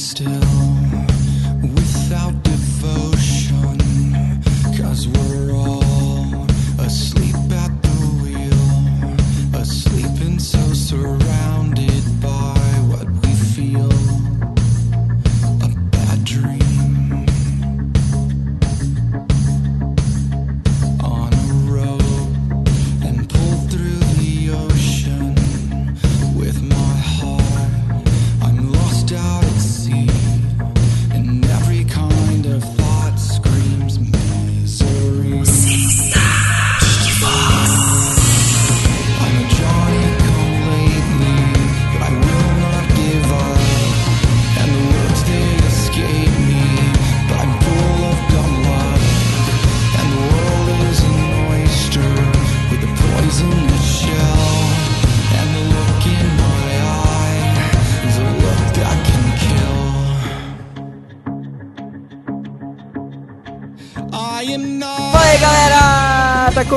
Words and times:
still 0.00 0.59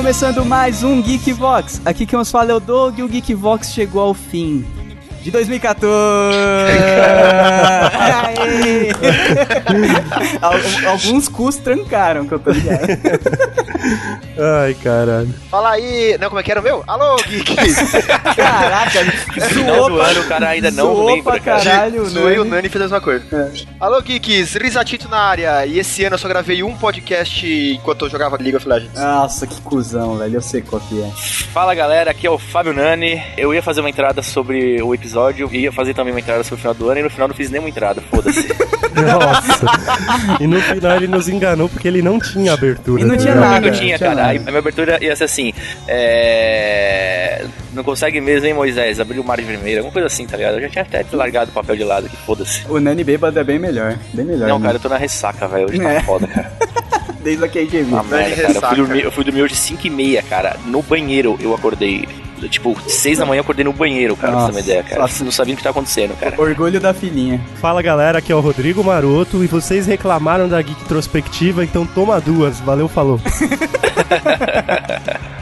começando 0.03 0.43
mais 0.43 0.83
um 0.83 1.01
Geek 1.01 1.31
Vox. 1.31 1.81
Aqui 1.85 2.05
quem 2.05 2.19
nos 2.19 2.29
fala 2.29 2.51
é 2.51 2.53
o 2.53 2.59
Doug 2.59 2.99
e 2.99 3.03
o 3.03 3.07
Geek 3.07 3.33
Vox 3.33 3.71
chegou 3.71 4.01
ao 4.01 4.13
fim. 4.13 4.65
De 5.21 5.31
2014! 5.31 5.87
Aê! 8.27 8.91
Al- 10.41 10.91
Alguns 10.91 11.29
cus 11.29 11.55
trancaram, 11.55 12.25
que 12.27 12.33
eu 12.33 12.39
tô 12.39 12.51
ligado. 12.51 12.81
Ai, 14.37 14.73
caralho. 14.75 15.33
Fala 15.49 15.71
aí. 15.71 16.17
Não, 16.19 16.27
como 16.29 16.39
é 16.39 16.43
que 16.43 16.51
era 16.51 16.59
o 16.59 16.63
meu? 16.63 16.83
Alô, 16.87 17.15
Geek! 17.17 17.55
Caraca, 18.35 18.99
Final 19.49 19.75
zoou 19.75 19.89
do 19.89 20.01
ano, 20.01 20.21
o 20.21 20.27
cara 20.27 20.49
ainda 20.49 20.71
não 20.71 20.95
zoou 20.95 21.05
lembra, 21.05 21.33
pra 21.33 21.39
cara. 21.39 21.63
caralho, 21.63 22.05
Zoei 22.05 22.39
o? 22.39 22.43
Nani 22.45 22.67
e 22.67 22.69
fez 22.69 22.81
a 22.81 22.85
mesma 22.85 23.01
coisa. 23.01 23.23
Alô, 23.79 24.01
Geeks! 24.01 24.55
Risatito 24.55 25.07
na 25.07 25.19
área. 25.19 25.65
E 25.65 25.77
esse 25.79 26.03
ano 26.03 26.15
eu 26.15 26.19
só 26.19 26.27
gravei 26.27 26.63
um 26.63 26.75
podcast 26.75 27.45
enquanto 27.75 28.05
eu 28.05 28.09
jogava 28.09 28.37
League 28.37 28.55
of 28.55 28.67
Legends. 28.67 28.99
Nossa, 28.99 29.45
que 29.45 29.61
cuzão, 29.61 30.17
velho. 30.17 30.35
Eu 30.37 30.41
sei 30.41 30.61
qual 30.61 30.81
que 30.81 31.01
é. 31.01 31.11
Fala 31.53 31.75
galera, 31.75 32.11
aqui 32.11 32.25
é 32.25 32.31
o 32.31 32.39
Fábio 32.39 32.73
Nani. 32.73 33.21
Eu 33.37 33.53
ia 33.53 33.61
fazer 33.61 33.81
uma 33.81 33.89
entrada 33.89 34.23
sobre 34.23 34.81
o 34.81 34.93
episódio, 34.95 35.53
ia 35.53 35.71
fazer 35.71 35.93
também 35.93 36.11
uma 36.13 36.19
entrada 36.19 36.43
sobre 36.43 36.55
o 36.55 36.57
final 36.59 36.73
do 36.73 36.89
ano 36.89 36.99
e 37.01 37.03
no 37.03 37.09
final 37.09 37.27
não 37.27 37.35
fiz 37.35 37.49
nenhuma 37.51 37.69
entrada, 37.69 38.01
foda-se. 38.01 38.47
Nossa. 38.95 39.65
e 40.39 40.47
no 40.47 40.59
final 40.61 40.95
ele 40.97 41.07
nos 41.07 41.27
enganou 41.27 41.67
porque 41.69 41.87
ele 41.87 42.01
não 42.01 42.19
tinha 42.19 42.53
abertura. 42.53 43.01
E 43.01 43.03
não 43.03 43.15
tá 43.15 43.21
tinha 43.21 43.33
ligado? 43.33 43.45
Não, 43.47 43.53
nada. 43.53 43.67
eu 43.67 43.73
tinha, 43.73 43.99
cara. 43.99 44.15
nada. 44.15 44.27
Aí 44.29 44.37
A 44.37 44.41
minha 44.41 44.59
abertura 44.59 44.97
ia 45.03 45.15
ser 45.15 45.23
assim: 45.25 45.53
é... 45.87 47.45
Não 47.73 47.83
consegue 47.83 48.21
mesmo, 48.21 48.47
hein, 48.47 48.53
Moisés? 48.53 48.99
Abrir 48.99 49.19
o 49.19 49.23
mar 49.23 49.37
de 49.37 49.43
vermelho, 49.43 49.77
alguma 49.79 49.91
coisa 49.93 50.07
assim, 50.07 50.25
tá 50.27 50.37
ligado? 50.37 50.55
Eu 50.55 50.61
já 50.61 50.69
tinha 50.69 50.81
até 50.83 51.05
largado 51.15 51.49
o 51.49 51.53
papel 51.53 51.75
de 51.75 51.83
lado 51.83 52.05
aqui, 52.05 52.15
foda-se. 52.17 52.63
O 52.69 52.79
Nani 52.79 53.03
bêbado 53.03 53.39
é 53.39 53.43
bem 53.43 53.57
melhor. 53.57 53.97
Bem 54.13 54.25
melhor. 54.25 54.47
Não, 54.47 54.59
né? 54.59 54.65
cara, 54.65 54.77
eu 54.77 54.81
tô 54.81 54.89
na 54.89 54.97
ressaca, 54.97 55.47
velho. 55.47 55.67
Hoje 55.69 55.79
tá 55.79 55.89
É. 55.91 55.99
foda, 56.01 56.27
cara. 56.27 56.51
Desde 57.23 57.43
a 57.45 57.47
KGV. 57.47 57.83
Uma 57.89 58.03
merda, 58.03 58.35
cara. 58.35 58.53
Eu 58.53 58.61
fui, 58.61 58.75
dormir, 58.75 59.03
eu 59.05 59.11
fui 59.11 59.23
dormir 59.23 59.41
hoje 59.43 59.55
5 59.55 59.87
e 59.87 59.89
meia, 59.89 60.21
cara. 60.21 60.57
No 60.65 60.81
banheiro 60.81 61.37
eu 61.41 61.55
acordei. 61.55 62.07
Tipo, 62.49 62.75
6 62.87 63.17
da 63.19 63.25
manhã 63.25 63.39
eu 63.39 63.43
acordei 63.43 63.63
no 63.65 63.73
banheiro, 63.73 64.15
cara, 64.15 64.33
pra 64.33 64.41
você 64.41 64.45
ter 64.45 64.51
uma 64.51 64.57
Nossa. 64.59 64.69
ideia, 64.69 64.83
cara. 64.83 65.01
Nossa. 65.01 65.23
Não 65.23 65.31
sabia 65.31 65.53
o 65.53 65.57
que 65.57 65.63
tá 65.63 65.69
acontecendo, 65.69 66.17
cara. 66.19 66.35
Orgulho 66.39 66.79
da 66.79 66.93
filhinha. 66.93 67.39
Fala 67.61 67.81
galera, 67.81 68.19
aqui 68.19 68.31
é 68.31 68.35
o 68.35 68.39
Rodrigo 68.39 68.83
Maroto 68.83 69.43
e 69.43 69.47
vocês 69.47 69.85
reclamaram 69.87 70.47
da 70.47 70.61
Geek 70.61 70.85
Trospectiva, 70.85 71.63
então 71.63 71.85
toma 71.85 72.19
duas. 72.21 72.59
Valeu, 72.59 72.87
falou. 72.87 73.19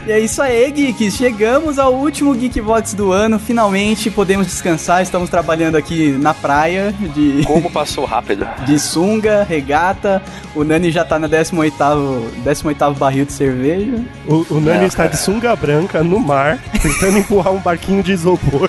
E 0.04 0.10
é 0.10 0.18
isso 0.18 0.42
aí, 0.42 0.68
geeks. 0.72 1.14
Chegamos 1.14 1.78
ao 1.78 1.94
último 1.94 2.34
Geekbox 2.34 2.92
do 2.92 3.12
ano. 3.12 3.38
Finalmente 3.38 4.10
podemos 4.10 4.48
descansar. 4.48 5.00
Estamos 5.00 5.30
trabalhando 5.30 5.76
aqui 5.76 6.10
na 6.20 6.34
praia 6.34 6.92
de, 7.14 7.42
Como 7.46 7.70
passou 7.70 8.04
rápido. 8.04 8.44
de 8.66 8.80
sunga, 8.80 9.44
regata. 9.48 10.20
O 10.56 10.64
Nani 10.64 10.90
já 10.90 11.04
tá 11.04 11.20
no 11.20 11.28
18 11.28 12.32
18 12.44 12.94
barril 12.94 13.24
de 13.24 13.32
cerveja. 13.32 13.94
O, 14.26 14.44
o 14.50 14.60
Nani 14.60 14.80
Não, 14.80 14.86
está 14.86 15.04
cara. 15.04 15.10
de 15.10 15.18
sunga 15.18 15.54
branca 15.54 16.02
no 16.02 16.18
mar, 16.18 16.58
tentando 16.92 17.18
empurrar 17.18 17.52
um 17.52 17.60
barquinho 17.60 18.02
de 18.02 18.12
isopor. 18.12 18.68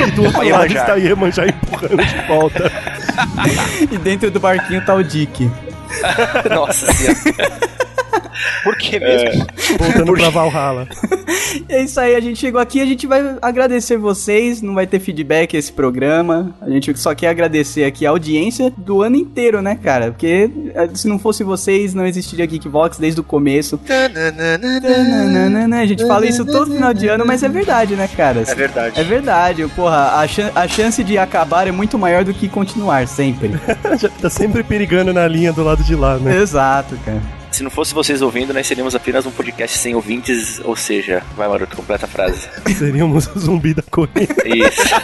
E 0.00 0.10
do 0.10 0.24
outro 0.24 0.48
lado 0.48 0.66
está 0.66 0.94
Iemanjá 0.96 1.46
empurrando 1.46 2.04
de 2.04 2.26
volta. 2.26 2.72
E 3.90 3.98
dentro 3.98 4.30
do 4.30 4.40
barquinho 4.40 4.84
tá 4.84 4.94
o 4.94 5.02
Dick. 5.02 5.50
Nossa 6.50 6.92
senhora. 6.92 7.73
Por 8.62 8.76
que 8.76 8.98
mesmo? 8.98 9.46
Voltando 9.78 10.12
pra 10.14 10.30
Valhalla. 10.30 10.88
É 11.68 11.82
isso 11.82 11.98
aí, 12.00 12.14
a 12.14 12.20
gente 12.20 12.38
chegou 12.38 12.60
aqui, 12.60 12.80
a 12.80 12.86
gente 12.86 13.06
vai 13.06 13.36
agradecer 13.40 13.96
vocês, 13.96 14.60
não 14.60 14.74
vai 14.74 14.86
ter 14.86 14.98
feedback 15.00 15.54
esse 15.54 15.72
programa. 15.72 16.54
A 16.60 16.68
gente 16.70 16.96
só 16.98 17.14
quer 17.14 17.28
agradecer 17.28 17.84
aqui 17.84 18.06
a 18.06 18.10
audiência 18.10 18.72
do 18.76 19.02
ano 19.02 19.16
inteiro, 19.16 19.62
né, 19.62 19.78
cara? 19.82 20.10
Porque 20.10 20.50
eh, 20.74 20.88
se 20.94 21.06
não 21.08 21.18
fosse 21.18 21.44
vocês, 21.44 21.94
não 21.94 22.06
existiria 22.06 22.46
Geekbox 22.46 22.98
desde 22.98 23.20
o 23.20 23.24
começo. 23.24 23.78
A 25.80 25.86
gente 25.86 26.06
fala 26.06 26.26
isso 26.26 26.44
todo 26.44 26.72
final 26.72 26.92
de 26.94 27.08
ano, 27.08 27.24
mas 27.26 27.42
é 27.42 27.48
verdade, 27.48 27.94
né, 27.96 28.08
cara? 28.08 28.40
É 28.46 28.54
verdade. 28.54 29.00
É 29.00 29.04
verdade, 29.04 29.66
porra, 29.74 30.18
a, 30.20 30.26
chan- 30.26 30.50
a 30.54 30.66
chance 30.68 31.02
de 31.04 31.16
acabar 31.18 31.66
é 31.68 31.72
muito 31.72 31.98
maior 31.98 32.24
do 32.24 32.32
que 32.34 32.48
continuar, 32.48 33.06
sempre. 33.06 33.50
Já 33.98 34.08
tá 34.08 34.28
sempre 34.30 34.62
perigando 34.62 35.12
na 35.12 35.26
linha 35.28 35.52
do 35.52 35.62
lado 35.62 35.82
de 35.84 35.94
lá, 35.94 36.16
né? 36.18 36.36
Exato, 36.40 36.96
cara. 37.04 37.22
Se 37.54 37.62
não 37.62 37.70
fosse 37.70 37.94
vocês 37.94 38.20
ouvindo, 38.20 38.52
nós 38.52 38.66
seríamos 38.66 38.96
apenas 38.96 39.24
um 39.26 39.30
podcast 39.30 39.78
sem 39.78 39.94
ouvintes, 39.94 40.60
ou 40.64 40.74
seja, 40.74 41.22
vai 41.36 41.46
Maroto, 41.46 41.76
completa 41.76 42.04
a 42.04 42.08
frase. 42.08 42.48
Seríamos 42.76 43.28
o 43.28 43.38
zumbi 43.38 43.72
da 43.72 43.82
Coreia. 43.82 44.26
Isso. 44.44 44.82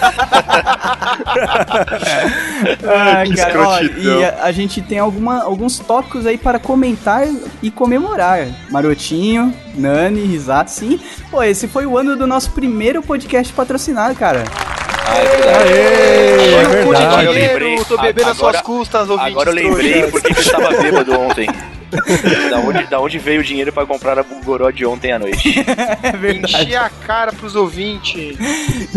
Ah, 2.86 3.22
Que 3.24 3.34
cara, 3.36 3.68
ó, 3.68 3.80
e 3.80 4.24
a, 4.24 4.44
a 4.44 4.52
gente 4.52 4.82
tem 4.82 4.98
alguma, 4.98 5.42
alguns 5.44 5.78
tópicos 5.78 6.26
aí 6.26 6.36
para 6.36 6.58
comentar 6.58 7.26
e 7.62 7.70
comemorar. 7.70 8.46
Marotinho, 8.70 9.54
Nani, 9.74 10.24
Risato, 10.26 10.70
sim. 10.72 10.98
Pô, 11.30 11.42
esse 11.42 11.68
foi 11.68 11.86
o 11.86 11.96
ano 11.96 12.16
do 12.16 12.26
nosso 12.26 12.50
primeiro 12.50 13.00
podcast 13.02 13.52
patrocinado, 13.52 14.14
cara. 14.16 14.44
Ah, 15.06 15.16
é 15.18 15.24
verdade. 15.24 15.72
Aê, 15.72 16.54
é 16.54 16.64
verdade. 16.66 17.04
Agora 17.04 17.22
eu 17.24 17.32
lembrei. 17.32 17.84
tô 17.84 17.96
bebendo 17.96 18.30
às 18.30 18.36
suas 18.36 18.56
Agora- 18.56 18.62
custas, 18.64 19.08
ouvintes. 19.08 19.32
Agora 19.32 19.50
eu 19.50 19.54
lembrei 19.54 20.02
porque 20.10 20.34
que 20.34 20.38
eu 20.40 20.42
estava 20.42 20.70
bêbado 20.82 21.12
ontem. 21.18 21.48
Da 22.50 22.58
onde, 22.58 22.86
da 22.86 23.00
onde 23.00 23.18
veio 23.18 23.40
o 23.40 23.44
dinheiro 23.44 23.72
pra 23.72 23.86
comprar 23.86 24.18
a 24.18 24.22
Bulgoró 24.22 24.70
de 24.70 24.84
ontem 24.84 25.12
à 25.12 25.18
noite? 25.18 25.54
É 26.02 26.12
verdade. 26.12 26.64
Encher 26.64 26.76
a 26.76 26.88
cara 26.88 27.32
pros 27.32 27.54
ouvintes. 27.54 28.36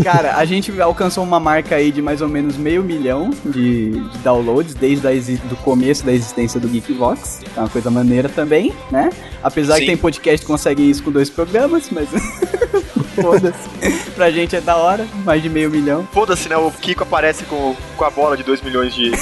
Cara, 0.04 0.38
a 0.38 0.46
gente 0.46 0.80
alcançou 0.82 1.24
uma 1.24 1.40
marca 1.40 1.76
aí 1.76 1.92
de 1.92 2.02
mais 2.02 2.22
ou 2.22 2.30
menos 2.30 2.58
meio 2.58 2.84
milhão 2.84 3.30
de, 3.46 3.92
de 3.92 4.18
downloads 4.20 4.74
desde 4.74 5.36
do 5.38 5.56
começo 5.58 6.06
da 6.06 6.12
existência 6.12 6.60
do 6.60 6.68
Geekvox. 6.68 7.42
É 7.56 7.60
uma 7.60 7.70
coisa 7.70 7.92
maneira 7.92 8.30
também, 8.30 8.74
né? 8.92 9.10
Apesar 9.44 9.76
que 9.76 9.82
Sim. 9.82 9.88
tem 9.88 9.98
podcast 9.98 10.42
que 10.42 10.52
consegue 10.52 10.90
isso 10.90 11.04
com 11.04 11.12
dois 11.12 11.30
programas, 11.30 11.90
mas 11.92 12.10
foda-se. 13.16 13.70
Pra 14.16 14.30
gente 14.30 14.56
é 14.56 14.62
da 14.62 14.78
hora, 14.78 15.08
mais 15.26 15.42
de 15.42 15.50
meio 15.50 15.70
milhão 15.70 16.08
Foda-se, 16.12 16.48
né? 16.48 16.56
O 16.56 16.72
Kiko 16.72 17.04
aparece 17.04 17.44
com, 17.46 17.76
com 17.98 18.06
a 18.06 18.10
bola 18.10 18.38
de 18.38 18.44
2 18.44 18.62
milhões 18.62 18.94
de, 18.94 19.10
de 19.12 19.18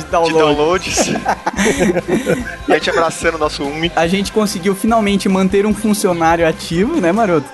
de 0.00 0.10
downloads. 0.10 1.06
downloads. 1.06 1.06
e 2.68 2.72
a 2.72 2.74
gente 2.74 2.90
abraçando 2.90 3.34
o 3.34 3.38
nosso 3.38 3.62
Umi. 3.62 3.92
A 3.94 4.06
gente 4.06 4.32
conseguiu 4.32 4.74
finalmente 4.74 5.28
manter 5.28 5.66
um 5.66 5.74
funcionário 5.74 6.46
ativo, 6.46 7.00
né, 7.00 7.12
Maroto? 7.12 7.48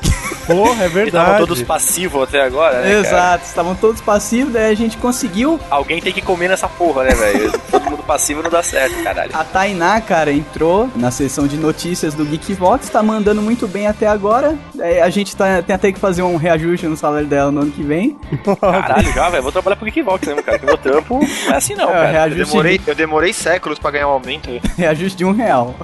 Porra, 0.47 0.85
é 0.85 0.87
Estavam 1.03 1.05
verdade. 1.05 1.39
todos 1.39 1.63
passivos 1.63 2.23
até 2.23 2.43
agora, 2.43 2.81
né? 2.81 3.01
Exato, 3.01 3.45
estavam 3.45 3.75
todos 3.75 4.01
passivos, 4.01 4.53
daí 4.53 4.71
a 4.73 4.75
gente 4.75 4.97
conseguiu. 4.97 5.59
Alguém 5.71 6.01
tem 6.01 6.13
que 6.13 6.23
comer 6.23 6.49
nessa 6.49 6.69
porra, 6.69 7.05
né, 7.05 7.15
velho? 7.15 7.53
Todo 7.71 7.85
mundo 7.91 8.03
passivo 8.03 8.43
não 8.43 8.51
dá 8.51 8.63
certo, 8.63 9.03
caralho. 9.03 9.31
A 9.35 9.45
Tainá, 9.45 10.01
cara, 10.01 10.33
entrou 10.33 10.89
na 10.97 11.11
seção 11.11 11.47
de 11.47 11.57
notícias 11.57 12.15
do 12.15 12.25
Geekvox, 12.25 12.89
tá 12.89 13.03
mandando 13.03 13.41
muito 13.43 13.67
bem 13.69 13.87
até 13.87 14.07
agora. 14.07 14.57
A 15.03 15.11
gente 15.11 15.35
tá, 15.37 15.63
tem 15.63 15.75
até 15.75 15.93
que 15.93 15.99
fazer 15.99 16.23
um 16.23 16.37
reajuste 16.37 16.87
no 16.87 16.97
salário 16.97 17.27
dela 17.27 17.51
no 17.51 17.63
ano 17.63 17.71
que 17.71 17.83
vem. 17.83 18.17
Caralho, 18.61 19.13
já, 19.13 19.31
velho. 19.31 19.43
Vou 19.43 19.53
trabalhar 19.53 19.77
pro 19.77 19.87
Geekvox 19.87 20.27
mesmo, 20.27 20.43
cara. 20.43 20.59
Que 20.59 20.67
meu 20.67 20.77
trampo 20.77 21.21
não 21.47 21.53
é 21.53 21.57
assim, 21.57 21.75
não, 21.75 21.89
É, 21.89 21.93
cara. 21.93 22.07
Eu 22.07 22.13
reajuste, 22.13 22.45
demorei, 22.51 22.81
eu 22.87 22.95
demorei 22.95 23.33
séculos 23.33 23.79
pra 23.79 23.91
ganhar 23.91 24.09
um 24.09 24.13
aumento. 24.13 24.49
reajuste 24.77 25.17
de 25.19 25.25
um 25.25 25.33
real. 25.33 25.75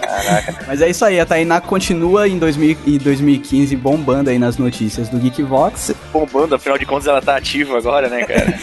Caraca. 0.00 0.64
Mas 0.66 0.82
é 0.82 0.88
isso 0.90 1.04
aí, 1.04 1.18
a 1.18 1.26
Tainá 1.26 1.60
continua 1.60 2.28
em, 2.28 2.38
2000, 2.38 2.76
em 2.86 2.98
2000 2.98 3.37
2015 3.38 3.76
bombando 3.76 4.30
aí 4.30 4.38
nas 4.38 4.56
notícias 4.58 5.08
do 5.08 5.18
Geekvox. 5.18 5.94
Bombando, 6.12 6.54
afinal 6.54 6.78
de 6.78 6.86
contas 6.86 7.06
ela 7.06 7.22
tá 7.22 7.36
ativa 7.36 7.78
agora, 7.78 8.08
né, 8.08 8.24
cara? 8.24 8.58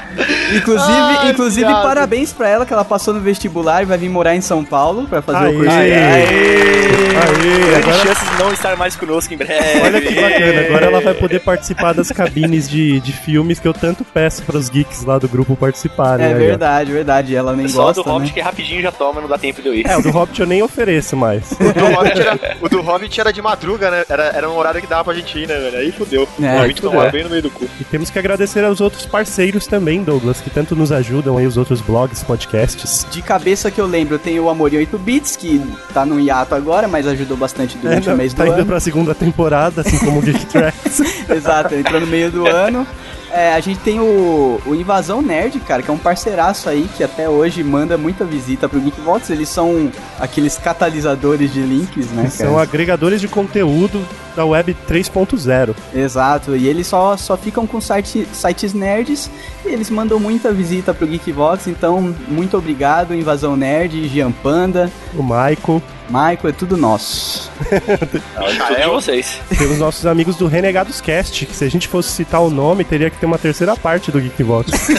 Inclusive, 0.54 0.92
Ai, 0.92 1.30
inclusive 1.30 1.66
viado. 1.66 1.82
parabéns 1.82 2.32
pra 2.32 2.48
ela 2.48 2.66
que 2.66 2.72
ela 2.72 2.84
passou 2.84 3.14
no 3.14 3.20
vestibular 3.20 3.82
e 3.82 3.86
vai 3.86 3.98
vir 3.98 4.08
morar 4.08 4.34
em 4.34 4.40
São 4.40 4.64
Paulo 4.64 5.06
pra 5.06 5.22
fazer 5.22 5.38
Aê. 5.46 5.54
o 5.54 5.56
curso. 5.56 5.70
Aê. 5.70 5.94
Aê. 5.94 7.00
Aê, 7.20 7.74
agora, 7.76 7.96
chances 7.98 8.30
de 8.30 8.38
não 8.42 8.52
estar 8.52 8.76
mais 8.76 8.96
conosco 8.96 9.32
em 9.34 9.36
breve. 9.36 9.80
olha 9.82 10.00
que 10.00 10.14
bacana, 10.14 10.60
agora 10.66 10.86
ela 10.86 11.00
vai 11.00 11.14
poder 11.14 11.40
participar 11.40 11.92
das 11.92 12.10
cabines 12.10 12.68
de, 12.68 13.00
de 13.00 13.12
filmes 13.12 13.58
que 13.58 13.68
eu 13.68 13.74
tanto 13.74 14.04
peço 14.04 14.42
para 14.42 14.56
os 14.56 14.68
geeks 14.68 15.04
lá 15.04 15.18
do 15.18 15.28
grupo 15.28 15.56
participarem. 15.56 16.26
É 16.26 16.28
aí, 16.30 16.34
ó. 16.34 16.38
verdade, 16.38 16.92
verdade. 16.92 17.34
Ela 17.36 17.54
nem 17.54 17.68
Só 17.68 17.84
gosta, 17.84 18.02
do 18.02 18.08
Hobbit 18.08 18.28
né? 18.28 18.34
que 18.34 18.40
rapidinho 18.40 18.82
já 18.82 18.92
toma, 18.92 19.20
não 19.20 19.28
dá 19.28 19.38
tempo 19.38 19.60
de 19.62 19.68
eu 19.68 19.74
ir. 19.74 19.86
É, 19.86 19.96
o 19.96 20.02
do 20.02 20.10
Hobbit 20.10 20.40
eu 20.40 20.46
nem 20.46 20.62
ofereço 20.62 21.16
mais. 21.16 21.52
O 21.52 21.72
do, 21.72 21.86
Hobbit 21.94 22.20
era, 22.20 22.38
o 22.60 22.68
do 22.68 22.80
Hobbit 22.80 23.20
era 23.20 23.32
de 23.32 23.42
madruga, 23.42 23.90
né? 23.90 24.04
Era, 24.08 24.24
era 24.34 24.50
um 24.50 24.56
horário 24.56 24.80
que 24.80 24.86
dava 24.86 25.04
pra 25.04 25.14
gente 25.14 25.38
ir, 25.38 25.46
né, 25.46 25.58
velho? 25.58 25.78
Aí 25.78 25.92
fudeu. 25.92 26.28
É, 26.40 26.56
o 26.56 26.60
Hobbit 26.62 26.80
tomava 26.82 27.10
bem 27.10 27.24
no 27.24 27.30
meio 27.30 27.42
do 27.42 27.50
cu. 27.50 27.66
E 27.80 27.84
temos 27.84 28.10
que 28.10 28.18
agradecer 28.18 28.64
aos 28.64 28.80
outros 28.80 29.06
parceiros 29.06 29.66
também, 29.66 30.02
Douglas, 30.10 30.40
que 30.40 30.50
tanto 30.50 30.74
nos 30.74 30.90
ajudam 30.90 31.36
aí, 31.38 31.46
os 31.46 31.56
outros 31.56 31.80
blogs, 31.80 32.22
podcasts. 32.24 33.06
De 33.10 33.22
cabeça 33.22 33.70
que 33.70 33.80
eu 33.80 33.86
lembro, 33.86 34.18
tem 34.18 34.40
o 34.40 34.50
Amor 34.50 34.72
em 34.74 34.78
8 34.78 34.98
Bits, 34.98 35.36
que 35.36 35.62
tá 35.94 36.04
no 36.04 36.18
hiato 36.18 36.52
agora, 36.54 36.88
mas 36.88 37.06
ajudou 37.06 37.36
bastante 37.36 37.76
É, 37.78 37.80
durante 37.80 38.08
o 38.08 38.10
não, 38.10 38.16
mês 38.16 38.34
tá 38.34 38.42
do 38.44 38.48
indo 38.50 38.56
ano. 38.58 38.66
pra 38.66 38.80
segunda 38.80 39.14
temporada, 39.14 39.82
assim 39.82 39.98
como 39.98 40.18
o 40.18 40.22
Geek 40.22 40.46
Tracks. 40.50 41.00
Exato, 41.30 41.74
entrou 41.76 42.00
no 42.00 42.06
meio 42.08 42.28
do 42.30 42.44
ano. 42.50 42.84
É, 43.32 43.52
a 43.54 43.60
gente 43.60 43.80
tem 43.80 44.00
o, 44.00 44.60
o 44.66 44.74
Invasão 44.74 45.22
Nerd, 45.22 45.58
cara, 45.60 45.82
que 45.82 45.90
é 45.90 45.92
um 45.92 45.98
parceiraço 45.98 46.68
aí 46.68 46.88
que 46.96 47.04
até 47.04 47.28
hoje 47.28 47.62
manda 47.62 47.96
muita 47.96 48.24
visita 48.24 48.68
pro 48.68 48.80
Geekbox. 48.80 49.30
Eles 49.30 49.48
são 49.48 49.90
aqueles 50.18 50.58
catalisadores 50.58 51.52
de 51.52 51.60
links, 51.60 52.06
né, 52.10 52.22
cara? 52.22 52.30
São 52.30 52.58
agregadores 52.58 53.20
de 53.20 53.28
conteúdo 53.28 54.04
da 54.34 54.44
web 54.44 54.76
3.0. 54.88 55.74
Exato, 55.94 56.56
e 56.56 56.66
eles 56.66 56.86
só, 56.86 57.16
só 57.16 57.36
ficam 57.36 57.66
com 57.66 57.80
site, 57.80 58.26
sites 58.32 58.72
nerds 58.72 59.30
e 59.64 59.68
eles 59.68 59.90
mandam 59.90 60.18
muita 60.18 60.52
visita 60.52 60.94
pro 60.94 61.06
Geekbox, 61.06 61.66
então 61.66 62.14
muito 62.28 62.56
obrigado, 62.56 63.14
Invasão 63.14 63.56
Nerd, 63.56 64.08
Jean 64.08 64.32
Panda, 64.32 64.90
O 65.14 65.22
Maico, 65.22 65.82
Michael, 66.10 66.48
é 66.48 66.52
tudo 66.52 66.76
nosso. 66.76 67.50
Tudo 67.58 68.74
de 68.76 68.86
vocês. 68.88 69.40
pelos 69.56 69.78
nossos 69.78 70.04
amigos 70.06 70.34
do 70.34 70.48
Renegados 70.48 71.00
Cast, 71.00 71.46
que 71.46 71.54
se 71.54 71.64
a 71.64 71.70
gente 71.70 71.86
fosse 71.86 72.10
citar 72.10 72.42
o 72.42 72.50
nome, 72.50 72.82
teria 72.82 73.08
que 73.08 73.16
ter 73.16 73.26
uma 73.26 73.38
terceira 73.38 73.76
parte 73.76 74.10
do 74.10 74.20
Geekbox. 74.20 74.70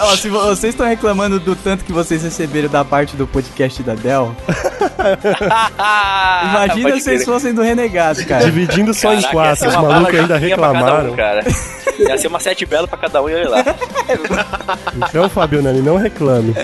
Ó, 0.00 0.16
se 0.16 0.28
vo- 0.28 0.40
vocês 0.40 0.74
estão 0.74 0.86
reclamando 0.86 1.40
do 1.40 1.56
tanto 1.56 1.84
que 1.84 1.92
vocês 1.92 2.22
receberam 2.22 2.68
da 2.68 2.84
parte 2.84 3.16
do 3.16 3.26
podcast 3.26 3.82
da 3.82 3.94
Dell, 3.94 4.34
imagina 6.44 6.92
se 6.96 7.00
vocês 7.02 7.24
fossem 7.24 7.52
do 7.52 7.62
Renegado, 7.62 8.24
cara. 8.26 8.44
Dividindo 8.44 8.94
só 8.94 9.12
em 9.12 9.20
Caraca, 9.22 9.28
ia 9.28 9.32
quatro, 9.32 9.56
ser 9.56 9.68
os 9.68 9.74
malucos 9.74 10.14
ainda 10.20 10.36
reclamaram. 10.38 11.12
Um, 11.12 11.16
cara. 11.16 11.44
Ia 11.98 12.16
ser 12.16 12.28
uma 12.28 12.38
sete 12.38 12.64
belo 12.64 12.86
pra 12.86 12.96
cada 12.96 13.20
um 13.20 13.28
e 13.28 13.34
olha 13.34 13.48
lá. 13.50 13.64
Então, 15.08 15.28
Fabio 15.28 15.62
Nani, 15.62 15.80
não 15.80 15.96
reclame. 15.96 16.54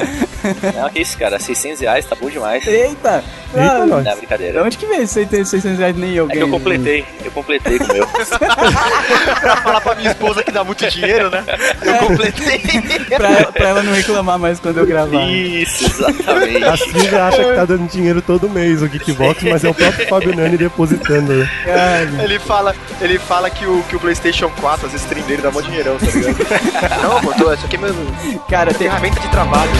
Não, 0.77 0.89
que 0.91 1.01
isso, 1.01 1.17
cara. 1.17 1.39
600 1.39 1.81
reais 1.81 2.05
tá 2.05 2.15
bom 2.21 2.29
demais. 2.29 2.67
Eita! 2.67 3.23
Eita. 3.55 3.87
Não, 3.87 4.03
de 4.03 4.15
brincadeira. 4.17 4.63
onde 4.63 4.77
que 4.77 4.85
veio 4.87 5.03
esse 5.03 5.25
600 5.27 5.79
reais? 5.79 5.97
Nem 5.97 6.13
eu 6.15 6.27
É 6.27 6.29
que 6.29 6.37
eu 6.39 6.47
ganhei. 6.47 6.51
completei. 6.51 7.05
Eu 7.25 7.31
completei 7.31 7.79
com 7.79 7.85
o 7.85 7.93
meu. 7.95 8.07
pra 8.07 9.57
falar 9.63 9.81
pra 9.81 9.95
minha 9.95 10.11
esposa 10.11 10.43
que 10.43 10.51
dá 10.51 10.63
muito 10.65 10.87
dinheiro, 10.91 11.31
né? 11.31 11.45
Eu 11.83 11.95
completei. 12.07 12.61
Pra, 13.27 13.39
ela, 13.39 13.53
pra 13.53 13.69
ela 13.69 13.83
não 13.83 13.93
reclamar 13.93 14.39
mais 14.39 14.61
quando 14.61 14.79
eu 14.79 14.87
gravar. 14.87 15.25
Isso, 15.31 16.05
A 16.05 16.11
exatamente. 16.11 16.91
Silvia 16.91 17.25
acha 17.25 17.45
que 17.45 17.55
tá 17.55 17.65
dando 17.65 17.89
dinheiro 17.89 18.23
todo 18.23 18.49
mês 18.49 18.83
o 18.83 18.89
Geekbox, 18.89 19.43
mas 19.45 19.65
é 19.65 19.69
o 19.69 19.75
próprio 19.75 20.09
Fabio 20.09 20.37
Nani 20.37 20.57
depositando. 20.57 21.33
Ele 22.23 22.39
fala, 22.39 22.75
ele 23.01 23.19
fala 23.19 23.51
que, 23.51 23.67
o, 23.67 23.83
que 23.85 23.97
o 23.97 24.01
PlayStation 24.01 24.51
4, 24.61 24.87
as 24.87 24.95
streams 24.95 25.27
dele 25.27 25.43
dá 25.43 25.51
mó 25.51 25.61
dinheirão, 25.61 25.97
tá 25.99 26.07
ligado? 26.07 26.37
Não, 27.03 27.21
pô, 27.21 27.53
isso 27.53 27.67
aqui 27.67 27.77
é 27.77 27.79
meu 27.79 27.95
cara, 28.49 28.73
tem, 28.73 28.89
ferramenta 28.89 29.21
de 29.21 29.29
trabalho. 29.29 29.71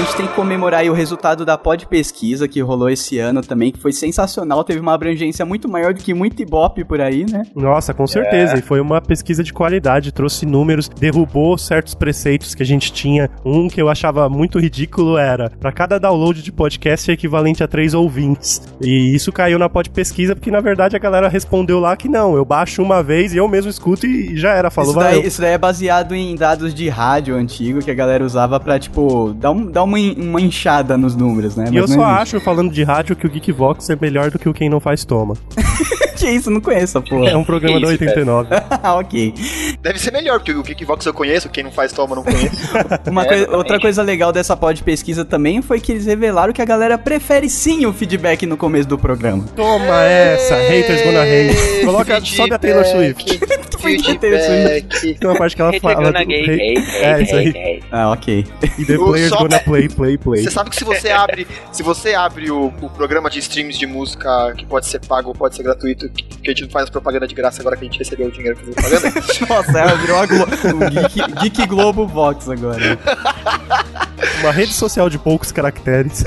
Gente 0.00 0.16
tem 0.16 0.26
que 0.26 0.34
comemorar 0.34 0.80
aí 0.80 0.88
o 0.88 0.94
resultado 0.94 1.44
da 1.44 1.58
pod 1.58 1.86
pesquisa 1.86 2.48
que 2.48 2.60
rolou 2.60 2.88
esse 2.88 3.18
ano 3.18 3.42
também, 3.42 3.70
que 3.70 3.78
foi 3.78 3.92
sensacional, 3.92 4.64
teve 4.64 4.80
uma 4.80 4.94
abrangência 4.94 5.44
muito 5.44 5.68
maior 5.68 5.92
do 5.92 6.00
que 6.00 6.14
muito 6.14 6.40
Ibope 6.40 6.84
por 6.84 7.00
aí, 7.00 7.26
né? 7.30 7.42
Nossa, 7.54 7.92
com 7.92 8.06
certeza. 8.06 8.58
E 8.58 8.62
foi 8.62 8.80
uma 8.80 9.00
pesquisa 9.00 9.44
de 9.44 9.52
qualidade, 9.52 10.12
trouxe 10.12 10.46
números, 10.46 10.88
derrubou 10.88 11.58
certos 11.58 11.94
preceitos 11.94 12.54
que 12.54 12.62
a 12.62 12.66
gente 12.66 12.92
tinha. 12.92 13.28
Um 13.44 13.68
que 13.68 13.80
eu 13.80 13.88
achava 13.88 14.28
muito 14.28 14.58
ridículo 14.58 15.18
era: 15.18 15.50
para 15.50 15.70
cada 15.70 15.98
download 15.98 16.42
de 16.42 16.50
podcast 16.50 17.10
é 17.10 17.14
equivalente 17.14 17.62
a 17.62 17.68
três 17.68 17.92
ouvintes. 17.92 18.62
E 18.80 19.14
isso 19.14 19.30
caiu 19.30 19.58
na 19.58 19.68
pod 19.68 19.90
pesquisa, 19.90 20.34
porque 20.34 20.50
na 20.50 20.60
verdade 20.60 20.96
a 20.96 20.98
galera 20.98 21.28
respondeu 21.28 21.78
lá 21.78 21.94
que 21.96 22.08
não, 22.08 22.36
eu 22.36 22.44
baixo 22.44 22.82
uma 22.82 23.02
vez 23.02 23.34
e 23.34 23.36
eu 23.36 23.46
mesmo 23.46 23.70
escuto 23.70 24.06
e 24.06 24.36
já 24.36 24.54
era, 24.54 24.70
falou, 24.70 24.92
isso, 24.92 25.00
daí, 25.00 25.26
isso 25.26 25.40
daí 25.40 25.52
é 25.52 25.58
baseado 25.58 26.14
em 26.14 26.34
dados 26.34 26.72
de 26.72 26.88
rádio 26.88 27.34
antigo 27.34 27.80
que 27.80 27.90
a 27.90 27.94
galera 27.94 28.24
usava 28.24 28.58
pra, 28.58 28.78
tipo, 28.78 29.34
dar, 29.34 29.50
um, 29.50 29.66
dar 29.66 29.89
uma, 29.90 30.12
uma 30.16 30.40
inchada 30.40 30.96
nos 30.96 31.14
números, 31.16 31.56
né? 31.56 31.66
E 31.70 31.76
eu 31.76 31.86
não 31.86 31.88
só 31.88 32.02
existe. 32.06 32.36
acho, 32.36 32.40
falando 32.40 32.72
de 32.72 32.82
rádio, 32.82 33.14
que 33.16 33.26
o 33.26 33.30
Geekvox 33.30 33.90
é 33.90 33.96
melhor 34.00 34.30
do 34.30 34.38
que 34.38 34.48
o 34.48 34.54
Quem 34.54 34.68
Não 34.68 34.80
Faz 34.80 35.04
Toma. 35.04 35.34
Que 36.20 36.28
isso, 36.28 36.50
não 36.50 36.60
conheço 36.60 36.98
essa 36.98 37.00
porra. 37.00 37.30
É 37.30 37.34
um 37.36 37.42
programa 37.42 37.76
Que 37.80 37.86
da 37.86 37.94
isso, 37.94 38.02
89. 38.04 38.48
ah, 38.82 38.94
ok. 38.96 39.32
Deve 39.80 39.98
ser 39.98 40.12
melhor, 40.12 40.38
porque 40.38 40.52
o 40.52 40.62
Kickbox 40.62 41.06
eu 41.06 41.14
conheço, 41.14 41.48
quem 41.48 41.64
não 41.64 41.72
faz 41.72 41.94
toma 41.94 42.12
eu 42.12 42.16
não 42.16 42.22
conheço. 42.24 42.56
Uma 43.10 43.22
É, 43.22 43.24
coi- 43.24 43.36
exatamente. 43.38 43.56
outra 43.56 43.80
coisa 43.80 44.02
legal 44.02 44.30
dessa 44.30 44.54
pod 44.54 44.82
pesquisa 44.82 45.24
também 45.24 45.62
foi 45.62 45.80
que 45.80 45.92
eles 45.92 46.04
revelaram 46.04 46.52
que 46.52 46.60
a 46.60 46.64
galera 46.66 46.98
prefere 46.98 47.48
sim 47.48 47.86
o 47.86 47.92
feedback 47.94 48.44
no 48.44 48.58
começo 48.58 48.86
do 48.86 48.98
programa. 48.98 49.44
Toma 49.56 50.02
essa, 50.04 50.56
haters 50.56 51.00
gonna 51.04 51.22
hate. 51.22 51.84
Coloca, 51.86 52.20
sobe 52.22 52.52
a 52.52 52.58
Taylor 52.58 52.84
Swift. 52.84 53.40
Feedback. 53.80 55.14
Tem 55.18 55.28
uma 55.30 55.38
parte 55.38 55.56
que 55.56 55.62
ela 55.62 55.70
Hater 55.70 55.80
fala. 55.80 56.04
gonna 56.04 56.20
do- 56.20 56.26
gay, 56.26 56.42
hate- 56.44 56.78
hate, 56.78 57.02
É, 57.02 57.22
isso 57.22 57.34
aí. 57.36 57.82
Ah, 57.90 58.10
ok. 58.10 58.46
E 58.78 58.84
the 58.84 58.96
players 58.98 59.30
gonna 59.30 59.58
play, 59.70 59.88
play, 59.88 60.18
play. 60.18 60.42
Você 60.42 60.50
sabe 60.50 60.70
que 60.70 60.76
se 60.76 60.84
você 60.84 61.10
abre, 61.12 61.46
se 61.72 61.82
você 61.82 62.14
abre 62.14 62.50
o, 62.50 62.66
o 62.80 62.90
programa 62.90 63.30
de 63.30 63.38
streams 63.38 63.78
de 63.78 63.86
música 63.86 64.52
que 64.56 64.66
pode 64.66 64.86
ser 64.86 65.00
pago 65.00 65.28
ou 65.28 65.34
pode 65.34 65.56
ser 65.56 65.62
gratuito, 65.62 66.08
que, 66.10 66.22
que 66.24 66.50
a 66.50 66.52
gente 66.52 66.62
não 66.64 66.70
faz 66.70 66.88
propaganda 66.90 67.26
de 67.26 67.34
graça 67.34 67.60
agora 67.60 67.76
que 67.76 67.82
a 67.84 67.88
gente 67.88 67.98
recebeu 67.98 68.28
o 68.28 68.30
dinheiro 68.30 68.56
fazer 68.56 68.72
propaganda, 68.72 69.20
Nossa, 69.48 69.78
ela 69.78 69.94
virou 69.96 70.18
a 70.18 70.26
Glo 70.26 70.42
o 70.44 70.90
Geek, 70.90 71.32
Geek 71.40 71.66
Globo 71.66 72.06
Vox 72.06 72.48
agora. 72.48 72.98
Uma 74.40 74.52
rede 74.52 74.72
social 74.72 75.10
de 75.10 75.18
poucos 75.18 75.52
caracteres. 75.52 76.24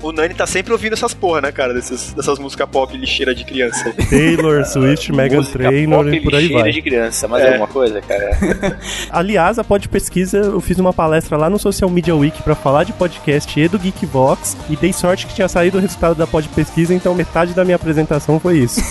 o 0.00 0.12
Nani 0.12 0.34
tá 0.34 0.46
sempre 0.46 0.72
ouvindo 0.72 0.92
essas 0.92 1.12
porra, 1.14 1.40
né, 1.40 1.52
cara, 1.52 1.74
desses, 1.74 2.12
dessas 2.12 2.38
músicas 2.38 2.68
pop 2.70 2.96
lixeira 2.96 3.34
de 3.34 3.44
criança. 3.44 3.92
Taylor, 4.08 4.64
Swift, 4.64 5.12
Megan 5.12 5.42
Trainor 5.42 6.12
e 6.14 6.20
por 6.20 6.34
aí 6.34 6.42
lixeira 6.42 6.62
vai. 6.62 6.72
de 6.72 6.82
criança. 6.82 7.26
Mais 7.28 7.44
É. 7.44 7.48
alguma 7.48 7.66
coisa, 7.66 8.00
cara? 8.00 8.78
Aliás, 9.10 9.58
a 9.58 9.64
Pod 9.64 9.88
Pesquisa, 9.88 10.38
eu 10.38 10.60
fiz 10.60 10.78
uma 10.78 10.92
palestra 10.92 11.36
lá 11.36 11.50
no 11.50 11.58
Social 11.58 11.89
Media 11.90 12.14
Week 12.14 12.42
pra 12.42 12.54
falar 12.54 12.84
de 12.84 12.92
podcast 12.92 13.58
e 13.60 13.68
do 13.68 13.78
Geekbox 13.78 14.56
e 14.68 14.76
dei 14.76 14.92
sorte 14.92 15.26
que 15.26 15.34
tinha 15.34 15.48
saído 15.48 15.78
o 15.78 15.80
resultado 15.80 16.14
da 16.14 16.26
Pod 16.26 16.48
Pesquisa, 16.48 16.94
então 16.94 17.14
metade 17.14 17.52
da 17.54 17.64
minha 17.64 17.76
apresentação 17.76 18.38
foi 18.40 18.58
isso. 18.58 18.80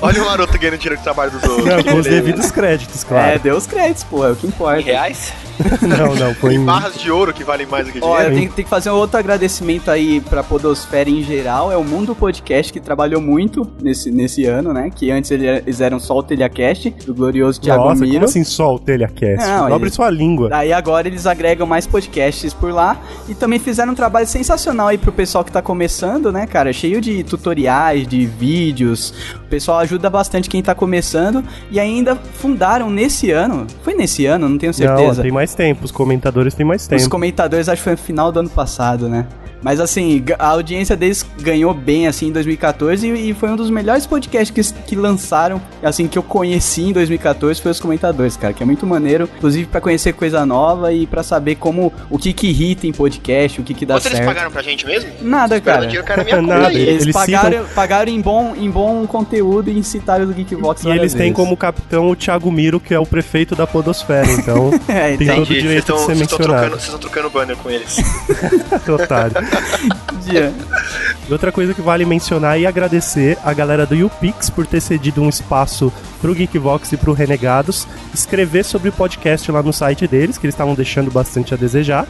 Olha 0.00 0.22
o 0.22 0.26
maroto 0.26 0.58
ganhando 0.58 0.78
dinheiro 0.78 1.00
do 1.00 1.02
trabalho 1.04 1.30
dos 1.30 1.42
outros. 1.44 1.64
Não, 1.66 1.82
com 1.82 1.98
os 1.98 2.06
devidos 2.06 2.50
créditos, 2.50 3.04
É, 3.04 3.06
claro. 3.06 3.38
deu 3.40 3.56
os 3.56 3.66
créditos, 3.66 4.04
pô, 4.04 4.24
é 4.26 4.32
o 4.32 4.36
que 4.36 4.46
Em 4.46 4.50
importa. 4.50 4.80
reais? 4.80 5.32
Não, 5.82 6.14
não, 6.16 6.34
foi 6.34 6.54
em... 6.54 6.64
Barras 6.64 6.94
de 6.98 7.10
ouro 7.10 7.32
que 7.32 7.44
valem 7.44 7.66
mais 7.66 7.86
do 7.86 7.92
que 7.92 8.00
dinheiro. 8.00 8.22
eu 8.22 8.28
tenho, 8.30 8.50
tenho 8.52 8.64
que 8.64 8.68
fazer 8.70 8.90
um 8.90 8.94
outro 8.94 9.18
agradecimento 9.18 9.90
aí 9.90 10.20
pra 10.20 10.42
Podosfera 10.42 11.08
em 11.08 11.22
geral. 11.22 11.70
É 11.70 11.76
o 11.76 11.84
Mundo 11.84 12.16
Podcast 12.16 12.72
que 12.72 12.80
trabalhou 12.80 13.20
muito 13.20 13.70
nesse, 13.80 14.10
nesse 14.10 14.44
ano, 14.46 14.72
né? 14.72 14.90
Que 14.92 15.10
antes 15.10 15.30
ele- 15.30 15.46
eles 15.46 15.80
eram 15.80 16.00
só 16.00 16.16
o 16.16 16.22
Telhacast, 16.22 16.90
do 17.06 17.14
glorioso 17.14 17.60
Thiago 17.60 17.84
Nossa, 17.84 18.00
Miro. 18.00 18.14
como 18.14 18.24
assim 18.24 18.42
só 18.42 18.74
o 18.74 18.78
Telecast? 18.78 19.46
Não, 19.46 19.68
Dobre 19.68 19.88
ele- 19.88 19.94
sua 19.94 20.10
língua. 20.10 20.48
Daí 20.48 20.72
agora 20.72 21.06
eles 21.06 21.26
agregam 21.42 21.66
mais 21.66 21.86
podcasts 21.88 22.54
por 22.54 22.72
lá 22.72 22.96
e 23.28 23.34
também 23.34 23.58
fizeram 23.58 23.92
um 23.92 23.94
trabalho 23.96 24.26
sensacional 24.26 24.86
aí 24.88 24.96
pro 24.96 25.10
pessoal 25.10 25.44
que 25.44 25.50
tá 25.50 25.60
começando, 25.60 26.30
né, 26.30 26.46
cara? 26.46 26.72
Cheio 26.72 27.00
de 27.00 27.24
tutoriais, 27.24 28.06
de 28.06 28.24
vídeos. 28.26 29.12
O 29.44 29.48
pessoal 29.48 29.78
ajuda 29.80 30.08
bastante 30.08 30.48
quem 30.48 30.62
tá 30.62 30.74
começando 30.74 31.44
e 31.70 31.80
ainda 31.80 32.14
fundaram 32.14 32.88
nesse 32.88 33.32
ano. 33.32 33.66
Foi 33.82 33.94
nesse 33.94 34.24
ano, 34.24 34.48
não 34.48 34.56
tenho 34.56 34.70
Não, 34.70 34.74
certeza. 34.78 35.22
tem 35.22 35.32
mais 35.32 35.54
tempo, 35.54 35.84
os 35.84 35.90
comentadores 35.90 36.54
têm 36.54 36.64
mais 36.64 36.82
Os 36.82 36.88
tempo. 36.88 37.10
comentadores, 37.10 37.68
acho 37.68 37.78
que 37.80 37.84
foi 37.84 37.92
no 37.92 37.98
final 37.98 38.30
do 38.30 38.38
ano 38.40 38.48
passado, 38.50 39.08
né? 39.08 39.26
Mas 39.62 39.80
assim, 39.80 40.24
a 40.38 40.48
audiência 40.48 40.96
deles 40.96 41.24
ganhou 41.40 41.72
bem 41.72 42.06
assim 42.06 42.28
em 42.28 42.32
2014 42.32 43.06
e, 43.06 43.30
e 43.30 43.34
foi 43.34 43.50
um 43.50 43.56
dos 43.56 43.70
melhores 43.70 44.06
podcasts 44.06 44.72
que, 44.72 44.82
que 44.84 44.96
lançaram, 44.96 45.60
assim, 45.82 46.08
que 46.08 46.18
eu 46.18 46.22
conheci 46.22 46.82
em 46.82 46.92
2014 46.92 47.60
foi 47.60 47.70
os 47.70 47.80
comentadores, 47.80 48.36
cara, 48.36 48.52
que 48.52 48.62
é 48.62 48.66
muito 48.66 48.86
maneiro, 48.86 49.28
inclusive 49.36 49.66
pra 49.66 49.80
conhecer 49.80 50.12
coisa 50.12 50.44
nova 50.44 50.92
e 50.92 51.06
pra 51.06 51.22
saber 51.22 51.56
como 51.56 51.92
o 52.10 52.18
que 52.18 52.32
que 52.32 52.48
irrita 52.48 52.86
em 52.86 52.92
podcast, 52.92 53.60
o 53.60 53.64
que 53.64 53.74
que 53.74 53.86
dá 53.86 53.94
Quanto 53.94 54.06
eles 54.06 54.18
certo. 54.18 54.28
pagaram 54.28 54.50
pra 54.50 54.62
gente 54.62 54.86
mesmo? 54.86 55.10
Nada, 55.20 55.60
cara. 55.60 55.88
o 55.88 56.16
na 56.16 56.24
minha 56.24 56.36
conta 56.40 56.58
Nada. 56.58 56.74
Eles, 56.74 57.02
Eles 57.02 57.14
pagaram, 57.14 57.64
pagaram 57.74 58.12
em, 58.12 58.20
bom, 58.20 58.54
em 58.56 58.70
bom 58.70 59.06
conteúdo 59.06 59.70
e 59.70 59.78
incitaram 59.78 60.24
o 60.24 60.32
Geekbox 60.32 60.84
E 60.84 60.88
eles 60.90 61.14
têm 61.14 61.32
como 61.32 61.56
capitão 61.56 62.10
o 62.10 62.16
Thiago 62.16 62.50
Miro, 62.50 62.80
que 62.80 62.92
é 62.92 62.98
o 62.98 63.06
prefeito 63.06 63.54
da 63.54 63.66
Podosfera, 63.66 64.30
então 64.32 64.70
É, 64.88 65.16
tem 65.16 65.26
então, 65.26 65.36
todo 65.36 65.50
o 65.50 65.52
Entendi. 65.52 65.60
Vocês 65.60 65.62
direito 65.62 65.80
estão 65.80 65.96
de 65.96 66.00
ser 66.02 66.06
vocês 66.06 66.18
mencionado. 66.18 66.48
trocando, 66.48 66.70
vocês 66.70 66.84
estão 66.84 66.98
trocando 66.98 67.30
banner 67.30 67.56
com 67.56 67.70
eles. 67.70 67.96
Otário. 68.88 69.32
E 71.28 71.32
outra 71.32 71.52
coisa 71.52 71.72
que 71.72 71.80
vale 71.80 72.04
mencionar 72.04 72.58
e 72.58 72.66
agradecer 72.66 73.38
a 73.44 73.52
galera 73.52 73.86
do 73.86 73.94
YouPix 73.94 74.50
por 74.50 74.66
ter 74.66 74.80
cedido 74.80 75.22
um 75.22 75.28
espaço 75.28 75.92
pro 76.20 76.34
Geekvox 76.34 76.92
e 76.92 76.96
pro 76.96 77.12
Renegados 77.12 77.86
escrever 78.12 78.64
sobre 78.64 78.88
o 78.88 78.92
podcast 78.92 79.50
lá 79.50 79.62
no 79.62 79.72
site 79.72 80.06
deles, 80.06 80.38
que 80.38 80.46
eles 80.46 80.54
estavam 80.54 80.74
deixando 80.74 81.10
bastante 81.10 81.54
a 81.54 81.56
desejar. 81.56 82.06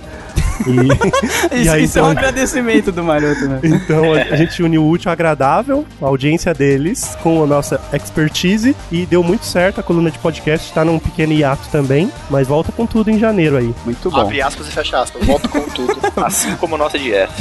E, 0.66 0.70
e 1.56 1.62
Isso, 1.62 1.72
aí, 1.72 1.84
isso 1.84 1.98
é 1.98 2.02
um 2.02 2.10
então, 2.10 2.18
agradecimento 2.22 2.92
do 2.92 3.02
Maroto, 3.02 3.46
né? 3.48 3.60
então 3.62 4.12
a, 4.12 4.16
a 4.34 4.36
gente 4.36 4.62
uniu 4.62 4.82
o 4.82 4.88
útil 4.90 5.08
ao 5.10 5.12
agradável, 5.12 5.86
a 6.00 6.06
audiência 6.06 6.52
deles 6.54 7.16
com 7.22 7.42
a 7.42 7.46
nossa 7.46 7.80
expertise 7.92 8.74
e 8.90 9.06
deu 9.06 9.22
muito 9.22 9.44
certo. 9.46 9.80
A 9.80 9.82
coluna 9.82 10.10
de 10.10 10.18
podcast 10.18 10.72
tá 10.72 10.84
num 10.84 10.98
pequeno 10.98 11.32
hiato 11.32 11.68
também, 11.70 12.10
mas 12.30 12.46
volta 12.46 12.70
com 12.72 12.86
tudo 12.86 13.10
em 13.10 13.18
janeiro 13.18 13.56
aí. 13.56 13.74
Muito 13.84 14.10
bom. 14.10 14.20
Abre 14.20 14.40
aspas 14.42 14.68
e 14.68 14.70
fecha 14.70 15.00
aspas. 15.00 15.24
Volto 15.26 15.48
com 15.48 15.60
tudo. 15.62 15.96
Assim 16.22 16.54
como 16.56 16.76
nossa 16.76 16.98
dieta. 16.98 17.32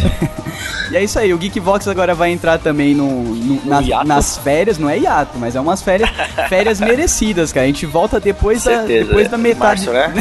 E 0.91 0.95
é 0.97 1.03
isso 1.03 1.17
aí, 1.19 1.33
o 1.33 1.37
Geekvox 1.37 1.87
agora 1.87 2.13
vai 2.13 2.31
entrar 2.31 2.57
também 2.59 2.93
no, 2.93 3.07
no- 3.23 3.65
nas, 3.65 3.87
nas 4.05 4.37
férias, 4.37 4.77
não 4.77 4.89
é 4.89 4.97
hiato, 4.99 5.37
mas 5.37 5.55
é 5.55 5.59
umas 5.59 5.81
férias, 5.81 6.09
férias 6.49 6.79
merecidas, 6.81 7.51
cara. 7.53 7.63
A 7.63 7.67
gente 7.67 7.85
volta 7.85 8.19
depois 8.19 8.63
da, 8.63 8.83
depois 8.83 9.27
da 9.29 9.37
metade. 9.37 9.85
Março, 9.89 9.91
né? 9.91 10.13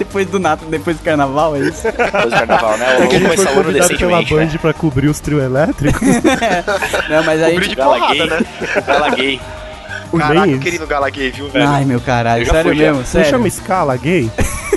Depois 0.00 0.26
do 0.26 0.38
Nato, 0.38 0.64
depois 0.64 0.96
do 0.96 1.04
carnaval, 1.04 1.54
é 1.56 1.60
isso? 1.60 1.82
Depois 1.84 2.24
do 2.24 2.30
carnaval, 2.30 2.78
né? 2.78 2.86
É 2.86 3.06
que 3.06 3.16
a 3.16 3.18
Vamos 3.18 3.36
gente 3.36 3.36
foi 3.36 3.44
o 3.44 3.64
convidado 3.64 3.98
pela 3.98 4.22
Band 4.22 4.46
né? 4.46 4.58
pra 4.60 4.72
cobrir 4.72 5.08
os 5.08 5.20
trio 5.20 5.40
elétricos. 5.40 6.00
Não, 7.08 7.22
mas 7.24 7.42
a 7.42 7.46
Cobrir 7.50 7.64
gente. 7.64 7.68
de 7.68 7.76
porrada, 7.76 8.14
gay. 8.14 8.26
né? 8.26 8.38
Gala 8.86 9.08
gay. 9.10 9.40
Caraca, 10.18 10.50
eu 10.50 10.74
ir 10.74 10.80
no 10.80 10.86
Gala 10.86 11.10
Gay, 11.10 11.30
viu, 11.30 11.48
velho? 11.48 11.68
Ai, 11.68 11.84
meu 11.84 12.00
caralho, 12.00 12.42
Eu 12.42 12.46
já 12.46 12.52
sério 12.52 12.70
fui, 12.70 12.76
já. 12.78 12.82
mesmo, 12.84 12.98
Não 12.98 13.04
sério. 13.06 13.30
chama 13.30 13.48
escala 13.48 13.96
gay? 13.96 14.30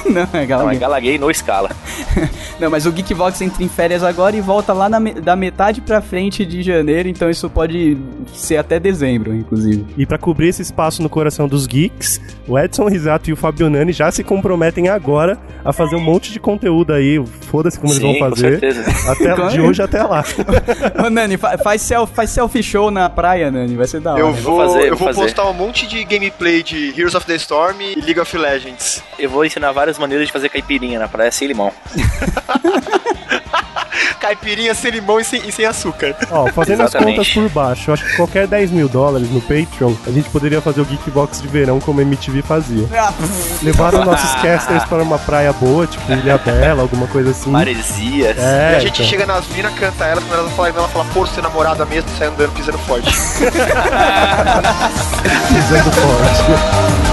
Não, 0.06 0.22
é 0.34 0.34
Não, 0.34 0.40
é 0.42 0.46
gala 0.46 0.74
gala 0.76 1.00
gay 1.00 1.18
no 1.18 1.32
escala. 1.32 1.70
Não, 2.60 2.70
mas 2.70 2.86
o 2.86 2.92
Geekvox 2.92 3.42
entra 3.42 3.64
em 3.64 3.68
férias 3.68 4.04
agora 4.04 4.36
e 4.36 4.42
volta 4.42 4.74
lá 4.74 4.88
na 4.88 5.00
me- 5.00 5.14
da 5.16 5.36
metade 5.36 5.82
pra 5.82 6.02
frente 6.02 6.46
de 6.46 6.62
janeiro, 6.62 7.10
então 7.10 7.30
isso 7.30 7.50
pode 7.50 7.98
ser 8.34 8.58
até 8.58 8.80
dezembro, 8.80 9.34
inclusive. 9.34 9.86
E 9.98 10.06
pra 10.06 10.18
cobrir 10.20 10.50
esse 10.50 10.62
espaço 10.62 11.02
no 11.02 11.10
coração 11.10 11.48
dos 11.48 11.66
geeks, 11.66 12.22
o 12.48 12.58
Edson 12.58 12.88
Risato 12.88 13.30
e 13.30 13.34
o 13.34 13.36
Fabio 13.36 13.70
Nani 13.70 13.92
já 13.92 14.12
se 14.12 14.24
comprometem 14.24 14.88
agora 14.88 15.38
a 15.66 15.74
fazer 15.74 15.96
um 15.96 16.00
monte 16.00 16.32
de 16.32 16.40
conteúdo 16.40 16.94
aí. 16.94 17.22
Foda-se 17.50 17.80
como 17.80 17.92
Sim, 17.92 18.00
eles 18.08 18.20
vão 18.20 18.30
com 18.30 18.36
fazer. 18.36 18.60
certeza. 18.60 19.12
Até, 19.12 19.48
de 19.48 19.62
hoje 19.62 19.82
até 19.82 20.04
lá. 20.04 20.24
Ô, 21.06 21.10
Nani, 21.10 21.38
fa- 21.38 21.58
faz, 21.58 21.82
self, 21.82 22.14
faz 22.14 22.30
selfie 22.30 22.62
show 22.64 22.92
na 22.92 23.10
praia, 23.10 23.50
Nani, 23.52 23.76
vai 23.76 23.88
ser 23.88 24.00
da 24.00 24.12
hora. 24.14 24.22
Eu 24.22 24.32
vou 24.34 24.56
vou, 24.58 24.68
fazer, 24.68 24.90
eu 24.90 24.96
vou 24.96 25.08
fazer. 25.14 25.23
Postar 25.24 25.50
um 25.50 25.54
monte 25.54 25.88
de 25.88 26.04
gameplay 26.04 26.62
de 26.62 26.90
Heroes 26.90 27.16
of 27.16 27.26
the 27.26 27.36
Storm 27.36 27.82
e 27.82 27.96
League 27.96 28.20
of 28.20 28.38
Legends. 28.38 29.02
Eu 29.18 29.30
vou 29.30 29.46
ensinar 29.46 29.72
várias 29.72 29.98
maneiras 29.98 30.28
de 30.28 30.34
fazer 30.34 30.50
caipirinha 30.50 31.00
na 31.00 31.08
praia 31.08 31.32
sem 31.32 31.48
limão. 31.48 31.72
Caipirinha 34.20 34.74
sem 34.74 34.92
limão 34.92 35.20
e 35.20 35.24
sem, 35.24 35.48
e 35.48 35.52
sem 35.52 35.66
açúcar. 35.66 36.16
Ó, 36.30 36.48
fazendo 36.52 36.82
as 36.82 36.90
Exatamente. 36.90 37.18
contas 37.18 37.34
por 37.34 37.50
baixo, 37.50 37.90
eu 37.90 37.94
acho 37.94 38.06
que 38.06 38.16
qualquer 38.16 38.48
10 38.48 38.72
mil 38.72 38.88
dólares 38.90 39.30
no 39.30 39.42
Patreon, 39.42 39.94
a 40.06 40.12
gente 40.12 40.30
poderia 40.30 40.62
fazer 40.62 40.82
o 40.82 40.86
Geekbox 40.86 41.42
de 41.42 41.48
verão 41.48 41.80
como 41.80 42.00
a 42.00 42.04
MTV 42.04 42.42
fazia. 42.42 42.88
Ah, 42.94 43.14
Levaram 43.62 44.06
nossos 44.06 44.32
casters 44.42 44.84
para 44.86 45.04
uma 45.04 45.20
praia 45.20 45.52
boa, 45.54 45.88
tipo 45.88 46.12
Ilha 46.12 46.38
Bela, 46.38 46.82
alguma 46.82 47.08
coisa 47.08 47.32
assim. 47.32 47.50
Maresias. 47.50 48.38
É, 48.38 48.74
e 48.74 48.76
a 48.76 48.80
gente 48.80 49.02
então. 49.02 49.06
chega 49.06 49.26
nas 49.26 49.48
minas, 49.48 49.74
canta 49.74 50.06
elas, 50.06 50.24
quando 50.24 50.40
elas 50.40 50.54
falam, 50.54 50.74
ela 50.76 50.88
fala, 50.88 51.06
pô, 51.14 51.26
você 51.26 51.40
é 51.40 51.44
namorada 51.44 51.86
mesmo, 51.86 52.10
sai 52.18 52.28
andando, 52.28 52.52
pisando 52.54 52.78
forte. 52.80 53.12
pisando 55.50 55.92
forte. 55.92 57.13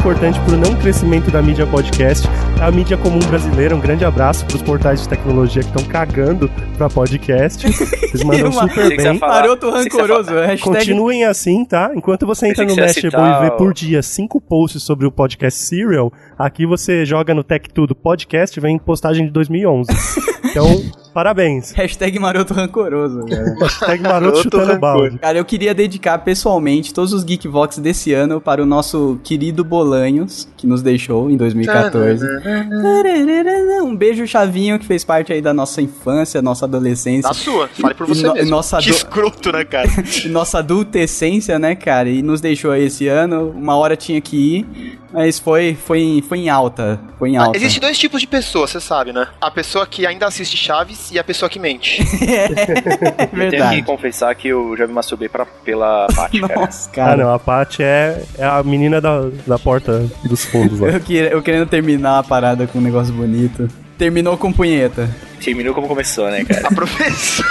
Importante 0.00 0.40
pro 0.40 0.56
não 0.56 0.74
crescimento 0.76 1.30
da 1.30 1.42
mídia 1.42 1.66
podcast, 1.66 2.26
a 2.58 2.70
mídia 2.70 2.96
comum 2.96 3.18
brasileira. 3.18 3.76
Um 3.76 3.80
grande 3.80 4.02
abraço 4.02 4.46
pros 4.46 4.62
portais 4.62 5.02
de 5.02 5.08
tecnologia 5.10 5.62
que 5.62 5.68
estão 5.68 5.84
cagando 5.84 6.50
pra 6.78 6.88
podcast. 6.88 7.70
Vocês 7.70 8.24
mandam 8.24 8.50
super 8.50 8.96
bem. 8.96 9.18
Maroto 9.18 9.68
rancoroso, 9.70 10.30
hashtag... 10.30 10.62
Continuem 10.62 11.24
assim, 11.24 11.66
tá? 11.66 11.92
Enquanto 11.94 12.26
você 12.26 12.48
entra 12.48 12.64
no 12.64 12.74
Mashable 12.74 13.20
e 13.20 13.40
vê 13.44 13.50
por 13.58 13.68
o- 13.68 13.74
dia 13.74 14.02
cinco 14.02 14.40
posts 14.40 14.82
sobre 14.82 15.06
o 15.06 15.12
podcast 15.12 15.60
Serial, 15.60 16.10
aqui 16.38 16.64
você 16.64 17.04
joga 17.04 17.34
no 17.34 17.44
Tech 17.44 17.68
Tudo 17.68 17.94
Podcast 17.94 18.58
e 18.58 18.62
vem 18.62 18.78
postagem 18.78 19.26
de 19.26 19.32
2011. 19.32 19.90
Então, 20.42 20.82
parabéns. 21.12 21.72
Hashtag 21.72 22.18
maroto 22.18 22.54
rancoroso, 22.54 23.24
cara. 23.26 23.54
Hashtag 23.60 24.02
maroto 24.02 24.42
chutando 24.42 24.78
balde. 24.78 25.18
Cara, 25.18 25.38
eu 25.38 25.44
queria 25.44 25.74
dedicar 25.74 26.18
pessoalmente 26.18 26.92
todos 26.94 27.12
os 27.12 27.24
Geekvox 27.24 27.78
desse 27.78 28.12
ano 28.12 28.40
para 28.40 28.62
o 28.62 28.66
nosso 28.66 29.18
querido 29.24 29.64
Bolanhos, 29.64 30.48
que 30.56 30.66
nos 30.66 30.82
deixou 30.82 31.30
em 31.30 31.36
2014. 31.36 32.26
Um 33.82 33.96
beijo, 33.96 34.26
Chavinho, 34.26 34.78
que 34.78 34.86
fez 34.86 35.04
parte 35.04 35.32
aí 35.32 35.40
da 35.40 35.52
nossa 35.54 35.80
infância, 35.82 36.40
nossa 36.42 36.64
adolescência. 36.66 37.28
Da 37.28 37.34
sua, 37.34 37.66
fale 37.68 37.94
por 37.94 38.06
você 38.06 38.20
E 38.20 38.24
no- 38.28 38.34
mesmo. 38.34 38.50
nossa 38.50 38.78
que 38.78 38.90
escroto, 38.90 39.50
né, 39.52 39.64
cara? 39.64 39.88
e 40.24 40.28
nossa 40.28 40.58
adultescência, 40.58 41.58
né, 41.58 41.74
cara? 41.74 42.08
E 42.08 42.22
nos 42.22 42.40
deixou 42.40 42.70
aí 42.72 42.84
esse 42.84 43.08
ano. 43.08 43.50
Uma 43.50 43.76
hora 43.76 43.96
tinha 43.96 44.20
que 44.20 44.36
ir, 44.36 44.98
mas 45.12 45.38
foi, 45.38 45.74
foi, 45.74 46.00
em- 46.00 46.22
foi 46.22 46.38
em 46.38 46.48
alta. 46.50 47.00
Foi 47.18 47.30
em 47.30 47.36
alta. 47.36 47.56
Existem 47.56 47.80
dois 47.80 47.98
tipos 47.98 48.20
de 48.20 48.26
pessoas, 48.26 48.70
você 48.70 48.80
sabe, 48.80 49.12
né? 49.12 49.26
A 49.40 49.50
pessoa 49.50 49.86
que 49.86 50.06
ainda 50.06 50.26
assiste 50.26 50.56
Chaves 50.56 50.98
e 51.12 51.18
a 51.18 51.24
pessoa 51.24 51.48
que 51.48 51.58
mente. 51.58 52.02
É 52.20 52.44
Eu 52.44 53.06
tenho 53.16 53.28
que 53.28 53.36
verdade. 53.36 53.82
confessar 53.82 54.34
que 54.34 54.48
eu 54.48 54.76
já 54.76 54.86
me 54.86 54.92
masturbei 54.92 55.28
pra, 55.28 55.44
pela 55.44 56.06
Paty, 56.14 56.40
cara. 56.46 56.54
Nossa, 56.60 56.90
Ah, 56.90 56.94
cara. 56.94 57.16
não, 57.24 57.34
a 57.34 57.38
Paty 57.38 57.82
é, 57.82 58.22
é 58.38 58.44
a 58.44 58.62
menina 58.62 59.00
da, 59.00 59.28
da 59.46 59.58
porta 59.58 60.06
dos 60.24 60.44
fundos 60.44 60.80
lá. 60.80 60.88
eu, 60.92 61.00
queria- 61.00 61.30
eu 61.30 61.42
querendo 61.42 61.66
terminar 61.66 62.18
a 62.18 62.22
parada 62.22 62.66
com 62.66 62.78
um 62.78 62.82
negócio 62.82 63.12
bonito. 63.12 63.68
Terminou 63.98 64.36
com 64.36 64.52
punheta. 64.52 65.10
Terminou 65.42 65.74
como 65.74 65.86
começou, 65.88 66.30
né, 66.30 66.44
cara? 66.44 66.68
A 66.68 66.74
professora. 66.74 67.48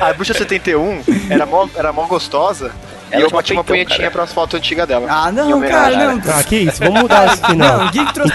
A 0.00 0.12
bruxa 0.12 0.34
71 0.34 1.00
era 1.30 1.46
mó, 1.46 1.68
era 1.76 1.92
mó 1.92 2.04
gostosa. 2.06 2.70
Ela 3.10 3.22
e 3.22 3.24
eu 3.24 3.30
bati 3.30 3.52
uma 3.52 3.62
peitão, 3.62 3.64
punhetinha 3.64 3.98
cara. 3.98 4.10
pra 4.10 4.22
umas 4.22 4.32
fotos 4.32 4.54
antigas 4.58 4.88
dela. 4.88 5.06
Ah, 5.08 5.30
não, 5.30 5.60
cara, 5.60 6.14
não. 6.14 6.22
Ah, 6.32 6.42
que 6.42 6.56
isso? 6.56 6.78
Vamos 6.82 7.02
mudar 7.02 7.32
esse 7.32 7.42
final. 7.46 7.78
Não, 7.78 7.90
Geek 7.90 8.18
Não, 8.18 8.26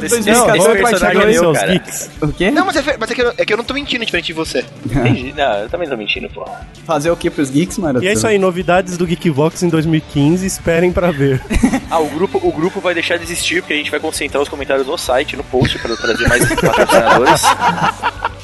2014. 0.00 0.24
partir 0.46 0.82
personagem 0.82 1.08
agora 1.08 1.24
é 1.24 1.32
meu, 1.32 1.40
seus 1.42 1.58
cara. 1.58 1.72
geeks. 1.72 2.10
O 2.22 2.28
quê? 2.32 2.50
Não, 2.50 2.66
mas, 2.66 2.76
é, 2.76 2.96
mas 2.98 3.10
é, 3.10 3.14
que 3.14 3.22
eu, 3.22 3.34
é 3.36 3.44
que 3.44 3.52
eu 3.52 3.56
não 3.56 3.64
tô 3.64 3.74
mentindo 3.74 4.04
diferente 4.04 4.26
de 4.26 4.32
você. 4.32 4.64
Entendi. 4.86 5.34
Não, 5.36 5.52
eu 5.60 5.68
também 5.68 5.88
tô 5.88 5.96
mentindo, 5.96 6.28
pô. 6.30 6.44
Fazer 6.86 7.10
o 7.10 7.16
que 7.16 7.30
pros 7.30 7.50
geeks, 7.50 7.78
mano? 7.78 8.02
E 8.02 8.08
é 8.08 8.12
isso 8.12 8.26
aí, 8.26 8.38
novidades 8.38 8.96
do 8.96 9.06
Geekvox 9.06 9.62
em 9.62 9.68
2015, 9.68 10.46
esperem 10.46 10.92
pra 10.92 11.10
ver. 11.10 11.40
Ah, 11.88 12.00
o 12.00 12.08
grupo, 12.08 12.40
o 12.42 12.50
grupo 12.50 12.80
vai 12.80 12.94
deixar 12.94 13.16
de 13.16 13.22
existir, 13.22 13.62
porque 13.62 13.72
a 13.72 13.76
gente 13.76 13.92
vai 13.92 14.00
concentrar 14.00 14.42
os 14.42 14.48
comentários 14.48 14.86
no 14.88 14.98
site, 14.98 15.36
no 15.36 15.44
post, 15.44 15.78
pra 15.78 15.94
trazer 15.96 16.28
mais 16.28 16.44
patrocinadores. 16.54 17.42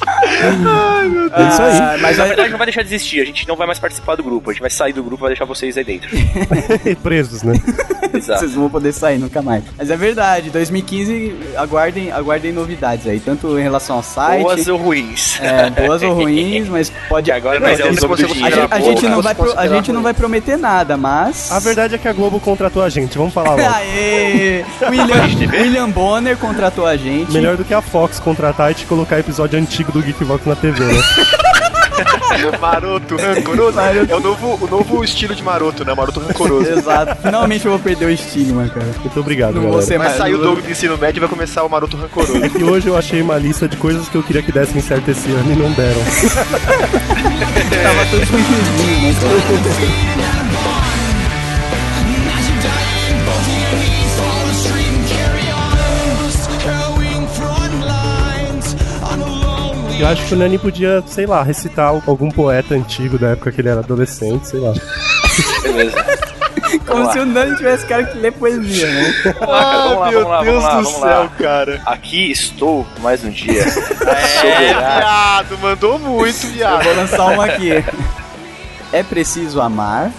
É 0.05 1.47
isso 1.49 1.61
aí. 1.61 1.79
Ah, 1.79 1.97
mas 2.01 2.17
Na 2.17 2.25
verdade, 2.25 2.49
não 2.49 2.57
vai 2.57 2.67
deixar 2.67 2.81
de 2.83 2.87
existir, 2.93 3.21
a 3.21 3.25
gente 3.25 3.47
não 3.47 3.55
vai 3.55 3.65
mais 3.67 3.79
participar 3.79 4.15
do 4.15 4.23
grupo, 4.23 4.49
a 4.49 4.53
gente 4.53 4.61
vai 4.61 4.69
sair 4.69 4.93
do 4.93 5.03
grupo 5.03 5.21
e 5.21 5.25
vai 5.25 5.29
deixar 5.29 5.45
vocês 5.45 5.77
aí 5.77 5.83
dentro. 5.83 6.09
Presos, 7.01 7.43
né? 7.43 7.53
Exato. 8.13 8.39
Vocês 8.41 8.51
não 8.53 8.61
vão 8.61 8.69
poder 8.69 8.91
sair 8.93 9.17
nunca 9.17 9.41
mais. 9.41 9.63
Mas 9.77 9.89
é 9.89 9.97
verdade, 9.97 10.49
2015, 10.49 11.35
aguardem, 11.57 12.11
aguardem 12.11 12.51
novidades 12.51 13.07
aí, 13.07 13.19
tanto 13.19 13.57
em 13.57 13.63
relação 13.63 13.97
ao 13.97 14.03
site. 14.03 14.43
Boas 14.43 14.67
ou 14.67 14.77
ruins? 14.77 15.39
é, 15.41 15.69
boas 15.69 16.01
ou 16.03 16.13
ruins, 16.13 16.67
mas 16.67 16.91
pode. 17.09 17.23
Que 17.25 17.31
agora 17.31 17.59
Não, 17.59 17.69
nós 17.69 17.79
é 17.79 18.07
conseguem 18.07 18.43
A 18.43 18.49
gente, 18.49 18.73
a 18.73 18.79
gente 18.81 19.07
não 19.07 19.21
vai 19.21 19.33
pro- 19.33 19.57
a 19.59 19.67
gente 19.67 19.91
não 19.93 20.01
vai 20.01 20.13
prometer 20.13 20.57
nada, 20.57 20.97
mas. 20.97 21.51
A 21.51 21.59
verdade 21.59 21.95
é 21.95 21.97
que 21.97 22.07
a 22.07 22.13
Globo 22.13 22.39
contratou 22.39 22.83
a 22.83 22.89
gente, 22.89 23.17
vamos 23.17 23.33
falar 23.33 23.51
logo. 23.51 23.61
Aê! 23.61 24.65
William, 24.89 25.49
William 25.53 25.89
Bonner 25.89 26.37
contratou 26.37 26.85
a 26.85 26.97
gente. 26.97 27.31
Melhor 27.31 27.55
do 27.55 27.63
que 27.63 27.73
a 27.73 27.81
Fox 27.81 28.19
contratar 28.19 28.71
e 28.71 28.73
te 28.75 28.85
colocar 28.85 29.17
episódio 29.19 29.57
antigo 29.57 29.91
do 29.93 30.01
Geekvox 30.01 30.45
na 30.45 30.55
TV, 30.55 30.83
né? 30.83 31.01
Maroto, 32.59 33.15
rancoroso. 33.15 33.79
É 33.79 34.15
o 34.15 34.19
novo, 34.19 34.57
o 34.65 34.67
novo 34.67 35.03
estilo 35.03 35.35
de 35.35 35.43
maroto, 35.43 35.85
né? 35.85 35.93
Maroto 35.93 36.19
rancoroso. 36.19 36.71
Exato. 36.73 37.21
Finalmente 37.21 37.65
eu 37.65 37.71
vou 37.71 37.79
perder 37.79 38.05
o 38.05 38.09
estigma, 38.09 38.67
cara. 38.69 38.87
Muito 38.99 39.19
obrigado, 39.19 39.53
Não 39.55 39.69
galera. 39.69 39.99
mais. 39.99 40.17
sair 40.17 40.33
o 40.33 40.39
Doug 40.39 40.59
do 40.59 40.71
ensino 40.71 40.97
médio 40.97 41.19
e 41.19 41.21
vai 41.21 41.29
começar 41.29 41.63
o 41.63 41.69
maroto 41.69 41.95
rancoroso. 41.95 42.33
E 42.59 42.63
hoje 42.63 42.87
eu 42.87 42.97
achei 42.97 43.21
uma 43.21 43.37
lista 43.37 43.67
de 43.67 43.77
coisas 43.77 44.07
que 44.09 44.15
eu 44.15 44.23
queria 44.23 44.41
que 44.41 44.51
dessem 44.51 44.81
certo 44.81 45.09
esse 45.09 45.29
ano 45.31 45.51
e 45.51 45.55
não 45.55 45.71
deram. 45.71 46.01
Tava 47.83 48.05
tudo 48.09 48.25
ruimzinho, 48.31 49.01
né, 49.01 50.42
Eu 60.03 60.09
acho 60.09 60.25
que 60.27 60.33
o 60.33 60.37
Nani 60.37 60.57
podia, 60.57 61.01
sei 61.07 61.25
lá, 61.25 61.41
recitar 61.41 61.87
algum 62.05 62.29
poeta 62.29 62.75
antigo 62.75 63.17
da 63.17 63.29
época 63.29 63.53
que 63.53 63.61
ele 63.61 63.69
era 63.69 63.79
adolescente, 63.79 64.49
sei 64.49 64.59
lá. 64.59 64.73
Como 66.85 67.09
se 67.13 67.19
o 67.19 67.25
Nani 67.25 67.55
tivesse 67.55 67.85
cara 67.85 68.03
que 68.03 68.17
lê 68.17 68.29
poesia, 68.29 68.85
né? 68.85 69.13
Lá, 69.39 70.07
Ah, 70.07 70.09
meu 70.11 70.27
lá, 70.27 70.43
Deus 70.43 70.61
lá, 70.63 70.81
do 70.81 70.85
céu, 70.89 70.99
lá. 71.01 71.31
cara. 71.39 71.81
Aqui 71.85 72.29
estou 72.31 72.85
mais 72.99 73.23
um 73.23 73.29
dia. 73.29 73.63
É, 74.43 74.73
viado, 74.73 75.57
mandou 75.59 75.97
muito, 75.97 76.45
Eu 76.47 76.49
viado. 76.51 76.83
vou 76.83 76.95
lançar 76.95 77.25
uma 77.31 77.45
aqui. 77.45 77.71
É 78.91 79.01
preciso 79.01 79.59
amar, 79.59 80.11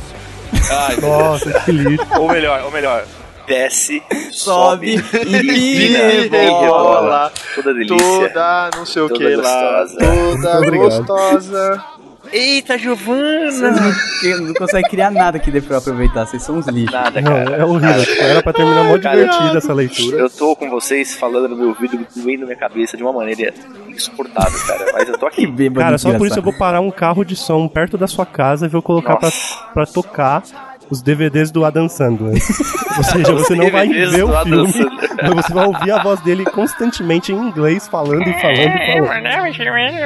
Ai, 0.69 0.97
Nossa, 0.97 1.61
que 1.61 1.71
lixo. 1.71 2.05
ou 2.19 2.29
melhor, 2.29 2.63
ou 2.65 2.73
melhor. 2.73 3.05
Desce, 3.47 4.03
sobe, 4.31 4.99
sobe, 4.99 5.27
e 5.29 5.89
rebola. 6.29 7.31
Toda 7.55 7.75
delícia. 7.75 7.97
Toda 8.29 8.71
não 8.77 8.87
sei 8.87 9.03
o 9.03 9.09
Toda 9.09 9.19
que 9.25 9.37
lá. 9.37 9.81
gostosa. 9.83 9.99
Toda 9.99 10.55
Muito 10.55 10.57
obrigado. 10.69 11.07
gostosa. 11.07 11.85
Eita, 12.33 12.79
Giovana! 12.79 13.71
não, 14.23 14.41
não 14.47 14.55
conseguem 14.55 14.91
criar 14.91 15.11
nada 15.11 15.39
que 15.39 15.51
dê 15.51 15.61
pra 15.61 15.77
aproveitar, 15.77 16.27
vocês 16.27 16.43
são 16.43 16.57
uns 16.57 16.67
lixos. 16.67 16.91
Nada, 16.93 17.21
Não, 17.21 17.31
cara. 17.33 17.57
é 17.57 17.65
horrível. 17.65 18.05
Tipo, 18.05 18.23
era 18.23 18.43
pra 18.43 18.53
terminar 18.55 18.85
mó 18.85 18.99
Cara, 18.99 19.17
divertida 19.17 19.59
essa 19.59 19.75
leitura. 19.75 20.17
Eu 20.19 20.31
tô 20.31 20.57
com 20.57 20.71
vocês 20.71 21.15
falando 21.15 21.49
no 21.51 21.57
meu 21.57 21.69
ouvido, 21.69 21.99
doendo 22.17 22.47
minha 22.47 22.57
cabeça 22.57 22.97
de 22.97 23.03
uma 23.03 23.13
maneira 23.13 23.53
insuportável, 23.89 24.59
cara. 24.67 24.91
Mas 24.95 25.09
eu 25.09 25.19
tô 25.19 25.27
aqui. 25.27 25.47
bêbado 25.53 25.81
Cara, 25.85 25.99
só 25.99 26.15
por 26.15 26.27
isso 26.27 26.39
eu 26.39 26.43
vou 26.43 26.55
parar 26.55 26.81
um 26.81 26.91
carro 26.91 27.25
de 27.25 27.37
som 27.37 27.69
perto 27.69 27.99
da 27.99 28.07
sua 28.07 28.25
casa 28.25 28.65
e 28.67 28.69
vou 28.71 28.81
colocar 28.83 29.17
pra, 29.17 29.31
pra 29.75 29.87
tocar 29.87 30.43
os 30.91 31.03
DVDs 31.03 31.51
do 31.51 31.63
Adam 31.65 31.89
Sandler. 31.91 32.35
Ou 32.97 33.03
seja, 33.05 33.33
você 33.33 33.55
não 33.55 33.71
vai 33.71 33.89
ver 33.89 34.25
o 34.25 34.43
filme, 34.43 34.73
mas 35.23 35.35
você 35.47 35.53
vai 35.53 35.67
ouvir 35.67 35.91
a 35.91 36.03
voz 36.03 36.21
dele 36.21 36.45
constantemente 36.45 37.33
em 37.33 37.37
inglês, 37.37 37.89
falando 37.89 38.23
e 38.29 38.33
falando 38.41 38.59
e 38.59 38.87
falando. 38.87 39.07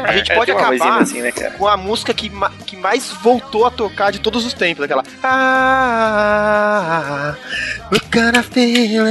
A 0.07 0.13
gente 0.17 0.33
É, 0.33 0.35
pode 0.35 0.51
acabar 0.51 1.01
assim, 1.03 1.21
né, 1.23 1.31
cara? 1.33 1.51
com 1.53 1.67
a 1.67 1.77
música 1.77 2.13
que, 2.15 2.31
ma- 2.31 2.51
que 2.67 2.77
mais 2.77 3.11
voltou 3.23 3.67
a 3.67 3.71
tocar 3.71 4.11
de 4.13 4.21
todos 4.21 4.45
os 4.47 4.53
tempos, 4.55 4.85
aquela. 4.85 5.03
Ah. 5.23 7.35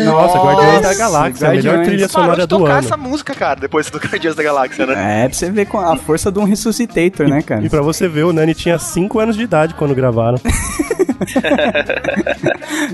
Nossa, 0.06 0.38
Guardiões 0.38 0.82
da 0.82 0.94
Galáxia, 0.94 1.48
a 1.48 1.52
melhor 1.52 1.84
trilha 1.84 2.08
Parou 2.10 2.24
sonora 2.26 2.42
de 2.42 2.48
do 2.48 2.58
tocar 2.60 2.72
ano. 2.74 2.80
essa 2.80 2.98
música, 2.98 3.34
cara, 3.34 3.60
depois 3.60 3.90
do 3.90 3.98
Guardiões 4.00 4.36
da 4.36 4.44
Galáxia, 4.44 4.86
né? 4.86 5.24
É, 5.26 5.28
pra 5.28 5.38
você 5.38 5.50
ver 5.52 5.66
com 5.66 5.80
a 5.80 5.96
força 5.98 6.32
de 6.32 6.40
um 6.40 6.44
Resuscitator, 6.44 7.28
né, 7.28 7.42
cara? 7.42 7.64
E 7.66 7.70
pra 7.70 7.82
você 7.82 8.08
ver, 8.08 8.24
o 8.24 8.34
Nani 8.34 8.54
tinha 8.54 8.78
5 8.78 9.20
anos 9.20 9.36
de 9.36 9.44
idade 9.44 9.74
quando 9.74 9.96
gravaram. 9.96 10.38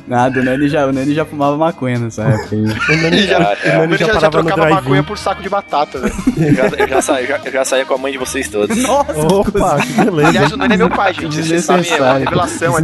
Nada, 0.08 0.40
o 0.40 0.44
Nani 0.44 0.68
já, 0.74 0.88
o 0.88 0.92
Nani 0.92 1.14
já 1.14 1.24
fumava 1.24 1.56
maconha 1.56 2.00
nessa 2.00 2.24
época. 2.24 2.56
aí. 2.56 2.64
O 2.94 3.02
Nani 3.02 3.28
já, 3.28 3.40
Já, 3.40 3.76
o 3.76 3.80
Nani 3.80 3.94
Ele 3.94 3.98
já 3.98 4.14
já, 4.14 4.20
já 4.20 4.30
trocava 4.30 4.70
maconha 4.70 5.04
por 5.04 5.18
saco 5.18 5.42
de 5.42 5.50
batata, 5.50 6.00
né? 6.00 6.10
Eu 6.38 6.54
já, 6.56 6.64
eu 6.78 6.88
já, 6.88 7.02
saí, 7.02 7.28
já, 7.28 7.40
eu 7.46 7.52
já 7.52 7.66
saía 7.66 7.86
com 7.86 7.94
a 7.94 7.98
mãe 7.98 8.12
de 8.12 8.18
vocês 8.18 8.48
todos. 8.50 8.76
Nossa, 8.78 9.14
Opa, 9.20 9.78
que 9.82 9.94
beleza. 9.94 10.28
Aliás, 10.30 10.52
o 10.52 10.58
Nani 10.58 10.74
é 10.74 10.78
meu 10.78 10.90
pai, 10.90 11.14
gente. 11.14 11.42
Vocês 11.42 11.64
sabem, 11.64 11.90
é 11.90 12.02
uma 12.02 12.18
revelação, 12.18 12.78
é 12.78 12.82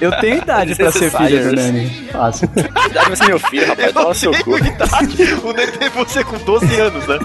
eu 0.00 0.10
tenho 0.20 0.38
idade 0.38 0.74
pra 0.74 0.90
ser 0.90 1.10
filho 1.10 1.50
do. 1.50 1.56
Nani. 1.56 2.08
Fácil. 2.10 2.48
Idade 2.56 3.06
vai 3.06 3.16
ser 3.16 3.26
meu 3.26 3.38
filho, 3.38 3.66
rapaz. 3.66 3.92
Toma 3.92 4.08
no 4.08 4.14
seu 4.14 4.32
Eu 4.32 4.44
cu. 4.44 4.58
idade. 4.58 5.34
O 5.42 5.52
Nani 5.52 5.72
teve 5.72 5.90
você 5.90 6.24
com 6.24 6.38
12 6.38 6.80
anos, 6.80 7.06
né? 7.06 7.18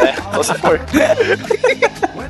É, 0.00 0.34
só 0.34 0.42
se 0.42 0.54
for. 0.54 0.80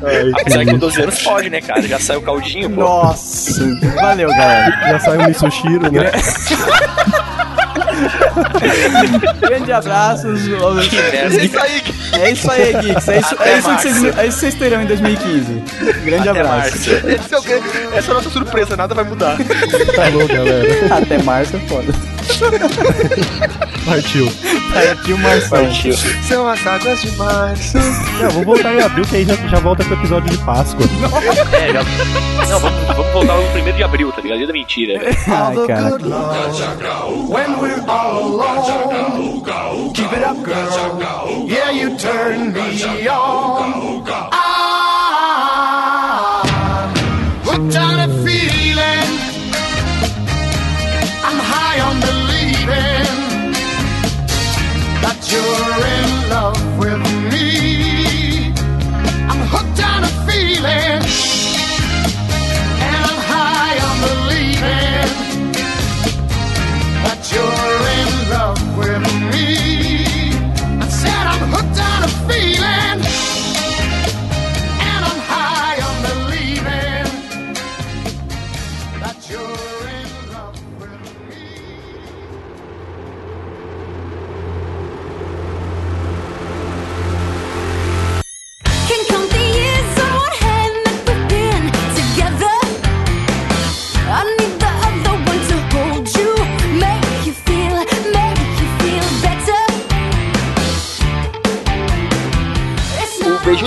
Ai, 0.05 0.33
Apesar 0.41 0.65
que 0.65 0.71
com 0.73 0.79
12 0.79 1.03
anos 1.03 1.23
pode, 1.23 1.51
né, 1.51 1.61
cara? 1.61 1.83
Já 1.83 1.99
saiu 1.99 2.21
o 2.21 2.23
caldinho, 2.23 2.71
pô. 2.71 2.81
Nossa, 2.81 3.65
valeu, 3.95 4.29
galera. 4.29 4.89
Já 4.91 5.01
saiu 5.01 5.21
o 5.21 5.25
Mitsushiro, 5.27 5.93
né? 5.93 6.11
Grande 9.41 9.73
abraços. 9.73 10.41
Que 10.89 10.97
merda. 10.97 11.41
É 11.41 11.45
isso 11.45 11.59
aí, 11.61 11.83
É 12.21 12.31
isso 12.31 12.51
aí, 12.51 12.73
Geeks. 12.83 13.09
É 13.09 13.19
isso, 13.19 13.37
é 13.43 13.59
isso, 13.59 13.69
que, 13.69 13.83
vocês, 13.83 14.05
é 14.19 14.27
isso 14.27 14.35
que 14.37 14.41
vocês 14.41 14.55
terão 14.55 14.83
em 14.83 14.87
2015. 14.87 15.63
Grande 16.05 16.29
Até 16.29 16.41
abraço. 16.41 16.59
março. 16.59 16.91
esse 17.09 17.35
é 17.35 17.39
o 17.39 17.43
grande- 17.43 17.67
essa 17.95 18.09
é 18.09 18.11
a 18.11 18.15
nossa 18.15 18.31
surpresa, 18.31 18.77
nada 18.77 18.95
vai 18.95 19.05
mudar. 19.05 19.37
Falou, 19.95 20.27
galera. 20.29 20.95
Até 20.97 21.19
março 21.23 21.57
é 21.57 21.61
foda. 21.61 21.93
Partiu. 23.85 24.27
Partiu 24.73 25.19
Marção. 25.19 25.65
Partiu. 25.65 25.95
São 26.23 26.47
as 26.47 26.67
águas 26.67 27.01
de 27.03 27.17
março. 27.17 27.79
Não, 27.79 28.31
vamos 28.31 28.47
voltar 28.47 28.75
em 28.75 28.81
abril, 28.81 29.05
que 29.05 29.17
aí 29.17 29.25
já, 29.25 29.35
já 29.35 29.59
volta 29.59 29.85
pro 29.85 29.95
episódio 29.95 30.31
de 30.31 30.39
Páscoa. 30.39 30.87
É, 31.53 31.73
já... 31.73 31.83
Não, 32.49 32.61
vamos, 32.61 32.87
vamos 32.87 33.13
voltar 33.13 33.37
no 33.37 33.49
primeiro 33.51 33.77
de 33.77 33.85
abril, 33.85 34.13
tá 34.13 34.21
ligado? 34.21 34.39
Dia 34.39 34.47
da 34.47 34.53
mentira. 34.53 35.01
Ai, 35.29 35.67
cara. 35.67 35.91
When 37.29 37.61
we're 37.61 37.85
all 37.89 38.41
alone, 38.41 39.93
keep 39.95 40.13
it 40.13 40.25
up, 40.25 40.43
girl. 40.45 41.49
Yeah, 41.49 41.71
you 41.71 41.97
turn 41.97 42.53
me 42.53 43.09
on. 43.09 44.52
Love 56.33 56.79
with 56.79 57.03
me. 57.31 58.55
I'm 59.31 59.43
hooked 59.53 59.81
on 59.91 60.01
a 60.11 60.13
feeling, 60.27 61.01
and 62.87 63.01
I'm 63.11 63.21
high 63.33 63.77
on 63.89 63.97
believing 64.09 65.11
that 67.05 67.21
you're 67.33 67.82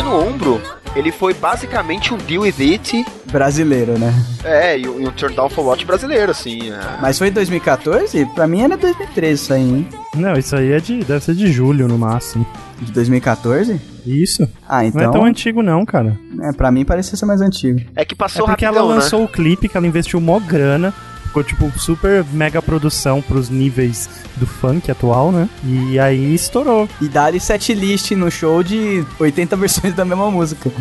no 0.05 0.15
ombro, 0.27 0.61
ele 0.95 1.11
foi 1.11 1.33
basicamente 1.33 2.13
um 2.13 2.17
deal 2.17 2.43
with 2.43 2.53
it. 2.59 3.05
Brasileiro, 3.31 3.97
né? 3.99 4.13
É, 4.43 4.79
e 4.79 4.87
um, 4.87 5.01
e 5.01 5.07
um 5.07 5.11
turn 5.11 5.35
down 5.35 5.49
for 5.49 5.65
what 5.65 5.83
brasileiro, 5.85 6.31
assim. 6.31 6.71
é. 6.71 6.79
Mas 7.01 7.17
foi 7.17 7.29
2014? 7.31 8.25
Pra 8.27 8.47
mim 8.47 8.61
era 8.61 8.77
2013 8.77 9.33
isso 9.43 9.53
aí, 9.53 9.61
hein? 9.61 9.87
Não, 10.15 10.33
isso 10.33 10.55
aí 10.55 10.71
é 10.71 10.79
de, 10.79 11.03
deve 11.03 11.23
ser 11.23 11.35
de 11.35 11.51
julho 11.51 11.87
no 11.87 11.97
máximo. 11.97 12.45
De 12.79 12.91
2014? 12.91 13.81
Isso. 14.05 14.47
Ah, 14.67 14.79
Não 14.79 14.83
é 14.83 14.87
então. 14.87 15.11
tão 15.11 15.25
antigo 15.25 15.63
não, 15.63 15.85
cara. 15.85 16.17
É, 16.41 16.51
pra 16.51 16.71
mim 16.71 16.85
parecia 16.85 17.17
ser 17.17 17.25
mais 17.25 17.41
antigo. 17.41 17.79
É 17.95 18.05
que 18.05 18.13
É 18.13 18.17
passou 18.17 18.45
porque 18.45 18.65
rapidão, 18.65 18.85
ela 18.85 18.95
né? 18.95 19.01
lançou 19.01 19.23
o 19.23 19.27
clipe, 19.27 19.67
que 19.67 19.75
ela 19.77 19.87
investiu 19.87 20.21
mó 20.21 20.39
grana. 20.39 20.93
Ficou, 21.36 21.43
tipo, 21.43 21.80
super 21.80 22.24
mega 22.32 22.62
produção 22.62 23.21
pros 23.21 23.50
níveis 23.50 24.10
do 24.38 24.48
funk 24.48 24.89
atual, 24.89 25.34
né? 25.34 25.50
E 25.65 26.00
aí 26.00 26.34
estourou. 26.34 26.88
E 27.02 27.10
dá-lhe 27.10 27.41
setlist 27.41 28.12
no 28.12 28.32
show 28.32 28.63
de 28.63 29.04
80 29.19 29.56
versões 29.58 29.93
da 29.93 30.06
mesma 30.06 30.32
música. 30.32 30.71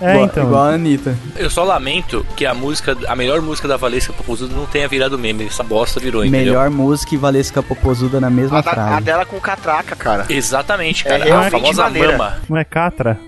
É, 0.00 0.12
igual, 0.12 0.24
então. 0.26 0.44
Igual 0.44 0.62
a 0.66 0.68
Anitta. 0.74 1.18
Eu 1.36 1.50
só 1.50 1.64
lamento 1.64 2.24
que 2.36 2.46
a 2.46 2.54
música, 2.54 2.96
a 3.08 3.16
melhor 3.16 3.42
música 3.42 3.66
da 3.66 3.76
Valesca 3.76 4.12
Popozuda 4.12 4.54
não 4.54 4.66
tenha 4.66 4.86
virado 4.86 5.18
meme. 5.18 5.46
Essa 5.46 5.64
bosta 5.64 5.98
virou, 5.98 6.24
entendeu? 6.24 6.44
Melhor 6.52 6.70
música 6.70 7.14
e 7.14 7.18
Valesca 7.18 7.60
Popozuda 7.60 8.20
na 8.20 8.30
mesma 8.30 8.58
A, 8.58 8.62
da- 8.62 8.70
a 8.70 8.74
frase. 8.74 9.00
dela 9.02 9.26
com 9.26 9.40
catraca, 9.40 9.96
cara. 9.96 10.26
Exatamente, 10.28 11.04
É 11.08 11.10
cara. 11.10 11.22
a 11.22 11.26
realmente 11.26 11.50
famosa 11.50 11.82
maneira. 11.82 12.12
mama. 12.18 12.36
Não 12.48 12.56
é 12.56 12.62
Catra? 12.64 13.18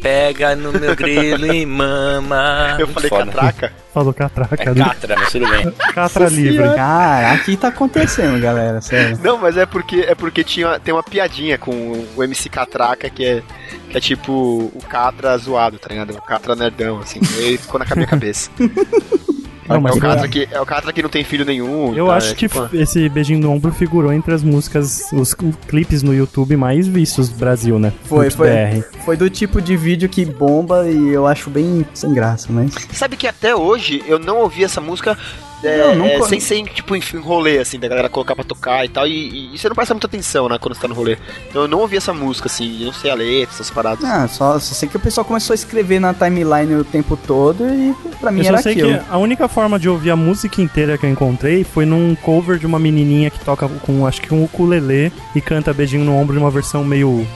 Pega 0.00 0.56
no 0.56 0.72
meu 0.72 0.96
grelo 0.96 1.52
e 1.52 1.66
mama. 1.66 2.76
Eu 2.78 2.86
Muito 2.86 2.94
falei 2.94 3.08
foda. 3.10 3.26
catraca. 3.26 3.72
Falou 3.92 4.14
Catraca. 4.14 4.62
É 4.62 4.74
né? 4.74 4.84
catra, 4.84 5.16
mas 5.18 5.32
tudo 5.32 5.48
bem. 5.48 5.70
Catra 5.92 6.28
livre. 6.28 6.74
Cara, 6.74 7.32
aqui 7.32 7.56
tá 7.56 7.68
acontecendo, 7.68 8.40
galera, 8.40 8.80
sério. 8.80 9.18
Não, 9.22 9.36
mas 9.36 9.56
é 9.56 9.66
porque 9.66 10.00
é 10.08 10.14
porque 10.14 10.44
tinha, 10.44 10.78
tem 10.78 10.94
uma 10.94 11.02
piadinha 11.02 11.58
com 11.58 12.04
o 12.16 12.22
MC 12.22 12.48
Catraca 12.48 13.10
que 13.10 13.24
é, 13.24 13.42
que 13.90 13.96
é 13.96 14.00
tipo 14.00 14.32
o 14.74 14.80
Catra 14.88 15.36
zoado, 15.36 15.78
tá 15.78 15.88
ligado? 15.88 16.10
O 16.10 16.22
Catra 16.22 16.54
nerdão, 16.54 17.00
assim. 17.00 17.20
Aí 17.38 17.58
ficou 17.58 17.80
na 17.80 17.86
minha 17.94 18.06
cabeça. 18.06 18.50
Não, 19.74 19.80
mas 19.80 19.94
é, 19.94 19.98
o 19.98 20.00
Catra 20.00 20.28
que, 20.28 20.48
é 20.50 20.60
o 20.60 20.66
Catra 20.66 20.92
que 20.92 21.02
não 21.02 21.08
tem 21.10 21.24
filho 21.24 21.44
nenhum. 21.44 21.94
Eu 21.94 22.06
tá? 22.06 22.16
acho 22.16 22.32
É 22.32 22.34
que 22.34 22.48
tipo- 22.48 22.68
esse 22.76 23.08
beijinho 23.08 23.40
no 23.40 23.50
ombro 23.50 23.72
figurou 23.72 24.12
entre 24.12 24.34
as 24.34 24.42
músicas, 24.42 25.10
os 25.12 25.34
clipes 25.68 26.02
no 26.02 26.14
YouTube 26.14 26.56
mais 26.56 26.86
vistos 26.86 27.28
do 27.28 27.36
Brasil, 27.36 27.78
né? 27.78 27.92
Foi, 28.04 28.30
foi. 28.30 28.48
BR. 28.50 28.84
Foi 29.04 29.16
do 29.16 29.30
tipo 29.30 29.60
de 29.60 29.76
vídeo 29.76 30.08
que 30.08 30.24
bomba 30.24 30.88
e 30.88 31.08
eu 31.10 31.26
acho 31.26 31.50
bem 31.50 31.84
sem 31.94 32.12
graça, 32.12 32.48
mas. 32.50 32.72
Sabe 32.92 33.16
que 33.16 33.26
até 33.26 33.54
hoje 33.54 34.02
eu 34.06 34.18
não 34.18 34.38
ouvi 34.38 34.64
essa 34.64 34.80
música 34.80 35.16
é, 35.62 35.78
Não, 35.78 35.94
não 35.96 36.06
é, 36.06 36.22
sem 36.22 36.40
ser 36.40 36.62
tipo 36.64 36.94
em 36.96 37.00
em 37.00 37.18
rolê, 37.18 37.58
assim, 37.58 37.78
da 37.78 37.88
galera 37.88 38.08
colocar 38.08 38.34
pra 38.34 38.44
tocar 38.44 38.84
e 38.84 38.88
tal. 38.88 39.06
E, 39.06 39.54
e 39.54 39.58
você 39.58 39.68
não 39.68 39.74
presta 39.74 39.94
muita 39.94 40.06
atenção, 40.06 40.48
né, 40.48 40.58
quando 40.58 40.74
você 40.74 40.80
tá 40.82 40.88
no 40.88 40.94
rolê. 40.94 41.16
Então 41.48 41.62
eu 41.62 41.68
não 41.68 41.78
ouvi 41.80 41.96
essa 41.96 42.12
música, 42.12 42.46
assim, 42.46 42.80
eu 42.80 42.86
não 42.86 42.92
sei 42.92 43.10
a 43.10 43.14
letra, 43.14 43.54
essas 43.54 43.70
paradas. 43.70 44.04
Ah, 44.04 44.28
só, 44.28 44.58
só 44.58 44.74
sei 44.74 44.88
que 44.88 44.96
o 44.96 45.00
pessoal 45.00 45.24
começou 45.24 45.52
a 45.52 45.56
escrever 45.56 45.98
na 46.00 46.14
timeline 46.14 46.74
o 46.76 46.84
tempo 46.84 47.16
todo 47.16 47.64
e 47.68 47.94
pra 48.20 48.30
mim 48.30 48.40
Eu 48.40 48.44
só 48.46 48.52
era 48.52 48.62
sei 48.62 48.72
aquilo. 48.72 48.98
que 48.98 49.04
a 49.10 49.18
única 49.18 49.48
forma 49.48 49.78
de 49.78 49.88
ouvir 49.88 50.10
a 50.10 50.16
música 50.16 50.60
inteira 50.62 50.96
que 50.96 51.04
eu 51.06 51.10
encontrei 51.10 51.64
foi 51.64 51.84
num 51.84 52.14
cover 52.14 52.58
de 52.58 52.66
uma 52.66 52.78
menininha 52.78 53.30
que 53.30 53.40
toca 53.44 53.68
com, 53.68 54.06
acho 54.06 54.20
que 54.20 54.32
um 54.32 54.44
ukulele 54.44 55.12
e 55.34 55.40
canta 55.40 55.72
beijinho 55.72 56.04
no 56.04 56.14
ombro 56.16 56.34
de 56.34 56.38
uma 56.42 56.50
versão 56.50 56.84
meio 56.84 57.26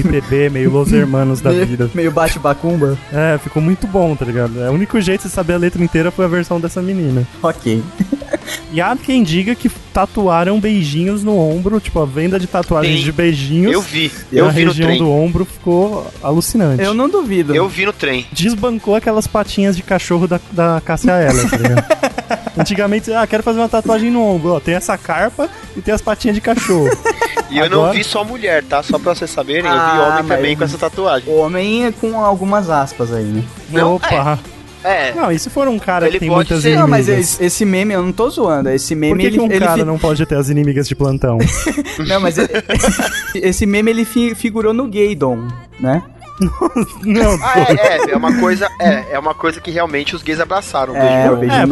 MPB, 0.00 0.50
meio 0.50 0.70
Los 0.70 0.90
Hermanos 0.92 1.40
da 1.40 1.50
Meio- 1.50 1.66
vida. 1.66 1.90
Meio 1.94 2.10
bate-bacumba. 2.10 2.98
É, 3.12 3.38
ficou 3.38 3.62
muito 3.62 3.86
bom, 3.86 4.14
tá 4.16 4.24
ligado? 4.24 4.60
É, 4.62 4.70
o 4.70 4.72
único 4.72 5.00
jeito 5.00 5.22
de 5.22 5.28
saber 5.30 5.54
a 5.54 5.58
letra 5.58 5.82
inteira 5.82 6.10
foi 6.10 6.24
a 6.24 6.28
versão 6.28 6.60
dessa 6.60 6.80
menina. 6.82 7.26
Ok. 7.42 7.82
E 8.72 8.80
há 8.80 8.96
quem 8.96 9.22
diga 9.22 9.54
que 9.54 9.68
tatuaram 9.92 10.58
beijinhos 10.58 11.22
no 11.22 11.38
ombro, 11.38 11.78
tipo, 11.80 12.00
a 12.00 12.06
venda 12.06 12.38
de 12.40 12.46
tatuagens 12.46 12.98
Sim. 12.98 13.04
de 13.04 13.12
beijinhos. 13.12 13.72
Eu 13.72 13.80
vi, 13.82 14.10
E 14.32 14.38
eu 14.38 14.46
a 14.46 14.50
vi 14.50 14.64
no 14.64 14.70
região 14.70 14.88
trem. 14.88 14.98
do 14.98 15.10
ombro 15.10 15.44
ficou 15.44 16.06
alucinante. 16.22 16.82
Eu 16.82 16.94
não 16.94 17.08
duvido. 17.08 17.54
Eu 17.54 17.68
vi 17.68 17.84
no 17.84 17.92
trem. 17.92 18.26
Desbancou 18.32 18.94
aquelas 18.94 19.26
patinhas 19.26 19.76
de 19.76 19.82
cachorro 19.82 20.26
da, 20.26 20.40
da 20.50 20.80
Cássia 20.84 21.12
Eller, 21.12 21.50
tá 21.50 21.56
ligado? 21.56 21.84
Antigamente, 22.58 23.12
ah, 23.12 23.26
quero 23.26 23.42
fazer 23.42 23.60
uma 23.60 23.68
tatuagem 23.68 24.10
no 24.10 24.22
ombro. 24.22 24.54
Ó, 24.54 24.60
tem 24.60 24.74
essa 24.74 24.96
carpa 24.98 25.48
e 25.76 25.80
tem 25.80 25.92
as 25.94 26.02
patinhas 26.02 26.34
de 26.34 26.40
cachorro. 26.40 26.90
E 27.50 27.58
eu 27.58 27.68
não 27.68 27.80
Agora- 27.80 27.92
vi 27.98 28.04
só 28.04 28.24
mulher, 28.24 28.62
tá? 28.64 28.82
Só 28.82 28.98
pra 28.98 29.14
vocês 29.14 29.30
saberem, 29.30 29.64
eu 29.66 29.72
vi 29.72 29.78
Ah, 29.78 30.08
homem 30.18 30.24
também 30.36 30.56
com 30.56 30.64
essa 30.64 30.76
tatuagem. 30.78 31.32
Homem 31.32 31.86
é 31.86 31.92
com 31.92 32.18
algumas 32.20 32.68
aspas 32.70 33.12
aí, 33.12 33.24
né? 33.24 33.42
Não, 33.70 33.94
Opa! 33.96 34.38
É, 34.38 34.51
Não, 35.14 35.30
e 35.30 35.38
se 35.38 35.48
for 35.50 35.68
um 35.68 35.78
cara 35.78 36.06
Ele 36.06 36.14
que 36.14 36.20
tem 36.20 36.28
pode 36.28 36.38
muitas 36.50 36.62
ser- 36.62 36.70
inimigas? 36.70 36.82
Não, 36.82 36.88
mas 36.90 37.08
esse, 37.08 37.44
esse 37.44 37.64
meme, 37.64 37.94
eu 37.94 38.02
não 38.02 38.12
tô 38.12 38.28
zoando. 38.30 38.68
Esse 38.70 38.94
Por 38.94 39.00
meme, 39.00 39.20
que, 39.20 39.26
ele, 39.26 39.36
que 39.38 39.42
um 39.42 39.46
ele 39.50 39.58
cara 39.60 39.78
fi- 39.78 39.84
não 39.84 39.98
pode 39.98 40.26
ter 40.26 40.34
as 40.36 40.48
inimigas 40.48 40.88
de 40.88 40.94
plantão? 40.96 41.38
Não, 42.08 42.20
mas 42.20 42.36
ele- 42.38 42.48
esse 43.34 43.64
meme 43.66 43.90
ele 43.90 44.04
fi- 44.04 44.34
figurou 44.34 44.72
no 44.72 44.88
Gaydon, 44.88 45.46
né? 45.80 46.02
Não, 47.04 47.38
Ah, 47.42 47.54
é, 47.68 47.96
é, 48.08 48.10
é 48.12 48.16
uma 48.16 48.38
coisa, 48.38 48.68
é, 48.78 49.06
é 49.12 49.18
uma 49.18 49.34
coisa 49.34 49.60
que 49.60 49.70
realmente 49.70 50.14
os 50.16 50.22
gays 50.22 50.40
abraçaram. 50.40 50.94
É, 50.96 51.00
beijo 51.00 51.28
o 51.28 51.34
no 51.34 51.40
beijo 51.40 51.54
É, 51.54 51.66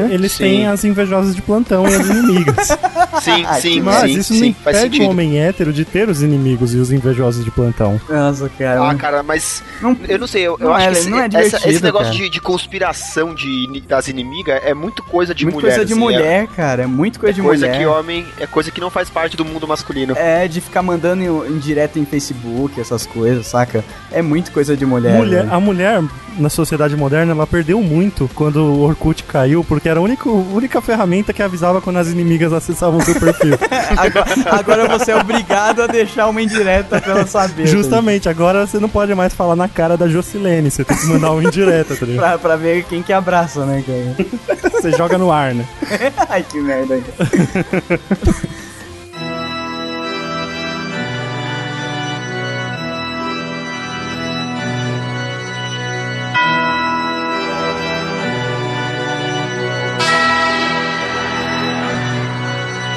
porque 0.00 0.14
eles 0.14 0.32
Sim. 0.32 0.44
têm 0.44 0.66
as 0.66 0.84
invejosas 0.84 1.34
de 1.34 1.42
plantão 1.42 1.86
e 1.88 1.94
as 1.94 2.06
inimigas. 2.08 2.68
Sim, 3.22 3.44
Ah, 3.46 3.54
sim, 3.54 3.80
Mas 3.80 4.10
sim, 4.10 4.18
isso 4.18 4.32
não 4.32 4.40
sim, 4.40 4.56
faz 4.64 4.78
impede 4.78 5.02
o 5.02 5.10
homem 5.10 5.38
hétero 5.38 5.72
de 5.72 5.84
ter 5.84 6.08
os 6.08 6.22
inimigos 6.22 6.74
e 6.74 6.78
os 6.78 6.90
invejosos 6.90 7.44
de 7.44 7.50
plantão. 7.50 8.00
Nossa, 8.08 8.48
cara. 8.58 8.88
Ah, 8.90 8.94
cara, 8.94 9.22
mas 9.22 9.62
Não- 9.80 9.96
eu 10.08 10.18
não 10.18 10.26
sei, 10.26 10.42
eu, 10.42 10.56
eu 10.58 10.66
não 10.68 10.74
acho 10.74 10.86
é- 10.88 10.90
que 10.92 10.98
esse, 10.98 11.10
não 11.10 11.20
é 11.20 11.26
essa- 11.32 11.68
esse 11.68 11.82
negócio 11.82 12.12
de, 12.12 12.28
de 12.30 12.40
conspiração 12.40 13.34
de, 13.34 13.80
das 13.86 14.08
inimigas 14.08 14.60
é 14.64 14.72
muito 14.74 15.02
coisa 15.02 15.34
de 15.34 15.44
muito 15.44 15.56
mulher. 15.56 15.68
coisa 15.76 15.84
de 15.84 15.92
assim, 15.92 16.00
é- 16.00 16.04
mulher, 16.04 16.46
cara. 16.48 16.82
É 16.82 16.86
muito 16.86 17.20
coisa 17.20 17.32
É, 17.32 17.34
de 17.36 17.42
coisa 17.42 17.66
mulher. 17.66 17.78
que 17.78 17.86
homem, 17.86 18.26
é 18.40 18.46
coisa 18.46 18.70
que 18.70 18.80
não 18.80 18.90
faz 18.90 19.10
parte 19.10 19.36
do 19.36 19.44
mundo 19.44 19.68
masculino. 19.68 20.14
É, 20.16 20.48
de 20.48 20.60
ficar 20.60 20.82
mandando 20.82 21.22
em, 21.22 21.52
em 21.54 21.58
direto 21.58 21.98
em 21.98 22.04
Facebook, 22.06 22.80
essas 22.80 23.04
coisas, 23.06 23.46
saca? 23.46 23.84
É 24.12 24.22
muito 24.22 24.52
coisa 24.52 24.76
de 24.76 24.84
mulher. 24.86 25.16
Mulher- 25.16 25.42
velho. 25.44 25.54
a 25.54 25.60
mulher, 25.60 26.02
na 26.38 26.48
sociedade 26.48 26.96
moderna, 26.96 27.32
ela 27.32 27.46
perdeu 27.46 27.80
muito 27.80 28.28
quando 28.34 28.56
o 28.56 28.80
Orkut 28.82 29.22
caiu, 29.24 29.64
porque 29.64 29.88
era 29.88 29.98
a 30.00 30.02
única, 30.02 30.28
única 30.28 30.80
ferramenta 30.80 31.32
que 31.32 31.42
avisava 31.42 31.80
quando 31.80 31.96
as 31.98 32.08
inimigas 32.08 32.52
acessavam 32.52 32.98
o 32.98 33.02
seu 33.02 33.14
perfil. 33.18 33.56
Agora, 33.96 34.26
agora 34.58 34.88
você 34.98 35.10
é 35.12 35.16
obrigado 35.16 35.82
a 35.82 35.86
deixar 35.86 36.28
uma 36.28 36.40
indireta 36.40 37.00
pra 37.00 37.12
ela 37.12 37.26
saber. 37.26 37.66
Justamente, 37.66 38.28
agora 38.28 38.66
você 38.66 38.78
não 38.78 38.88
pode 38.88 39.14
mais 39.14 39.34
falar 39.34 39.54
na 39.56 39.68
cara 39.68 39.96
da 39.96 40.08
Jocilene, 40.08 40.70
você 40.70 40.84
tem 40.84 40.96
que 40.96 41.06
mandar 41.06 41.32
uma 41.32 41.44
indireta, 41.44 41.94
tá 41.96 42.06
ligado? 42.06 42.22
Pra, 42.22 42.38
pra 42.38 42.56
ver 42.56 42.84
quem 42.84 43.02
que 43.02 43.12
abraça, 43.12 43.64
né, 43.66 43.82
cara? 43.86 44.70
Você 44.72 44.92
joga 44.92 45.18
no 45.18 45.30
ar, 45.30 45.54
né? 45.54 45.64
Ai, 46.28 46.42
que 46.42 46.58
merda. 46.60 46.98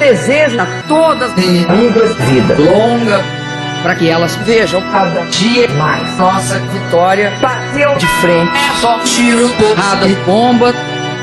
deseja 0.06 0.62
a 0.62 0.66
todas 0.86 1.32
as 1.32 1.38
inimigas 1.38 2.14
vida. 2.16 2.54
Longa 2.58 3.24
para 3.82 3.96
que 3.96 4.08
elas 4.08 4.36
vejam 4.36 4.80
cada 4.92 5.20
dia 5.26 5.68
mais 5.70 6.16
nossa 6.16 6.60
vitória. 6.60 7.32
Bateu 7.40 7.96
de 7.96 8.06
frente. 8.20 8.52
É 8.52 8.80
só 8.80 8.98
tiro 9.00 9.48
porrada 9.50 10.06
e 10.06 10.14
bomba. 10.24 10.72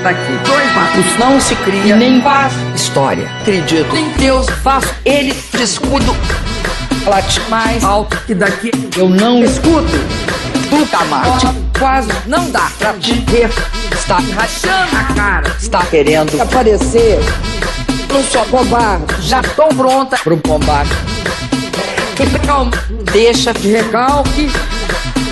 Daqui 0.03 0.37
dois 0.45 0.75
matos 0.75 1.17
não 1.17 1.39
se 1.39 1.55
cria 1.55 1.95
nem 1.95 2.21
faz 2.21 2.53
história. 2.75 3.29
Acredito. 3.41 3.95
Em 3.95 4.09
Deus 4.17 4.49
faço. 4.61 4.93
Ele 5.05 5.33
de 5.53 5.63
escudo 5.63 6.13
late 7.05 7.39
mais 7.49 7.83
alto 7.85 8.17
que 8.25 8.35
daqui. 8.35 8.69
Eu 8.97 9.07
não 9.07 9.41
escuto. 9.43 9.93
Nunca 10.69 11.05
mais. 11.05 11.41
Quase 11.79 12.09
não 12.27 12.51
dá 12.51 12.69
pra 12.77 12.93
te 12.93 13.13
ver. 13.13 13.49
Está 13.93 14.17
rachando 14.35 14.97
a 14.97 15.13
cara. 15.13 15.55
Está 15.57 15.85
querendo 15.85 16.41
aparecer 16.41 17.19
não 18.13 18.23
sou 18.25 18.45
covarde, 18.45 19.05
já 19.21 19.41
tô 19.41 19.67
pronta 19.69 20.17
pro 20.23 20.37
combate. 20.37 20.91
E 22.19 22.45
calma, 22.45 22.71
deixa 23.11 23.51
de 23.53 23.71
recalque 23.71 24.51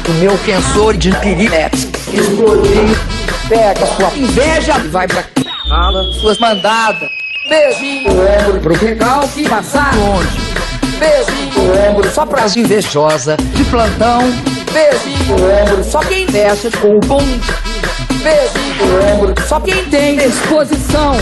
o 0.10 0.12
meu 0.13 0.36
tensor 0.39 0.98
de 0.98 1.15
pirinex. 1.17 1.88
Explodir, 2.12 2.98
pega 3.48 3.86
sua 3.86 4.12
inveja 4.17 4.80
e 4.80 4.88
vai 4.88 5.08
pra 5.08 5.24
fala 5.70 6.04
suas 6.20 6.39
mandadas. 6.39 7.08
Beijinho 7.48 8.13
ombro 8.13 8.60
pro 8.60 8.74
recalque 8.74 9.48
passar 9.48 9.96
longe. 9.96 10.39
Beijinho 10.98 11.89
ombro 11.89 12.12
só 12.12 12.26
pras 12.26 12.58
invejosas 12.58 13.38
de 13.38 13.63
plantão. 13.65 14.22
Beijinho 14.74 15.36
ombro 15.36 15.84
só 15.84 16.00
quem 16.00 16.26
desce 16.26 16.72
com 16.72 16.96
o 16.96 17.00
bom. 17.00 17.24
Beijinho 18.24 19.13
ombro 19.13 19.36
só 19.48 19.60
quem 19.60 19.86
tem 19.86 20.17
disposição. 20.17 21.15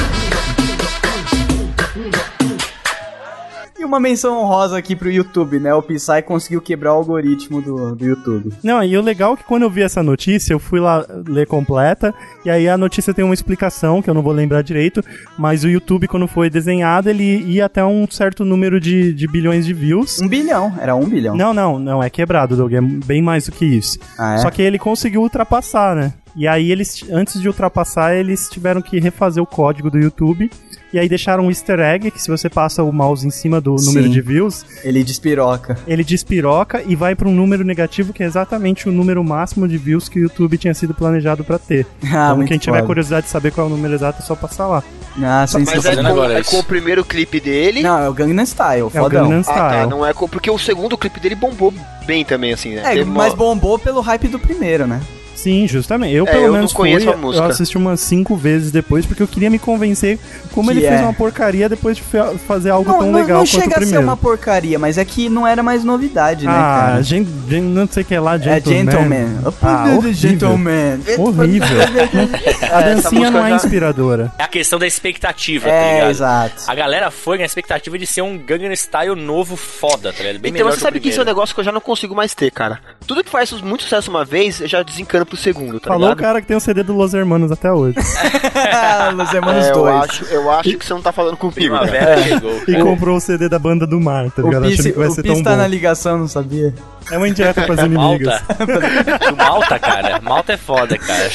E 3.79 3.85
uma 3.85 3.97
menção 3.97 4.37
honrosa 4.37 4.77
aqui 4.77 4.93
pro 4.93 5.09
YouTube, 5.09 5.57
né? 5.57 5.73
O 5.73 5.81
Psy 5.81 6.21
conseguiu 6.25 6.59
quebrar 6.59 6.93
o 6.93 6.97
algoritmo 6.97 7.61
do, 7.61 7.95
do 7.95 8.05
YouTube. 8.05 8.51
Não, 8.61 8.83
e 8.83 8.97
o 8.97 9.01
legal 9.01 9.35
é 9.35 9.37
que 9.37 9.45
quando 9.45 9.63
eu 9.63 9.69
vi 9.69 9.81
essa 9.81 10.03
notícia, 10.03 10.51
eu 10.51 10.59
fui 10.59 10.81
lá 10.81 11.05
ler 11.25 11.47
completa, 11.47 12.13
e 12.43 12.49
aí 12.49 12.67
a 12.67 12.77
notícia 12.77 13.13
tem 13.13 13.23
uma 13.23 13.33
explicação, 13.33 14.01
que 14.01 14.09
eu 14.09 14.13
não 14.13 14.21
vou 14.21 14.33
lembrar 14.33 14.63
direito, 14.63 15.01
mas 15.37 15.63
o 15.63 15.69
YouTube, 15.69 16.09
quando 16.09 16.27
foi 16.27 16.49
desenhado, 16.49 17.09
ele 17.09 17.23
ia 17.23 17.67
até 17.67 17.81
um 17.85 18.05
certo 18.09 18.43
número 18.43 18.81
de, 18.81 19.13
de 19.13 19.27
bilhões 19.29 19.65
de 19.65 19.73
views. 19.73 20.19
Um 20.21 20.27
bilhão, 20.27 20.73
era 20.77 20.93
um 20.93 21.05
bilhão. 21.05 21.37
Não, 21.37 21.53
não, 21.53 21.79
não, 21.79 22.03
é 22.03 22.09
quebrado, 22.09 22.57
Doug, 22.57 22.73
é 22.73 22.81
bem 22.81 23.21
mais 23.21 23.45
do 23.45 23.53
que 23.53 23.63
isso. 23.63 23.97
Ah, 24.17 24.33
é? 24.33 24.37
Só 24.39 24.51
que 24.51 24.61
ele 24.61 24.77
conseguiu 24.77 25.21
ultrapassar, 25.21 25.95
né? 25.95 26.13
E 26.35 26.47
aí 26.47 26.71
eles, 26.71 27.05
antes 27.11 27.41
de 27.41 27.47
ultrapassar, 27.47 28.15
eles 28.15 28.49
tiveram 28.49 28.81
que 28.81 28.99
refazer 28.99 29.41
o 29.41 29.47
código 29.47 29.89
do 29.89 29.97
YouTube. 29.97 30.49
E 30.91 30.97
aí 30.97 31.07
deixaram 31.07 31.45
um 31.45 31.49
easter 31.49 31.79
egg, 31.79 32.09
que 32.09 32.19
se 32.21 32.27
você 32.29 32.49
passa 32.49 32.83
o 32.83 32.91
mouse 32.91 33.25
em 33.25 33.29
cima 33.29 33.61
do 33.61 33.75
número 33.75 34.05
Sim. 34.07 34.09
de 34.11 34.21
views, 34.21 34.65
Ele 34.83 35.03
despiroca. 35.03 35.77
ele 35.85 36.03
despiroca 36.03 36.81
e 36.87 36.95
vai 36.95 37.13
para 37.15 37.27
um 37.27 37.33
número 37.33 37.63
negativo, 37.63 38.11
que 38.11 38.23
é 38.23 38.25
exatamente 38.25 38.89
o 38.89 38.91
número 38.91 39.23
máximo 39.23 39.67
de 39.67 39.77
views 39.77 40.09
que 40.09 40.19
o 40.19 40.23
YouTube 40.23 40.57
tinha 40.57 40.73
sido 40.73 40.93
planejado 40.95 41.43
para 41.43 41.59
ter. 41.59 41.85
Ah, 42.11 42.31
então 42.33 42.45
quem 42.45 42.57
tiver 42.57 42.77
foda. 42.77 42.87
curiosidade 42.87 43.25
de 43.27 43.31
saber 43.31 43.51
qual 43.51 43.67
é 43.67 43.69
o 43.69 43.73
número 43.73 43.93
exato, 43.93 44.21
é 44.21 44.25
só 44.25 44.35
passar 44.35 44.65
lá. 44.67 44.83
Ah, 45.21 45.45
Mas 45.53 45.85
é 45.85 45.95
com, 45.95 46.07
agora 46.07 46.39
é 46.39 46.43
com 46.43 46.57
o 46.59 46.63
primeiro 46.63 47.03
clipe 47.05 47.39
dele. 47.39 47.81
Não, 47.83 47.99
é 47.99 48.09
o 48.09 48.13
Gangnam 48.13 48.45
Style, 48.45 48.81
É 48.81 48.83
o 48.85 48.89
fodão. 48.89 49.23
Gangnam 49.23 49.41
Ah, 49.41 49.43
tá, 49.43 49.69
Style. 49.69 49.89
não 49.89 50.05
é 50.05 50.13
com, 50.13 50.27
porque 50.27 50.49
o 50.49 50.57
segundo 50.57 50.97
clipe 50.97 51.19
dele 51.19 51.35
bombou 51.35 51.73
bem 52.05 52.25
também, 52.25 52.51
assim, 52.53 52.75
né? 52.75 52.97
É, 52.97 53.03
uma- 53.03 53.13
mas 53.25 53.33
bombou 53.35 53.77
pelo 53.77 54.01
hype 54.01 54.27
do 54.27 54.39
primeiro, 54.39 54.87
né? 54.87 54.99
Sim, 55.41 55.67
justamente. 55.67 56.13
Eu, 56.15 56.25
É, 56.27 56.31
pelo 56.31 56.43
eu 56.43 56.47
não 56.47 56.53
menos, 56.55 56.73
conheço 56.73 57.05
fui, 57.05 57.13
a 57.13 57.17
música. 57.17 57.45
eu 57.45 57.49
assisti 57.49 57.77
umas 57.77 57.99
cinco 58.01 58.35
vezes 58.35 58.71
depois, 58.71 59.05
porque 59.05 59.23
eu 59.23 59.27
queria 59.27 59.49
me 59.49 59.57
convencer 59.59 60.19
como 60.53 60.69
Que 60.71 60.77
ele 60.79 60.85
é. 60.85 60.89
fez 60.89 61.01
uma 61.01 61.13
porcaria 61.13 61.69
depois 61.69 61.97
de 61.97 62.03
fazer 62.47 62.69
algo 62.71 62.89
Não, 62.91 62.99
tão 62.99 63.11
não, 63.11 63.19
legal 63.19 63.37
não 63.39 63.45
quanto 63.45 63.49
chega 63.49 63.65
o 63.65 63.69
a 63.69 63.73
ser 63.73 63.79
primeiro. 63.79 64.03
uma 64.03 64.17
porcaria, 64.17 64.77
mas 64.79 64.97
é 64.97 65.05
que 65.05 65.29
não 65.29 65.45
era 65.47 65.63
mais 65.63 65.83
novidade, 65.83 66.45
né, 66.45 66.51
ah, 66.53 66.85
cara? 66.89 67.03
gen, 67.03 67.25
gen, 67.47 67.61
não 67.61 67.87
sei 67.87 68.03
o 68.03 68.05
que 68.05 68.17
lá, 68.17 68.35
É 68.35 68.39
Gentleman. 68.39 68.91
Gentleman. 68.91 69.41
Ah, 69.61 69.83
horrível. 69.97 70.13
Gentleman. 70.13 70.99
Horrível. 71.17 71.77
a 72.71 72.81
dancinha 72.81 73.31
não 73.31 73.45
é 73.45 73.49
já- 73.51 73.55
inspiradora. 73.55 74.31
É 74.37 74.43
a 74.43 74.47
questão 74.47 74.77
da 74.79 74.87
expectativa, 74.87 75.67
tá 75.69 75.73
É, 75.73 75.93
ligado? 75.95 76.09
exato. 76.11 76.63
A 76.67 76.75
galera 76.75 77.11
foi 77.11 77.37
na 77.37 77.45
expectativa 77.45 77.97
de 77.97 78.05
ser 78.05 78.21
um 78.21 78.37
Gangnam 78.37 78.73
Style 78.75 79.15
novo 79.15 79.55
foda, 79.55 80.11
tá 80.11 80.19
ligado? 80.23 80.39
Bem 80.41 80.49
Então 80.49 80.65
melhor 80.65 80.71
você 80.71 80.77
que 80.77 80.81
sabe 80.83 80.99
que 80.99 81.09
isso 81.09 81.19
é 81.19 81.21
um 81.21 81.25
primeiro. 81.25 81.37
negócio 81.37 81.55
que 81.55 81.61
eu 81.61 81.65
já 81.65 81.71
não 81.71 81.81
consigo 81.81 82.15
mais 82.15 82.33
ter, 82.33 82.51
cara. 82.51 82.79
Tudo 83.07 83.23
que 83.23 83.29
faz 83.29 83.51
muito 83.61 83.83
sucesso 83.83 84.09
uma 84.09 84.25
vez, 84.25 84.61
eu 84.61 84.67
já 84.67 84.83
desencano 84.83 85.25
por 85.29 85.37
segundo, 85.37 85.79
tá 85.79 85.87
Falou 85.87 86.07
o 86.07 86.09
ligado? 86.09 86.19
cara 86.25 86.41
que 86.41 86.47
tem 86.47 86.57
o 86.57 86.59
CD 86.59 86.83
do 86.83 86.93
Los 86.93 87.13
Hermanos 87.13 87.51
até 87.51 87.71
hoje. 87.71 87.95
Los 89.15 89.33
Hermanos 89.33 89.65
É, 89.65 89.71
eu 89.71 89.75
2. 89.75 89.95
acho, 90.03 90.23
eu 90.25 90.51
acho 90.51 90.77
que 90.77 90.85
você 90.85 90.93
não 90.93 91.01
tá 91.01 91.11
falando 91.11 91.37
comigo, 91.37 91.75
cara. 91.75 91.87
Primavera 91.87 92.23
chegou. 92.23 92.61
E 92.67 92.75
comprou 92.81 93.17
o 93.17 93.19
CD 93.19 93.47
da 93.49 93.59
banda 93.59 93.85
do 93.87 93.99
mar, 93.99 94.29
tá 94.31 94.41
O 94.41 94.45
ligado? 94.45 94.65
Achando 94.67 94.83
que 94.83 94.91
vai 94.99 95.07
o 95.07 95.11
ser 95.11 95.23
tá 95.23 95.33
bom. 95.33 95.55
na 95.57 95.67
ligação, 95.67 96.17
não 96.17 96.27
sabia? 96.27 96.73
É 97.11 97.17
uma 97.17 97.27
indireta 97.27 97.61
pras 97.63 97.79
inimigas. 97.79 98.41
Malta. 98.57 99.35
Malta, 99.35 99.79
cara. 99.79 100.21
Malta 100.21 100.53
é 100.53 100.57
foda, 100.57 100.97
cara. 100.97 101.29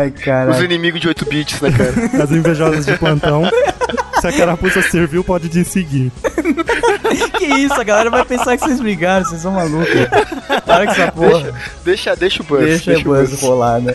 Ai, 0.00 0.08
Os 0.16 0.22
cara. 0.22 0.64
inimigos 0.64 1.00
de 1.00 1.08
8 1.08 1.26
bits, 1.26 1.60
né, 1.60 1.70
cara? 1.70 2.22
As 2.24 2.30
invejosas 2.30 2.84
de 2.86 2.96
plantão. 2.98 3.42
Se 4.20 4.26
a 4.28 4.32
carapuça 4.32 4.80
serviu, 4.82 5.22
pode 5.24 5.48
te 5.48 5.64
seguir. 5.64 6.10
Que 7.38 7.46
isso, 7.46 7.74
a 7.74 7.84
galera 7.84 8.10
vai 8.10 8.24
pensar 8.24 8.56
que 8.56 8.64
vocês 8.64 8.80
brigaram, 8.80 9.24
vocês 9.24 9.42
são 9.42 9.52
malucos. 9.52 9.88
Para 10.64 10.86
com 10.86 10.92
essa 10.92 11.12
porra. 11.12 11.52
Deixa, 11.84 12.16
deixa 12.16 12.42
o 12.42 12.46
Buzz. 12.46 12.64
Deixa, 12.64 12.92
o 12.92 13.00
o 13.00 13.04
Buzz 13.04 13.40
rolar, 13.40 13.80
né? 13.80 13.94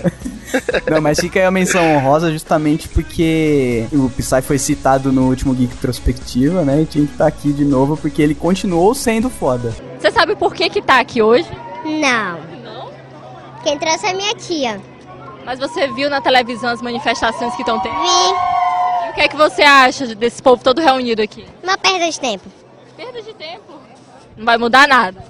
Não, 0.90 1.02
mas 1.02 1.20
fica 1.20 1.40
aí 1.40 1.46
a 1.46 1.52
menção 1.52 1.84
honrosa 1.96 2.32
justamente 2.32 2.88
porque 2.90 3.86
o 3.94 4.10
Psy 4.10 4.42
foi 4.42 4.58
citado 4.58 5.12
no 5.12 5.28
último 5.28 5.54
Geek 5.54 5.76
Prospectiva, 5.78 6.64
né? 6.64 6.82
E 6.82 6.86
tinha 6.86 7.06
que 7.06 7.12
estar 7.12 7.28
aqui 7.28 7.54
de 7.54 7.64
novo 7.64 7.96
porque 7.96 8.22
ele 8.22 8.36
continuou 8.36 8.94
sendo 8.94 9.30
foda. 9.30 9.74
Você 10.00 10.12
sabe 10.12 10.36
por 10.36 10.54
que 10.54 10.70
que 10.70 10.82
tá 10.82 11.00
aqui 11.00 11.22
hoje? 11.22 11.48
Não. 11.86 12.40
Quem 13.64 13.78
trouxe 13.78 14.08
é 14.08 14.14
minha 14.14 14.34
tia. 14.36 14.82
Mas 15.46 15.60
você 15.60 15.88
viu 15.88 16.10
na 16.10 16.22
televisão 16.22 16.70
as 16.70 16.82
manifestações 16.82 17.54
que 17.56 17.62
estão 17.62 17.80
tendo? 17.80 17.96
Vi. 17.96 18.08
E 19.08 19.12
o 19.12 19.14
que 19.14 19.22
é 19.22 19.28
que 19.28 19.36
você 19.36 19.64
acha 19.64 20.16
desse 20.16 20.42
povo 20.42 20.64
todo 20.64 20.80
reunido 20.80 21.22
aqui? 21.22 21.46
Uma 21.64 21.78
perda 21.78 22.10
de 22.10 22.20
tempo. 22.20 22.59
Perda 23.00 23.22
de 23.22 23.34
tempo. 23.34 23.80
Não 24.36 24.44
vai 24.44 24.58
mudar 24.58 24.86
nada. 24.86 25.24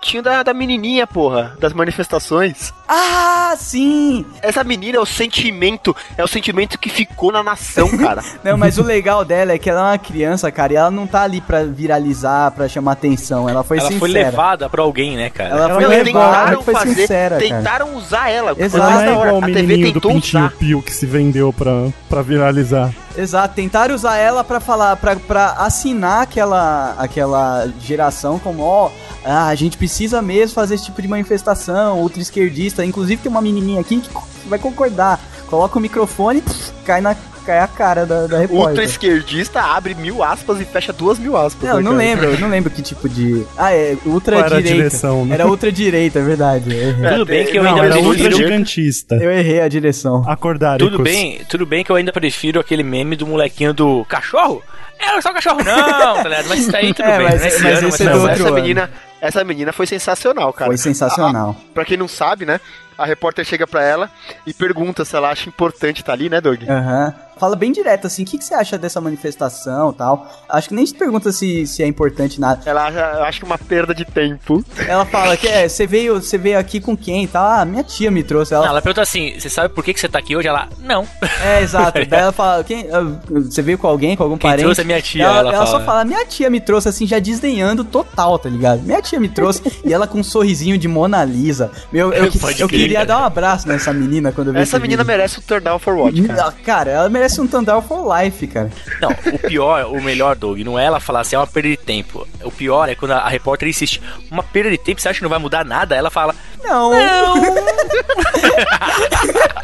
Tinha 0.00 0.22
da, 0.22 0.44
da 0.44 0.54
menininha, 0.54 1.04
porra, 1.04 1.56
das 1.58 1.72
manifestações. 1.72 2.72
Ah, 2.88 3.54
sim! 3.58 4.24
Essa 4.40 4.64
menina 4.64 4.96
é 4.96 5.00
o 5.00 5.04
sentimento, 5.04 5.94
é 6.16 6.24
o 6.24 6.26
sentimento 6.28 6.78
que 6.78 6.88
ficou 6.88 7.30
na 7.30 7.42
nação, 7.42 7.86
cara. 7.98 8.22
Não, 8.42 8.56
mas 8.56 8.78
o 8.78 8.82
legal 8.82 9.24
dela 9.26 9.52
é 9.52 9.58
que 9.58 9.68
ela 9.68 9.80
é 9.80 9.92
uma 9.92 9.98
criança, 9.98 10.50
cara, 10.50 10.72
e 10.72 10.76
ela 10.76 10.90
não 10.90 11.06
tá 11.06 11.22
ali 11.22 11.40
pra 11.42 11.64
viralizar, 11.64 12.50
pra 12.52 12.66
chamar 12.66 12.92
atenção. 12.92 13.48
Ela 13.48 13.62
foi 13.62 13.76
Ela 13.78 13.88
sincera. 13.88 14.00
foi 14.00 14.08
levada 14.10 14.70
pra 14.70 14.82
alguém, 14.82 15.16
né, 15.16 15.28
cara? 15.28 15.50
Ela 15.50 15.64
Ela 15.64 15.74
foi 15.74 15.82
não 15.82 15.90
levada, 15.90 16.04
tentaram 16.06 16.62
foi 16.62 16.74
fazer, 16.74 16.94
sincera, 16.94 17.36
cara. 17.38 17.56
tentaram 17.56 17.94
usar 17.96 18.30
ela. 18.30 18.54
Exato. 18.58 18.90
Ela 18.92 19.04
é 19.06 19.12
igual 19.12 19.38
o 19.38 19.40
menininho 19.42 19.92
do 19.92 20.00
Pintinho 20.00 20.44
usar. 20.46 20.56
Pio 20.56 20.82
que 20.82 20.94
se 20.94 21.04
vendeu 21.04 21.52
pra, 21.52 21.88
pra 22.08 22.22
viralizar. 22.22 22.90
Exato, 23.16 23.54
tentaram 23.54 23.94
usar 23.94 24.16
ela 24.16 24.44
pra 24.44 24.60
falar, 24.60 24.96
pra, 24.96 25.16
pra 25.16 25.50
assinar 25.58 26.22
aquela, 26.22 26.94
aquela 26.96 27.68
geração 27.80 28.38
como, 28.38 28.62
ó, 28.62 28.90
ah, 29.24 29.48
a 29.48 29.54
gente 29.56 29.76
precisa 29.76 30.22
mesmo 30.22 30.54
fazer 30.54 30.76
esse 30.76 30.84
tipo 30.84 31.02
de 31.02 31.08
manifestação, 31.08 31.98
ultra 32.00 32.22
esquerdista. 32.22 32.77
Inclusive 32.84 33.22
tem 33.22 33.30
uma 33.30 33.40
menininha 33.42 33.80
aqui 33.80 34.00
que 34.00 34.10
vai 34.48 34.58
concordar. 34.58 35.20
Coloca 35.46 35.78
o 35.78 35.80
microfone, 35.80 36.42
pff, 36.42 36.72
cai, 36.84 37.00
na, 37.00 37.16
cai 37.46 37.58
a 37.60 37.66
cara 37.66 38.04
da, 38.04 38.26
da 38.26 38.38
repórter. 38.40 38.68
Ultra 38.68 38.84
esquerdista 38.84 39.62
abre 39.62 39.94
mil 39.94 40.22
aspas 40.22 40.60
e 40.60 40.64
fecha 40.66 40.92
duas 40.92 41.18
mil 41.18 41.36
aspas. 41.38 41.66
Não, 41.66 41.76
né, 41.76 41.82
não 41.82 41.90
cara? 41.92 41.96
lembro, 42.04 42.24
eu 42.32 42.38
não 42.40 42.48
lembro 42.50 42.70
que 42.70 42.82
tipo 42.82 43.08
de. 43.08 43.46
Ah, 43.56 43.72
é 43.72 43.96
ultra 44.04 44.36
Qual 44.36 44.44
era 44.44 44.56
a 44.56 44.60
direita. 44.60 44.76
direção, 44.88 45.24
né? 45.24 45.34
Era 45.36 45.46
ultra 45.46 45.72
direita, 45.72 46.18
é 46.18 46.22
verdade. 46.22 46.70
Errei. 46.70 47.10
Tudo 47.12 47.24
bem 47.24 47.46
que 47.46 47.58
eu 47.58 47.62
Não, 47.62 47.70
ainda 47.70 47.86
era 47.86 47.94
prefiro... 47.94 48.10
ultra 48.10 48.30
gigantista. 48.36 49.14
Eu 49.14 49.30
errei 49.30 49.62
a 49.62 49.68
direção. 49.68 50.22
Acordáricos. 50.26 50.90
Tudo 50.92 51.02
bem, 51.02 51.40
tudo 51.48 51.64
bem 51.64 51.82
que 51.82 51.90
eu 51.90 51.96
ainda 51.96 52.12
prefiro 52.12 52.60
aquele 52.60 52.82
meme 52.82 53.16
do 53.16 53.26
molequinho 53.26 53.72
do 53.72 54.04
cachorro. 54.04 54.62
É, 55.00 55.18
só 55.22 55.32
cachorro 55.32 55.62
não, 55.64 56.14
tá 56.22 56.24
ligado? 56.24 56.48
Mas 56.48 56.58
isso 56.66 56.76
aí 56.76 56.92
tudo 56.92 57.06
É, 57.08 57.16
bem. 57.18 57.26
mas- 57.28 57.40
não 57.40 57.44
é 57.44 57.48
esse 57.48 57.62
mas 57.62 57.78
ano, 57.78 57.88
esse 57.88 58.04
mas 58.04 58.12
é 58.12 58.18
não, 58.18 58.20
do 58.26 58.28
essa 58.28 58.50
menina, 58.50 58.90
essa 59.20 59.44
menina 59.44 59.72
foi 59.72 59.86
sensacional, 59.86 60.52
cara. 60.52 60.70
Foi 60.70 60.76
sensacional. 60.78 61.56
Pra 61.74 61.84
quem 61.84 61.96
não 61.96 62.08
sabe, 62.08 62.44
né? 62.44 62.60
A 62.96 63.06
repórter 63.06 63.44
chega 63.44 63.66
pra 63.66 63.82
ela 63.82 64.10
e 64.46 64.52
pergunta 64.52 65.04
se 65.04 65.14
ela 65.14 65.30
acha 65.30 65.48
importante 65.48 66.00
estar 66.00 66.12
ali, 66.12 66.28
né, 66.28 66.40
Doug? 66.40 66.62
Aham. 66.68 67.14
Fala 67.38 67.56
bem 67.56 67.72
direto, 67.72 68.06
assim, 68.06 68.22
o 68.22 68.26
que, 68.26 68.38
que 68.38 68.44
você 68.44 68.54
acha 68.54 68.76
dessa 68.78 69.00
manifestação 69.00 69.90
e 69.90 69.94
tal? 69.94 70.26
Acho 70.48 70.68
que 70.68 70.74
nem 70.74 70.84
se 70.86 70.94
pergunta 70.94 71.30
se, 71.32 71.66
se 71.66 71.82
é 71.82 71.86
importante 71.86 72.40
nada. 72.40 72.60
Ela 72.66 72.86
acha, 72.86 72.98
eu 72.98 73.24
acho 73.24 73.38
que 73.40 73.44
uma 73.46 73.58
perda 73.58 73.94
de 73.94 74.04
tempo. 74.04 74.64
Ela 74.86 75.04
fala 75.04 75.36
que 75.36 75.46
é, 75.48 75.68
você 75.68 75.86
veio, 75.86 76.20
você 76.20 76.36
veio 76.38 76.58
aqui 76.58 76.80
com 76.80 76.96
quem 76.96 77.24
e 77.24 77.28
tal? 77.28 77.44
Ah, 77.46 77.64
minha 77.64 77.82
tia 77.84 78.10
me 78.10 78.22
trouxe. 78.22 78.52
Não, 78.52 78.60
Ela, 78.60 78.68
ela 78.70 78.82
pergunta 78.82 79.02
assim: 79.02 79.34
você 79.38 79.48
sabe 79.48 79.72
por 79.74 79.84
que, 79.84 79.94
que 79.94 80.00
você 80.00 80.08
tá 80.08 80.18
aqui 80.18 80.34
hoje? 80.36 80.48
Ela, 80.48 80.68
não. 80.80 81.06
É, 81.44 81.62
exato. 81.62 81.98
Daí 82.08 82.20
ela 82.20 82.32
fala, 82.32 82.64
quem, 82.64 82.86
ah, 82.92 83.18
você 83.30 83.62
veio 83.62 83.78
com 83.78 83.86
alguém, 83.86 84.16
com 84.16 84.22
algum 84.24 84.36
Quem 84.38 84.50
parente? 84.50 84.64
trouxe 84.64 84.80
é 84.80 84.84
minha 84.84 85.00
tia, 85.02 85.24
Ela, 85.24 85.38
ela 85.38 85.54
ela 85.54 85.66
só 85.66 85.72
fala. 85.72 85.84
fala, 85.84 86.04
minha 86.04 86.24
tia 86.26 86.48
me 86.50 86.60
trouxe, 86.60 86.88
assim, 86.88 87.06
já 87.06 87.18
desdenhando 87.18 87.84
total, 87.84 88.38
tá 88.38 88.48
ligado? 88.48 88.82
Minha 88.82 89.00
tia 89.02 89.20
me 89.20 89.28
trouxe 89.28 89.62
e 89.84 89.92
ela 89.92 90.06
com 90.06 90.18
um 90.18 90.24
sorrisinho 90.24 90.76
de 90.78 90.88
Mona 90.88 91.24
Lisa. 91.24 91.70
Meu, 91.92 92.12
eu, 92.12 92.30
Pode 92.38 92.60
eu 92.60 92.68
crer, 92.68 92.80
queria 92.80 93.04
dar 93.04 93.20
um 93.20 93.24
abraço 93.24 93.66
nessa 93.68 93.92
menina 93.92 94.32
quando 94.32 94.48
eu 94.48 94.54
vi 94.54 94.60
Essa 94.60 94.78
menina 94.78 95.02
vídeo. 95.02 95.16
merece 95.16 95.38
o 95.38 95.42
turn 95.42 95.64
down 95.64 95.78
for 95.78 95.94
what, 95.94 96.20
cara. 96.22 96.44
Ah, 96.48 96.52
Cara, 96.64 96.90
ela 96.90 97.08
merece 97.08 97.27
um 97.40 97.46
Tandar 97.46 97.82
for 97.82 98.06
Life, 98.16 98.46
cara. 98.46 98.70
Não, 99.00 99.10
o 99.10 99.38
pior, 99.38 99.86
o 99.86 100.00
melhor, 100.00 100.36
Doug, 100.36 100.58
não 100.60 100.78
é 100.78 100.84
ela 100.84 101.00
falar 101.00 101.20
assim, 101.20 101.36
é 101.36 101.38
uma 101.38 101.46
perda 101.46 101.68
de 101.68 101.76
tempo. 101.76 102.26
O 102.42 102.50
pior 102.50 102.88
é 102.88 102.94
quando 102.94 103.12
a, 103.12 103.18
a 103.18 103.28
repórter 103.28 103.68
insiste, 103.68 104.00
uma 104.30 104.42
perda 104.42 104.70
de 104.70 104.78
tempo, 104.78 105.00
você 105.00 105.08
acha 105.08 105.18
que 105.18 105.22
não 105.22 105.30
vai 105.30 105.38
mudar 105.38 105.64
nada? 105.64 105.94
Ela 105.94 106.10
fala, 106.10 106.34
Não. 106.64 106.92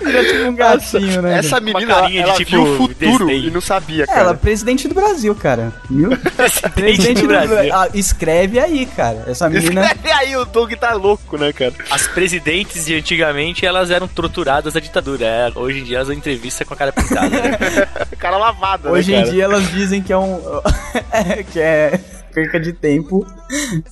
Vira 0.00 0.24
tipo 0.24 0.44
um 0.44 0.54
gatinho, 0.54 1.22
né? 1.22 1.38
Essa 1.38 1.60
menina, 1.60 1.92
ela, 1.92 2.12
ela 2.12 2.34
tipo, 2.34 2.50
viu 2.50 2.62
o 2.62 2.76
futuro 2.76 3.26
desdém. 3.26 3.46
e 3.46 3.50
não 3.50 3.60
sabia, 3.60 4.04
É, 4.04 4.06
cara. 4.06 4.20
Ela 4.20 4.30
é 4.32 4.34
presidente 4.36 4.88
do 4.88 4.94
Brasil, 4.94 5.34
cara. 5.34 5.72
Viu? 5.88 6.10
Presidente 6.74 7.22
do 7.22 7.28
Brasil. 7.28 7.56
Ah, 7.74 7.88
escreve 7.94 8.58
aí, 8.58 8.86
cara. 8.86 9.24
Essa 9.26 9.48
menina. 9.48 9.90
E 10.04 10.10
aí 10.10 10.36
o 10.36 10.44
Doug 10.44 10.72
tá 10.74 10.92
louco, 10.94 11.36
né, 11.36 11.52
cara? 11.52 11.72
as 11.90 12.06
presidentes 12.06 12.84
de 12.86 12.94
antigamente, 12.96 13.64
elas 13.64 13.90
eram 13.90 14.08
torturadas 14.08 14.74
da 14.74 14.80
ditadura. 14.80 15.24
É, 15.24 15.52
hoje 15.54 15.80
em 15.80 15.84
dia 15.84 15.96
elas 15.98 16.08
dão 16.08 16.16
entrevista 16.16 16.64
com 16.64 16.74
a 16.74 16.76
cara 16.76 16.92
pintada. 16.92 17.28
né? 17.28 17.58
Cara 18.18 18.36
lavada, 18.36 18.90
Hoje 18.90 19.12
né, 19.12 19.18
em 19.18 19.20
cara? 19.22 19.32
dia 19.32 19.44
elas 19.44 19.70
dizem 19.70 20.02
que 20.02 20.12
é 20.12 20.18
um. 20.18 20.40
é, 21.12 21.42
que 21.42 21.58
é 21.60 21.98
perca 22.32 22.60
de 22.60 22.72
tempo 22.72 23.26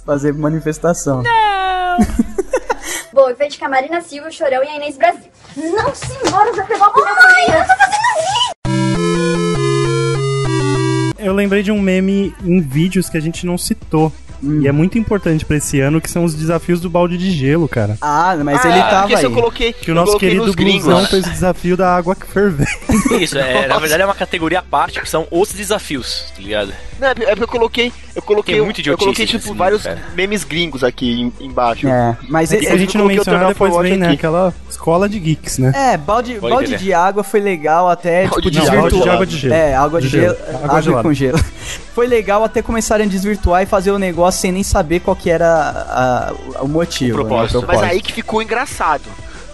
fazer 0.05 0.33
manifestação. 0.35 1.23
Bom, 3.12 3.31
em 3.31 3.35
frente 3.35 3.59
com 3.59 3.64
a 3.64 3.69
Marina 3.69 4.01
Silva, 4.01 4.29
o 4.29 4.33
Chorão 4.33 4.62
e 4.62 4.69
a 4.69 4.77
Inês 4.77 4.97
Brasil. 4.97 5.31
Não, 5.59 5.92
senhora, 5.92 6.55
já 6.55 6.62
pegou 6.62 6.87
a 6.87 6.90
primeira 6.90 7.66
Eu 11.18 11.35
lembrei 11.35 11.64
de 11.64 11.73
um 11.73 11.83
meme 11.83 12.33
em 12.44 12.61
vídeos 12.61 13.11
que 13.11 13.16
a 13.16 13.21
gente 13.21 13.44
não 13.44 13.59
citou. 13.59 14.12
Hum. 14.42 14.61
E 14.62 14.68
é 14.68 14.72
muito 14.72 14.98
importante 14.98 15.44
pra 15.44 15.57
esse 15.57 15.81
ano, 15.81 16.01
que 16.01 16.11
são 16.11 16.24
os 16.24 16.35
desafios 16.35 16.81
do 16.81 16.88
balde 16.88 17.16
de 17.18 17.31
gelo, 17.31 17.68
cara. 17.68 17.96
Ah, 18.01 18.37
mas 18.44 18.64
Ah, 18.64 18.68
ele 18.68 18.79
é, 18.79 18.83
tava 18.83 19.01
porque 19.03 19.14
aí. 19.16 19.24
eu 19.24 19.31
coloquei, 19.33 19.72
Que 19.72 19.90
o 19.90 19.92
eu 19.92 19.94
nosso 19.94 20.07
coloquei 20.18 20.29
querido. 20.31 20.55
Blusão 20.55 21.07
fez 21.07 21.27
o 21.27 21.31
desafio 21.31 21.77
da 21.77 21.94
água 21.96 22.14
que 22.14 22.27
ferve. 22.27 22.64
Isso, 23.20 23.38
é, 23.38 23.66
na 23.66 23.79
verdade 23.79 24.03
é 24.03 24.05
uma 24.07 24.14
categoria 24.14 24.59
à 24.61 24.62
parte, 24.62 25.01
que 25.01 25.09
são 25.09 25.27
os 25.31 25.53
desafios, 25.53 26.24
tá 26.37 26.42
ligado? 26.42 26.72
Não, 27.01 27.09
é 27.09 27.14
porque 27.14 27.42
eu 27.44 27.48
coloquei, 27.48 27.92
eu 28.14 28.22
coloquei, 28.22 28.55
Tem 28.57 28.64
muito 28.64 28.81
eu 28.88 28.98
coloquei 28.98 29.24
tipo 29.27 29.46
mundo, 29.48 29.57
vários 29.59 29.83
cara. 29.85 30.03
memes 30.16 30.42
gringos 30.44 30.83
aqui 30.83 31.20
em- 31.22 31.33
embaixo. 31.40 31.87
É, 31.88 32.16
mas 32.29 32.53
esse, 32.53 32.66
se 32.66 32.72
a 32.72 32.77
gente 32.77 32.96
não 32.98 33.09
Turn 33.09 33.46
depois 33.48 33.77
vem, 33.79 33.96
né, 33.96 34.11
aquela 34.11 34.53
escola 34.68 35.09
de 35.09 35.18
geeks, 35.20 35.59
né? 35.59 35.72
É, 35.74 35.96
balde, 35.96 36.35
Pode 36.35 36.53
balde 36.55 36.77
de 36.77 36.92
água 36.92 37.22
foi 37.22 37.40
legal 37.40 37.88
até, 37.88 38.27
Balde 38.27 38.35
tipo, 38.37 38.51
de 38.51 38.59
Não, 38.59 38.64
água, 38.66 38.81
balde 38.81 39.01
de 39.03 39.09
água 39.09 39.27
de 39.27 39.38
gelo. 39.38 39.55
É, 39.55 39.74
água 39.74 40.01
de, 40.01 40.09
De 40.09 40.20
gelo. 40.20 40.35
gelo. 40.37 40.48
Água 40.48 40.66
Água, 40.68 40.83
gelada. 40.83 41.03
com 41.03 41.12
gelo. 41.12 41.38
Foi 41.98 42.06
legal 42.06 42.44
até 42.44 42.62
começarem 42.62 43.06
a 43.06 43.11
desvirtuar 43.11 43.61
e 43.61 43.66
fazer 43.66 43.90
o 43.90 43.98
negócio 43.98 44.40
sem 44.40 44.52
nem 44.52 44.62
saber 44.62 45.00
qual 45.00 45.16
que 45.16 45.28
era 45.28 45.48
a- 45.48 46.32
a- 46.58 46.62
o 46.62 46.68
motivo. 46.68 47.18
O 47.22 47.24
propósito. 47.26 47.61
né, 47.62 47.66
Mas 47.66 47.82
aí 47.82 48.00
que 48.00 48.12
ficou 48.12 48.40
engraçado. 48.40 49.02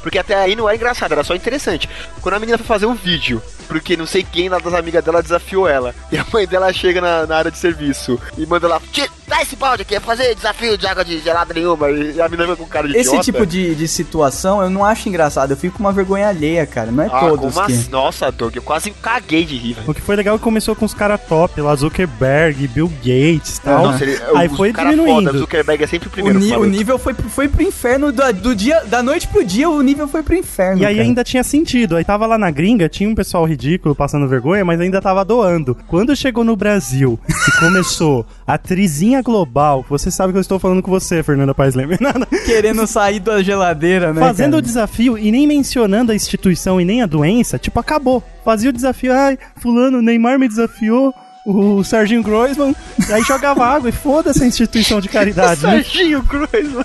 Porque 0.02 0.18
até 0.18 0.34
aí 0.34 0.54
não 0.54 0.68
era 0.68 0.76
engraçado, 0.76 1.12
era 1.12 1.24
só 1.24 1.34
interessante. 1.34 1.88
Quando 2.20 2.34
a 2.34 2.38
menina 2.38 2.58
foi 2.58 2.66
fazer 2.66 2.84
um 2.84 2.92
vídeo, 2.92 3.42
porque 3.66 3.96
não 3.96 4.04
sei 4.04 4.22
quem 4.22 4.50
lá 4.50 4.58
das 4.58 4.74
amigas 4.74 5.02
dela 5.02 5.22
desafiou 5.22 5.66
ela. 5.66 5.94
E 6.12 6.18
a 6.18 6.26
mãe 6.30 6.46
dela 6.46 6.70
chega 6.70 7.00
na, 7.00 7.26
na 7.26 7.34
área 7.38 7.50
de 7.50 7.56
serviço 7.56 8.20
e 8.36 8.44
manda 8.44 8.68
lá, 8.68 8.78
"Tira- 8.92 9.08
dá 9.26 9.42
esse 9.42 9.56
balde 9.56 9.82
aqui, 9.82 9.94
é 9.94 10.00
fazer 10.00 10.34
desafio 10.34 10.76
de 10.76 10.86
água 10.86 11.04
de 11.04 11.18
gelada 11.20 11.52
nenhuma. 11.54 11.90
E 11.90 12.20
a 12.20 12.28
menina 12.28 12.54
com 12.56 12.66
cara 12.66 12.86
de 12.88 12.94
Esse 12.96 13.08
idiota. 13.10 13.24
tipo 13.24 13.46
de, 13.46 13.74
de 13.74 13.88
situação 13.88 14.62
eu 14.62 14.70
não 14.70 14.84
acho 14.84 15.08
engraçado, 15.08 15.50
eu 15.52 15.56
fico 15.56 15.76
com 15.78 15.82
uma 15.84 15.92
vergonha 15.92 16.28
alheia, 16.28 16.66
cara. 16.66 16.90
Não 16.90 17.02
é 17.02 17.06
Ah, 17.10 17.20
todos 17.20 17.54
como 17.54 17.66
que. 17.66 17.72
assim? 17.72 17.90
Nossa, 17.90 18.30
Doug, 18.30 18.54
eu 18.56 18.62
quase 18.62 18.90
caguei 18.90 19.44
de 19.44 19.56
rir, 19.56 19.74
velho. 19.74 19.90
O 19.90 19.94
que 19.94 20.00
foi 20.00 20.16
legal 20.16 20.34
é 20.34 20.38
que 20.38 20.44
começou 20.44 20.74
com 20.76 20.84
os 20.84 20.94
caras 20.94 21.20
top 21.28 21.60
lá, 21.60 21.74
Zuckerberg, 21.74 22.68
Bill 22.68 22.88
Gates 22.98 23.56
e 23.56 23.60
tal. 23.60 23.86
Nossa, 23.86 24.04
ele, 24.04 24.18
Aí 24.36 24.48
os 24.48 24.56
foi 24.56 24.72
cara 24.72 24.90
diminuindo. 24.90 25.26
Foda, 25.26 25.38
Zuckerberg 25.38 25.84
é 25.84 25.86
sempre 25.86 26.08
o 26.08 26.10
O, 26.10 26.12
primeiro. 26.12 26.38
ni- 26.38 26.56
o 26.56 26.64
nível 26.64 26.98
foi, 26.98 27.14
pro- 27.14 27.28
foi 27.28 27.48
pro 27.48 27.62
inferno 27.62 28.12
do, 28.12 28.32
do 28.32 28.54
dia, 28.54 28.82
da 28.84 29.02
noite 29.02 29.26
pro 29.28 29.44
dia, 29.44 29.68
o 29.68 29.80
nível 29.82 30.06
foi 30.08 30.22
pro 30.22 30.34
inferno. 30.34 30.82
E 30.82 30.86
aí 30.86 30.96
cara. 30.96 31.06
ainda 31.06 31.24
tinha 31.24 31.42
sentido. 31.44 31.96
Aí 31.96 32.04
tava 32.04 32.26
lá 32.26 32.36
na 32.38 32.50
gringa, 32.50 32.88
tinha 32.88 33.08
um 33.08 33.14
pessoal 33.14 33.44
ridículo 33.44 33.94
passando 33.94 34.28
vergonha, 34.28 34.64
mas 34.64 34.80
ainda 34.80 35.00
tava 35.00 35.24
doando. 35.24 35.76
Quando 35.86 36.14
chegou 36.16 36.44
no 36.44 36.56
Brasil 36.56 37.18
e 37.28 37.60
começou 37.60 38.26
a 38.46 38.56
trizinha 38.58 39.13
global, 39.22 39.84
você 39.88 40.10
sabe 40.10 40.32
que 40.32 40.38
eu 40.38 40.40
estou 40.40 40.58
falando 40.58 40.82
com 40.82 40.90
você, 40.90 41.22
Fernanda 41.22 41.54
Paes 41.54 41.74
Leme. 41.74 41.96
Querendo 42.44 42.86
sair 42.86 43.20
da 43.20 43.42
geladeira, 43.42 44.12
né? 44.12 44.20
Fazendo 44.20 44.52
cara? 44.52 44.58
o 44.58 44.62
desafio 44.62 45.18
e 45.18 45.30
nem 45.30 45.46
mencionando 45.46 46.12
a 46.12 46.14
instituição 46.14 46.80
e 46.80 46.84
nem 46.84 47.02
a 47.02 47.06
doença, 47.06 47.58
tipo, 47.58 47.78
acabou. 47.78 48.22
Fazia 48.44 48.70
o 48.70 48.72
desafio, 48.72 49.12
ai, 49.12 49.38
fulano, 49.56 50.02
Neymar 50.02 50.38
me 50.38 50.48
desafiou. 50.48 51.14
O 51.44 51.84
Serginho 51.84 52.22
Groisman, 52.22 52.74
aí 53.10 53.22
jogava 53.22 53.66
água 53.66 53.88
e 53.88 53.92
foda-se 53.92 54.42
a 54.42 54.46
instituição 54.46 55.00
de 55.00 55.08
caridade. 55.08 55.62
né? 55.66 55.82
Serginho 55.82 56.22
Groisman. 56.22 56.84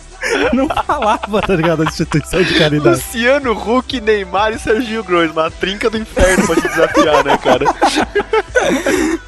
Não 0.53 0.67
falava, 0.67 1.41
tá 1.41 1.55
ligado? 1.55 1.81
A 1.83 1.85
instituição 1.85 2.43
de 2.43 2.53
caridade. 2.59 2.97
Luciano 2.97 3.53
Huck, 3.53 4.01
Neymar 4.01 4.51
e 4.51 4.59
Serginho 4.59 5.01
Groisman. 5.03 5.45
A 5.45 5.49
trinca 5.49 5.89
do 5.89 5.97
inferno 5.97 6.45
pra 6.45 6.55
te 6.55 6.67
desafiar, 6.67 7.23
né, 7.23 7.37
cara? 7.37 7.65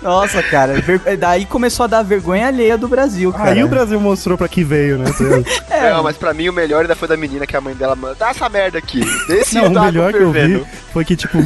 Nossa, 0.02 0.44
cara, 0.44 0.74
ver- 0.82 1.18
daí 1.18 1.46
começou 1.46 1.86
a 1.86 1.88
dar 1.88 2.04
vergonha 2.04 2.48
alheia 2.48 2.78
do 2.78 2.88
Brasil, 2.88 3.32
cara. 3.32 3.52
Aí 3.52 3.64
o 3.64 3.68
Brasil 3.70 4.00
mostrou 4.02 4.38
pra 4.38 4.48
que 4.50 4.64
veio, 4.64 4.98
né? 4.98 5.06
Não, 5.94 6.04
mas 6.04 6.18
pra 6.18 6.34
mim 6.34 6.50
o 6.50 6.54
melhor 6.54 6.82
ainda 6.82 6.96
foi 6.96 7.08
da 7.08 7.16
menina 7.16 7.48
que 7.48 7.56
a 7.56 7.62
mãe 7.62 7.74
dela 7.74 7.96
manda. 7.96 8.16
Dá 8.16 8.30
essa 8.32 8.50
merda 8.50 8.78
aqui. 8.78 9.02
Desse 9.28 9.56
Não, 9.56 9.68
o 9.68 9.82
melhor 9.86 10.12
que 10.12 10.20
eu 10.20 10.32
vi 10.32 10.64
foi 10.92 11.06
que, 11.06 11.16
tipo, 11.16 11.38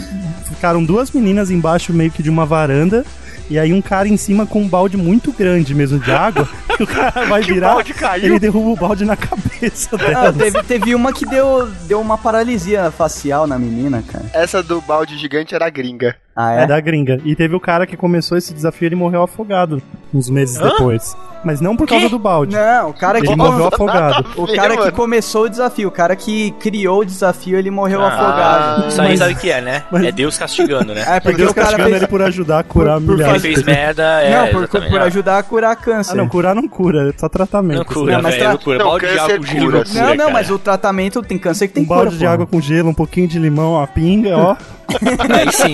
ficaram 0.49 0.83
duas 0.83 1.11
meninas 1.11 1.51
embaixo 1.51 1.93
meio 1.93 2.09
que 2.11 2.23
de 2.23 2.29
uma 2.29 2.45
varanda. 2.45 3.05
E 3.49 3.59
aí 3.59 3.71
um 3.73 3.81
cara 3.81 4.07
em 4.07 4.17
cima 4.17 4.45
com 4.45 4.61
um 4.61 4.67
balde 4.67 4.97
muito 4.97 5.31
grande 5.31 5.73
mesmo 5.75 5.99
de 5.99 6.11
água. 6.11 6.47
e 6.79 6.83
o 6.83 6.87
cara 6.87 7.25
vai 7.25 7.41
Que 7.43 7.53
virar. 7.53 7.73
balde 7.75 7.93
caiu? 7.93 8.25
Ele 8.25 8.39
derruba 8.39 8.69
o 8.69 8.75
balde 8.75 9.05
na 9.05 9.15
cabeça 9.15 9.89
Ah, 9.93 9.97
dela. 9.97 10.33
teve, 10.33 10.63
teve 10.63 10.95
uma 10.95 11.13
que 11.13 11.25
deu, 11.25 11.67
deu 11.87 12.01
uma 12.01 12.17
paralisia 12.17 12.89
facial 12.91 13.45
na 13.45 13.57
menina, 13.59 14.03
cara. 14.11 14.25
Essa 14.33 14.63
do 14.63 14.81
balde 14.81 15.17
gigante 15.17 15.53
era 15.53 15.65
a 15.67 15.69
gringa. 15.69 16.15
Ah, 16.35 16.53
É 16.59 16.63
é? 16.63 16.67
da 16.67 16.79
gringa. 16.81 17.19
E 17.23 17.33
teve 17.35 17.55
o 17.55 17.59
cara 17.59 17.87
que 17.87 17.95
começou 17.95 18.37
esse 18.37 18.53
desafio, 18.53 18.87
ele 18.87 18.95
morreu 18.95 19.23
afogado 19.23 19.81
uns 20.13 20.29
meses 20.29 20.57
depois. 20.57 21.15
Mas 21.45 21.61
não 21.61 21.77
por 21.77 21.87
causa 21.87 22.09
do 22.09 22.17
balde. 22.17 22.55
Não, 22.55 22.89
o 22.89 22.93
cara 22.93 23.21
que. 23.21 23.27
Ele 23.27 23.35
morreu 23.35 23.67
afogado. 23.67 24.25
O 24.35 24.47
cara 24.53 24.75
que 24.77 24.91
começou 24.91 25.43
o 25.43 25.49
desafio, 25.49 25.87
o 25.87 25.91
cara 25.91 26.15
que 26.15 26.51
criou 26.59 27.01
o 27.01 27.05
desafio, 27.05 27.57
ele 27.57 27.69
morreu 27.71 28.01
Ah, 28.01 28.07
afogado. 28.07 28.87
Isso 28.89 29.01
aí 29.01 29.09
Mas- 29.09 29.19
sabe 29.19 29.33
o 29.33 29.37
que 29.37 29.49
é, 29.51 29.61
né? 29.61 29.83
É 30.03 30.11
Deus 30.11 30.37
castigando, 30.37 30.93
né? 30.93 31.05
É, 31.15 31.19
porque 31.19 31.37
Deus 31.37 31.51
o 31.51 31.53
cara 31.53 31.67
castigando 31.67 31.89
fez. 31.91 32.01
ele 32.01 32.07
por 32.09 32.21
ajudar 32.23 32.59
a 32.59 32.63
curar 32.63 32.99
por 32.99 33.15
milhares 33.15 33.43
Ele 33.43 33.53
de 33.55 33.63
fez 33.63 33.65
merda, 33.65 34.03
é, 34.23 34.51
não, 34.51 34.67
por, 34.67 34.67
por 34.89 35.01
ajudar 35.03 35.37
a 35.37 35.43
curar 35.43 35.75
câncer. 35.75 36.13
Ah, 36.13 36.15
não, 36.15 36.27
curar 36.27 36.55
não 36.55 36.67
cura, 36.67 37.09
é 37.09 37.13
só 37.17 37.29
tratamento. 37.29 37.77
Não 37.77 37.85
cura, 37.85 38.13
Não, 38.13 38.21
mas 38.23 38.33
velho, 38.33 38.43
tra- 38.43 38.51
não 38.53 38.57
cura. 38.59 38.77
Não, 38.79 38.85
Balde 38.85 39.05
de 39.07 39.19
água, 39.19 39.29
gelo 39.29 39.45
cura. 39.45 39.77
não 39.77 39.83
cura, 39.85 40.03
Não, 40.07 40.15
não, 40.15 40.31
mas 40.31 40.49
o 40.49 40.59
tratamento 40.59 41.21
tem 41.21 41.37
câncer 41.37 41.67
que 41.67 41.75
tem 41.75 41.83
Um 41.83 41.87
cura, 41.87 41.99
balde 42.01 42.17
de 42.17 42.25
água 42.25 42.45
com 42.47 42.59
gelo, 42.59 42.89
um 42.89 42.93
pouquinho 42.93 43.27
de 43.27 43.37
limão, 43.39 43.79
a 43.81 43.85
pinga, 43.87 44.35
ó. 44.37 44.55
Aí 45.35 45.51
sim. 45.51 45.73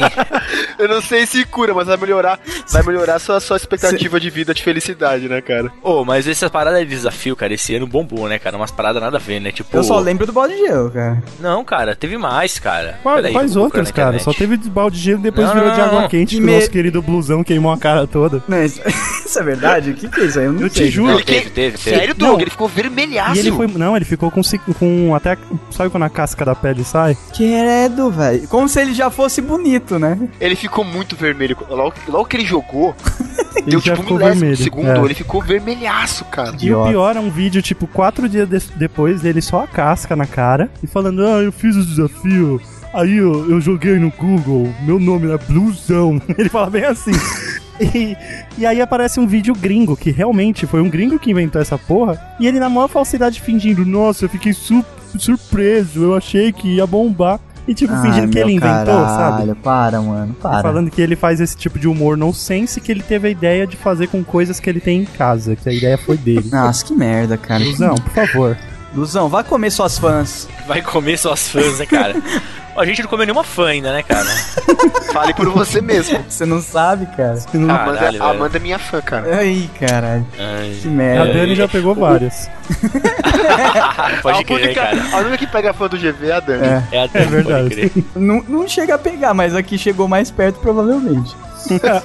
Eu 0.80 0.88
não 0.88 1.02
sei 1.02 1.26
se 1.26 1.46
cura, 1.46 1.74
mas 1.74 1.88
vai 1.88 1.98
melhorar, 1.98 2.40
vai 2.70 2.84
melhorar 2.84 3.20
sua, 3.20 3.40
sua 3.40 3.58
expectativa 3.58 4.20
de 4.20 4.30
vida 4.30 4.54
de 4.54 4.64
felicidade, 4.64 5.28
né, 5.28 5.42
cara? 5.42 5.72
Ô, 5.82 6.04
mas 6.04 6.28
essa 6.28 6.50
parada 6.50 6.80
de 6.84 6.90
desafio, 6.90 7.36
cara, 7.36 7.54
esse 7.54 7.76
ano 7.76 7.88
bombou, 7.88 8.28
né, 8.28 8.40
cara? 8.40 8.58
Umas 8.58 8.72
paradas 8.72 9.02
nada 9.02 9.18
a 9.18 9.20
ver, 9.20 9.40
né? 9.40 9.52
Tipo. 9.52 9.76
Eu 9.76 9.84
só 9.84 10.00
lembro 10.00 10.26
do 10.26 10.34
balde 10.34 10.56
de 10.56 10.62
gelo, 10.68 10.90
cara. 10.92 11.24
Não, 11.40 11.64
cara, 11.64 11.96
teve 11.96 12.18
mais, 12.18 12.58
cara. 12.60 13.00
Qual- 13.04 13.16
Peraí, 13.16 13.34
Quais 13.34 13.56
na 13.56 13.70
cara? 13.94 14.20
Só 14.20 14.34
teve 14.34 14.58
de 14.58 14.70
balde 14.70 14.98
de 14.98 15.04
gelo 15.04 15.20
e 15.20 15.24
depois 15.24 15.48
Não, 15.48 15.54
virou 15.54 15.70
não, 15.70 15.76
de 15.76 15.82
água 15.82 16.02
não. 16.02 16.08
quente, 16.10 16.36
que 16.36 16.42
Me- 16.42 16.52
o 16.52 16.56
nosso 16.56 16.70
querido 16.70 17.02
blusão 17.02 17.44
queimou 17.44 17.72
a 17.72 17.78
cara 17.78 18.08
toda. 18.08 18.44
Não, 18.48 18.64
isso, 18.64 18.82
isso 19.26 19.40
é 19.40 19.44
verdade? 19.44 19.92
O 19.92 19.94
que, 19.94 20.08
que 20.10 20.22
é 20.22 20.26
isso 20.26 20.40
aí? 20.40 20.46
Eu 20.46 20.54
não 20.54 20.62
Eu 20.62 20.70
sei. 20.70 20.86
te 20.88 20.92
juro. 20.92 21.08
Não, 21.10 21.16
Ele 21.16 21.24
teve, 21.26 21.42
que- 21.42 21.50
teve, 21.52 21.78
teve. 21.78 21.98
Sério, 21.98 22.16
Doug? 22.16 22.32
Não. 22.34 22.42
Ele 22.42 22.50
ficou 22.50 22.68
vermelhaço. 22.68 23.36
E 23.36 23.40
ele 23.40 23.52
foi. 23.52 23.68
Não, 23.68 23.96
ele 23.96 24.06
ficou 24.06 24.32
com, 24.32 24.42
com 24.80 25.16
até. 25.16 25.38
Sabe 25.70 25.90
quando 25.90 26.04
a 26.04 26.10
casca 26.10 26.44
da 26.46 26.56
pele 26.56 26.84
sai? 26.84 27.18
Credo, 27.36 28.10
velho. 28.12 28.48
Como 28.48 28.68
se 28.68 28.80
ele 28.82 28.94
já 28.94 29.01
fosse 29.10 29.42
bonito, 29.42 29.98
né? 29.98 30.18
Ele 30.40 30.56
ficou 30.56 30.84
muito 30.84 31.16
vermelho. 31.16 31.58
Logo, 31.70 31.94
logo 32.08 32.26
que 32.26 32.38
ele 32.38 32.46
jogou, 32.46 32.94
deu 33.66 33.80
já 33.80 33.96
tipo 33.96 34.14
um 34.14 34.18
milésimo 34.18 34.56
segundo. 34.58 34.88
é. 34.90 35.00
Ele 35.00 35.14
ficou 35.14 35.42
vermelhaço, 35.42 36.26
cara. 36.26 36.56
E 36.62 36.74
o 36.74 36.84
pior 36.88 37.16
é 37.16 37.20
um 37.20 37.30
vídeo, 37.32 37.62
tipo, 37.62 37.88
quatro 37.88 38.28
dias 38.30 38.48
de- 38.48 38.72
depois 38.78 39.22
dele 39.22 39.42
só 39.42 39.64
a 39.64 39.68
casca 39.68 40.16
na 40.16 40.26
cara 40.26 40.70
e 40.84 40.88
falando: 40.88 41.26
Ah, 41.26 41.42
eu 41.42 41.52
fiz 41.52 41.76
o 41.76 41.86
desafio. 41.86 42.62
Aí 42.94 43.16
eu, 43.18 43.50
eu 43.50 43.62
joguei 43.62 43.96
no 43.98 44.12
Google, 44.12 44.68
meu 44.82 45.00
nome 45.00 45.32
é 45.32 45.38
Blusão. 45.38 46.22
Ele 46.38 46.50
fala 46.50 46.70
bem 46.70 46.86
assim. 46.86 47.12
E, 47.96 48.16
e 48.60 48.66
aí 48.66 48.80
aparece 48.80 49.20
um 49.20 49.26
vídeo 49.26 49.56
gringo, 49.56 49.98
que 49.98 50.12
realmente 50.12 50.68
foi 50.68 50.82
um 50.82 50.90
gringo 50.90 51.18
que 51.18 51.32
inventou 51.32 51.60
essa 51.60 51.80
porra. 51.80 52.22
E 52.40 52.46
ele 52.46 52.60
na 52.60 52.70
maior 52.70 52.88
falsidade 52.88 53.42
fingindo: 53.42 53.84
Nossa, 53.84 54.26
eu 54.26 54.30
fiquei 54.30 54.54
su- 54.54 54.86
surpreso, 55.18 56.04
eu 56.04 56.16
achei 56.16 56.52
que 56.52 56.76
ia 56.76 56.86
bombar. 56.86 57.40
E 57.72 57.74
tipo, 57.74 57.96
fingindo 58.02 58.28
que 58.28 58.38
ele 58.38 58.52
inventou, 58.52 59.06
sabe? 59.06 59.56
para, 59.56 60.02
mano, 60.02 60.36
E 60.38 60.62
falando 60.62 60.92
que 60.92 61.02
ele 61.02 61.16
faz 61.16 61.40
esse 61.40 61.56
tipo 61.56 61.80
de 61.80 61.88
humor 61.88 62.18
nonsense 62.18 62.82
que 62.82 62.92
ele 62.92 63.02
teve 63.02 63.30
a 63.30 63.32
ideia 63.32 63.66
de 63.66 63.78
fazer 63.78 64.08
com 64.08 64.22
coisas 64.26 64.60
que 64.60 64.70
ele 64.70 64.82
tem 64.82 65.04
em 65.04 65.06
casa, 65.06 65.56
que 65.56 65.70
a 65.70 65.72
ideia 65.74 65.98
foi 65.98 66.18
dele. 66.18 66.48
Nossa, 66.52 66.86
que 66.86 66.94
merda, 66.94 67.38
cara. 67.38 67.64
Luzão, 67.64 67.96
por 67.96 68.12
favor. 68.12 68.58
Luzão, 68.94 69.30
vai 69.30 69.44
comer 69.44 69.72
suas 69.72 69.98
fãs. 69.98 70.48
Vai 70.68 70.82
comer 70.82 71.18
suas 71.18 71.48
fãs, 71.48 71.80
né, 71.80 71.86
cara? 71.86 72.16
A 72.74 72.86
gente 72.86 73.02
não 73.02 73.10
comeu 73.10 73.26
nenhuma 73.26 73.44
fã 73.44 73.68
ainda, 73.68 73.92
né, 73.92 74.02
cara? 74.02 74.26
Fale 75.12 75.34
por 75.34 75.50
você 75.50 75.82
mesmo. 75.82 76.24
Você 76.30 76.46
não 76.46 76.62
sabe, 76.62 77.06
cara. 77.18 77.38
Amanda, 77.54 77.68
Caralho, 77.78 78.12
velho. 78.14 78.24
Amanda 78.24 78.58
é 78.58 78.60
minha 78.62 78.80
fã, 78.80 79.02
cara. 79.02 79.36
Ai, 79.36 79.70
caralho. 79.78 80.26
Ai, 80.40 80.78
Que 80.82 80.88
A 80.88 80.92
merda. 80.92 81.34
Dani 81.34 81.54
já 81.56 81.68
pegou 81.68 81.94
várias. 81.94 82.50
pode 84.24 84.40
a, 84.40 84.44
crer, 84.46 84.64
única, 84.64 84.74
cara. 84.82 85.02
a 85.12 85.18
única 85.18 85.38
que 85.38 85.48
pega 85.48 85.74
fã 85.74 85.88
do 85.90 85.98
GV 85.98 86.28
é 86.28 86.32
a 86.32 86.40
Dani. 86.40 86.66
É. 86.66 86.84
É, 86.94 87.00
a 87.00 87.04
É 87.04 87.08
Dani, 87.10 87.26
pode 87.30 87.30
verdade. 87.44 87.70
crer. 87.90 87.92
Não, 88.16 88.42
não 88.48 88.66
chega 88.66 88.96
a 88.96 88.98
pegar, 88.98 89.34
mas 89.34 89.54
aqui 89.54 89.78
chegou 89.78 90.08
mais 90.08 90.32
perto, 90.32 90.60
provavelmente. 90.62 91.36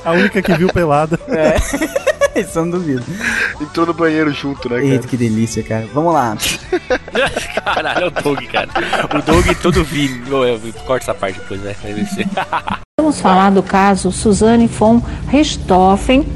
a 0.04 0.10
única 0.10 0.42
que 0.42 0.52
viu 0.54 0.68
pelada. 0.72 1.16
Isso 2.40 2.58
eu 2.58 2.64
não 2.64 2.72
duvido. 2.72 3.04
Entrou 3.60 3.86
no 3.86 3.94
banheiro 3.94 4.32
junto, 4.32 4.68
né, 4.68 4.82
Eita, 4.82 4.96
cara? 4.96 5.08
que 5.08 5.16
delícia, 5.16 5.62
cara. 5.62 5.88
Vamos 5.92 6.12
lá. 6.12 6.36
Caralho, 7.64 8.04
é 8.04 8.06
o 8.06 8.10
Doug, 8.10 8.40
cara. 8.46 8.68
O 9.18 9.22
Doug 9.22 9.46
todo 9.62 9.84
vi. 9.84 10.08
Corta 10.86 11.04
essa 11.04 11.14
parte 11.14 11.38
depois, 11.38 11.60
né? 11.62 11.74
Vamos 12.98 13.20
falar 13.20 13.50
do 13.50 13.62
caso 13.62 14.10
Suzane 14.10 14.66
von 14.66 15.02
Richthofen, 15.28 16.26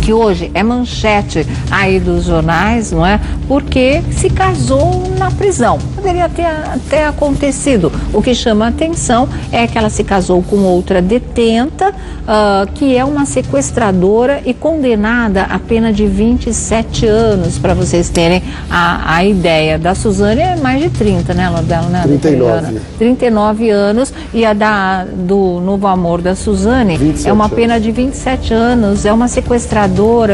que 0.00 0.12
hoje 0.12 0.50
é 0.54 0.62
manchete 0.62 1.46
aí 1.70 2.00
dos 2.00 2.24
jornais, 2.24 2.90
não 2.92 3.04
é? 3.04 3.20
Porque 3.46 4.02
se 4.10 4.30
casou 4.30 5.02
na 5.18 5.30
prisão. 5.30 5.78
Poderia 5.94 6.28
ter 6.28 6.46
até 6.46 7.06
acontecido. 7.06 7.92
O 8.12 8.22
que 8.22 8.34
chama 8.34 8.66
a 8.66 8.68
atenção 8.68 9.28
é 9.52 9.66
que 9.66 9.76
ela 9.76 9.90
se 9.90 10.02
casou 10.02 10.42
com 10.42 10.56
outra 10.58 11.02
detenta, 11.02 11.92
ah, 12.26 12.66
que 12.74 12.96
é 12.96 13.04
uma 13.04 13.26
sequestradora 13.26 14.40
e 14.44 14.54
condenada 14.54 15.42
a 15.42 15.58
pena 15.58 15.92
de 15.92 16.06
27 16.06 17.06
anos, 17.06 17.58
para 17.58 17.74
vocês 17.74 18.08
terem 18.08 18.42
a, 18.70 19.16
a 19.16 19.24
ideia. 19.24 19.78
Da 19.78 19.94
Suzane 19.94 20.40
é 20.40 20.56
mais 20.56 20.80
de 20.82 20.90
30, 20.90 21.34
né, 21.34 21.50
dela, 21.62 21.88
né? 21.88 22.02
39. 22.04 22.80
39 22.98 23.70
anos 23.70 24.12
e 24.32 24.44
a 24.44 24.52
da 24.52 25.04
do 25.04 25.60
Novo 25.60 25.86
Amor 25.86 26.22
da 26.22 26.34
Suzane 26.34 26.96
27 26.96 27.28
é 27.28 27.32
uma 27.32 27.44
anos. 27.44 27.56
pena 27.56 27.80
de 27.80 27.90
27 27.90 28.54
anos, 28.54 29.04
é 29.04 29.12
uma 29.12 29.28
sequestradora, 29.28 29.89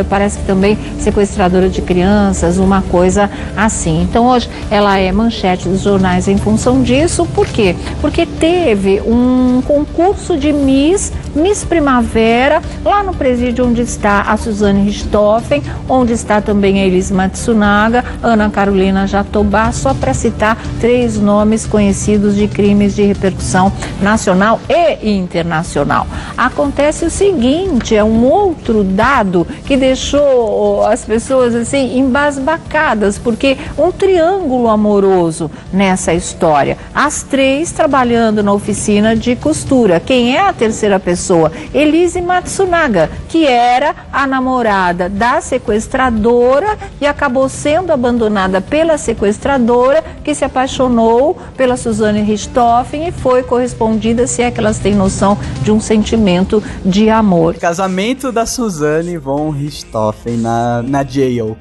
parece 0.08 0.38
que 0.38 0.44
também 0.44 0.78
sequestradora 0.98 1.68
de 1.68 1.82
crianças, 1.82 2.58
uma 2.58 2.82
coisa 2.82 3.30
assim. 3.56 4.02
Então 4.02 4.26
hoje 4.26 4.48
ela 4.70 4.98
é 4.98 5.10
manchete 5.12 5.68
dos 5.68 5.82
jornais 5.82 6.28
em 6.28 6.36
função 6.36 6.82
disso, 6.82 7.26
por 7.34 7.46
quê? 7.46 7.74
Porque 8.00 8.26
teve 8.26 9.00
um 9.00 9.62
concurso 9.66 10.36
de 10.36 10.52
Miss, 10.52 11.12
Miss 11.34 11.64
Primavera, 11.64 12.62
lá 12.84 13.02
no 13.02 13.14
presídio 13.14 13.66
onde 13.66 13.82
está 13.82 14.22
a 14.22 14.36
Suzane 14.36 14.84
Richthofen, 14.84 15.62
onde 15.88 16.12
está 16.12 16.40
também 16.40 16.80
a 16.80 16.86
Elis 16.86 17.10
Matsunaga, 17.10 18.04
Ana 18.22 18.50
Carolina 18.50 19.06
Jatobá, 19.06 19.72
só 19.72 19.94
para 19.94 20.14
citar 20.14 20.58
três 20.80 21.18
nomes 21.18 21.66
conhecidos 21.66 22.34
de 22.34 22.48
crimes 22.48 22.94
de 22.94 23.02
repercussão 23.02 23.72
nacional 24.00 24.60
e 24.68 25.10
internacional. 25.10 26.06
Acontece 26.36 27.04
o 27.04 27.10
seguinte, 27.10 27.94
é 27.94 28.02
um 28.02 28.24
outro 28.24 28.84
dado 28.84 29.45
que 29.64 29.76
deixou 29.76 30.84
as 30.86 31.04
pessoas 31.04 31.54
assim 31.54 31.98
embasbacadas, 31.98 33.18
porque 33.18 33.56
um 33.76 33.90
triângulo 33.90 34.68
amoroso 34.68 35.50
nessa 35.72 36.12
história. 36.14 36.76
As 36.94 37.22
três 37.22 37.72
trabalhando 37.72 38.42
na 38.42 38.52
oficina 38.52 39.14
de 39.14 39.36
costura. 39.36 40.00
Quem 40.00 40.36
é 40.36 40.40
a 40.40 40.52
terceira 40.52 40.98
pessoa? 40.98 41.52
Elise 41.72 42.20
Matsunaga, 42.20 43.10
que 43.28 43.46
era 43.46 43.94
a 44.12 44.26
namorada 44.26 45.08
da 45.08 45.40
sequestradora 45.40 46.78
e 47.00 47.06
acabou 47.06 47.48
sendo 47.48 47.92
abandonada 47.92 48.60
pela 48.60 48.98
sequestradora, 48.98 50.02
que 50.24 50.34
se 50.34 50.44
apaixonou 50.44 51.36
pela 51.56 51.76
Suzane 51.76 52.22
Richthofen 52.22 53.08
e 53.08 53.12
foi 53.12 53.42
correspondida, 53.42 54.26
se 54.26 54.42
é 54.42 54.50
que 54.50 54.60
elas 54.60 54.78
têm 54.78 54.94
noção 54.94 55.38
de 55.62 55.70
um 55.70 55.80
sentimento 55.80 56.62
de 56.84 57.10
amor. 57.10 57.54
Casamento 57.54 58.32
da 58.32 58.46
Suzane 58.46 59.16
Richthofen 59.50 60.38
na, 60.38 60.82
na 60.82 61.04
jail. 61.04 61.56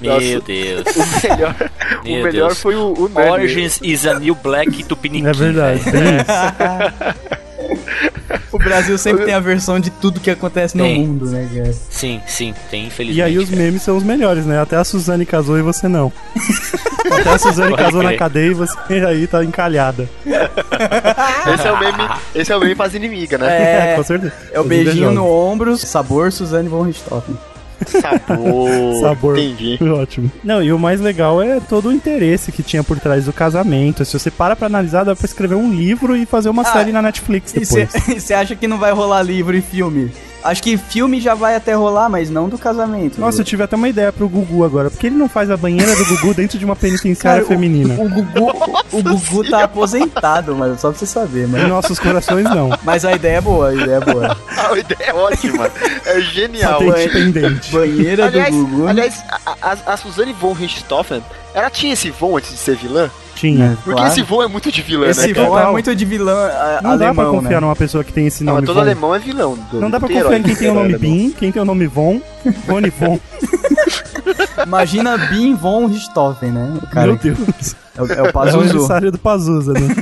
Meu 0.00 0.40
Deus. 0.40 0.84
O 1.24 1.28
melhor, 1.28 1.56
Meu 2.04 2.20
o 2.20 2.22
melhor 2.24 2.48
Deus. 2.48 2.60
foi 2.60 2.74
o, 2.74 2.92
o. 2.92 3.30
Origins 3.30 3.80
is 3.82 4.06
a 4.06 4.18
new 4.18 4.34
black 4.34 4.70
tupiniquim. 4.84 5.26
É 5.26 5.32
verdade, 5.32 5.82
tem 5.84 5.92
isso. 6.16 7.34
O 8.54 8.58
Brasil 8.58 8.96
sempre 8.96 9.24
tem 9.24 9.34
a 9.34 9.40
versão 9.40 9.80
de 9.80 9.90
tudo 9.90 10.20
que 10.20 10.30
acontece 10.30 10.76
no 10.76 10.84
Tem. 10.84 11.04
mundo, 11.04 11.26
né, 11.26 11.50
cara? 11.52 11.72
Sim, 11.72 12.20
sim, 12.24 12.54
tem, 12.70 12.86
infelizmente. 12.86 13.18
E 13.18 13.22
aí 13.22 13.36
os 13.36 13.50
memes 13.50 13.82
são 13.82 13.96
os 13.96 14.04
melhores, 14.04 14.46
né? 14.46 14.60
Até 14.60 14.76
a 14.76 14.84
Suzane 14.84 15.26
casou 15.26 15.58
e 15.58 15.62
você 15.62 15.88
não. 15.88 16.12
Até 17.10 17.30
a 17.30 17.38
Suzane 17.38 17.70
Pode 17.70 17.82
casou 17.82 18.02
na 18.04 18.16
cadeia 18.16 18.52
e 18.52 18.54
você 18.54 18.76
aí 19.08 19.26
tá 19.26 19.44
encalhada. 19.44 20.08
Esse 21.52 21.66
é 21.66 21.72
o 21.72 21.80
meme, 21.80 22.08
esse 22.34 22.52
é 22.52 22.56
o 22.56 22.60
meme 22.60 22.74
pras 22.74 22.94
inimigas, 22.94 23.40
né? 23.40 23.92
É, 23.92 23.94
com 23.98 24.02
certeza. 24.04 24.32
é 24.52 24.60
o 24.60 24.64
beijinho 24.64 25.10
no 25.10 25.28
ombro, 25.28 25.76
sabor 25.76 26.30
Suzane 26.30 26.68
von 26.68 26.82
Richthofen. 26.82 27.36
Sabor. 27.86 29.00
Sabor. 29.00 29.38
Entendi. 29.38 29.78
Ótimo. 29.82 30.30
Não, 30.42 30.62
e 30.62 30.72
o 30.72 30.78
mais 30.78 31.00
legal 31.00 31.42
é 31.42 31.60
todo 31.60 31.88
o 31.88 31.92
interesse 31.92 32.52
que 32.52 32.62
tinha 32.62 32.82
por 32.84 32.98
trás 32.98 33.24
do 33.26 33.32
casamento. 33.32 34.04
Se 34.04 34.18
você 34.18 34.30
para 34.30 34.56
pra 34.56 34.66
analisar, 34.66 35.04
dá 35.04 35.14
pra 35.14 35.24
escrever 35.26 35.54
um 35.54 35.72
livro 35.72 36.16
e 36.16 36.24
fazer 36.26 36.48
uma 36.48 36.62
Ah, 36.62 36.72
série 36.72 36.92
na 36.92 37.02
Netflix 37.02 37.52
E 37.54 37.60
depois. 37.60 37.90
você 38.22 38.34
acha 38.34 38.54
que 38.56 38.66
não 38.68 38.78
vai 38.78 38.92
rolar 38.92 39.22
livro 39.22 39.56
e 39.56 39.60
filme? 39.60 40.10
Acho 40.44 40.62
que 40.62 40.76
filme 40.76 41.20
já 41.22 41.34
vai 41.34 41.56
até 41.56 41.72
rolar, 41.74 42.08
mas 42.10 42.28
não 42.28 42.50
do 42.50 42.58
casamento. 42.58 43.18
Nossa, 43.18 43.40
eu 43.40 43.44
tive 43.46 43.62
até 43.62 43.74
uma 43.76 43.88
ideia 43.88 44.12
pro 44.12 44.28
Gugu 44.28 44.62
agora. 44.62 44.90
Por 44.90 44.98
que 44.98 45.06
ele 45.06 45.16
não 45.16 45.26
faz 45.28 45.50
a 45.50 45.56
banheira 45.56 45.96
do 45.96 46.04
Gugu 46.04 46.34
dentro 46.34 46.58
de 46.58 46.64
uma 46.66 46.76
penitenciária 46.76 47.40
Cara, 47.42 47.44
o- 47.44 47.48
feminina? 47.48 47.94
O 47.94 48.08
Gugu, 48.08 48.52
o 48.92 49.02
Gugu 49.02 49.48
tá 49.48 49.64
aposentado, 49.64 50.54
mano. 50.54 50.78
Só 50.78 50.90
pra 50.90 50.98
você 50.98 51.06
saber, 51.06 51.44
Em 51.44 51.46
mano. 51.46 51.68
nossos 51.68 51.98
corações, 51.98 52.44
não. 52.44 52.70
Mas 52.82 53.04
a 53.06 53.12
ideia 53.14 53.38
é 53.38 53.40
boa, 53.40 53.70
a 53.70 53.74
ideia 53.74 53.96
é 53.96 54.00
boa. 54.00 54.36
A 54.64 54.78
ideia 54.78 55.10
é 55.10 55.14
ótima. 55.14 55.70
É 56.06 56.20
genial. 56.20 56.78
Patente 56.84 57.12
pendente. 57.12 57.70
Banheira 57.72 58.26
aliás, 58.26 58.54
do 58.54 58.66
Gugu. 58.66 58.86
aliás 58.88 59.24
a, 59.46 59.56
a, 59.62 59.92
a 59.92 59.96
Suzane 59.96 60.32
von 60.32 60.52
Richthofen, 60.52 61.22
ela 61.54 61.68
tinha 61.70 61.92
esse 61.92 62.10
von 62.10 62.36
antes 62.36 62.50
de 62.50 62.56
ser 62.56 62.76
vilã? 62.76 63.10
Tinha. 63.34 63.76
Porque 63.82 63.92
Claro. 63.98 64.08
esse 64.12 64.22
von 64.22 64.42
é 64.42 64.46
muito 64.46 64.70
de 64.70 64.80
vilã, 64.82 65.06
Esse 65.08 65.28
né? 65.28 65.34
cara? 65.34 65.48
voo 65.48 65.58
é 65.58 65.70
muito 65.72 65.94
de 65.96 66.04
vilã 66.04 66.32
a, 66.48 66.80
Não 66.82 66.90
dá 66.96 67.12
pra 67.12 67.22
alemão, 67.24 67.30
confiar 67.40 67.50
né? 67.54 67.60
numa 67.60 67.76
pessoa 67.76 68.04
que 68.04 68.12
tem 68.12 68.26
esse 68.26 68.44
Não, 68.44 68.54
nome 68.54 68.62
mas 68.62 68.66
todo 68.68 68.76
Von. 68.76 68.80
alemão 68.82 69.14
é 69.14 69.18
vilão. 69.18 69.58
do- 69.70 69.80
Não 69.80 69.90
dá 69.90 69.98
pra 69.98 70.08
confiar 70.08 70.38
em 70.38 70.42
quem 70.42 70.54
tem 70.56 70.68
o 70.68 70.70
é 70.70 70.74
nome 70.74 70.94
alemão. 70.94 71.00
Bin, 71.00 71.30
quem 71.30 71.52
tem 71.52 71.62
o 71.62 71.64
nome 71.64 71.86
Von, 71.86 72.20
Rony 72.68 72.90
Von. 72.90 73.18
Imagina 74.64 75.18
Bin 75.18 75.54
von 75.54 75.86
Richthofen, 75.86 76.50
né? 76.52 76.78
O 76.82 76.86
cara 76.86 77.06
Meu 77.08 77.16
Deus. 77.16 77.74
É 77.96 78.02
o, 78.02 78.06
é 78.06 78.22
o 78.22 78.26
É 78.26 78.28
o 78.28 78.32
Pazuzu. 78.32 78.60
aniversário 78.60 79.12
do 79.12 79.18
Pazuza, 79.18 79.72
né? 79.72 79.80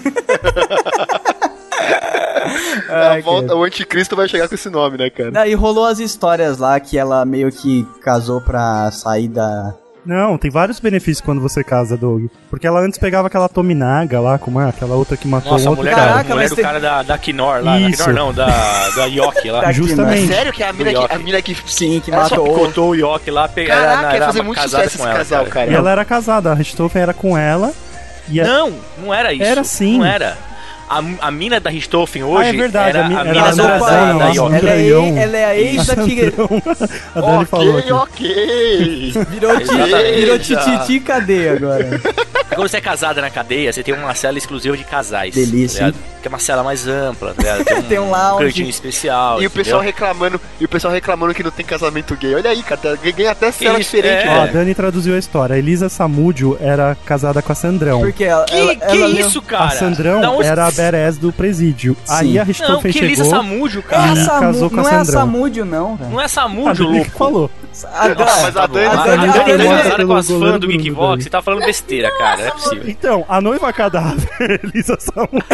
Ai, 2.88 3.22
volta, 3.22 3.54
o 3.54 3.64
anticristo 3.64 4.14
vai 4.14 4.28
chegar 4.28 4.48
com 4.48 4.54
esse 4.54 4.68
nome, 4.68 4.98
né, 4.98 5.08
cara? 5.10 5.30
Daí 5.30 5.54
rolou 5.54 5.86
as 5.86 5.98
histórias 5.98 6.58
lá 6.58 6.78
que 6.78 6.98
ela 6.98 7.24
meio 7.24 7.50
que 7.50 7.86
casou 8.02 8.40
pra 8.40 8.90
sair 8.90 9.28
da. 9.28 9.74
Não, 10.04 10.36
tem 10.36 10.50
vários 10.50 10.80
benefícios 10.80 11.20
quando 11.24 11.40
você 11.40 11.62
casa, 11.62 11.96
Doug. 11.96 12.26
Porque 12.50 12.66
ela 12.66 12.80
antes 12.80 12.98
pegava 12.98 13.28
aquela 13.28 13.48
Tominaga 13.48 14.18
lá, 14.20 14.36
como 14.36 14.60
é? 14.60 14.68
Aquela 14.68 14.96
outra 14.96 15.16
que 15.16 15.28
matou 15.28 15.52
Nossa, 15.52 15.64
um 15.64 15.68
a 15.68 15.70
outro 15.70 15.84
mulher, 15.84 15.94
cara. 15.94 16.10
Caraca, 16.10 16.32
a 16.32 16.34
mulher 16.34 16.42
mas 16.42 16.50
do 16.50 16.56
tem- 16.56 16.64
cara 16.64 16.80
da, 16.80 17.02
da 17.04 17.18
Knorr 17.18 17.62
lá. 17.64 17.78
Isso. 17.78 17.98
Da 17.98 18.04
Knorr 18.04 18.14
não, 18.14 18.32
da, 18.32 18.88
da 18.96 19.04
Yoki 19.06 19.50
lá. 19.50 19.60
Da 19.62 19.72
Justamente. 19.72 20.26
Sério 20.26 20.52
que 20.52 20.62
a 20.62 20.72
mina 20.72 20.90
que, 20.92 21.14
a 21.14 21.18
mina 21.18 21.42
que 21.42 21.56
Sim, 21.66 22.00
que 22.04 22.10
Ela 22.10 22.24
matou. 22.24 22.44
Picotou 22.44 22.90
o 22.90 22.94
Yoki 22.96 23.30
lá, 23.30 23.48
pegou 23.48 23.74
Caraca, 23.76 24.10
ia 24.10 24.16
era 24.16 24.26
fazer 24.26 24.42
muito 24.42 24.60
casada 24.60 24.84
sucesso 24.84 24.98
com 24.98 25.04
esse 25.04 25.10
ela, 25.10 25.18
casal, 25.18 25.38
cara. 25.44 25.50
cara. 25.52 25.70
E 25.70 25.74
ela 25.74 25.90
era 25.92 26.04
casada, 26.04 26.50
a 26.50 26.54
Richthofen 26.54 27.02
era 27.02 27.14
com 27.14 27.38
ela. 27.38 27.72
E 28.28 28.40
a... 28.40 28.44
Não, 28.44 28.72
não 28.98 29.14
era 29.14 29.32
isso. 29.32 29.44
Era 29.44 29.62
sim. 29.62 29.98
Não 29.98 30.04
era. 30.06 30.36
A, 30.98 31.26
a 31.28 31.30
mina 31.30 31.58
da 31.58 31.70
Richthofen 31.70 32.22
hoje 32.24 32.44
Ah, 32.44 32.48
é 32.48 32.52
verdade, 32.52 32.88
era 32.90 33.06
a 33.06 33.08
mi- 33.08 33.14
a, 33.16 33.20
era 33.20 33.30
mina 33.32 33.40
a 33.42 33.50
da, 33.50 33.52
Sandrão, 33.52 34.18
da, 34.18 34.28
Yoki. 34.28 34.54
Ela 34.56 34.70
é, 34.70 35.22
ela 35.22 35.36
é 35.38 35.44
a 35.46 35.56
ex 35.58 35.86
da 35.86 35.94
que 35.96 36.32
a 37.14 37.20
Dani 37.20 37.44
falou 37.46 37.78
Ok, 37.78 37.78
aqui. 37.78 37.92
ok. 37.92 39.12
virou, 39.30 39.58
ti, 39.60 40.14
virou 40.14 40.38
tititi 40.38 41.00
cadeia 41.00 41.52
agora. 41.56 42.00
Quando 42.54 42.68
você 42.68 42.76
é 42.76 42.80
casada 42.82 43.20
na 43.22 43.30
cadeia, 43.30 43.72
você 43.72 43.82
tem 43.82 43.94
uma 43.94 44.14
cela 44.14 44.36
exclusiva 44.36 44.76
de 44.76 44.84
casais. 44.84 45.34
Delícia, 45.34 45.92
tá? 45.92 45.98
Que 46.20 46.28
é 46.28 46.30
uma 46.30 46.38
cela 46.38 46.62
mais 46.62 46.86
ampla, 46.86 47.34
tá 47.34 47.42
ligado? 47.42 47.64
Tem 47.64 47.78
um, 47.78 47.82
Tem 47.82 47.98
um 47.98 48.10
lounge. 48.10 48.44
cantinho 48.46 48.68
especial. 48.68 49.42
E 49.42 49.46
o 49.46 49.50
pessoal 49.50 49.82
entendeu? 49.82 49.94
reclamando, 50.06 50.40
e 50.60 50.64
o 50.64 50.68
pessoal 50.68 50.92
reclamando 50.92 51.32
que 51.34 51.42
não 51.42 51.50
tem 51.50 51.64
casamento 51.64 52.14
gay. 52.16 52.34
Olha 52.34 52.50
aí, 52.50 52.62
cara, 52.62 52.98
ganha 53.16 53.30
até 53.30 53.50
cela 53.50 53.80
isso, 53.80 53.90
diferente, 53.96 54.26
é. 54.26 54.30
Ó, 54.30 54.42
a. 54.42 54.46
Dani 54.46 54.74
traduziu 54.74 55.14
a 55.14 55.18
história. 55.18 55.54
A 55.56 55.58
Elisa 55.58 55.88
Samúdio 55.88 56.58
era 56.60 56.94
casada 57.06 57.40
com 57.40 57.50
a 57.52 57.54
Sandrão. 57.54 58.00
Porque 58.00 58.24
ela. 58.24 58.44
Que, 58.44 58.54
ela, 58.54 58.76
que 58.76 58.84
ela 58.84 59.06
leu- 59.06 59.26
isso, 59.26 59.40
cara? 59.40 59.64
a 59.64 59.70
Sandrão 59.70 60.42
era 60.42 60.66
a 60.66 60.70
Beres 60.90 61.16
do 61.18 61.32
presídio. 61.32 61.96
Aí 62.08 62.38
a 62.38 62.42
Não, 62.42 62.46
Richthofen 62.48 62.92
que 62.92 62.98
Elisa 62.98 63.24
chegou. 63.24 63.38
Samúdio, 63.38 63.82
cara. 63.82 64.14
casou 64.40 64.68
com 64.70 64.80
a 64.80 64.82
não 64.82 64.88
é 64.88 64.94
a 64.94 65.04
Sandrão. 65.04 65.20
Samúdio, 65.20 65.64
não. 65.64 65.96
Não 65.96 66.20
é 66.20 66.24
A 66.24 66.28
Samúdio, 66.28 66.84
Dani 66.86 66.90
que 66.90 66.96
louco. 67.10 67.10
falou. 67.18 67.50
A 67.94 68.08
mas 68.42 68.56
a 68.56 68.66
Dani- 68.66 68.86
A 68.86 68.90
a 68.92 69.06
Dani, 69.06 69.16
Dani- 69.16 69.28
a 69.28 69.32
Dani 69.32 69.52
a 69.52 69.56
Dani- 69.56 69.64
é 69.66 69.82
casada 69.82 70.06
com 70.06 70.14
as 70.16 70.28
fãs 70.28 70.60
do. 70.60 70.66
Bruno, 70.68 71.22
Você 71.22 71.30
tá 71.30 71.40
falando 71.40 71.64
besteira, 71.64 72.10
cara. 72.18 72.36
Não 72.40 72.46
é 72.46 72.50
possível. 72.50 72.84
Então, 72.88 73.24
a 73.28 73.40
noiva 73.40 73.72
cadáver, 73.72 74.28
Elisa 74.64 74.96
Samúdio. 75.00 75.44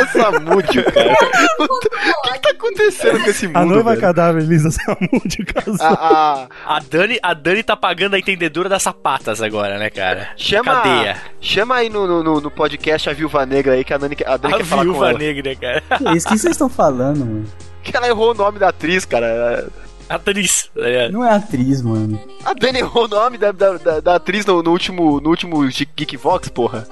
Essa 0.00 0.30
múdio, 0.40 0.84
cara. 0.92 1.12
O 1.58 1.78
que, 1.80 1.88
que 2.32 2.40
tá 2.40 2.50
acontecendo 2.50 3.22
com 3.24 3.30
esse 3.30 3.46
mundo? 3.46 3.56
A 3.56 3.64
noiva 3.64 3.90
velho? 3.90 4.00
cadáver, 4.00 4.42
Elisa 4.42 4.70
Samúdio, 4.70 5.46
casou. 5.46 5.76
A, 5.86 6.46
a- 6.66 6.76
A 6.76 6.80
Dani, 6.80 7.18
a 7.22 7.32
Dani 7.34 7.62
tá 7.62 7.76
pagando 7.76 8.14
a 8.14 8.18
entendedora 8.18 8.68
das 8.68 8.82
sapatas 8.82 9.40
agora, 9.42 9.78
né, 9.78 9.88
cara? 9.90 10.28
chama, 10.36 10.74
Cadeia. 10.74 11.16
chama 11.40 11.76
aí 11.76 11.88
no, 11.88 12.22
no, 12.22 12.40
no 12.40 12.50
podcast 12.50 12.79
a 13.10 13.12
Viúva 13.12 13.44
Negra 13.44 13.74
aí, 13.74 13.84
que 13.84 13.92
a 13.92 13.98
Dani, 13.98 14.16
quer- 14.16 14.28
a 14.28 14.36
Dani 14.36 14.54
A 14.54 14.56
quer 14.58 14.64
falar 14.64 14.84
com 14.84 14.92
viúva 14.92 15.10
ela. 15.10 15.18
negra, 15.18 15.54
cara. 15.56 15.82
Que 15.98 16.16
isso 16.16 16.26
que 16.28 16.38
vocês 16.38 16.52
estão 16.52 16.68
falando, 16.68 17.18
mano? 17.20 17.46
Que 17.82 17.96
ela 17.96 18.06
errou 18.08 18.30
o 18.30 18.34
nome 18.34 18.58
da 18.58 18.68
atriz, 18.68 19.04
cara. 19.04 19.68
Atriz. 20.08 20.70
tá? 20.74 20.80
Não 21.12 21.24
é 21.24 21.30
atriz, 21.34 21.82
mano. 21.82 22.20
A 22.44 22.52
Dani 22.52 22.78
errou 22.80 23.04
o 23.04 23.08
nome 23.08 23.38
da, 23.38 23.52
da, 23.52 23.74
da, 23.76 24.00
da 24.00 24.14
atriz 24.16 24.44
no, 24.44 24.62
no 24.62 24.70
último, 24.70 25.20
no 25.20 25.30
último 25.30 25.60
Geekvox, 25.96 26.48
porra. 26.48 26.86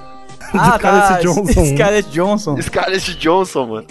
Ah, 0.61 0.77
Scarlett 0.77 1.23
Johansson. 1.25 1.65
Scarlett 1.75 2.09
Johnson. 2.09 2.61
Scarlett 2.61 3.15
Johnson, 3.17 3.65
mano. 3.65 3.87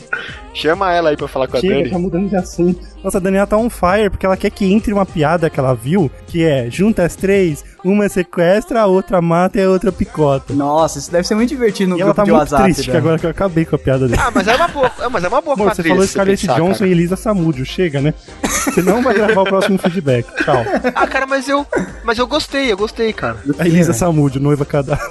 Chama 0.54 0.92
ela 0.92 1.10
aí 1.10 1.16
pra 1.16 1.28
falar 1.28 1.46
com 1.46 1.56
a 1.56 1.60
Chega, 1.60 1.74
Dani. 1.76 1.90
tá 1.90 1.98
mudando 1.98 2.28
de 2.28 2.36
assunto. 2.36 2.80
Nossa, 3.04 3.18
a 3.18 3.20
Daniela 3.20 3.46
tá 3.46 3.56
on 3.56 3.70
fire, 3.70 4.10
porque 4.10 4.26
ela 4.26 4.36
quer 4.36 4.50
que 4.50 4.64
entre 4.72 4.92
uma 4.92 5.06
piada 5.06 5.48
que 5.48 5.60
ela 5.60 5.72
viu, 5.72 6.10
que 6.26 6.44
é, 6.44 6.68
junta 6.68 7.04
as 7.04 7.14
três, 7.14 7.64
uma 7.84 8.08
sequestra, 8.08 8.80
a 8.80 8.86
outra 8.86 9.22
mata 9.22 9.56
e 9.60 9.62
a 9.62 9.70
outra 9.70 9.92
picota. 9.92 10.52
Nossa, 10.52 10.98
isso 10.98 11.12
deve 11.12 11.24
ser 11.28 11.36
muito 11.36 11.48
divertido 11.50 11.90
no 11.90 11.96
e 11.96 12.00
ela 12.00 12.12
grupo 12.12 12.16
tá 12.16 12.24
de 12.24 12.30
muito 12.32 12.40
WhatsApp. 12.40 12.64
triste, 12.64 12.80
que 12.82 12.86
dela. 12.88 12.98
agora 12.98 13.18
que 13.20 13.26
eu 13.26 13.30
acabei 13.30 13.64
com 13.64 13.76
a 13.76 13.78
piada 13.78 14.08
dele. 14.08 14.20
Ah, 14.20 14.32
mas 14.34 14.48
é 14.48 14.56
uma 14.56 14.66
boa, 14.68 14.90
é, 15.00 15.08
mas 15.08 15.22
é 15.24 15.28
uma 15.28 15.40
boa 15.40 15.54
Amor, 15.54 15.74
você 15.76 15.82
falou 15.84 16.04
Scarlett 16.06 16.46
pensar, 16.46 16.58
Johnson 16.60 16.78
cara. 16.80 16.88
e 16.88 16.92
Elisa 16.92 17.14
Samúdio, 17.16 17.64
chega, 17.64 18.00
né? 18.00 18.12
Você 18.42 18.82
não 18.82 19.00
vai 19.00 19.14
gravar 19.14 19.42
o 19.42 19.44
próximo 19.44 19.78
feedback. 19.78 20.26
Tchau. 20.44 20.64
Ah, 20.92 21.06
cara, 21.06 21.24
mas 21.26 21.48
eu, 21.48 21.64
mas 22.02 22.18
eu 22.18 22.26
gostei, 22.26 22.72
eu 22.72 22.76
gostei, 22.76 23.12
cara. 23.12 23.36
A 23.60 23.64
Elisa 23.66 23.92
Samúdio, 23.92 24.40
noiva 24.40 24.64
cadáver. 24.64 25.06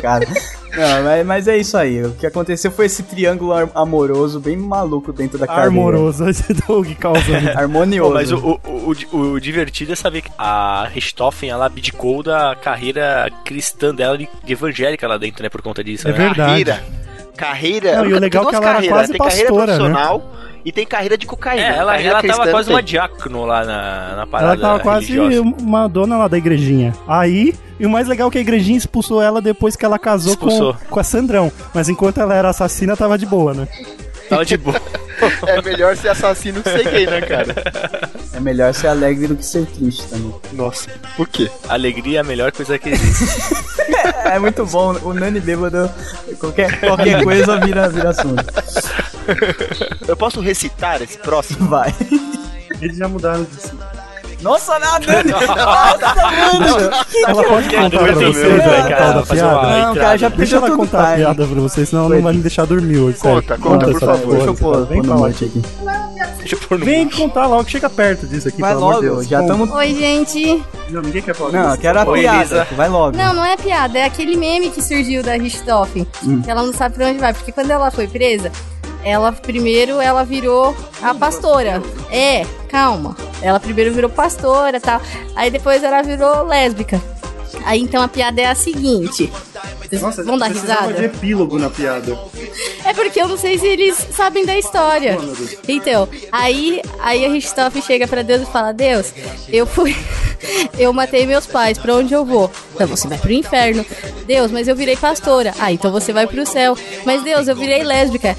Cara. 0.00 0.26
Não, 0.76 1.02
mas, 1.04 1.26
mas 1.26 1.48
é 1.48 1.56
isso 1.56 1.76
aí. 1.76 2.02
O 2.04 2.12
que 2.12 2.26
aconteceu 2.26 2.70
foi 2.70 2.86
esse 2.86 3.02
triângulo 3.02 3.52
amoroso 3.74 4.40
bem 4.40 4.56
maluco 4.56 5.12
dentro 5.12 5.38
da 5.38 5.46
cadeia. 5.46 5.66
Armoroso, 5.66 6.26
esse 6.28 6.52
Doug 6.52 6.88
causando. 6.98 7.50
Harmonioso. 7.56 8.08
Pô, 8.08 8.14
mas 8.14 8.32
o, 8.32 8.60
o, 8.64 9.16
o, 9.16 9.32
o 9.32 9.40
divertido 9.40 9.92
é 9.92 9.96
saber 9.96 10.22
que 10.22 10.30
a 10.38 10.88
Richthofen, 10.92 11.50
ela 11.50 11.66
abdicou 11.66 12.22
da 12.22 12.56
carreira 12.56 13.30
cristã 13.44 13.94
dela 13.94 14.18
de, 14.18 14.28
de 14.44 14.52
evangélica 14.52 15.06
lá 15.06 15.16
dentro, 15.18 15.42
né? 15.42 15.48
Por 15.48 15.62
conta 15.62 15.82
disso, 15.82 16.08
É 16.08 16.12
né? 16.12 16.16
verdade. 16.18 16.36
Carreira. 16.64 16.84
Carreira. 17.36 17.96
Não, 17.96 18.04
e 18.04 18.08
o 18.08 18.10
tem 18.12 18.20
legal 18.20 18.44
é 18.44 18.48
que 18.48 18.54
ela 18.54 18.64
era 18.64 18.74
carreiras, 18.74 18.98
quase 18.98 19.12
tem 19.12 19.18
carreira 19.18 19.52
pastora, 19.52 19.88
né? 19.88 20.20
E 20.64 20.72
tem 20.72 20.86
carreira 20.86 21.18
de 21.18 21.26
cocaína. 21.26 21.62
É, 21.66 21.76
ela, 21.76 22.00
ela 22.00 22.22
tava 22.22 22.50
quase 22.50 22.68
tem. 22.68 22.76
uma 22.76 22.82
diácono 22.82 23.44
lá 23.44 23.64
na, 23.64 24.16
na 24.16 24.26
parada 24.26 24.52
Ela 24.54 24.60
tava 24.60 24.80
quase 24.80 25.12
religiosa. 25.12 25.56
uma 25.60 25.86
dona 25.88 26.16
lá 26.16 26.26
da 26.26 26.38
igrejinha. 26.38 26.94
Aí, 27.06 27.54
e 27.78 27.84
o 27.84 27.90
mais 27.90 28.08
legal 28.08 28.28
é 28.28 28.30
que 28.30 28.38
a 28.38 28.40
igrejinha 28.40 28.78
expulsou 28.78 29.20
ela 29.20 29.42
depois 29.42 29.76
que 29.76 29.84
ela 29.84 29.98
casou 29.98 30.36
com, 30.36 30.74
com 30.88 31.00
a 31.00 31.04
Sandrão. 31.04 31.52
Mas 31.74 31.88
enquanto 31.88 32.18
ela 32.18 32.34
era 32.34 32.48
assassina, 32.48 32.96
tava 32.96 33.18
de 33.18 33.26
boa, 33.26 33.52
né? 33.52 33.68
Tava 34.28 34.44
de 34.44 34.56
boa. 34.56 34.80
É 35.46 35.62
melhor 35.62 35.96
ser 35.96 36.08
assassino 36.08 36.60
que 36.62 36.68
ser 36.68 36.90
gay, 36.90 37.06
né, 37.06 37.20
cara? 37.22 37.54
É 38.32 38.40
melhor 38.40 38.74
ser 38.74 38.88
alegre 38.88 39.28
do 39.28 39.36
que 39.36 39.46
ser 39.46 39.64
triste 39.64 40.02
também. 40.08 40.34
Nossa, 40.52 40.90
por 41.16 41.28
quê? 41.28 41.48
Alegria 41.68 42.18
é 42.18 42.20
a 42.20 42.24
melhor 42.24 42.50
coisa 42.52 42.78
que 42.78 42.90
existe. 42.90 43.54
É 44.24 44.38
muito 44.38 44.66
bom. 44.66 44.96
O 45.02 45.12
Nani 45.12 45.38
bêbado, 45.40 45.90
qualquer, 46.38 46.80
qualquer 46.80 47.22
coisa 47.22 47.60
vira, 47.60 47.88
vira 47.88 48.10
assunto. 48.10 48.44
Eu 50.08 50.16
posso 50.16 50.40
recitar 50.40 51.00
esse 51.02 51.18
próximo? 51.18 51.68
Vai. 51.68 51.94
Eles 52.80 52.96
já 52.96 53.06
mudaram 53.06 53.44
de 53.44 53.54
si. 53.60 53.72
Nossa, 54.44 54.78
não, 54.78 54.92
Nani! 54.92 55.30
Nossa, 55.32 56.14
mano! 56.14 56.90
Ela 57.26 57.44
pode 57.44 57.68
contar 57.70 57.90
pra 57.90 58.12
Depois 58.12 58.16
você 58.16 58.24
eu 58.24 58.30
a 58.30 58.34
sei, 58.34 58.58
cara, 58.82 58.96
tal 58.96 59.14
da 59.14 59.24
fazer 59.26 59.42
uma 59.42 59.60
piada? 59.60 59.78
Não, 59.86 59.94
cara, 59.94 60.18
já 60.18 60.28
Deixa 60.28 60.56
ela 60.56 60.70
contar 60.76 61.12
a 61.12 61.16
piada 61.16 61.46
pra 61.46 61.60
você, 61.60 61.86
senão 61.86 62.04
ela 62.04 62.14
não 62.16 62.22
vai 62.22 62.32
me 62.34 62.42
deixar 62.42 62.66
dormir 62.66 62.98
hoje. 62.98 63.18
sério. 63.18 63.42
Conta, 63.42 63.58
conta, 63.58 63.86
por 63.88 64.00
favor. 64.00 64.34
Deixa 64.34 64.46
eu 64.46 64.54
pôr, 64.54 64.86
Vem 64.86 65.02
falar. 65.02 65.16
monte 65.18 65.44
aqui. 65.46 65.62
Deixa 66.38 66.54
eu 66.56 66.58
pôr 66.60 66.78
no 66.78 66.84
Vem 66.84 67.08
contar 67.08 67.46
logo, 67.46 67.68
chega 67.70 67.88
perto 67.88 68.26
disso 68.26 68.48
aqui, 68.48 68.60
Vai 68.60 68.74
pelo 68.74 68.84
amor 68.86 69.00
de 69.00 69.06
logo, 69.08 69.16
Deus. 69.20 69.28
já 69.28 69.40
estamos. 69.40 69.70
Oi, 69.70 69.94
gente. 69.94 70.62
Não, 70.90 71.00
ninguém 71.00 71.22
quer 71.22 71.34
falar 71.34 71.52
Não, 71.52 71.68
disso. 71.70 71.78
quero 71.80 71.98
a 72.00 72.04
Oi, 72.06 72.20
piada. 72.20 72.38
Elisa. 72.40 72.66
Vai 72.76 72.88
logo. 72.90 73.16
Não, 73.16 73.32
não 73.32 73.44
é 73.44 73.56
piada, 73.56 73.98
é 73.98 74.04
aquele 74.04 74.36
meme 74.36 74.68
que 74.68 74.82
surgiu 74.82 75.22
da 75.22 75.32
Richthofen. 75.32 76.06
Que 76.44 76.50
ela 76.50 76.62
não 76.62 76.72
sabe 76.74 76.94
pra 76.96 77.06
onde 77.08 77.18
vai, 77.18 77.32
porque 77.32 77.50
quando 77.50 77.70
ela 77.70 77.90
foi 77.90 78.06
presa, 78.06 78.52
ela 79.04 79.32
primeiro 79.32 80.00
ela 80.00 80.24
virou 80.24 80.74
a 81.02 81.14
pastora. 81.14 81.82
É, 82.10 82.44
calma. 82.68 83.16
Ela 83.42 83.60
primeiro 83.60 83.92
virou 83.92 84.10
pastora, 84.10 84.80
tal. 84.80 85.00
Aí 85.36 85.50
depois 85.50 85.82
ela 85.82 86.02
virou 86.02 86.42
lésbica. 86.44 87.00
Aí 87.64 87.80
então 87.80 88.02
a 88.02 88.08
piada 88.08 88.40
é 88.40 88.46
a 88.46 88.54
seguinte. 88.54 89.32
Vocês 89.88 90.02
Nossa, 90.02 90.22
vão 90.24 90.38
dar 90.38 90.48
risada? 90.48 90.92
de 90.92 91.04
epílogo 91.04 91.58
na 91.58 91.70
piada. 91.70 92.18
É 92.84 92.92
porque 92.92 93.20
eu 93.20 93.28
não 93.28 93.36
sei 93.36 93.58
se 93.58 93.66
eles 93.66 93.96
sabem 94.12 94.44
da 94.44 94.56
história. 94.58 95.18
Então, 95.68 96.08
aí, 96.32 96.82
aí 97.00 97.24
a 97.24 97.28
Richthofen 97.28 97.82
chega 97.82 98.06
pra 98.08 98.22
Deus 98.22 98.42
e 98.42 98.46
fala: 98.52 98.72
Deus, 98.72 99.12
eu 99.48 99.66
fui. 99.66 99.94
Eu 100.78 100.92
matei 100.92 101.24
meus 101.24 101.46
pais, 101.46 101.78
pra 101.78 101.94
onde 101.94 102.12
eu 102.12 102.22
vou? 102.22 102.50
Então 102.74 102.86
você 102.86 103.08
vai 103.08 103.16
pro 103.16 103.32
inferno. 103.32 103.84
Deus, 104.26 104.50
mas 104.50 104.68
eu 104.68 104.76
virei 104.76 104.94
pastora. 104.94 105.54
Ah, 105.58 105.72
então 105.72 105.90
você 105.90 106.12
vai 106.12 106.26
pro 106.26 106.44
céu. 106.44 106.76
Mas 107.06 107.22
Deus, 107.22 107.48
eu 107.48 107.56
virei 107.56 107.82
lésbica. 107.82 108.36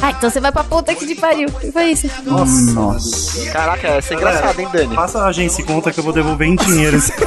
Ah, 0.00 0.10
então 0.10 0.30
você 0.30 0.38
vai 0.38 0.52
pra 0.52 0.62
puta 0.62 0.94
que 0.94 1.04
te 1.04 1.16
pariu. 1.16 1.48
E 1.64 1.72
foi 1.72 1.86
isso. 1.90 2.08
Nossa. 2.24 2.72
Nossa. 2.74 3.50
Caraca, 3.50 3.88
essa 3.88 4.14
é 4.14 4.16
engraçada, 4.16 4.62
hein, 4.62 4.68
Dani? 4.72 4.94
Passa 4.94 5.18
a 5.20 5.26
agência 5.28 5.60
e 5.62 5.64
conta 5.64 5.90
que 5.90 5.98
eu 5.98 6.04
vou 6.04 6.12
devolver 6.12 6.46
em 6.46 6.54
dinheiro. 6.54 6.96
esse- 6.96 7.12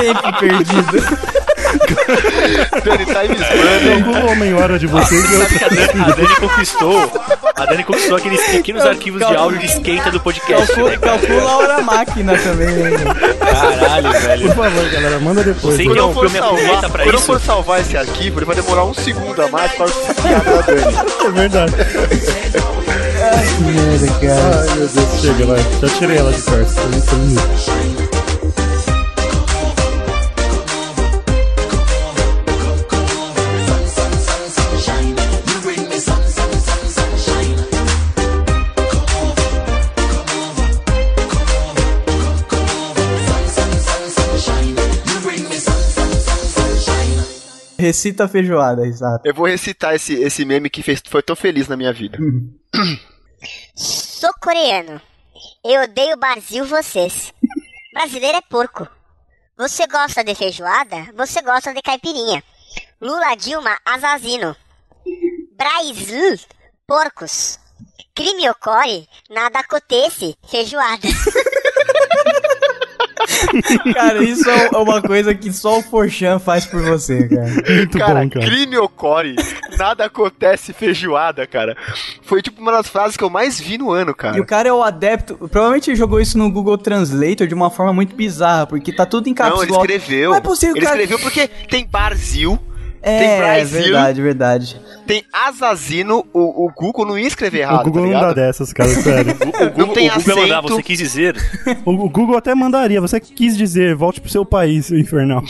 Tempo 0.00 0.38
perdido. 0.40 1.47
Dani, 2.84 3.04
Times 3.04 4.06
Algum 4.06 4.30
homem 4.30 4.54
hora 4.54 4.78
de 4.78 4.86
vocês 4.86 5.24
Sabe 5.28 5.58
que 5.58 5.64
a 5.64 5.68
Dani, 5.68 6.00
a 6.00 6.14
Dani 6.14 6.36
conquistou. 6.36 7.12
A 7.54 7.64
Dani 7.66 7.84
conquistou 7.84 8.16
aqueles 8.16 8.40
pequenos 8.48 8.84
arquivos 8.86 9.26
de 9.26 9.36
áudio 9.36 9.58
de 9.58 9.66
esquenta 9.66 10.10
do 10.10 10.20
podcast. 10.20 10.66
Calcula, 10.66 10.90
né, 10.90 10.98
calcula 10.98 11.50
a 11.50 11.56
hora 11.58 11.82
máquina 11.82 12.38
também. 12.38 12.66
né? 12.68 12.98
Caralho, 13.40 14.12
velho. 14.12 14.46
Por 14.46 14.56
favor, 14.64 14.90
galera, 14.90 15.18
manda 15.20 15.42
depois. 15.42 15.78
Né? 15.78 15.84
que 15.84 15.98
é 15.98 16.02
um 16.02 16.12
filme 16.14 16.38
aproveita 16.38 16.88
pra 16.88 17.04
quando 17.04 17.14
eu 17.14 17.14
isso. 17.14 17.26
for 17.26 17.40
salvar 17.40 17.80
esse 17.80 17.96
arquivo, 17.96 18.38
ele 18.38 18.46
vai 18.46 18.56
demorar 18.56 18.84
um 18.84 18.94
segundo 18.94 19.42
a 19.42 19.48
mais 19.48 19.72
para 19.72 19.86
você 19.86 20.12
da 20.12 20.60
Dani. 20.62 21.08
É 21.28 21.30
verdade. 21.30 21.74
Merda, 23.60 24.06
cara. 24.20 24.66
Ai, 24.70 24.76
meu 24.76 24.88
Deus, 24.88 25.20
chega, 25.20 25.46
vai. 25.46 25.58
Já 25.80 25.88
tirei 25.98 26.16
ela 26.16 26.32
de 26.32 26.42
perto. 26.42 28.07
Recita 47.78 48.24
a 48.24 48.28
feijoada, 48.28 48.84
exato. 48.84 49.26
Eu 49.26 49.32
vou 49.32 49.46
recitar 49.46 49.94
esse, 49.94 50.14
esse 50.14 50.44
meme 50.44 50.68
que 50.68 50.82
fez, 50.82 51.00
foi 51.08 51.22
tão 51.22 51.36
feliz 51.36 51.68
na 51.68 51.76
minha 51.76 51.92
vida. 51.92 52.18
Sou 53.74 54.32
coreano. 54.42 55.00
Eu 55.64 55.82
odeio 55.82 56.16
Brasil 56.16 56.64
vocês. 56.64 57.32
Brasileiro 57.92 58.38
é 58.38 58.40
porco. 58.40 58.88
Você 59.56 59.86
gosta 59.86 60.24
de 60.24 60.34
feijoada? 60.34 61.08
Você 61.14 61.40
gosta 61.40 61.72
de 61.72 61.80
caipirinha. 61.80 62.42
Lula 63.00 63.36
Dilma 63.36 63.78
assassino. 63.84 64.56
Brasil, 65.56 66.36
porcos. 66.86 67.60
Crime 68.12 68.50
ocorre, 68.50 69.06
nada 69.30 69.60
acontece, 69.60 70.36
feijoada. 70.48 71.06
Cara, 73.94 74.22
isso 74.22 74.48
é 74.48 74.76
uma 74.76 75.00
coisa 75.02 75.34
que 75.34 75.52
só 75.52 75.78
o 75.78 75.82
Forchan 75.82 76.38
faz 76.38 76.66
por 76.66 76.82
você, 76.82 77.28
cara. 77.28 77.48
Muito 77.76 77.98
cara, 77.98 78.20
bom, 78.22 78.30
cara. 78.30 78.46
crime 78.46 78.76
ocorre, 78.78 79.36
nada 79.78 80.04
acontece 80.06 80.72
feijoada, 80.72 81.46
cara. 81.46 81.76
Foi 82.22 82.42
tipo 82.42 82.60
uma 82.60 82.72
das 82.72 82.88
frases 82.88 83.16
que 83.16 83.24
eu 83.24 83.30
mais 83.30 83.58
vi 83.60 83.78
no 83.78 83.90
ano, 83.90 84.10
E 84.12 84.14
cara. 84.14 84.40
o 84.40 84.46
cara 84.46 84.68
é 84.68 84.72
o 84.72 84.82
adepto. 84.82 85.36
Provavelmente 85.48 85.90
ele 85.90 85.96
jogou 85.96 86.20
isso 86.20 86.36
no 86.38 86.50
Google 86.50 86.78
Translator 86.78 87.46
de 87.46 87.54
uma 87.54 87.70
forma 87.70 87.92
muito 87.92 88.14
bizarra, 88.14 88.66
porque 88.66 88.92
tá 88.92 89.06
tudo 89.06 89.28
em 89.28 89.34
caps 89.34 89.54
Não, 89.54 89.62
ele 89.62 89.72
escreveu. 89.72 90.30
Não 90.30 90.36
é 90.36 90.40
possível, 90.40 90.76
ele 90.76 90.84
cara. 90.84 91.02
escreveu 91.02 91.18
porque 91.18 91.48
tem 91.68 91.86
Brasil, 91.86 92.58
tem 93.02 93.12
É, 93.12 93.38
Brasil, 93.38 93.82
verdade, 93.82 94.22
verdade. 94.22 94.80
tem 95.06 95.24
Assassino. 95.32 96.24
O, 96.32 96.66
o 96.66 96.72
Google 96.76 97.06
não 97.06 97.18
ia 97.18 97.26
escrever 97.26 97.60
errado, 97.60 97.80
O 97.80 97.84
Google 97.84 98.02
tá 98.02 98.06
não 98.06 98.12
dá 98.12 98.20
ligado? 98.20 98.34
dessa, 98.36 98.74
cara, 98.74 98.88
sério. 98.90 99.32
O 99.38 99.70
Google, 99.70 99.86
Não 99.86 99.94
tem 99.94 100.08
o 100.08 100.14
Google 100.14 100.36
mandar, 100.36 100.58
acento. 100.58 100.74
você 100.74 100.82
quis 100.82 100.98
dizer. 100.98 101.36
O, 101.84 101.90
o 101.92 102.08
Google 102.10 102.36
até 102.36 102.54
mandaria, 102.54 103.00
você 103.00 103.20
quis 103.20 103.56
dizer, 103.56 103.94
volte 103.94 104.20
pro 104.20 104.30
seu 104.30 104.44
país, 104.44 104.90
infernal. 104.92 105.42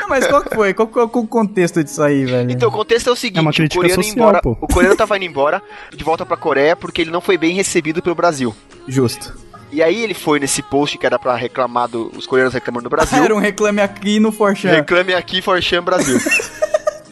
Não, 0.00 0.08
mas 0.08 0.26
qual 0.26 0.42
que 0.42 0.54
foi? 0.54 0.74
Qual 0.74 0.88
que 0.88 0.98
é 0.98 1.02
o 1.02 1.08
contexto 1.08 1.82
disso 1.82 2.02
aí, 2.02 2.24
velho? 2.24 2.50
Então, 2.50 2.68
o 2.68 2.72
contexto 2.72 3.08
é 3.08 3.12
o 3.12 3.16
seguinte: 3.16 3.60
É 3.60 3.64
o 3.64 3.68
coreano, 3.68 3.84
ia 3.88 3.94
social, 3.94 4.12
embora, 4.14 4.40
pô. 4.42 4.56
o 4.60 4.66
coreano 4.66 4.96
tava 4.96 5.16
indo 5.16 5.26
embora 5.26 5.62
de 5.94 6.02
volta 6.04 6.24
pra 6.26 6.36
Coreia 6.36 6.76
porque 6.76 7.00
ele 7.02 7.10
não 7.10 7.20
foi 7.20 7.36
bem 7.38 7.54
recebido 7.54 8.02
pelo 8.02 8.14
Brasil. 8.14 8.54
Justo. 8.86 9.36
E 9.70 9.82
aí 9.82 10.02
ele 10.02 10.14
foi 10.14 10.38
nesse 10.40 10.62
post 10.62 10.96
que 10.98 11.06
era 11.06 11.18
pra 11.18 11.36
reclamar 11.36 11.88
do, 11.88 12.12
os 12.16 12.26
coreanos 12.26 12.54
reclamando 12.54 12.84
do 12.84 12.90
Brasil. 12.90 13.22
Era 13.22 13.34
um 13.34 13.38
reclame 13.38 13.80
aqui 13.80 14.18
no 14.18 14.32
Forchan. 14.32 14.70
Reclame 14.70 15.14
aqui 15.14 15.42
Forchan 15.42 15.82
Brasil. 15.82 16.18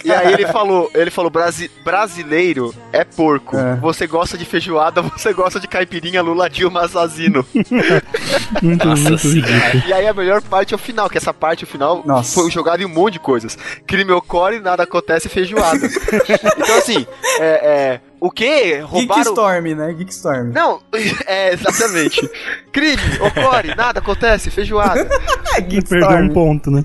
E 0.06 0.12
aí 0.12 0.32
ele 0.32 0.46
falou, 0.46 0.88
ele 0.94 1.10
falou, 1.10 1.28
Brasi 1.28 1.68
brasileiro 1.84 2.72
é 2.92 3.02
porco. 3.02 3.56
É. 3.56 3.74
Você 3.76 4.06
gosta 4.06 4.38
de 4.38 4.44
feijoada, 4.44 5.02
você 5.18 5.32
gosta 5.32 5.58
de 5.58 5.66
caipirinha, 5.66 6.22
Lula 6.22 6.48
Dilma 6.48 6.84
assassino. 6.84 7.44
Muito, 8.62 8.86
Nossa 8.86 9.10
muito 9.10 9.28
ridículo. 9.28 9.82
e 9.88 9.92
aí 9.92 10.06
a 10.06 10.14
melhor 10.14 10.40
parte 10.40 10.72
é 10.72 10.76
o 10.76 10.78
final, 10.78 11.10
que 11.10 11.18
essa 11.18 11.34
parte, 11.34 11.64
o 11.64 11.66
final, 11.66 12.02
Nossa. 12.06 12.32
foi 12.32 12.48
jogado 12.50 12.80
em 12.80 12.84
um 12.84 12.88
monte 12.88 13.14
de 13.14 13.18
coisas. 13.18 13.58
Crime 13.86 14.12
ocorre, 14.12 14.60
nada 14.60 14.84
acontece, 14.84 15.28
feijoada. 15.28 15.84
então 15.84 16.78
assim, 16.78 17.04
é, 17.40 17.44
é, 17.44 18.00
o 18.20 18.30
que? 18.30 18.78
Roubaram... 18.78 19.22
Geekstorm, 19.22 19.64
né? 19.74 19.94
Geekstorm. 19.96 20.52
Não, 20.52 20.80
é, 21.26 21.52
exatamente. 21.52 22.30
Crime, 22.72 23.02
ocorre, 23.20 23.74
nada 23.74 24.00
acontece, 24.00 24.50
feijoada. 24.50 25.06
Perdeu 25.88 26.10
um 26.18 26.28
ponto, 26.28 26.70
né? 26.70 26.82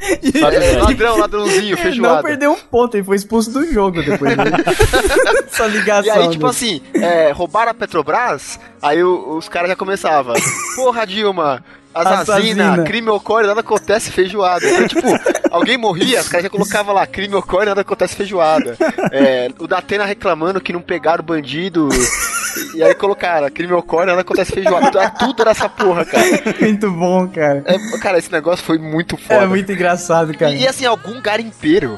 Ladrão, 0.82 1.18
ladrãozinho, 1.18 1.74
Ele 1.74 1.78
feijoada. 1.78 2.16
não 2.16 2.24
perdeu 2.24 2.52
um 2.52 2.58
ponto, 2.58 2.96
ele 2.96 3.04
foi 3.04 3.16
expulso 3.18 3.52
do 3.52 3.66
jogo 3.72 4.02
depois. 4.02 4.36
Né? 4.38 4.44
Essa 5.52 5.68
E 5.68 5.72
ligação. 5.72 6.14
aí, 6.14 6.30
tipo 6.30 6.40
do- 6.46 6.48
assim, 6.48 6.82
é, 6.94 7.32
roubaram 7.32 7.72
a 7.72 7.74
Petrobras, 7.74 8.60
aí 8.82 9.04
o- 9.04 9.36
os 9.38 9.50
caras 9.50 9.70
já 9.70 9.76
começavam. 9.76 10.34
Porra, 10.76 11.06
Dilma, 11.06 11.64
assassina, 11.94 12.64
Assassina. 12.66 12.84
crime 12.84 13.10
ocorre, 13.10 13.48
nada 13.48 13.60
acontece, 13.62 14.12
feijoada. 14.12 14.66
Então, 14.70 14.88
tipo, 14.88 15.08
alguém 15.52 15.78
morria, 15.78 16.22
os 16.22 16.28
caras 16.30 16.44
já 16.46 16.50
colocavam 16.50 16.94
lá, 16.96 17.06
crime 17.06 17.36
ocorre, 17.36 17.66
nada 17.66 17.82
acontece, 17.82 18.16
feijoada. 18.16 18.76
É, 19.12 19.50
o 19.60 19.68
Datena 19.68 20.06
reclamando 20.06 20.62
que 20.62 20.72
não 20.74 20.82
pegaram 20.82 21.22
o 21.22 21.26
bandido. 21.26 21.90
E 22.76 22.84
aí 22.84 22.94
colocaram, 22.96 23.50
crime 23.50 23.74
ocorre, 23.74 24.06
nada 24.08 24.22
acontece, 24.22 24.52
feijoada. 24.52 24.88
Então, 24.88 25.02
é 25.02 25.10
tudo 25.10 25.44
nessa 25.46 25.70
porra, 25.70 26.04
cara. 26.06 26.26
Muito 26.60 26.92
bom, 26.92 27.28
cara. 27.28 27.64
É, 27.66 27.98
cara, 28.00 28.18
esse 28.20 28.32
negócio 28.32 28.66
foi 28.66 28.78
muito 28.78 29.16
foda. 29.18 29.44
É 29.44 29.48
muito 29.48 29.72
engraçado, 29.72 30.34
cara. 30.38 30.52
E 30.54 30.68
assim, 30.68 30.86
algum 30.86 31.22
garimpeiro 31.22 31.98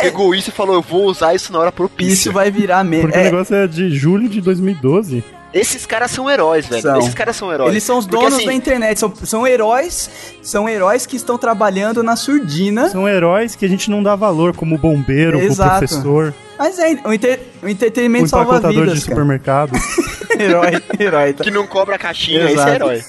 pegou 0.00 0.34
isso 0.34 0.50
e 0.50 0.52
falou, 0.52 0.74
eu 0.76 0.82
vou 0.82 1.04
usar 1.06 1.34
isso 1.34 1.52
na 1.52 1.58
hora 1.58 1.72
propícia. 1.72 2.12
Isso 2.12 2.32
vai 2.32 2.50
virar 2.50 2.84
meme. 2.84 3.02
Porque 3.02 3.18
o 3.18 3.20
É, 3.20 3.24
negócio 3.24 3.54
é 3.56 3.66
de 3.66 3.90
julho 3.90 4.28
de 4.28 4.40
2012. 4.40 5.24
Esses 5.52 5.84
caras 5.86 6.10
são 6.10 6.30
heróis, 6.30 6.66
velho. 6.66 6.80
São. 6.82 6.98
Esses 6.98 7.14
caras 7.14 7.36
são 7.36 7.52
heróis. 7.52 7.70
Eles 7.70 7.82
são 7.82 7.98
os 7.98 8.06
Porque, 8.06 8.24
donos 8.24 8.38
assim, 8.38 8.46
da 8.46 8.52
internet, 8.54 8.98
são, 8.98 9.12
são 9.24 9.46
heróis, 9.46 10.10
são 10.42 10.68
heróis 10.68 11.04
que 11.04 11.16
estão 11.16 11.36
trabalhando 11.36 12.02
na 12.02 12.16
surdina. 12.16 12.88
São 12.88 13.08
heróis 13.08 13.54
que 13.54 13.64
a 13.64 13.68
gente 13.68 13.90
não 13.90 14.02
dá 14.02 14.16
valor, 14.16 14.56
como 14.56 14.74
o 14.76 14.78
bombeiro, 14.78 15.32
como 15.38 15.44
o 15.44 15.52
Exato. 15.52 15.78
professor, 15.78 16.34
Mas 16.58 16.78
é, 16.78 16.96
o, 17.04 17.12
inter- 17.12 17.40
o 17.62 17.66
o 17.66 17.68
entretenimento 17.68 18.28
salva 18.28 18.56
empacotador 18.56 18.72
de 18.86 18.90
vidas, 18.92 19.04
cara. 19.04 19.14
supermercado. 19.14 19.72
herói, 20.40 20.82
herói. 20.98 21.32
Tá. 21.34 21.44
Que 21.44 21.50
não 21.50 21.66
cobra 21.66 21.98
caixinha, 21.98 22.50
Exato. 22.50 22.60
esse 22.60 22.70
é 22.70 22.74
herói. 22.74 23.02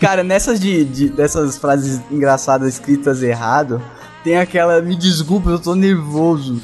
Cara, 0.00 0.22
nessas 0.22 0.60
de, 0.60 0.84
de- 0.84 1.08
dessas 1.08 1.56
frases 1.58 2.00
engraçadas 2.10 2.68
escritas 2.74 3.22
errado, 3.22 3.80
tem 4.24 4.36
aquela 4.38 4.80
me 4.80 4.94
desculpa, 4.96 5.50
eu 5.50 5.58
tô 5.58 5.74
nervoso. 5.74 6.60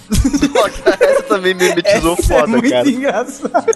Essa 1.01 1.23
também 1.25 1.55
me 1.55 1.75
metizou 1.75 2.15
Essa 2.19 2.23
foda, 2.29 2.45
é 2.45 2.47
muito 2.47 2.71
cara. 2.71 2.89
engraçado. 2.89 3.67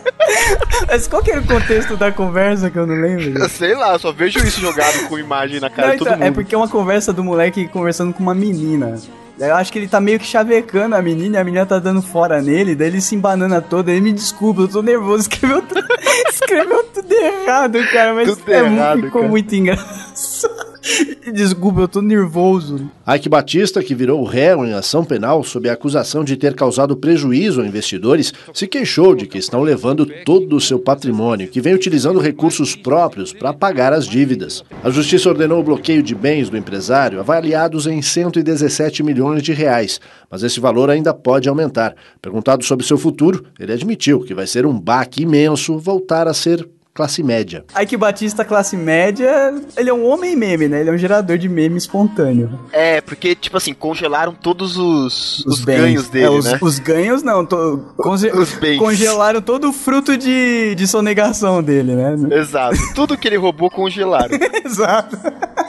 Mas 0.88 1.08
qual 1.08 1.22
que 1.22 1.30
era 1.30 1.40
o 1.40 1.46
contexto 1.46 1.96
da 1.96 2.10
conversa 2.12 2.70
que 2.70 2.78
eu 2.78 2.86
não 2.86 2.94
lembro? 2.94 3.38
Eu 3.40 3.48
sei 3.48 3.74
lá, 3.74 3.98
só 3.98 4.12
vejo 4.12 4.38
isso 4.40 4.60
jogado 4.60 5.08
com 5.08 5.18
imagem 5.18 5.60
na 5.60 5.68
cara 5.70 5.88
Não, 5.88 5.92
de 5.94 5.98
todo 5.98 6.08
então, 6.08 6.18
mundo. 6.18 6.26
é 6.28 6.30
porque 6.32 6.54
é 6.54 6.58
uma 6.58 6.68
conversa 6.68 7.12
do 7.12 7.22
moleque 7.24 7.68
conversando 7.68 8.12
com 8.12 8.22
uma 8.22 8.34
menina. 8.34 8.98
Daí 9.38 9.48
Eu 9.48 9.56
acho 9.56 9.72
que 9.72 9.78
ele 9.78 9.88
tá 9.88 9.98
meio 10.00 10.18
que 10.18 10.26
chavecando 10.26 10.94
a 10.94 11.00
menina 11.02 11.38
e 11.38 11.40
a 11.40 11.44
menina 11.44 11.64
tá 11.66 11.78
dando 11.78 12.02
fora 12.02 12.40
nele, 12.42 12.74
daí 12.74 12.88
ele 12.88 13.00
se 13.00 13.14
embanana 13.14 13.60
todo, 13.62 13.88
ele 13.88 14.00
me 14.02 14.12
desculpa, 14.12 14.60
eu 14.62 14.68
tô 14.68 14.82
nervoso, 14.82 15.22
escreveu 15.28 15.62
tudo, 15.62 15.82
escreveu 16.28 16.84
tudo 16.84 17.12
errado, 17.12 17.78
cara, 17.90 18.14
mas 18.14 18.28
Tudo 18.36 18.52
é, 18.52 18.58
errado, 18.58 19.02
ficou 19.02 19.20
cara. 19.22 19.28
muito 19.30 19.54
engraçado. 19.54 20.71
Desculpa, 21.32 21.80
eu 21.82 21.88
tô 21.88 22.02
nervoso. 22.02 22.90
Ike 23.06 23.28
Batista, 23.28 23.82
que 23.82 23.94
virou 23.94 24.24
réu 24.24 24.64
em 24.64 24.72
ação 24.72 25.04
penal 25.04 25.42
sob 25.44 25.68
a 25.68 25.72
acusação 25.72 26.24
de 26.24 26.36
ter 26.36 26.54
causado 26.54 26.96
prejuízo 26.96 27.60
a 27.60 27.66
investidores, 27.66 28.32
se 28.52 28.66
queixou 28.66 29.14
de 29.14 29.26
que 29.26 29.38
estão 29.38 29.62
levando 29.62 30.06
todo 30.24 30.56
o 30.56 30.60
seu 30.60 30.78
patrimônio, 30.78 31.48
que 31.48 31.60
vem 31.60 31.74
utilizando 31.74 32.18
recursos 32.18 32.74
próprios 32.74 33.32
para 33.32 33.52
pagar 33.52 33.92
as 33.92 34.06
dívidas. 34.06 34.64
A 34.82 34.90
justiça 34.90 35.28
ordenou 35.28 35.60
o 35.60 35.64
bloqueio 35.64 36.02
de 36.02 36.14
bens 36.14 36.50
do 36.50 36.56
empresário, 36.56 37.20
avaliados 37.20 37.86
em 37.86 38.02
117 38.02 39.02
milhões 39.02 39.42
de 39.42 39.52
reais, 39.52 40.00
mas 40.30 40.42
esse 40.42 40.58
valor 40.58 40.90
ainda 40.90 41.14
pode 41.14 41.48
aumentar. 41.48 41.94
Perguntado 42.20 42.64
sobre 42.64 42.86
seu 42.86 42.98
futuro, 42.98 43.44
ele 43.58 43.72
admitiu 43.72 44.20
que 44.20 44.34
vai 44.34 44.46
ser 44.46 44.66
um 44.66 44.78
baque 44.78 45.22
imenso 45.22 45.78
voltar 45.78 46.26
a 46.26 46.34
ser 46.34 46.68
classe 46.94 47.22
média. 47.22 47.64
Ike 47.80 47.96
Batista, 47.96 48.44
classe 48.44 48.76
média, 48.76 49.54
ele 49.76 49.88
é 49.88 49.94
um 49.94 50.04
homem 50.06 50.36
meme, 50.36 50.68
né? 50.68 50.80
Ele 50.80 50.90
é 50.90 50.92
um 50.92 50.98
gerador 50.98 51.38
de 51.38 51.48
meme 51.48 51.78
espontâneo. 51.78 52.58
É, 52.70 53.00
porque, 53.00 53.34
tipo 53.34 53.56
assim, 53.56 53.72
congelaram 53.72 54.34
todos 54.34 54.76
os, 54.76 55.44
os, 55.46 55.64
bens. 55.64 55.78
ganhos 55.80 56.08
dele, 56.08 56.26
É, 56.26 56.30
os, 56.30 56.44
né? 56.44 56.58
os 56.60 56.78
ganhos 56.78 57.22
não, 57.22 57.46
to- 57.46 57.82
conge- 57.96 58.30
Os 58.36 58.52
bens. 58.54 58.78
congelaram 58.78 59.40
todo 59.40 59.70
o 59.70 59.72
fruto 59.72 60.16
de, 60.16 60.74
de 60.74 60.86
sonegação 60.86 61.62
dele, 61.62 61.94
né? 61.94 62.14
Exato. 62.38 62.76
Tudo 62.94 63.16
que 63.16 63.26
ele 63.26 63.36
roubou 63.36 63.70
congelaram. 63.70 64.36
Exato. 64.64 65.16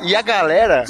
E 0.06 0.16
a 0.16 0.22
galera 0.22 0.84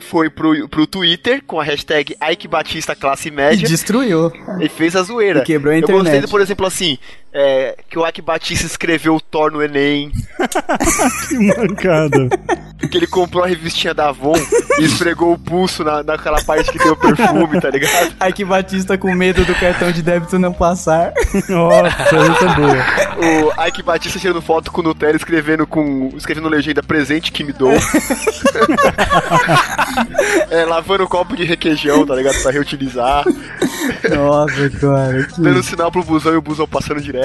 foi 0.00 0.28
pro, 0.28 0.68
pro 0.68 0.86
Twitter 0.86 1.42
com 1.46 1.60
a 1.60 1.64
hashtag 1.64 2.16
Ike 2.32 2.48
Batista 2.48 2.96
Classe 2.96 3.28
E 3.28 3.30
Média 3.30 3.68
destruiu. 3.68 4.32
e 4.60 4.68
fez 4.68 4.96
a 4.96 5.02
zoeira. 5.02 5.40
E 5.40 5.44
quebrou 5.44 5.72
a 5.72 5.76
Eu 5.76 5.82
gostei, 5.82 5.96
internet. 6.00 6.22
do, 6.22 6.28
por 6.28 6.40
exemplo, 6.40 6.66
assim, 6.66 6.98
é, 7.32 7.76
que 7.88 7.98
o 7.98 8.06
Ike 8.06 8.20
Batista 8.22 8.66
escreveu 8.66 9.14
o 9.14 9.20
Thor 9.20 9.50
no 9.52 9.62
Enem, 9.62 10.10
Que 11.28 11.36
mancada. 11.38 12.28
que 12.90 12.96
ele 12.96 13.06
comprou 13.06 13.44
a 13.44 13.46
revistinha 13.46 13.94
da 13.94 14.08
Avon 14.08 14.34
e 14.78 14.84
esfregou 14.84 15.32
o 15.32 15.38
pulso 15.38 15.84
na, 15.84 16.02
naquela 16.02 16.42
parte 16.42 16.72
que 16.72 16.78
tem 16.78 16.90
o 16.90 16.96
perfume, 16.96 17.60
tá 17.60 17.70
ligado? 17.70 18.14
Ike 18.28 18.44
Batista 18.44 18.98
com 18.98 19.14
medo 19.14 19.44
do 19.44 19.54
cartão 19.54 19.92
de 19.92 20.02
débito 20.02 20.38
não 20.38 20.52
passar. 20.52 21.12
Nossa, 21.48 21.86
essa 21.86 22.44
é 22.44 22.54
boa. 22.56 23.54
O 23.56 23.66
Ike 23.68 23.82
Batista 23.82 24.18
tirando 24.18 24.42
foto 24.42 24.72
com 24.72 24.80
o 24.80 24.84
Nutella 24.84 25.16
escrevendo 25.16 25.66
com. 25.66 26.10
escrevendo 26.16 26.48
legenda 26.48 26.82
presente 26.82 27.30
que 27.30 27.44
me 27.44 27.52
dou. 27.52 27.72
é, 30.50 30.64
lavando 30.64 31.04
o 31.04 31.08
copo 31.08 31.36
de 31.36 31.44
requeijão, 31.44 32.04
tá 32.06 32.14
ligado? 32.14 32.40
Pra 32.42 32.50
reutilizar. 32.50 33.24
Nossa, 34.14 34.70
cara. 34.70 35.24
que- 35.24 35.40
Dando 35.40 35.62
sinal 35.62 35.90
pro 35.92 36.02
busão 36.02 36.32
e 36.32 36.36
o 36.36 36.42
busão 36.42 36.66
passando 36.66 37.00
direto. 37.00 37.19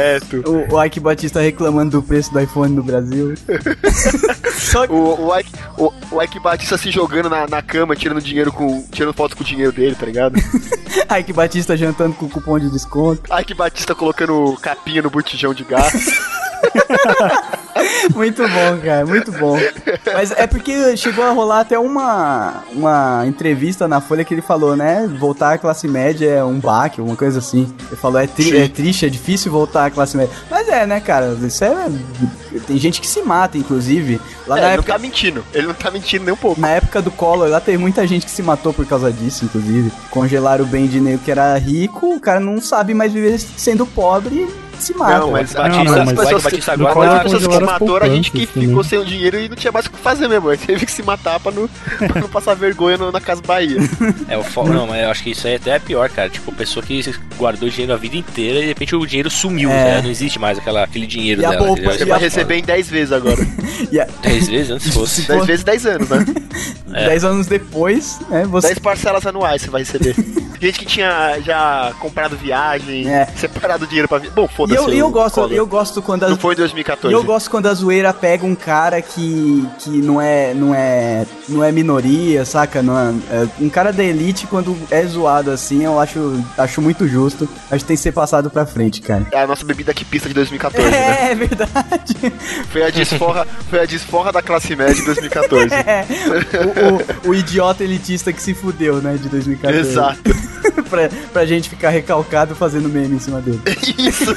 O, 0.45 0.75
o 0.75 0.83
Ike 0.83 0.99
Batista 0.99 1.39
reclamando 1.41 1.99
do 1.99 2.03
preço 2.03 2.31
do 2.31 2.39
iPhone 2.39 2.75
no 2.75 2.83
Brasil. 2.83 3.33
Só 4.53 4.85
que 4.87 4.93
O, 4.93 5.27
o, 5.27 5.39
Ike, 5.39 5.51
o, 5.77 5.93
o 6.11 6.21
Ike 6.23 6.39
Batista 6.39 6.77
se 6.77 6.91
jogando 6.91 7.29
na, 7.29 7.47
na 7.47 7.61
cama, 7.61 7.95
tirando 7.95 8.21
dinheiro 8.21 8.51
com. 8.51 8.83
tirando 8.91 9.13
foto 9.13 9.35
com 9.35 9.43
o 9.43 9.45
dinheiro 9.45 9.71
dele, 9.71 9.95
tá 9.95 10.05
ligado? 10.05 10.35
Ike 11.19 11.33
Batista 11.33 11.75
jantando 11.75 12.15
com 12.15 12.29
cupom 12.29 12.59
de 12.59 12.69
desconto. 12.69 13.23
Ike 13.39 13.53
Batista 13.53 13.93
colocando 13.93 14.57
capinha 14.61 15.01
no 15.01 15.09
botijão 15.09 15.53
de 15.53 15.63
gás. 15.63 15.93
Muito 18.15 18.41
bom, 18.41 18.77
cara, 18.83 19.05
muito 19.05 19.31
bom. 19.33 19.57
Mas 20.13 20.31
é 20.31 20.47
porque 20.47 20.95
chegou 20.95 21.25
a 21.25 21.31
rolar 21.31 21.59
até 21.59 21.77
uma, 21.77 22.63
uma 22.71 23.23
entrevista 23.27 23.85
na 23.87 23.99
Folha 23.99 24.23
que 24.23 24.33
ele 24.33 24.41
falou, 24.41 24.75
né? 24.77 25.05
Voltar 25.19 25.53
à 25.53 25.57
classe 25.57 25.87
média 25.87 26.25
é 26.29 26.43
um 26.43 26.57
baque, 26.59 27.01
uma 27.01 27.15
coisa 27.17 27.39
assim. 27.39 27.71
Ele 27.87 27.95
falou, 27.97 28.19
é, 28.19 28.27
tri- 28.27 28.45
Sim. 28.45 28.57
é 28.61 28.67
triste, 28.69 29.05
é 29.05 29.09
difícil 29.09 29.51
voltar 29.51 29.85
à 29.85 29.89
classe 29.91 30.15
média. 30.15 30.33
Mas 30.49 30.69
é, 30.69 30.85
né, 30.85 30.99
cara? 31.01 31.37
Isso 31.43 31.63
é. 31.65 31.87
Tem 32.65 32.77
gente 32.77 33.01
que 33.01 33.07
se 33.07 33.21
mata, 33.21 33.57
inclusive. 33.57 34.21
Lá 34.47 34.57
É, 34.57 34.61
na 34.61 34.67
ele 34.67 34.73
época. 34.75 34.93
não 34.93 34.97
tá 34.99 35.01
mentindo. 35.01 35.45
Ele 35.53 35.67
não 35.67 35.73
tá 35.73 35.91
mentindo 35.91 36.23
nem 36.25 36.33
um 36.33 36.37
pouco. 36.37 36.59
Na 36.61 36.69
época 36.69 37.01
do 37.01 37.11
Collor, 37.11 37.49
lá 37.49 37.59
teve 37.59 37.77
muita 37.77 38.07
gente 38.07 38.25
que 38.25 38.31
se 38.31 38.41
matou 38.41 38.73
por 38.73 38.85
causa 38.85 39.11
disso, 39.11 39.43
inclusive. 39.45 39.91
Congelaram 40.09 40.63
o 40.63 40.67
bem 40.67 40.87
de 40.87 41.01
nego 41.01 41.19
que 41.19 41.31
era 41.31 41.57
rico, 41.57 42.15
o 42.15 42.19
cara 42.21 42.39
não 42.39 42.61
sabe 42.61 42.93
mais 42.93 43.11
viver 43.11 43.37
sendo 43.37 43.85
pobre 43.85 44.47
se 44.83 44.93
mata. 44.95 45.19
Não, 45.19 45.31
mas 45.31 45.53
Batista- 45.53 45.67
não, 45.69 45.83
mas 45.85 46.09
as 46.09 46.13
pessoas, 46.13 46.43
Batista 46.43 46.73
agora 46.73 46.93
Collor 46.93 47.09
as 47.15 47.23
pessoas 47.23 47.47
que 47.47 47.53
se 47.53 47.59
matou 47.63 47.97
a 47.97 48.09
gente 48.09 48.31
que 48.31 48.45
ficou 48.45 48.83
sem 48.83 48.99
o 48.99 49.05
dinheiro 49.05 49.39
e 49.39 49.49
não 49.49 49.55
tinha 49.55 49.71
mais 49.71 49.85
o 49.85 49.89
que 49.91 49.97
fazer 49.97 50.27
mesmo. 50.27 50.49
Aí 50.49 50.57
teve 50.57 50.85
que 50.85 50.91
se 50.91 51.03
matar 51.03 51.39
pra 51.39 51.51
não, 51.51 51.67
pra 51.67 52.21
não 52.21 52.29
passar 52.29 52.53
vergonha 52.55 52.97
no- 52.97 53.11
na 53.11 53.21
Casa 53.21 53.41
Bahia. 53.45 53.77
É 54.27 54.37
o 54.37 54.43
fo... 54.43 54.63
Não, 54.63 54.87
mas 54.87 55.03
eu 55.03 55.09
acho 55.11 55.23
que 55.23 55.31
isso 55.31 55.47
aí 55.47 55.55
até 55.55 55.71
é 55.71 55.79
pior, 55.79 56.09
cara. 56.09 56.29
Tipo, 56.29 56.51
pessoa 56.51 56.83
que 56.85 57.03
guardou 57.37 57.69
dinheiro 57.69 57.93
a 57.93 57.97
vida 57.97 58.15
inteira 58.17 58.57
e 58.59 58.61
de 58.61 58.67
repente 58.67 58.95
o 58.95 59.05
dinheiro 59.05 59.29
sumiu, 59.29 59.69
É. 59.69 59.95
né? 59.95 60.01
Não 60.01 60.09
existe 60.09 60.39
mais 60.39 60.57
aquela, 60.57 60.83
aquele 60.83 61.05
dinheiro 61.05 61.41
E 61.41 61.47
dela. 61.47 61.69
entendeu? 61.69 61.91
Você 61.91 62.03
E 62.03 62.05
vai 62.05 62.19
receber 62.19 62.55
em 62.57 62.63
10 62.63 62.89
vezes 62.89 63.11
agora. 63.11 63.37
E 63.91 63.99
a- 63.99 64.07
10 64.21 64.47
vezes 64.49 64.71
antes 64.71 64.91
fosse. 64.93 65.21
Se 65.21 65.27
10 65.27 65.39
for- 65.39 65.45
vezes 65.47 65.63
10 65.63 65.85
anos, 65.85 66.09
né? 66.09 66.25
É. 66.93 67.07
Dez 67.09 67.23
anos 67.25 67.45
depois, 67.47 68.19
né? 68.29 68.45
Você 68.47 68.67
10 68.67 68.79
parcelas 68.79 69.25
anuais 69.25 69.61
você 69.61 69.69
vai 69.69 69.81
receber. 69.81 70.15
Gente 70.61 70.79
que 70.79 70.85
tinha 70.85 71.37
já 71.41 71.91
comprado 71.99 72.37
viagem, 72.37 73.07
É. 73.09 73.27
separado 73.35 73.85
dinheiro 73.85 74.07
pra... 74.07 74.17
vi- 74.17 74.29
Bom, 74.29 74.45
E 74.45 74.64
foda-se 74.67 74.87
eu, 74.89 74.93
e 74.93 74.99
eu 74.99 75.09
gosto, 75.09 75.35
Collor. 75.35 75.51
eu 75.51 75.67
gosto 75.67 76.01
quando 76.01 76.23
as, 76.23 76.29
Não 76.31 76.37
foi 76.37 76.53
em 76.53 76.57
e 76.57 76.57
2014. 76.57 77.13
eu 77.13 77.23
gosto 77.23 77.49
quando 77.51 77.67
a 77.67 77.73
zoeira 77.73 78.13
pega 78.13 78.45
um 78.45 78.55
cara 78.55 79.01
que, 79.01 79.67
que 79.79 79.89
não 79.89 80.21
é 80.21 80.53
não 80.53 80.73
é 80.73 81.25
não 81.49 81.63
é 81.63 81.71
minoria, 81.71 82.43
saca? 82.45 82.81
Não 82.81 82.97
é, 82.97 83.13
é, 83.31 83.47
um 83.59 83.69
cara 83.69 83.91
da 83.93 84.03
elite 84.03 84.47
quando 84.47 84.75
é 84.91 85.03
zoado 85.05 85.51
assim, 85.51 85.83
eu 85.83 85.99
acho 85.99 86.43
acho 86.57 86.81
muito 86.81 87.07
justo. 87.07 87.47
Acho 87.71 87.83
que 87.83 87.87
tem 87.87 87.97
que 87.97 88.03
ser 88.03 88.11
passado 88.11 88.49
pra 88.49 88.65
frente, 88.65 89.01
cara. 89.01 89.25
É 89.31 89.41
a 89.41 89.47
nossa 89.47 89.65
bebida 89.65 89.93
que 89.93 90.03
pista 90.05 90.27
de 90.27 90.33
2014, 90.35 90.89
né? 90.89 91.27
É, 91.27 91.31
é 91.31 91.35
verdade. 91.35 92.15
Foi 92.71 92.83
a 92.83 92.89
desforra, 92.89 93.47
foi 93.69 93.79
a 93.79 93.85
desforra 93.85 94.31
da 94.31 94.41
classe 94.41 94.75
média 94.75 94.93
de 94.95 95.03
2014. 95.05 95.65
É, 95.85 96.05
o, 97.23 97.27
o- 97.27 97.29
o 97.31 97.35
idiota 97.35 97.83
elitista 97.83 98.31
que 98.33 98.41
se 98.41 98.53
fudeu, 98.53 98.95
né, 99.01 99.17
de 99.21 99.29
2014. 99.29 99.79
Exato. 99.89 100.19
pra, 100.89 101.09
pra 101.31 101.45
gente 101.45 101.69
ficar 101.69 101.89
recalcado 101.89 102.55
fazendo 102.55 102.89
meme 102.89 103.15
em 103.15 103.19
cima 103.19 103.39
dele. 103.41 103.61
Isso. 103.97 104.35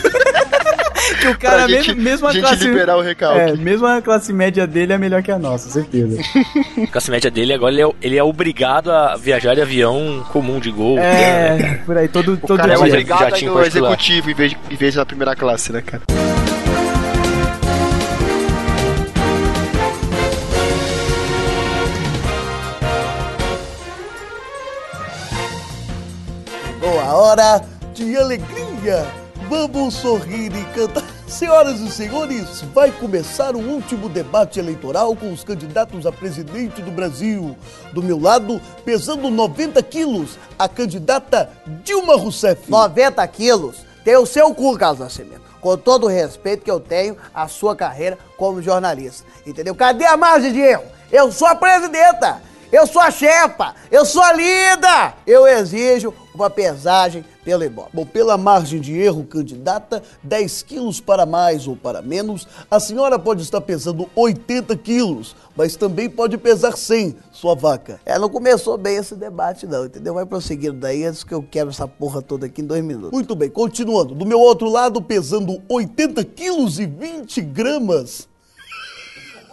Que 1.20 1.28
o 1.28 1.38
cara, 1.38 1.66
mesmo, 1.66 1.82
gente- 1.84 1.98
mesmo 2.00 2.26
a 2.28 2.32
gente 2.32 2.42
classe... 2.42 2.64
liberar 2.64 2.96
o 2.96 3.00
recalque. 3.00 3.40
É, 3.40 3.56
mesmo 3.56 3.86
a 3.86 4.00
classe 4.02 4.32
média 4.32 4.66
dele 4.66 4.92
é 4.92 4.98
melhor 4.98 5.22
que 5.22 5.30
a 5.30 5.38
nossa, 5.38 5.68
certeza. 5.70 6.20
A 6.82 6.86
classe 6.86 7.10
média 7.10 7.30
dele 7.30 7.52
agora 7.52 7.72
ele 7.72 7.82
é, 7.82 7.90
ele 8.02 8.16
é 8.18 8.22
obrigado 8.22 8.90
a 8.92 9.16
viajar 9.16 9.54
de 9.54 9.62
avião 9.62 10.24
comum 10.32 10.60
de 10.60 10.70
gol. 10.70 10.98
É, 10.98 11.80
por 11.86 11.96
aí, 11.96 12.08
todo, 12.08 12.34
O 12.34 12.36
todo 12.36 12.56
cara 12.58 12.74
é 12.74 12.76
dia. 12.76 12.84
obrigado 12.86 13.34
a 13.34 13.38
ir 13.38 13.44
no 13.46 13.62
executivo 13.62 14.30
em 14.30 14.34
vez, 14.34 14.56
em 14.70 14.76
vez 14.76 14.92
de 14.92 14.98
na 14.98 15.06
primeira 15.06 15.34
classe, 15.34 15.72
né, 15.72 15.82
cara? 15.82 16.02
Chegou 26.66 27.00
a 27.00 27.14
hora 27.14 27.62
de 27.94 28.16
alegria. 28.16 29.06
Vamos 29.48 29.94
sorrir 29.94 30.52
e 30.54 30.64
cantar. 30.74 31.02
Senhoras 31.26 31.80
e 31.80 31.90
senhores, 31.90 32.62
vai 32.74 32.90
começar 32.90 33.54
o 33.54 33.58
último 33.58 34.08
debate 34.08 34.58
eleitoral 34.58 35.14
com 35.14 35.32
os 35.32 35.44
candidatos 35.44 36.06
a 36.06 36.12
presidente 36.12 36.80
do 36.82 36.90
Brasil. 36.90 37.56
Do 37.92 38.02
meu 38.02 38.18
lado, 38.18 38.60
pesando 38.84 39.30
90 39.30 39.82
quilos, 39.82 40.38
a 40.58 40.68
candidata 40.68 41.50
Dilma 41.84 42.16
Rousseff. 42.16 42.70
90 42.70 43.26
quilos 43.28 43.76
tem 44.04 44.16
o 44.16 44.26
seu 44.26 44.54
cu, 44.54 44.76
Carlos 44.76 45.00
Nascimento. 45.00 45.42
Com 45.60 45.76
todo 45.76 46.04
o 46.04 46.08
respeito 46.08 46.64
que 46.64 46.70
eu 46.70 46.80
tenho 46.80 47.16
à 47.34 47.46
sua 47.48 47.76
carreira 47.76 48.18
como 48.36 48.62
jornalista. 48.62 49.26
Entendeu? 49.46 49.74
Cadê 49.74 50.04
a 50.04 50.16
margem 50.16 50.52
de 50.52 50.60
erro? 50.60 50.84
Eu 51.10 51.30
sou 51.32 51.48
a 51.48 51.54
presidenta! 51.54 52.40
Eu 52.70 52.86
sou 52.86 53.00
a 53.00 53.10
chefa! 53.10 53.74
Eu 53.90 54.04
sou 54.04 54.22
a 54.22 54.32
líder! 54.32 55.14
Eu 55.26 55.46
exijo 55.46 56.12
uma 56.34 56.50
pesagem 56.50 57.24
Ibope. 57.50 57.90
Bom, 57.92 58.04
pela 58.04 58.36
margem 58.36 58.80
de 58.80 58.96
erro, 58.96 59.24
candidata, 59.24 60.02
10 60.22 60.62
quilos 60.62 61.00
para 61.00 61.24
mais 61.24 61.66
ou 61.66 61.76
para 61.76 62.02
menos, 62.02 62.46
a 62.70 62.78
senhora 62.78 63.18
pode 63.18 63.42
estar 63.42 63.60
pesando 63.60 64.08
80 64.14 64.76
quilos, 64.76 65.34
mas 65.56 65.76
também 65.76 66.08
pode 66.08 66.36
pesar 66.38 66.76
100, 66.76 67.16
sua 67.32 67.54
vaca. 67.54 68.00
É, 68.04 68.18
não 68.18 68.28
começou 68.28 68.76
bem 68.76 68.96
esse 68.96 69.14
debate, 69.14 69.66
não, 69.66 69.86
entendeu? 69.86 70.14
Vai 70.14 70.26
prosseguindo 70.26 70.74
daí, 70.74 71.04
antes 71.04 71.24
que 71.24 71.34
eu 71.34 71.42
quero 71.42 71.70
essa 71.70 71.88
porra 71.88 72.20
toda 72.20 72.46
aqui 72.46 72.60
em 72.60 72.66
dois 72.66 72.84
minutos. 72.84 73.12
Muito 73.12 73.34
bem, 73.34 73.48
continuando. 73.48 74.14
Do 74.14 74.26
meu 74.26 74.40
outro 74.40 74.68
lado, 74.68 75.00
pesando 75.00 75.62
80 75.68 76.24
quilos 76.24 76.78
e 76.78 76.86
20 76.86 77.40
gramas, 77.40 78.28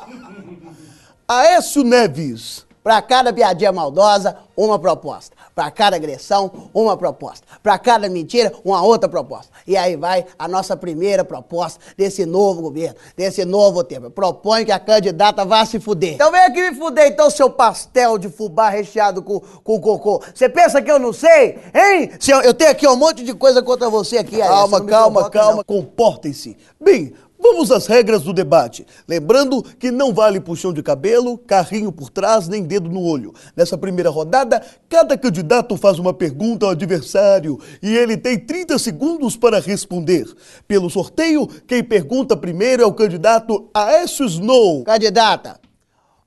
Aécio 1.27 1.83
Neves. 1.83 2.64
Pra 2.85 3.01
cada 3.01 3.33
piadinha 3.33 3.71
maldosa, 3.71 4.37
uma 4.55 4.77
proposta. 4.77 5.35
Pra 5.55 5.71
cada 5.71 5.95
agressão, 5.95 6.69
uma 6.71 6.95
proposta. 6.95 7.43
Pra 7.63 7.79
cada 7.79 8.07
mentira, 8.07 8.53
uma 8.63 8.83
outra 8.83 9.09
proposta. 9.09 9.51
E 9.65 9.75
aí 9.75 9.95
vai 9.95 10.23
a 10.37 10.47
nossa 10.47 10.77
primeira 10.77 11.25
proposta 11.25 11.79
desse 11.97 12.27
novo 12.27 12.61
governo, 12.61 12.95
desse 13.17 13.43
novo 13.43 13.83
tempo. 13.83 14.11
Proponho 14.11 14.67
que 14.67 14.71
a 14.71 14.77
candidata 14.77 15.43
vá 15.43 15.65
se 15.65 15.79
fuder. 15.79 16.13
Então 16.13 16.31
vem 16.31 16.41
aqui 16.41 16.69
me 16.69 16.75
fuder, 16.75 17.07
então, 17.07 17.27
seu 17.31 17.49
pastel 17.49 18.19
de 18.19 18.29
fubá 18.29 18.69
recheado 18.69 19.23
com, 19.23 19.39
com 19.39 19.81
cocô. 19.81 20.21
Você 20.31 20.47
pensa 20.47 20.79
que 20.79 20.91
eu 20.91 20.99
não 20.99 21.11
sei? 21.11 21.57
Hein? 21.73 22.11
Se 22.19 22.29
eu, 22.29 22.41
eu 22.41 22.53
tenho 22.53 22.69
aqui 22.69 22.87
um 22.87 22.95
monte 22.95 23.23
de 23.23 23.33
coisa 23.33 23.63
contra 23.63 23.89
você 23.89 24.19
aqui. 24.19 24.37
Calma, 24.37 24.79
me 24.79 24.85
calma, 24.85 25.27
calma, 25.31 25.63
comportem-se. 25.63 26.55
Bem, 26.79 27.15
vamos 27.39 27.71
às 27.71 27.87
regras 27.87 28.23
do 28.23 28.33
debate. 28.33 28.85
Lembrando 29.07 29.63
que 29.63 29.89
não 29.91 30.13
vale 30.13 30.39
puxão 30.39 30.73
de 30.73 30.83
cabelo, 30.83 31.37
carrinho 31.37 31.91
por 31.91 32.09
trás, 32.09 32.47
nem 32.47 32.63
dedo 32.63 32.89
no 32.89 33.01
olho. 33.01 33.33
Nessa 33.55 33.77
primeira 33.77 34.09
rodada, 34.09 34.65
cada 34.89 35.15
candidato 35.17 35.77
faz 35.77 35.99
uma 35.99 36.13
pergunta 36.13 36.65
ao 36.65 36.71
adversário 36.71 37.59
e 37.81 37.95
ele 37.95 38.17
tem 38.17 38.37
30 38.39 38.77
segundos 38.79 39.37
para 39.37 39.59
responder. 39.59 40.25
Pelo 40.67 40.89
sorteio, 40.89 41.47
quem 41.67 41.83
pergunta 41.83 42.35
primeiro 42.35 42.81
é 42.83 42.85
o 42.85 42.93
candidato 42.93 43.69
Aécio 43.73 44.25
Snow. 44.25 44.83
Candidata, 44.83 45.59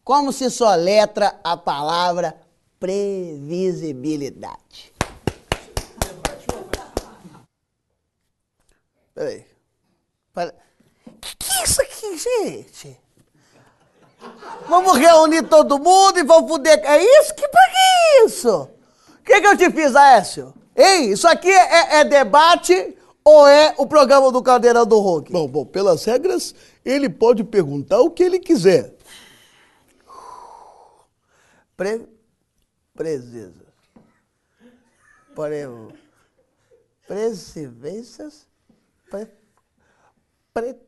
como 0.04 0.32
se 0.32 0.50
soletra 0.50 1.38
a 1.44 1.56
palavra 1.56 2.34
previsibilidade? 2.78 4.92
Peraí. 9.14 9.44
Para... 10.32 10.54
Que 11.20 11.36
que 11.36 11.52
é 11.52 11.64
isso 11.64 11.82
aqui? 11.82 11.98
gente? 12.18 13.00
Vamos 14.68 14.98
reunir 14.98 15.44
todo 15.44 15.78
mundo 15.78 16.18
e 16.18 16.24
vamos 16.24 16.50
fuder. 16.50 16.80
É 16.84 17.02
isso? 17.20 17.34
Que 17.34 17.48
pra 17.48 17.60
que 17.70 18.24
isso? 18.24 18.62
O 18.62 19.24
que, 19.24 19.40
que 19.40 19.46
eu 19.46 19.56
te 19.56 19.70
fiz, 19.70 19.94
Aécio? 19.94 20.54
Ei, 20.74 21.10
isso 21.10 21.26
aqui 21.28 21.50
é, 21.50 22.00
é 22.00 22.04
debate 22.04 22.96
ou 23.24 23.46
é 23.46 23.74
o 23.76 23.86
programa 23.86 24.32
do 24.32 24.42
Caldeirão 24.42 24.86
do 24.86 24.98
Hulk? 24.98 25.30
Bom, 25.30 25.46
bom, 25.46 25.64
pelas 25.64 26.04
regras, 26.04 26.54
ele 26.84 27.08
pode 27.08 27.44
perguntar 27.44 28.00
o 28.00 28.10
que 28.10 28.22
ele 28.22 28.38
quiser. 28.38 28.94
Pre... 31.76 32.08
Precisa. 32.94 33.66
Pre... 35.34 35.66
Presidências. 37.06 38.46
Pre... 39.10 39.28
Pretérito. 40.52 40.87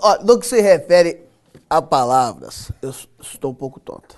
Ó, 0.00 0.18
no 0.22 0.38
que 0.38 0.46
se 0.46 0.60
refere 0.60 1.26
a 1.68 1.82
palavras, 1.82 2.70
eu 2.80 2.90
estou 3.20 3.50
um 3.50 3.54
pouco 3.54 3.80
tonto. 3.80 4.16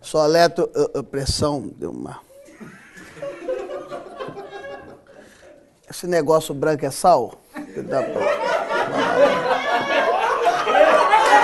Soleto, 0.00 0.70
a, 0.94 1.00
a 1.00 1.02
pressão 1.02 1.68
deu 1.76 1.90
uma. 1.90 2.20
Esse 5.88 6.06
negócio 6.06 6.54
branco 6.54 6.84
é 6.84 6.90
sal? 6.90 7.34
Dá 7.88 8.02
pra- 8.02 8.36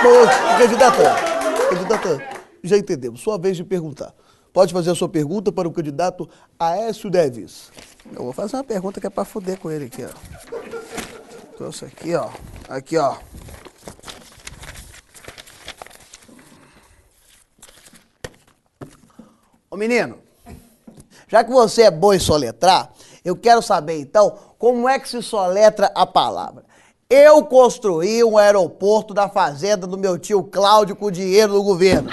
Bom, 0.03 0.57
candidata, 0.57 1.15
candidata, 1.69 2.42
já 2.63 2.77
entendemos. 2.77 3.21
Sua 3.21 3.37
vez 3.37 3.57
de 3.57 3.63
perguntar. 3.63 4.13
Pode 4.53 4.71
fazer 4.71 4.91
a 4.91 4.95
sua 4.95 5.09
pergunta 5.09 5.51
para 5.51 5.67
o 5.67 5.71
candidato 5.71 6.29
Aécio 6.59 7.09
Neves. 7.09 7.71
Eu 8.11 8.23
vou 8.23 8.33
fazer 8.33 8.55
uma 8.55 8.63
pergunta 8.63 9.01
que 9.01 9.07
é 9.07 9.09
pra 9.09 9.25
fuder 9.25 9.57
com 9.57 9.71
ele 9.71 9.85
aqui, 9.85 10.05
ó. 10.05 11.57
Trouxe 11.57 11.85
aqui, 11.85 12.15
ó. 12.15 12.29
Aqui, 12.69 12.97
ó. 12.97 13.17
Ô 19.71 19.75
menino, 19.75 20.19
já 21.27 21.43
que 21.43 21.51
você 21.51 21.81
é 21.83 21.91
bom 21.91 22.13
em 22.13 22.19
soletrar, 22.19 22.93
eu 23.25 23.35
quero 23.35 23.59
saber 23.59 23.99
então 23.99 24.37
como 24.59 24.87
é 24.87 24.99
que 24.99 25.09
se 25.09 25.23
soletra 25.23 25.91
a 25.95 26.05
palavra. 26.05 26.63
Eu 27.09 27.43
construí 27.43 28.23
um 28.23 28.37
aeroporto 28.37 29.15
da 29.15 29.27
fazenda 29.27 29.87
do 29.87 29.97
meu 29.97 30.19
tio 30.19 30.43
Cláudio 30.43 30.95
com 30.95 31.09
dinheiro 31.09 31.53
do 31.53 31.63
governo. 31.63 32.11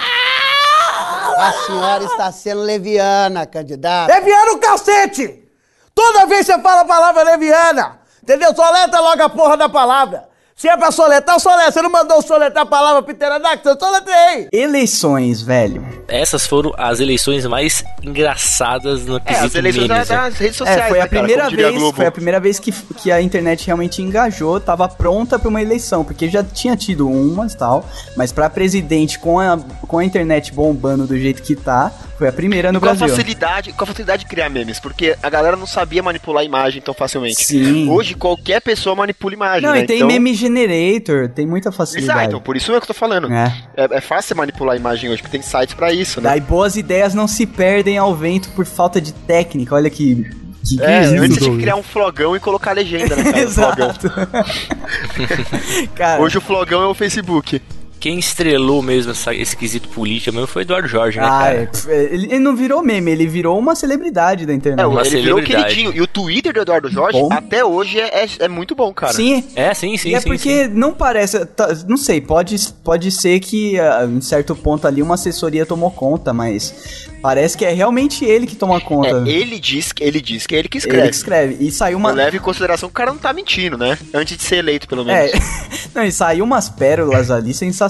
A 1.41 1.53
senhora 1.67 2.05
está 2.05 2.33
sendo 2.33 2.63
leviana, 2.63 3.47
candidata. 3.47 4.13
Leviana 4.13 4.53
o 4.53 4.59
cacete! 4.59 5.49
Toda 5.95 6.27
vez 6.27 6.47
que 6.47 6.53
você 6.53 6.61
fala 6.61 6.83
a 6.83 6.85
palavra 6.85 7.23
leviana, 7.23 8.01
entendeu? 8.23 8.55
Soletra 8.55 9.01
logo 9.01 9.23
a 9.23 9.29
porra 9.29 9.57
da 9.57 9.69
palavra. 9.69 10.29
Se 10.55 10.69
é 10.69 10.77
pra 10.77 10.91
soletrar, 10.91 11.41
soletra. 11.41 11.73
Você 11.73 11.83
não 11.83 11.91
mandou 11.91 12.21
soletrar 12.21 12.65
a 12.65 12.69
palavra 12.69 13.03
pterodactyl? 13.03 13.73
Eu 13.73 13.79
soletrei. 13.79 14.49
Eleições, 14.53 15.41
velho. 15.41 15.90
Essas 16.11 16.47
foram 16.47 16.73
as 16.77 17.01
eleições 17.01 17.47
mais 17.47 17.85
engraçadas 18.03 19.05
no 19.07 19.21
quesito 19.21 19.47
as 19.47 19.55
eleições 19.55 19.89
memes, 19.89 20.09
da- 20.09 20.15
né? 20.17 20.23
das 20.31 20.39
redes 20.39 20.55
É, 20.57 20.59
sociais, 20.59 20.89
foi 20.89 20.99
a 20.99 21.03
né, 21.05 21.09
cara? 21.09 21.09
primeira 21.09 21.43
Como 21.45 21.51
diria 21.51 21.67
a 21.69 21.71
vez, 21.71 21.93
foi 21.95 22.07
a 22.07 22.11
primeira 22.13 22.41
vez 22.41 22.59
que, 22.59 22.73
que 22.73 23.11
a 23.13 23.21
internet 23.23 23.67
realmente 23.67 24.03
engajou, 24.03 24.61
tava 24.61 24.89
pronta 24.89 25.39
pra 25.39 25.49
uma 25.49 25.63
eleição, 25.63 26.05
porque 26.05 26.29
já 26.29 26.43
tinha 26.43 26.77
tido 26.77 27.09
umas 27.09 27.53
e 27.53 27.57
tal, 27.57 27.89
mas 28.17 28.33
pra 28.33 28.51
presidente 28.51 29.19
com 29.19 29.39
a, 29.39 29.59
com 29.87 29.99
a 29.99 30.05
internet 30.05 30.53
bombando 30.53 31.07
do 31.07 31.19
jeito 31.19 31.43
que 31.43 31.55
tá, 31.57 31.93
foi 32.21 32.29
a 32.29 32.33
primeira 32.33 32.71
no 32.71 32.79
com 32.79 32.85
a 32.85 32.93
Brasil. 32.93 33.09
facilidade, 33.09 33.73
com 33.73 33.83
a 33.83 33.87
facilidade 33.87 34.25
de 34.25 34.29
criar 34.29 34.51
memes, 34.51 34.79
porque 34.79 35.17
a 35.23 35.31
galera 35.31 35.57
não 35.57 35.67
sabia 35.67 36.03
manipular 36.03 36.43
a 36.43 36.45
imagem 36.45 36.83
tão 36.83 36.93
facilmente. 36.93 37.43
Sim. 37.43 37.89
Hoje 37.89 38.13
qualquer 38.15 38.61
pessoa 38.61 38.95
manipula 38.95 39.33
imagem, 39.33 39.63
Não, 39.63 39.73
né? 39.73 39.81
e 39.81 39.87
tem 39.87 39.97
então... 39.97 40.09
meme 40.09 40.35
generator, 40.35 41.31
tem 41.31 41.47
muita 41.47 41.73
facilidade. 41.73 42.19
Exato, 42.19 42.29
então 42.29 42.41
por 42.43 42.59
isso 42.59 42.73
é 42.73 42.77
que 42.77 42.83
eu 42.83 42.89
tô 42.89 42.93
falando. 42.93 43.33
É. 43.33 43.55
É, 43.75 43.97
é 43.97 44.01
fácil 44.03 44.29
você 44.29 44.35
manipular 44.35 44.75
a 44.75 44.77
imagem 44.77 45.09
hoje, 45.09 45.23
porque 45.23 45.39
tem 45.39 45.43
sites 45.43 45.75
pra 45.75 45.95
isso, 45.95 46.21
né? 46.21 46.29
Daí 46.29 46.41
boas 46.43 46.77
ideias 46.77 47.15
não 47.15 47.27
se 47.27 47.47
perdem 47.47 47.97
ao 47.97 48.15
vento 48.15 48.51
por 48.51 48.67
falta 48.67 49.01
de 49.01 49.15
técnica. 49.15 49.75
Olha 49.75 49.89
que. 49.89 50.17
que 50.63 50.77
que 50.77 50.83
É, 50.83 51.05
isso, 51.05 51.15
antes 51.15 51.25
tinha 51.25 51.29
que 51.29 51.39
Douglas? 51.41 51.61
criar 51.63 51.77
um 51.77 51.83
flogão 51.83 52.37
e 52.37 52.41
colocar 52.41 52.73
a 52.73 52.75
legenda, 52.75 53.17
né, 53.17 53.25
cara? 53.25 53.39
Exato. 53.41 54.11
flogão. 54.11 54.45
Cara, 55.97 56.21
Hoje 56.21 56.37
o 56.37 56.41
flogão 56.43 56.83
é 56.83 56.87
o 56.87 56.93
Facebook. 56.95 57.63
Quem 58.01 58.19
estrelou 58.19 58.81
mesmo 58.83 59.13
essa, 59.13 59.35
esse 59.35 59.55
quesito 59.57 59.89
político 59.91 60.33
mesmo 60.35 60.47
foi 60.49 60.63
Eduardo 60.63 60.89
Jorge, 60.89 61.19
né, 61.21 61.27
ah, 61.27 61.29
cara? 61.29 61.55
é, 61.55 61.67
pf, 61.67 61.91
ele, 61.91 62.27
ele 62.27 62.39
não 62.39 62.57
virou 62.57 62.83
meme, 62.83 63.11
ele 63.11 63.27
virou 63.27 63.59
uma 63.59 63.75
celebridade 63.75 64.47
da 64.47 64.55
internet. 64.55 64.83
É, 64.83 64.87
Uma 64.87 65.03
ele 65.07 65.21
virou 65.21 65.43
queridinho. 65.43 65.93
E 65.95 66.01
o 66.01 66.07
Twitter 66.07 66.53
do 66.55 66.61
Eduardo 66.61 66.89
Jorge, 66.91 67.19
Bom. 67.21 67.29
até 67.31 67.63
hoje, 67.65 68.01
é, 68.01 68.25
é, 68.25 68.29
é 68.41 68.49
muito 68.49 68.75
bom, 68.75 68.93
cara. 68.95 69.13
Sim, 69.13 69.45
É, 69.55 69.75
sim, 69.75 69.97
sim, 69.99 70.09
e 70.11 70.15
é 70.15 70.21
sim, 70.21 70.29
porque 70.29 70.67
não 70.69 70.93
parece. 70.95 71.45
tá, 71.45 71.69
não 71.87 71.97
sei, 71.99 72.21
pode, 72.23 72.57
pode 72.83 73.11
ser 73.11 73.39
que 73.41 73.79
ah, 73.79 74.07
em 74.11 74.21
certo 74.23 74.57
ponto 74.57 74.87
ali 74.87 75.03
uma 75.03 75.15
assessoria 75.15 75.67
tomou 75.67 75.91
conta, 75.91 76.33
mas 76.33 77.07
parece 77.21 77.57
que 77.59 77.65
é 77.67 77.71
realmente 77.73 78.25
ele 78.25 78.47
que 78.47 78.57
toma 78.57 78.81
conta. 78.81 79.23
É, 79.27 79.31
ele 79.31 79.59
diz, 79.61 79.93
que- 79.93 80.03
ele 80.03 80.23
diz 80.23 80.47
que 80.47 80.55
é 80.55 80.59
ele 80.59 80.69
que 80.69 80.79
Ele 80.79 80.85
escreve. 80.87 81.09
que 81.11 81.17
escreve. 81.17 81.57
E 81.61 81.71
saiu 81.71 81.99
uma. 81.99 82.11
Eu 82.11 82.15
levo 82.17 82.37
em 82.37 82.41
consideração 82.41 82.89
que 82.89 82.93
o 82.93 82.97
cara 82.97 83.11
não 83.13 83.19
tá 83.19 83.33
mentindo, 83.33 83.77
né? 83.77 83.99
Antes 84.15 84.37
de 84.39 84.43
ser 84.43 84.57
eleito, 84.57 84.89
pelo 84.89 85.05
menos. 85.05 85.33
É, 85.35 85.39
não, 85.95 86.03
e 86.05 86.11
saiu 86.11 86.45
umas 86.45 86.71
pérolas 86.71 87.31
ali 87.31 87.53
sensacionais, 87.53 87.90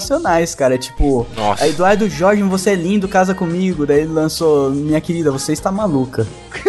cara. 0.57 0.77
Tipo, 0.77 1.25
Nossa. 1.35 1.63
a 1.63 1.67
Eduardo 1.67 2.09
Jorge, 2.09 2.41
você 2.43 2.71
é 2.71 2.75
lindo, 2.75 3.07
casa 3.07 3.33
comigo. 3.33 3.85
Daí 3.85 4.01
ele 4.01 4.11
lançou, 4.13 4.69
minha 4.71 4.99
querida, 5.01 5.31
você 5.31 5.53
está 5.53 5.71
maluca. 5.71 6.25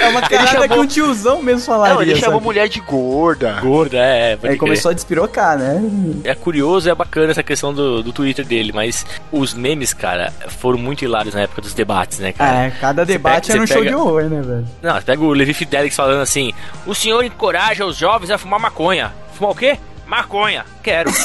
é 0.00 0.08
uma 0.08 0.20
carada 0.22 0.48
chamou- 0.48 0.68
que 0.68 0.78
um 0.78 0.86
tiozão 0.86 1.42
mesmo 1.42 1.60
falaria. 1.62 1.94
Não, 1.94 2.02
ele 2.02 2.16
chamou 2.16 2.34
sabe? 2.34 2.44
mulher 2.44 2.68
de 2.68 2.80
gorda. 2.80 3.58
Gorda, 3.60 3.96
é, 3.98 4.38
Aí 4.42 4.56
começou 4.56 4.90
a 4.90 4.94
despirocar, 4.94 5.58
né? 5.58 5.82
É 6.24 6.34
curioso, 6.34 6.88
é 6.88 6.94
bacana 6.94 7.30
essa 7.30 7.42
questão 7.42 7.72
do, 7.72 8.02
do 8.02 8.12
Twitter 8.12 8.44
dele, 8.44 8.72
mas 8.72 9.04
os 9.30 9.54
memes, 9.54 9.92
cara, 9.92 10.32
foram 10.48 10.78
muito 10.78 11.04
hilários 11.04 11.34
na 11.34 11.42
época 11.42 11.62
dos 11.62 11.74
debates, 11.74 12.18
né, 12.18 12.32
cara? 12.32 12.66
É, 12.66 12.70
cada 12.70 13.04
debate 13.04 13.48
pega- 13.48 13.54
era 13.54 13.62
um 13.62 13.66
você 13.66 13.72
show 13.74 13.82
pega- 13.82 13.96
de 13.96 14.02
horror, 14.02 14.22
né, 14.24 14.40
velho? 14.42 14.66
Não, 14.82 14.94
você 14.94 15.02
pega 15.02 15.22
o 15.22 15.32
Levi 15.32 15.54
Fidelix 15.54 15.96
falando 15.96 16.20
assim: 16.20 16.52
o 16.86 16.94
senhor 16.94 17.24
encoraja 17.24 17.84
os 17.84 17.96
jovens 17.96 18.30
a 18.30 18.38
fumar 18.38 18.60
maconha. 18.60 19.12
Fumar 19.34 19.52
o 19.52 19.54
quê? 19.54 19.78
Maconha. 20.16 20.62
Quero. 20.82 21.08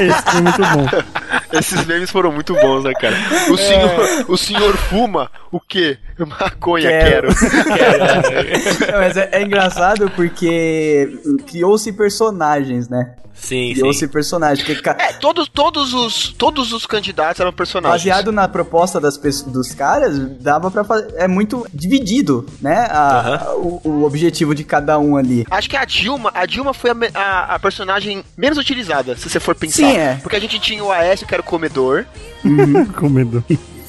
Esse 0.00 0.22
foi 0.22 0.40
muito 0.40 0.58
bom. 0.62 0.86
Esses 1.52 1.84
memes 1.86 2.10
foram 2.10 2.32
muito 2.32 2.54
bons, 2.54 2.82
né, 2.84 2.94
cara? 2.94 3.14
O 3.50 3.58
senhor, 3.58 4.24
o 4.28 4.36
senhor 4.38 4.74
fuma 4.74 5.30
o 5.52 5.60
quê? 5.60 5.98
Maconha, 6.18 6.88
quero. 6.88 7.28
Não, 8.90 8.98
mas 9.00 9.16
é, 9.18 9.28
é 9.32 9.42
engraçado 9.42 10.10
porque 10.16 11.18
criou-se 11.46 11.92
personagens, 11.92 12.88
né? 12.88 13.16
Sim, 13.38 13.74
Criou-se 13.74 14.08
personagens. 14.08 14.66
Porque, 14.66 14.88
É, 14.88 15.12
todos, 15.12 15.46
todos, 15.46 15.92
os, 15.92 16.32
todos 16.32 16.72
os 16.72 16.86
candidatos 16.86 17.38
eram 17.38 17.52
personagens. 17.52 18.02
Baseado 18.02 18.32
na 18.32 18.48
proposta 18.48 18.98
das 18.98 19.18
pessoas, 19.18 19.52
dos 19.52 19.74
caras, 19.74 20.18
dava 20.40 20.70
pra 20.70 20.82
fazer. 20.84 21.12
É 21.16 21.28
muito 21.28 21.66
dividido, 21.72 22.46
né? 22.62 22.86
a- 22.90 23.52
o, 23.56 23.78
o 23.84 24.04
objetivo 24.04 24.54
de 24.54 24.64
cada 24.64 24.98
um 24.98 25.18
ali. 25.18 25.44
Acho 25.50 25.68
que 25.68 25.76
a 25.76 25.84
Dilma, 25.84 26.30
a 26.34 26.46
Dilma 26.46 26.72
foi 26.72 26.90
a, 26.90 26.94
a- 27.14 27.54
a 27.56 27.58
personagem 28.06 28.24
menos 28.36 28.58
utilizada, 28.58 29.16
se 29.16 29.28
você 29.28 29.40
for 29.40 29.54
pensar. 29.54 29.76
Sim, 29.76 29.96
é. 29.96 30.14
Porque 30.22 30.36
a 30.36 30.40
gente 30.40 30.58
tinha 30.58 30.82
o 30.82 30.90
Aécio, 30.92 31.26
que 31.26 31.34
era 31.34 31.40
o 31.40 31.44
comedor. 31.44 32.06
Comedor. 32.96 33.42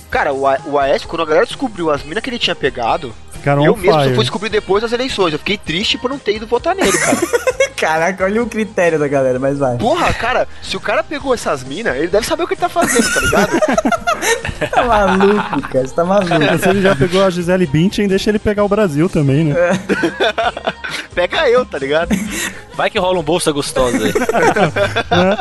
Cara, 0.09 0.33
o, 0.33 0.47
A- 0.47 0.59
o 0.65 0.79
Aécio, 0.79 1.07
quando 1.07 1.21
a 1.21 1.25
galera 1.25 1.45
descobriu 1.45 1.91
as 1.91 2.03
minas 2.03 2.23
que 2.23 2.29
ele 2.29 2.39
tinha 2.39 2.55
pegado, 2.55 3.13
Ficaram 3.33 3.63
eu 3.65 3.75
mesmo 3.75 3.91
só 3.91 3.99
fire. 4.01 4.15
fui 4.15 4.23
descobrir 4.23 4.49
depois 4.49 4.81
das 4.81 4.91
eleições. 4.91 5.33
Eu 5.33 5.39
fiquei 5.39 5.57
triste 5.57 5.97
por 5.97 6.09
não 6.09 6.17
ter 6.17 6.35
ido 6.35 6.47
votar 6.47 6.75
nele, 6.75 6.91
cara. 6.97 7.17
Caraca, 7.77 8.23
olha 8.25 8.41
o 8.41 8.47
critério 8.47 8.97
da 8.97 9.07
galera, 9.07 9.37
mas 9.39 9.59
vai. 9.59 9.77
Porra, 9.77 10.11
cara, 10.13 10.47
se 10.63 10.75
o 10.75 10.79
cara 10.79 11.03
pegou 11.03 11.33
essas 11.33 11.63
minas, 11.63 11.95
ele 11.95 12.07
deve 12.07 12.25
saber 12.25 12.43
o 12.43 12.47
que 12.47 12.55
ele 12.55 12.61
tá 12.61 12.67
fazendo, 12.69 13.13
tá 13.13 13.19
ligado? 13.21 13.59
Tá 14.71 14.83
maluco, 14.83 15.61
cara. 15.69 15.87
Você 15.87 15.93
tá 15.93 16.03
maluco. 16.03 16.57
Se 16.59 16.69
ele 16.69 16.81
já 16.81 16.95
pegou 16.95 17.23
a 17.23 17.29
Gisele 17.29 17.67
Bündchen, 17.67 18.07
deixa 18.07 18.31
ele 18.31 18.39
pegar 18.39 18.63
o 18.63 18.67
Brasil 18.67 19.07
também, 19.07 19.43
né? 19.45 19.55
Pega 21.13 21.47
eu, 21.49 21.63
tá 21.63 21.77
ligado? 21.77 22.09
Vai 22.75 22.89
que 22.89 22.97
rola 22.97 23.19
um 23.19 23.23
bolsa 23.23 23.51
gostosa 23.51 23.97
aí. 23.97 24.13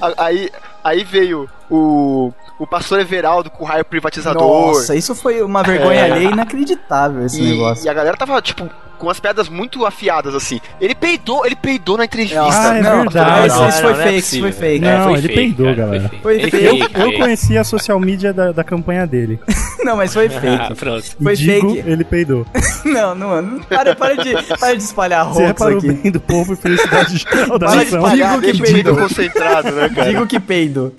A- 0.00 0.24
Aí, 0.24 0.50
aí 0.82 1.04
veio 1.04 1.48
o, 1.70 2.32
o 2.58 2.66
pastor 2.66 3.00
Everaldo 3.00 3.50
com 3.50 3.64
o 3.64 3.66
raio 3.66 3.84
privatizador. 3.84 4.42
Nossa, 4.68 4.94
isso 4.94 5.14
foi 5.14 5.42
uma 5.42 5.62
vergonha 5.62 6.00
É. 6.00 6.10
alheia 6.10 6.30
inacreditável 6.30 7.24
esse 7.26 7.40
e, 7.40 7.50
negócio. 7.50 7.84
e 7.84 7.88
a 7.88 7.94
galera 7.94 8.16
tava, 8.16 8.40
tipo, 8.42 8.68
com 9.02 9.10
as 9.10 9.18
piadas 9.18 9.48
muito 9.48 9.84
afiadas, 9.84 10.32
assim. 10.32 10.60
Ele 10.80 10.94
peidou, 10.94 11.44
ele 11.44 11.56
peidou 11.56 11.96
na 11.96 12.04
entrevista. 12.04 12.40
Ah, 12.40 12.76
é 12.78 12.82
Não, 12.82 13.02
verdade. 13.02 13.48
isso- 13.48 13.68
isso 13.68 13.80
foi 13.82 13.92
não 13.92 14.00
é 14.00 14.04
fake, 14.04 14.18
isso 14.18 14.40
foi 14.40 14.52
fake. 14.52 14.84
Não, 14.84 15.02
foi 15.04 15.12
ele 15.14 15.22
fake, 15.22 15.34
peidou, 15.34 15.66
cara, 15.66 15.76
galera. 15.76 16.08
fake. 16.08 16.22
Foi 16.22 16.40
fake. 16.40 16.56
Eu, 16.64 17.04
eu 17.06 17.12
conheci 17.18 17.58
a 17.58 17.64
social 17.64 17.98
media 17.98 18.32
da, 18.32 18.52
da 18.52 18.62
campanha 18.62 19.04
dele. 19.06 19.40
Não, 19.84 19.96
mas 19.96 20.14
foi 20.14 20.26
Ah, 20.32 20.40
fake. 20.40 20.74
pronto. 20.76 21.04
Foi 21.20 21.34
Digo, 21.34 21.74
fake. 21.74 21.90
ele 21.90 22.04
peidou. 22.04 22.46
Não, 22.84 23.14
não, 23.14 23.40
não. 23.42 23.58
Para, 23.60 23.94
para, 23.96 24.16
de, 24.16 24.34
para 24.58 24.74
de 24.76 24.82
espalhar 24.82 25.24
é 25.24 25.28
hoax 25.28 25.52
para 25.58 25.74
o 25.74 25.78
aqui. 25.78 25.92
bem 25.92 26.10
do 26.12 26.20
povo 26.20 26.52
e 26.52 26.56
felicidade 26.56 27.24
da 27.24 27.58
Para 27.58 27.70
de 27.70 27.76
nação. 27.76 27.98
espalhar, 28.02 28.30
Digo 28.40 28.40
que 28.40 28.52
deixa 28.52 28.62
o 28.62 28.72
peido 28.74 28.96
concentrado, 28.96 29.70
né, 29.72 29.88
cara? 29.88 30.10
Digo 30.10 30.26
que 30.26 30.40
peido. 30.40 30.92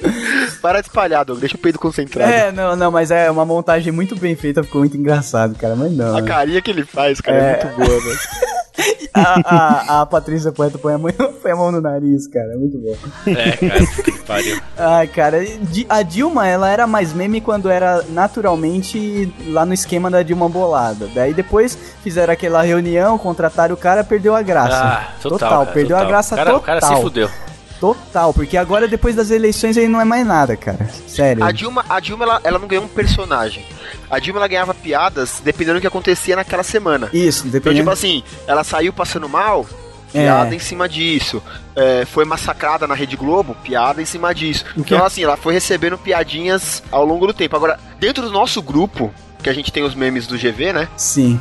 Para 0.62 0.82
de 0.82 0.88
espalhar, 0.88 1.26
Doug. 1.26 1.40
Deixa 1.40 1.56
o 1.56 1.60
peido 1.60 1.78
concentrado. 1.78 2.32
É, 2.32 2.52
não, 2.52 2.76
não, 2.76 2.90
mas 2.92 3.12
é 3.12 3.30
uma 3.30 3.46
montagem 3.46 3.92
muito 3.92 4.16
bem 4.16 4.36
feita, 4.36 4.64
ficou 4.64 4.80
muito 4.80 4.96
engraçado, 4.98 5.56
cara. 5.56 5.76
Mas 5.76 5.92
não. 5.92 6.16
A 6.18 6.22
carinha 6.22 6.62
que 6.62 6.72
ele 6.72 6.84
faz, 6.86 7.20
cara, 7.22 7.38
é, 7.38 7.60
É. 7.62 7.66
muito 7.66 7.86
boa, 7.90 7.93
né? 8.02 8.16
A, 9.14 9.42
a, 9.46 10.02
a 10.02 10.06
Patrícia 10.06 10.52
Poeta 10.52 10.80
põe 10.80 10.94
a, 10.94 10.98
mão, 10.98 11.12
põe 11.42 11.52
a 11.52 11.56
mão 11.56 11.72
no 11.72 11.80
nariz, 11.80 12.28
cara. 12.28 12.54
É 12.54 12.56
muito 12.56 12.80
bom. 12.80 12.96
É, 13.28 13.52
cara, 13.52 13.86
que 13.86 14.12
pariu. 14.24 14.62
Ai, 14.76 15.08
cara, 15.08 15.38
a 15.88 16.02
Dilma, 16.02 16.48
ela 16.48 16.70
era 16.70 16.88
mais 16.88 17.14
meme 17.14 17.40
quando 17.40 17.70
era 17.70 18.04
naturalmente 18.10 19.32
lá 19.48 19.66
no 19.66 19.74
esquema 19.74 20.10
da 20.10 20.24
Dilma 20.24 20.50
bolada. 20.50 21.08
Daí 21.14 21.34
depois 21.34 21.78
fizeram 22.04 22.34
aquela 22.34 22.64
reunião, 22.64 23.18
contrataram 23.18 23.76
o 23.76 23.78
cara, 23.78 24.04
perdeu 24.04 24.36
a 24.36 24.42
graça. 24.42 24.84
Ah, 24.84 25.14
total. 25.22 25.50
cara, 25.50 25.66
perdeu 25.68 25.96
a 25.96 26.00
total. 26.00 26.12
graça 26.12 26.36
o 26.36 26.38
cara, 26.38 26.52
total. 26.52 26.62
O 26.62 26.82
cara 26.82 26.96
se 26.96 27.02
fudeu. 27.02 27.30
Total, 27.80 28.34
porque 28.34 28.56
agora 28.56 28.88
depois 28.88 29.14
das 29.14 29.30
eleições 29.30 29.76
ele 29.76 29.90
não 29.90 30.00
é 30.00 30.06
mais 30.06 30.26
nada, 30.26 30.56
cara. 30.56 30.90
Sério. 31.06 31.44
A 31.44 31.52
Dilma, 31.52 31.84
a 31.90 32.00
Dilma 32.00 32.24
ela, 32.24 32.42
ela 32.44 32.58
não 32.58 32.66
ganhou 32.66 32.86
um 32.86 32.88
personagem. 32.88 33.66
A 34.14 34.20
Dilma 34.20 34.40
ela 34.40 34.48
ganhava 34.48 34.74
piadas 34.74 35.42
dependendo 35.44 35.80
do 35.80 35.82
que 35.82 35.88
acontecia 35.88 36.36
naquela 36.36 36.64
semana. 36.64 37.10
Isso, 37.14 37.40
Então, 37.48 37.52
dependendo. 37.52 37.80
tipo 37.82 37.90
assim, 37.92 38.24
ela 38.48 38.64
saiu 38.64 38.94
passando 38.94 39.28
mal, 39.28 39.66
É. 40.14 40.22
piada 40.24 40.54
em 40.54 40.60
cima 40.60 40.88
disso. 40.88 41.42
É, 41.76 42.06
foi 42.06 42.24
massacrada 42.24 42.86
na 42.86 42.94
Rede 42.94 43.16
Globo, 43.16 43.56
piada 43.64 44.02
em 44.02 44.06
cima 44.06 44.34
disso. 44.34 44.66
Então, 44.78 45.00
é- 45.00 45.06
assim, 45.06 45.24
ela 45.24 45.36
foi 45.36 45.54
recebendo 45.56 45.98
piadinhas 45.98 46.84
ao 46.92 47.04
longo 47.04 47.26
do 47.26 47.34
tempo. 47.34 47.56
Agora, 47.56 47.80
dentro 48.00 48.24
do 48.24 48.32
nosso 48.32 48.62
grupo, 48.62 49.12
que 49.42 49.50
a 49.50 49.54
gente 49.54 49.72
tem 49.72 49.84
os 49.84 49.96
memes 49.96 50.28
do 50.28 50.38
GV, 50.38 50.72
né? 50.72 50.88
Sim. 50.96 51.40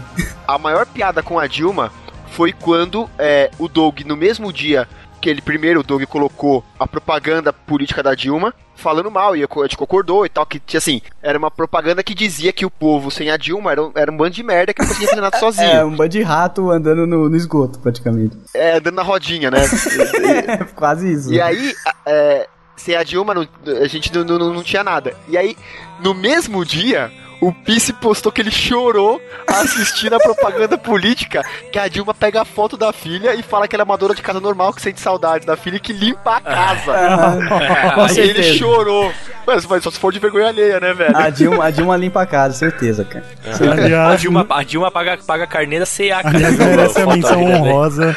A 0.48 0.58
maior 0.58 0.86
piada 0.86 1.22
com 1.22 1.38
a 1.38 1.46
Dilma 1.46 1.92
foi 2.30 2.52
quando 2.52 3.08
é, 3.18 3.50
o 3.58 3.68
Doug, 3.68 4.00
no 4.06 4.16
mesmo 4.16 4.50
dia 4.52 4.88
que 5.22 5.30
ele 5.30 5.40
primeiro, 5.40 5.80
o 5.80 5.82
Doug 5.82 6.02
colocou 6.04 6.64
a 6.78 6.86
propaganda 6.86 7.52
política 7.52 8.02
da 8.02 8.14
Dilma, 8.14 8.52
falando 8.74 9.10
mal, 9.10 9.36
e 9.36 9.44
a 9.44 9.48
gente 9.62 9.76
concordou 9.76 10.26
e 10.26 10.28
tal, 10.28 10.44
que 10.44 10.76
assim, 10.76 11.00
era 11.22 11.38
uma 11.38 11.50
propaganda 11.50 12.02
que 12.02 12.14
dizia 12.14 12.52
que 12.52 12.66
o 12.66 12.70
povo 12.70 13.10
sem 13.10 13.30
a 13.30 13.36
Dilma 13.36 13.70
era 13.70 13.82
um, 13.82 13.92
era 13.94 14.10
um 14.10 14.16
bando 14.16 14.30
de 14.32 14.42
merda 14.42 14.74
que 14.74 14.80
não 14.82 14.88
conseguia 14.88 15.08
fazer 15.08 15.20
nada 15.20 15.36
É, 15.38 15.40
sozinho. 15.40 15.86
um 15.86 15.96
bando 15.96 16.08
de 16.10 16.22
rato 16.22 16.70
andando 16.70 17.06
no, 17.06 17.28
no 17.28 17.36
esgoto, 17.36 17.78
praticamente. 17.78 18.36
É, 18.52 18.76
andando 18.78 18.96
na 18.96 19.02
rodinha, 19.02 19.50
né? 19.50 19.58
É, 20.48 20.56
quase 20.74 21.12
isso. 21.12 21.32
E 21.32 21.40
aí, 21.40 21.72
é, 22.04 22.48
sem 22.76 22.96
a 22.96 23.04
Dilma, 23.04 23.32
não- 23.32 23.46
a 23.80 23.86
gente 23.86 24.12
não, 24.12 24.24
não, 24.24 24.52
não 24.52 24.62
tinha 24.64 24.82
nada. 24.82 25.14
E 25.28 25.38
aí, 25.38 25.56
no 26.00 26.12
mesmo 26.14 26.64
dia, 26.64 27.12
o 27.43 27.53
Pisse 27.53 27.93
postou 27.93 28.30
que 28.30 28.40
ele 28.40 28.53
chorou 28.53 29.20
assistindo 29.49 30.14
a 30.14 30.20
propaganda 30.20 30.78
política 30.78 31.43
que 31.72 31.78
a 31.78 31.88
Dilma 31.88 32.14
pega 32.14 32.43
a 32.43 32.45
foto 32.45 32.76
da 32.76 32.93
filha 32.93 33.34
e 33.34 33.43
fala 33.43 33.66
que 33.66 33.74
ela 33.74 33.82
é 33.82 33.84
uma 33.84 33.99
dona 33.99 34.14
de 34.14 34.22
casa 34.22 34.38
normal, 34.38 34.72
que 34.72 34.80
sente 34.80 35.01
saudade 35.01 35.45
da 35.45 35.57
filha 35.57 35.74
e 35.74 35.80
que 35.80 35.93
limpa 35.93 36.36
a 36.36 36.40
casa. 36.40 36.93
Aí 38.09 38.16
ele 38.16 38.34
certeza. 38.34 38.55
chorou. 38.55 39.12
Mas, 39.45 39.66
mas 39.66 39.82
só 39.82 39.90
se 39.90 39.99
for 39.99 40.12
de 40.12 40.20
vergonha 40.20 40.47
alheia, 40.47 40.78
né, 40.78 40.95
velho? 40.95 41.16
A 41.16 41.30
Dilma, 41.30 41.64
a 41.64 41.70
Dilma 41.70 41.97
limpa 41.97 42.22
a 42.22 42.26
casa, 42.26 42.55
certeza, 42.55 43.05
cara. 43.05 43.24
A 43.45 43.72
Aliás, 43.72 44.20
Dilma, 44.20 44.47
a 44.49 44.62
Dilma 44.62 44.90
paga, 44.93 45.18
paga 45.26 45.45
carnê 45.45 45.80
da 45.80 45.86
CA, 45.86 46.22
cara. 46.22 46.28
aliás 46.36 46.57
merece 46.57 47.01
a 47.01 47.07
menção 47.09 47.45
dele. 47.45 47.55
honrosa 47.55 48.16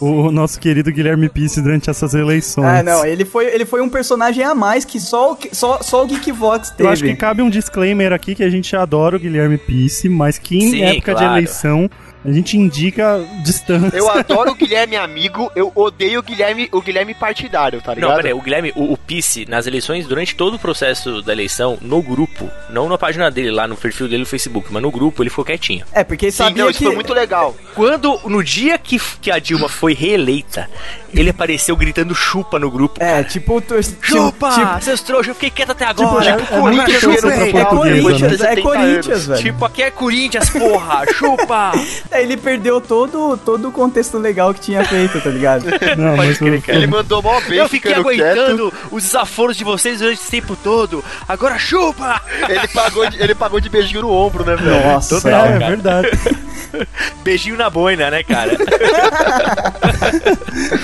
o 0.00 0.30
nosso 0.30 0.58
querido 0.60 0.90
Guilherme 0.92 1.28
Pisse 1.28 1.60
durante 1.60 1.90
essas 1.90 2.14
eleições. 2.14 2.66
Ah, 2.66 2.82
não, 2.82 3.04
ele 3.04 3.24
foi, 3.24 3.46
ele 3.46 3.64
foi 3.64 3.80
um 3.80 3.88
personagem 3.88 4.44
a 4.44 4.54
mais 4.54 4.84
que 4.84 5.00
só, 5.00 5.32
o- 5.32 5.38
só, 5.52 5.80
só 5.82 6.04
o 6.04 6.06
Geekvox 6.06 6.70
teve. 6.70 6.88
Eu 6.88 6.92
acho 6.92 7.02
que 7.04 7.14
cabe 7.16 7.42
um 7.42 7.50
disclaimer 7.50 8.12
aqui 8.12 8.34
que 8.34 8.42
a 8.44 8.50
gente 8.50 8.74
adora 8.76 9.16
o 9.16 9.20
Guilherme 9.20 9.58
Pisse, 9.58 10.08
mas 10.08 10.38
que 10.38 10.56
em 10.56 10.70
Sim, 10.70 10.82
época 10.82 11.12
de 11.14 11.20
claro. 11.20 11.36
eleição 11.36 11.90
a 12.24 12.30
gente 12.30 12.56
indica 12.56 13.20
distância. 13.42 13.96
Eu 13.96 14.08
adoro 14.08 14.52
o 14.52 14.54
Guilherme 14.54 14.94
amigo, 14.94 15.50
eu 15.56 15.72
odeio 15.74 16.20
o 16.20 16.22
Guilherme, 16.22 16.68
o 16.70 16.80
Guilherme 16.80 17.14
partidário, 17.14 17.82
tá 17.82 17.92
ligado? 17.94 18.10
Não, 18.10 18.16
peraí, 18.16 18.32
o 18.32 18.40
Guilherme, 18.40 18.72
o, 18.76 18.92
o 18.92 18.96
Pisse, 18.96 19.44
nas 19.48 19.66
eleições, 19.66 20.06
durante 20.06 20.36
todo 20.36 20.54
o 20.54 20.58
processo 20.58 21.20
da 21.20 21.32
eleição, 21.32 21.78
no 21.82 22.00
grupo, 22.00 22.48
não 22.70 22.88
na 22.88 22.96
página 22.96 23.28
dele, 23.28 23.50
lá 23.50 23.66
no 23.66 23.76
perfil 23.76 24.06
dele 24.06 24.20
no 24.20 24.26
Facebook, 24.26 24.68
mas 24.70 24.80
no 24.80 24.90
grupo, 24.92 25.20
ele 25.20 25.30
ficou 25.30 25.44
quietinho. 25.44 25.84
É, 25.92 26.04
porque 26.04 26.30
Sim, 26.30 26.36
sabia 26.44 26.62
não, 26.62 26.70
isso 26.70 26.78
que... 26.78 26.84
foi 26.84 26.94
muito 26.94 27.12
legal. 27.12 27.56
Quando, 27.74 28.18
no 28.26 28.42
dia 28.42 28.76
que, 28.78 28.98
que 29.20 29.30
a 29.30 29.38
Dilma 29.38 29.68
foi 29.68 29.94
reeleita, 29.94 30.68
ele 31.14 31.30
apareceu 31.30 31.76
gritando 31.76 32.14
chupa 32.14 32.58
no 32.58 32.70
grupo. 32.70 33.02
É, 33.02 33.22
tipo... 33.24 33.60
tu- 33.60 33.80
tipo- 33.82 34.04
Chupa! 34.06 34.50
Tipo, 34.52 34.82
Seus 34.84 35.00
trouxas, 35.00 35.28
eu 35.28 35.34
fiquei 35.34 35.50
quieto 35.50 35.70
até 35.72 35.86
Tipo, 35.88 36.02
agora. 36.02 36.24
é, 36.26 36.30
é 36.34 36.36
Corinthians 36.60 37.02
bem, 37.22 37.32
é 37.32 37.36
Legal, 37.44 37.66
portuguesa, 37.66 38.02
Corinthians, 38.02 38.20
né? 38.20 38.34
é 38.34 38.38
70 38.56 38.62
Corinthians, 38.62 39.26
velho. 39.26 39.42
Tipo, 39.42 39.64
aqui 39.64 39.82
é 39.82 39.90
Corinthians, 39.90 40.50
porra! 40.50 41.04
Chupa! 41.14 41.72
Aí 42.10 42.22
ele 42.24 42.36
perdeu 42.36 42.80
todo, 42.80 43.36
todo 43.38 43.68
o 43.68 43.72
contexto 43.72 44.18
legal 44.18 44.52
que 44.54 44.60
tinha 44.60 44.84
feito, 44.84 45.20
tá 45.20 45.30
ligado? 45.30 45.64
Não, 45.96 46.16
Pode 46.16 46.28
mas 46.28 46.38
crer, 46.38 46.62
cara. 46.62 46.78
Ele 46.78 46.86
mandou 46.86 47.22
mó 47.22 47.40
bem, 47.48 47.58
Eu 47.58 47.68
fiquei 47.68 47.94
ficando 47.94 48.08
quieto. 48.08 48.38
aguentando 48.38 48.72
os 48.90 49.02
desaforos 49.04 49.56
de 49.56 49.64
vocês 49.64 49.98
durante 50.00 50.20
esse 50.20 50.30
tempo 50.30 50.56
todo. 50.56 51.04
Agora 51.28 51.58
chupa! 51.58 52.20
Ele 52.48 52.68
pagou, 52.68 53.08
de, 53.08 53.22
ele 53.22 53.34
pagou 53.34 53.60
de 53.60 53.68
beijinho 53.68 54.02
no 54.02 54.10
ombro, 54.12 54.44
né, 54.44 54.56
velho? 54.56 54.82
Nossa, 54.92 55.20
Total, 55.20 55.46
é, 55.46 55.48
é 55.48 55.58
cara. 55.58 55.68
verdade. 55.68 56.08
Beijinho 57.22 57.56
na 57.56 57.61
boina, 57.70 58.10
né, 58.10 58.22
cara? 58.22 58.52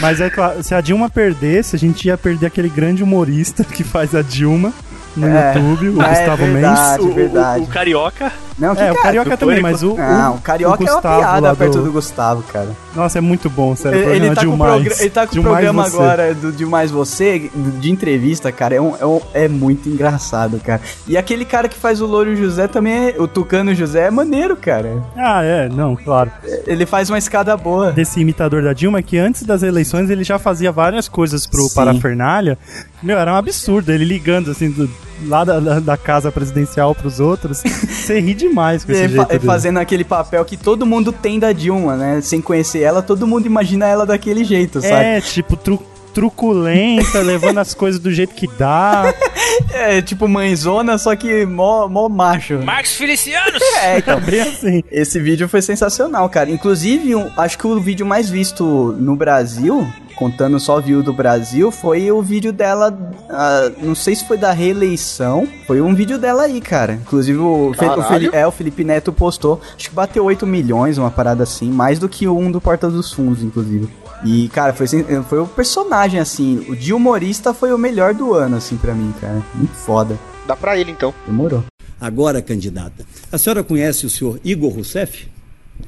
Mas 0.01 0.21
é 0.21 0.31
claro, 0.31 0.63
se 0.63 0.75
a 0.75 0.81
Dilma 0.81 1.11
perdesse, 1.11 1.77
a 1.77 1.79
gente 1.79 2.07
ia 2.07 2.17
perder 2.17 2.47
aquele 2.47 2.69
grande 2.69 3.03
humorista 3.03 3.65
que 3.65 3.85
faz 3.85 4.15
a 4.15 4.23
Dilma 4.23 4.73
no 5.19 5.27
É. 5.29 5.55
YouTube, 5.55 5.89
o 5.91 6.03
É 6.03 6.09
Gustavo 6.09 6.37
verdade. 6.47 7.03
Mendes. 7.03 7.15
verdade. 7.15 7.61
O, 7.61 7.65
o 7.65 7.67
Carioca. 7.69 8.33
Não, 8.59 8.75
que 8.75 8.83
É, 8.83 8.91
o 8.91 8.95
cara, 8.97 9.03
Carioca 9.05 9.35
o 9.35 9.37
também, 9.39 9.63
mas 9.63 9.83
o, 9.85 9.93
o, 9.93 9.97
Não, 9.97 10.35
o 10.35 10.41
Carioca 10.41 10.83
o 10.83 10.87
é 10.87 10.91
uma 10.91 10.95
Gustavo 10.95 11.19
piada 11.21 11.55
perto 11.55 11.79
do- 11.79 11.85
do 11.85 11.93
Gustavo, 11.93 12.43
cara. 12.43 12.69
Nossa, 12.95 13.19
é 13.19 13.21
muito 13.21 13.49
bom, 13.49 13.77
sério. 13.77 14.01
Ele, 14.01 14.27
ele 14.27 14.35
tá 14.35 14.45
com 14.45 14.53
o 14.55 14.59
programa, 14.59 14.97
ele 14.99 15.11
tá 15.11 15.27
com 15.29 15.39
o 15.39 15.43
programa 15.43 15.85
você. 15.89 15.97
agora 15.97 16.35
do 16.35 16.51
De 16.51 16.67
Mais 16.67 16.91
Você, 16.91 17.49
de 17.79 17.91
entrevista, 17.93 18.51
cara, 18.51 18.75
é, 18.75 18.81
um- 18.81 18.97
é, 19.01 19.07
um- 19.07 19.21
é 19.33 19.47
muito 19.47 19.89
engraçado, 19.89 20.59
cara. 20.59 20.81
E 21.07 21.17
aquele 21.17 21.45
cara 21.45 21.69
que 21.69 21.77
faz 21.79 22.01
o 22.01 22.07
Louro 22.07 22.35
José 22.35 22.67
também, 22.67 23.11
é, 23.11 23.15
o 23.17 23.29
Tucano 23.29 23.73
José, 23.77 24.07
é 24.07 24.11
maneiro, 24.11 24.57
cara. 24.57 25.05
Ah, 25.17 25.45
é, 25.45 25.69
não, 25.69 25.95
claro. 25.95 26.33
Ele 26.67 26.85
faz 26.85 27.09
uma 27.11 27.19
escada 27.19 27.57
boa. 27.57 27.93
Desse 27.93 28.19
imitador 28.21 28.65
da 28.65 28.73
Dilma, 28.73 29.01
que 29.03 29.17
antes 29.19 29.45
das 29.45 29.63
eleições 29.63 30.11
ele 30.11 30.25
já 30.25 30.37
fazia 30.37 30.73
várias 30.73 31.07
coisas 31.09 31.47
pro 31.47 31.63
Sim. 31.63 31.75
Parafernália. 31.77 32.59
Meu, 33.03 33.19
era 33.19 33.33
um 33.33 33.37
absurdo. 33.37 33.93
Ele 33.93 34.05
ligando, 34.05 34.51
assim, 34.51 34.71
do- 34.71 34.91
lá 35.27 35.45
da, 35.45 35.81
da, 35.81 35.97
casa 35.97 36.31
presidencial 36.33 36.95
pros 36.95 37.21
outros. 37.21 37.59
Você 37.63 38.19
ri 38.21 38.35
demais 38.35 38.85
com 38.85 38.93
esse 38.93 39.03
Ele 39.03 39.09
jeito 39.15 39.23
fa- 39.27 39.33
dele. 39.33 39.47
fazendo 39.47 39.79
aquele 39.79 40.05
papel 40.05 40.45
que 40.45 40.57
todo 40.57 40.85
mundo 40.87 41.13
tem 41.13 41.39
da 41.39 41.53
Dilma, 41.53 41.97
né? 41.97 42.21
Sem 42.21 42.41
conhecer 42.41 42.81
ela, 42.83 43.03
todo 43.03 43.27
mundo 43.27 43.47
imagina 43.47 43.87
ela 43.87 44.05
daquele 44.07 44.45
jeito, 44.45 44.81
sabe? 44.81 44.95
É, 45.05 45.21
tipo, 45.21 45.57
tru, 45.57 45.81
truculenta, 46.15 47.21
levando 47.21 47.59
as 47.59 47.75
coisas 47.75 48.01
do 48.01 48.13
jeito 48.13 48.35
que 48.35 48.47
dá. 48.59 49.13
É, 49.71 50.01
tipo 50.01 50.27
mãezona, 50.29 50.97
só 50.99 51.15
que 51.17 51.45
mó, 51.45 51.89
mó 51.89 52.09
macho. 52.09 52.59
Marcos 52.65 52.93
Felicianos! 52.95 53.61
É, 53.83 53.99
então. 53.99 54.21
Bem 54.21 54.41
assim. 54.41 54.83
Esse 54.91 55.21
vídeo 55.21 55.49
foi 55.49 55.61
sensacional, 55.63 56.29
cara. 56.29 56.49
Inclusive, 56.51 57.15
um- 57.15 57.31
acho 57.37 57.59
que 57.59 57.67
o 57.67 57.79
vídeo 57.81 58.07
mais 58.07 58.31
visto 58.31 58.97
no 58.99 59.15
Brasil, 59.17 59.87
contando 60.19 60.59
só 60.59 60.81
view 60.81 61.03
do 61.03 61.13
Brasil, 61.13 61.71
foi 61.71 62.11
o 62.11 62.21
vídeo 62.21 62.53
dela. 62.53 62.97
ah, 63.31 63.71
não 63.81 63.95
sei 63.95 64.15
se 64.17 64.27
foi 64.27 64.37
da 64.37 64.51
reeleição. 64.53 65.47
Foi 65.67 65.81
um 65.81 65.95
vídeo 65.95 66.19
dela 66.19 66.43
aí, 66.45 66.61
cara. 66.61 66.95
Inclusive, 66.95 67.39
o, 67.39 67.69
o 67.71 67.75
Caralho. 67.75 68.03
Feli- 68.05 68.31
é, 68.33 68.47
o 68.47 68.51
Felipe 68.51 68.83
Neto 68.85 69.13
postou. 69.13 69.61
Acho 69.77 69.89
que 69.91 69.95
bateu 69.95 70.25
8 70.25 70.47
milhões, 70.47 70.99
uma 70.99 71.11
parada 71.11 71.43
assim. 71.43 71.71
Mais 71.71 71.99
do 71.99 72.09
que 72.09 72.27
um 72.27 72.51
do 72.51 72.61
Porta 72.61 72.91
dos 72.91 73.13
Fundos, 73.13 73.43
inclusive. 73.43 73.89
E, 74.25 74.49
cara, 74.49 74.73
foi, 74.73 74.87
foi 75.29 75.39
o 75.39 75.47
personagem, 75.47 76.19
assim. 76.19 76.67
O 76.69 76.75
de 76.75 76.93
humorista 76.93 77.55
foi 77.55 77.73
o 77.73 77.79
melhor 77.79 78.13
do 78.15 78.35
ano, 78.35 78.57
assim, 78.57 78.77
pra 78.77 78.93
mim, 78.95 79.15
cara. 79.21 79.41
Muito 79.55 79.75
foda. 79.75 80.19
Dá 80.47 80.57
pra 80.57 80.77
ele, 80.77 80.91
então. 80.91 81.15
Demorou. 81.27 81.63
Agora, 82.01 82.41
candidata, 82.43 83.05
a 83.31 83.39
senhora 83.39 83.63
conhece 83.65 84.07
o 84.07 84.11
senhor 84.11 84.39
Igor 84.45 84.73
Rousseff? 84.73 85.29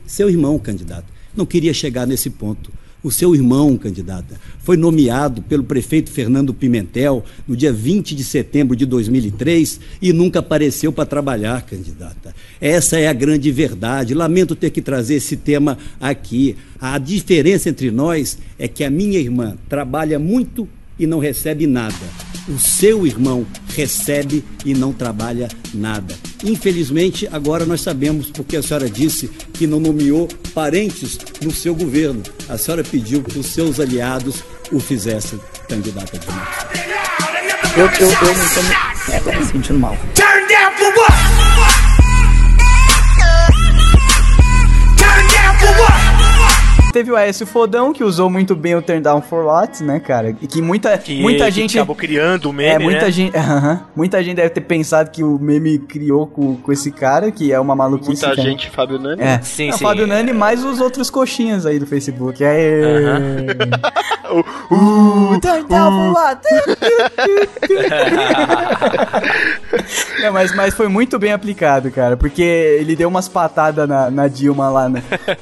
Seu 0.07 0.29
irmão, 0.29 0.59
candidata. 0.59 1.05
Não 1.37 1.47
queria 1.47 1.73
chegar 1.75 2.07
nesse 2.07 2.29
ponto. 2.31 2.71
O 3.03 3.11
seu 3.11 3.35
irmão, 3.35 3.79
candidata, 3.79 4.39
foi 4.59 4.77
nomeado 4.77 5.41
pelo 5.41 5.65
prefeito 5.65 6.11
Fernando 6.11 6.53
Pimentel 6.53 7.25
no 7.49 7.57
dia 7.57 7.73
20 7.73 8.15
de 8.15 8.23
setembro 8.23 8.77
de 8.77 8.85
2003 8.85 9.81
e 10.03 10.13
nunca 10.13 10.41
apareceu 10.41 10.93
para 10.93 11.07
trabalhar, 11.07 11.63
candidata. 11.63 12.35
Essa 12.61 12.99
é 12.99 13.09
a 13.09 13.13
grande 13.15 13.51
verdade. 13.51 14.13
Lamento 14.13 14.55
ter 14.55 14.69
que 14.69 14.83
trazer 14.83 15.15
esse 15.15 15.35
tema 15.35 15.79
aqui. 15.99 16.57
A 16.79 16.99
diferença 16.99 17.71
entre 17.71 17.91
nós 17.91 18.37
é 18.59 18.69
que 18.69 18.85
a 18.85 18.91
minha 18.91 19.19
irmã 19.19 19.57
trabalha 19.67 20.19
muito 20.19 20.69
e 21.01 21.07
não 21.07 21.19
recebe 21.19 21.67
nada. 21.67 21.97
O 22.47 22.59
seu 22.59 23.07
irmão 23.07 23.47
recebe 23.75 24.45
e 24.65 24.75
não 24.75 24.93
trabalha 24.93 25.49
nada. 25.73 26.15
Infelizmente, 26.45 27.29
agora 27.33 27.65
nós 27.65 27.81
sabemos 27.81 28.31
porque 28.31 28.57
a 28.57 28.63
senhora 28.63 28.89
disse 28.89 29.29
que 29.55 29.67
não 29.67 29.81
nomeou 29.81 30.29
parentes 30.55 31.19
no 31.43 31.51
seu 31.51 31.75
governo. 31.75 32.23
A 32.49 32.59
senhora 32.59 32.85
pediu 32.85 33.23
que 33.23 33.39
os 33.39 33.47
seus 33.47 33.81
aliados 33.81 34.43
o 34.71 34.79
fizessem 34.79 35.41
candidata 35.69 36.19
de 36.19 36.27
novo. 36.27 36.41
Eu, 37.77 37.87
eu, 37.87 38.09
eu 38.09 38.35
não 38.37 38.49
tô 38.49 38.63
me, 38.63 39.15
é, 39.15 39.21
tô 39.21 39.33
me 39.33 39.47
sentindo 39.47 39.79
mal. 39.79 39.97
Turn 40.15 40.47
down 40.49 40.73
for 40.77 40.93
what? 40.99 41.10
Teve 46.93 47.13
o 47.13 47.17
Aécio 47.17 47.47
Fodão, 47.47 47.93
que 47.93 48.03
usou 48.03 48.29
muito 48.29 48.57
bem 48.57 48.75
o 48.75 48.83
Turn 48.83 49.01
Down 49.01 49.23
for 49.23 49.45
What, 49.45 49.83
né, 49.83 50.01
cara? 50.01 50.31
E 50.41 50.47
que 50.47 50.61
muita, 50.61 50.97
Que, 50.99 51.21
muita 51.21 51.45
que 51.45 51.51
gente. 51.53 51.79
acabou 51.79 51.95
criando 51.95 52.51
o 52.51 52.53
meme, 52.53 52.75
é, 52.75 52.79
muita 52.79 53.07
né? 53.07 53.11
gente. 53.11 53.37
aham. 53.39 53.83
muita 53.95 54.23
gente 54.23 54.37
deve 54.37 54.51
ter 54.51 54.61
pensado 54.63 55.11
que 55.11 55.23
o 55.23 55.39
meme 55.39 55.79
criou 55.79 56.27
com, 56.27 56.57
com 56.57 56.73
esse 56.73 56.91
cara, 56.91 57.31
que 57.31 57.53
é 57.53 57.61
uma 57.61 57.77
maluquice. 57.77 58.11
Muita 58.11 58.37
cara. 58.37 58.43
gente, 58.43 58.69
Fábio 58.71 58.99
Nani. 58.99 59.23
É, 59.23 59.41
Sim, 59.41 59.69
é, 59.69 59.71
o 59.71 59.79
sim, 59.79 59.85
Fábio 59.85 60.05
é. 60.05 60.07
Nani 60.07 60.33
mais 60.33 60.65
os 60.65 60.81
outros 60.81 61.11
coxinhas 61.11 61.65
aí 61.65 61.79
do 61.79 61.87
Facebook. 61.87 62.43
É. 62.43 62.81
Uh, 64.71 65.41
Turn 65.41 65.67
down 65.67 65.91
for 65.91 66.13
what? 66.15 66.41
Não, 70.23 70.33
mas, 70.33 70.55
mas 70.55 70.75
foi 70.75 70.89
muito 70.89 71.19
bem 71.19 71.33
aplicado, 71.33 71.91
cara, 71.91 72.17
porque 72.17 72.43
ele 72.43 72.95
deu 72.97 73.09
umas 73.09 73.29
patadas 73.29 73.89
na, 73.89 74.11
na 74.11 74.29
Dilma 74.29 74.69
lá 74.71 74.89
no, 74.89 75.01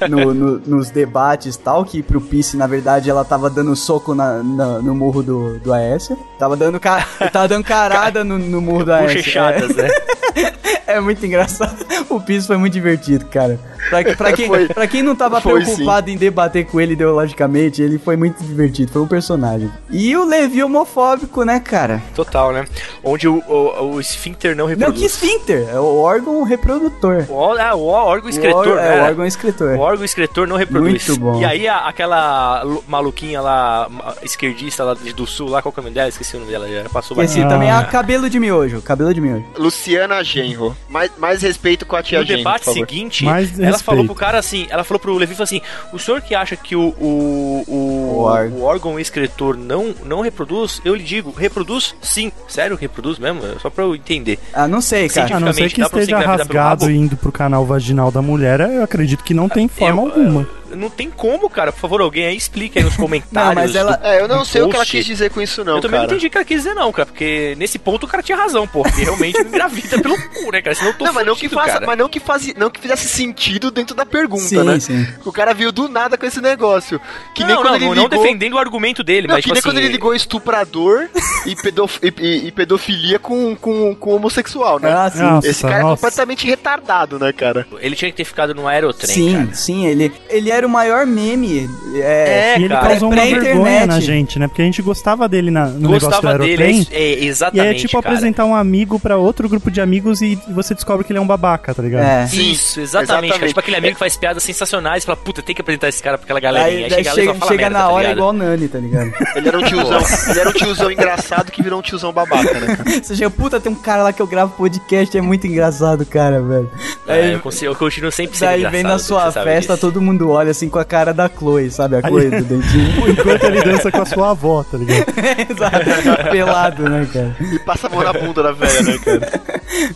no- 0.09 0.35
no- 0.35 0.59
nos 0.66 0.91
debates 0.91 1.55
e 1.57 1.59
tal, 1.59 1.85
que 1.85 2.03
pro 2.03 2.20
Pice, 2.20 2.57
na 2.57 2.66
verdade, 2.66 3.09
ela 3.11 3.24
tava 3.24 3.49
dando 3.51 3.74
soco 3.74 4.14
na, 4.14 4.43
na- 4.43 4.79
no 4.81 4.95
murro 4.95 5.22
do, 5.22 5.59
do 5.59 5.72
Aécio. 5.72 6.18
Tava 6.39 6.57
dando, 6.57 6.79
ca, 6.79 7.07
tava 7.33 7.49
dando 7.49 7.64
carada 7.64 8.22
no, 8.24 8.39
no 8.39 8.61
murro 8.61 8.85
do 8.85 8.93
Aécio. 8.93 9.39
É. 9.39 9.61
né? 9.83 9.89
É 10.87 11.01
muito 11.01 11.24
engraçado. 11.24 11.85
O 12.09 12.18
Piso 12.18 12.47
foi 12.47 12.57
muito 12.57 12.72
divertido, 12.72 13.26
cara. 13.26 13.61
Pra, 13.91 14.03
pra 14.16 14.33
quem, 14.33 14.47
Foi. 14.47 14.68
pra 14.68 14.87
quem 14.87 15.03
não 15.03 15.14
tava 15.14 15.39
Foi, 15.39 15.62
preocupado 15.62 16.11
em 16.11 16.16
debater 16.16 16.64
com 16.66 16.81
ele 16.81 16.95
ideologicamente, 16.95 17.83
ele 17.83 17.99
foi 17.99 18.16
muito 18.16 18.43
divertido. 18.43 18.91
Foi 18.93 19.03
um 19.03 19.07
personagem. 19.07 19.70
E 19.91 20.16
o 20.16 20.24
Levi 20.24 20.62
homofóbico, 20.62 21.43
né, 21.45 21.61
cara? 21.61 22.03
Total, 22.14 22.53
né? 22.53 22.64
Onde 23.05 23.29
o, 23.29 23.43
o, 23.47 23.95
o 23.95 24.01
esfíncter 24.01 24.57
não 24.57 24.66
Não, 24.77 24.89
reproduz. 24.89 25.01
que 25.01 25.07
esfíncter. 25.07 25.69
É 25.71 25.79
o 25.79 25.99
órgão 26.01 26.43
reprodutor. 26.43 27.25
O, 27.29 27.53
ah, 27.53 27.75
o 27.75 27.87
órgão 27.87 28.29
excretor, 28.31 28.69
O 28.69 28.79
é, 28.79 28.97
né? 28.97 29.01
o 29.03 29.05
órgão 29.05 29.25
excretor. 29.27 29.77
O 29.77 29.81
órgão 29.81 30.05
excretor 30.05 30.47
não 30.47 30.57
reproduz. 30.57 31.09
Muito 31.09 31.21
bom. 31.21 31.41
E 31.41 31.45
aí 31.45 31.66
a- 31.69 31.87
aquela 31.89 32.62
lu- 32.62 32.85
maluquinha 32.87 33.41
lá, 33.41 33.89
esquerdista 34.23 34.85
lá 34.85 34.95
do 34.95 35.27
sul, 35.27 35.49
lá, 35.49 35.62
qual 35.62 35.73
que 35.73 35.81
é 35.81 35.83
o 35.83 35.85
nome 35.85 35.95
dela? 35.95 36.09
Esqueci 36.09 36.37
o 36.37 36.41
nome 36.41 36.53
dela 36.53 36.69
já. 36.69 36.89
Passou 36.89 37.21
esse 37.23 37.35
batido. 37.37 37.49
também 37.53 37.71
é 37.71 37.85
cabelo 37.85 38.29
de 38.31 38.39
miojo. 38.41 38.81
Cabelo 38.83 39.12
de 39.14 39.21
miojo. 39.21 39.45
Luciana 39.57 40.23
Genro. 40.23 40.77
Mais, 40.89 41.11
mais 41.19 41.43
respeito 41.43 41.85
com 41.87 41.97
a 41.97 42.03
tia 42.03 42.21
No 42.21 42.25
Genro, 42.27 42.39
debate 42.39 42.64
por 42.64 42.75
favor. 42.75 42.79
seguinte, 42.89 43.25
Mais 43.25 43.49
ela 43.59 43.66
respeito. 43.66 43.85
falou 43.85 44.05
pro 44.05 44.14
cara 44.14 44.39
assim, 44.39 44.66
ela 44.71 44.85
falou 44.85 44.99
pro 45.01 45.14
Levi 45.16 45.35
falou 45.35 45.45
assim: 45.45 45.61
o 45.93 45.99
senhor 45.99 46.21
que 46.21 46.35
acha 46.35 46.57
que 46.57 46.75
o, 46.77 46.89
o, 47.01 47.64
o, 47.66 47.75
O 48.16 48.19
órgão. 48.21 48.59
o 48.59 48.62
órgão 48.64 49.01
excretor 49.01 49.57
não, 49.57 49.95
não 50.05 50.21
reproduz, 50.21 50.81
eu 50.85 50.95
lhe 50.95 51.03
digo, 51.05 51.31
reproduz 51.31 51.95
sim. 52.01 52.33
Sério, 52.47 52.77
reproduz 52.77 53.19
mesmo? 53.19 53.41
É 53.45 53.59
Só 53.59 53.71
pra 53.71 53.85
eu 53.85 53.95
entender. 53.95 54.39
Ah, 54.59 54.66
não 54.66 54.80
sei, 54.80 55.09
cara. 55.09 55.36
A 55.36 55.38
não 55.38 55.52
ser 55.52 55.70
que 55.70 55.80
esteja 55.80 56.18
rasgado 56.18 56.90
e 56.90 56.96
indo 56.96 57.16
pro 57.16 57.30
canal 57.30 57.64
vaginal 57.64 58.11
da 58.11 58.20
mulher, 58.20 58.59
eu 58.59 58.82
acredito 58.82 59.22
que 59.22 59.32
não 59.32 59.48
tem 59.48 59.68
forma 59.68 60.02
alguma. 60.02 60.48
Não 60.75 60.91
tem 60.91 61.11
como, 61.11 61.49
cara. 61.49 61.73
Por 61.73 61.81
favor, 61.81 62.01
alguém 62.01 62.27
aí 62.27 62.37
explique 62.37 62.79
aí 62.79 62.85
nos 62.85 62.97
comentários. 62.97 63.33
Não, 63.55 63.55
mas 63.55 63.75
ela- 63.75 63.97
do- 63.97 64.07
É, 64.07 64.21
eu 64.21 64.29
não 64.29 64.45
sei 64.45 64.62
o 64.62 64.69
que 64.69 64.75
ela 64.77 64.85
post. 64.85 64.97
quis 64.97 65.07
dizer 65.07 65.31
com 65.31 65.41
isso, 65.41 65.64
não, 65.64 65.77
Eu 65.77 65.81
também 65.81 65.99
cara. 65.99 66.03
não 66.09 66.14
entendi 66.14 66.27
o 66.27 66.31
que 66.31 66.37
ela 66.37 66.45
quis 66.45 66.57
dizer, 66.62 66.75
não, 66.75 66.93
cara. 66.93 67.07
Porque 67.07 67.55
nesse 67.59 67.79
ponto 67.79 68.05
o 68.05 68.09
cara 68.09 68.23
tinha 68.23 68.37
razão, 68.37 68.66
pô. 68.66 68.83
Porque 68.83 69.03
realmente 69.03 69.39
me 69.43 69.49
engravida 69.49 70.01
pelo 70.01 70.16
cu, 70.31 70.51
né, 70.53 70.61
cara? 70.62 70.75
Senão 70.77 70.91
eu 70.91 70.99
tô 70.99 71.05
Não, 71.05 71.12
mas 71.12 71.27
não 71.27 71.35
que 71.37 71.49
faça, 71.49 71.73
cara. 71.75 71.87
mas 71.87 71.99
não 71.99 72.09
que, 72.09 72.21
faz, 72.21 72.53
não 72.57 72.71
que 72.71 72.81
fizesse 72.81 73.09
sentido 73.09 73.71
dentro 73.71 73.95
da 73.97 74.05
pergunta, 74.07 74.43
Sim, 74.43 74.62
né? 74.62 74.79
sim. 74.81 75.07
O 75.25 75.33
cara 75.33 75.53
viu 75.55 75.71
do 75.73 75.89
nada 75.89 76.16
com 76.19 76.27
esse 76.27 76.41
negócio. 76.41 77.01
Que 77.35 77.45
nem 77.45 77.55
não, 77.55 77.62
quando 77.62 77.69
não, 77.71 77.77
ele 77.77 77.85
ligou... 77.89 77.97
não 77.97 78.09
defendendo 78.09 78.53
o 78.55 78.59
argumento 78.59 79.03
dele, 79.03 79.27
Não, 79.27 79.35
mas 79.35 79.45
que 79.45 79.51
tipo 79.51 79.55
nem 79.55 79.59
assim... 79.61 79.69
quando 79.69 79.79
ele 79.79 79.89
ligou 79.93 80.14
estuprador 80.14 81.09
e, 81.47 81.55
pedof- 81.57 81.99
e- 82.03 82.12
e- 82.19 82.47
e 82.49 82.53
pedofilia 82.53 83.19
com, 83.19 83.55
com, 83.57 83.95
com 83.95 84.14
homossexual, 84.14 84.79
né? 84.79 84.93
Ah, 84.93 85.11
sim. 85.11 85.49
Esse 85.49 85.62
cara 85.62 85.77
é 85.77 85.83
nossa. 85.83 85.97
completamente 85.97 86.47
retardado, 86.47 87.19
né, 87.19 87.33
cara? 87.33 87.66
Ele 87.81 87.95
tinha 87.97 88.11
que 88.11 88.16
ter 88.16 88.25
ficado 88.25 88.55
no 88.55 88.66
aerotrem, 88.66 89.14
Sim, 89.14 89.33
cara. 89.33 89.55
sim, 89.55 89.87
ele, 89.87 90.12
ele 90.29 90.51
era 90.59 90.66
o 90.66 90.70
maior 90.70 91.06
meme. 91.06 91.68
É, 91.94 91.98
É, 91.98 92.59
e 92.59 92.64
ele 92.64 92.74
cara. 92.74 92.88
causou 92.88 93.11
uma 93.12 93.24
vergonha 93.24 93.86
na 93.86 94.00
gente, 94.00 94.38
né? 94.38 94.46
Porque 94.48 94.62
a 94.62 94.64
gente 94.64 94.82
gostava 94.82 95.28
dele 95.28 95.50
na, 95.50 95.66
no 95.66 95.78
negócio 95.90 96.00
do 96.00 96.14
Gostava 96.14 96.38
dele, 96.38 96.62
é, 96.62 96.66
aerotrem. 96.66 96.86
é, 96.92 97.14
E 97.24 97.26
exatamente, 97.28 97.66
aí 97.68 97.74
é 97.74 97.78
tipo 97.78 97.92
cara. 98.02 98.14
apresentar 98.14 98.44
um 98.44 98.54
amigo 98.54 98.98
pra 99.00 99.16
outro 99.16 99.48
grupo 99.48 99.70
de 99.70 99.80
amigos 99.80 100.20
e 100.20 100.38
você 100.50 100.74
descobre 100.74 101.04
que 101.04 101.12
ele 101.12 101.18
é 101.18 101.22
um 101.22 101.26
babaca, 101.26 101.74
tá 101.74 101.82
ligado? 101.82 102.04
É. 102.04 102.24
Isso, 102.32 102.80
exatamente, 102.80 103.09
cara. 103.09 103.26
exatamente. 103.26 103.48
Tipo 103.48 103.61
aquele 103.61 103.76
amigo 103.76 103.94
que 103.94 103.98
faz 103.98 104.16
piadas 104.16 104.42
sensacionais 104.42 105.02
e 105.02 105.06
fala, 105.06 105.16
puta, 105.16 105.42
tem 105.42 105.54
que 105.54 105.61
apresentar 105.61 105.88
esse 105.88 106.02
cara 106.02 106.18
pra 106.18 106.24
aquela 106.24 106.40
galerinha. 106.40 106.78
Aí, 106.78 106.84
Aí, 106.84 106.90
chega, 106.90 107.00
e 107.11 107.14
chega, 107.14 107.32
chega 107.34 107.48
merda, 107.56 107.70
na 107.70 107.78
tá 107.80 107.88
hora 107.90 108.02
ligado? 108.02 108.16
igual 108.16 108.30
o 108.30 108.32
Nani, 108.32 108.68
tá 108.68 108.78
ligado? 108.78 109.12
Ele 109.36 109.48
era 109.48 109.59
um 109.59 109.62
tiozão, 109.62 110.00
ele 110.30 110.40
era 110.40 110.48
um 110.48 110.52
tiozão 110.52 110.90
engraçado 110.90 111.50
que 111.52 111.62
virou 111.62 111.78
um 111.78 111.82
tiozão 111.82 112.12
babaca, 112.12 112.54
né, 112.61 112.76
cara? 112.76 112.90
Você 113.02 113.14
chega, 113.16 113.30
puta, 113.30 113.61
tem 113.61 113.70
um 113.70 113.74
cara 113.74 114.02
lá 114.02 114.12
que 114.12 114.20
eu 114.20 114.26
gravo 114.26 114.52
podcast, 114.56 115.16
é 115.16 115.20
muito 115.20 115.46
engraçado, 115.46 116.04
cara, 116.04 116.40
velho. 116.42 116.70
É, 117.06 117.34
eu, 117.34 117.40
consigo, 117.40 117.72
eu 117.72 117.76
continuo 117.76 118.11
sempre 118.11 118.36
sendo 118.36 118.48
Daí 118.48 118.59
engraçado. 118.61 118.72
vem 118.72 118.82
na 118.82 118.98
sua 118.98 119.30
festa, 119.32 119.76
todo 119.76 120.00
mundo 120.00 120.30
olha 120.30 120.47
assim 120.51 120.68
com 120.68 120.78
a 120.78 120.84
cara 120.84 121.12
da 121.12 121.28
Chloe, 121.28 121.70
sabe? 121.70 121.96
A 121.96 122.01
Chloe 122.01 122.30
do 122.30 122.42
dentinho. 122.44 123.09
Enquanto 123.11 123.44
ele 123.44 123.62
dança 123.62 123.90
com 123.90 124.03
a 124.03 124.07
sua 124.07 124.30
avó, 124.30 124.62
tá 124.64 124.78
ligado? 124.78 125.07
Exato. 125.51 126.30
Pelado, 126.30 126.88
né, 126.88 127.09
cara? 127.12 127.36
E 127.40 127.59
passa 127.61 127.86
a 127.86 127.90
mão 127.90 128.03
na 128.03 128.12
bunda 128.12 128.42
da 128.42 128.53
velha, 128.53 128.82
né, 128.82 128.99
cara? 128.99 129.40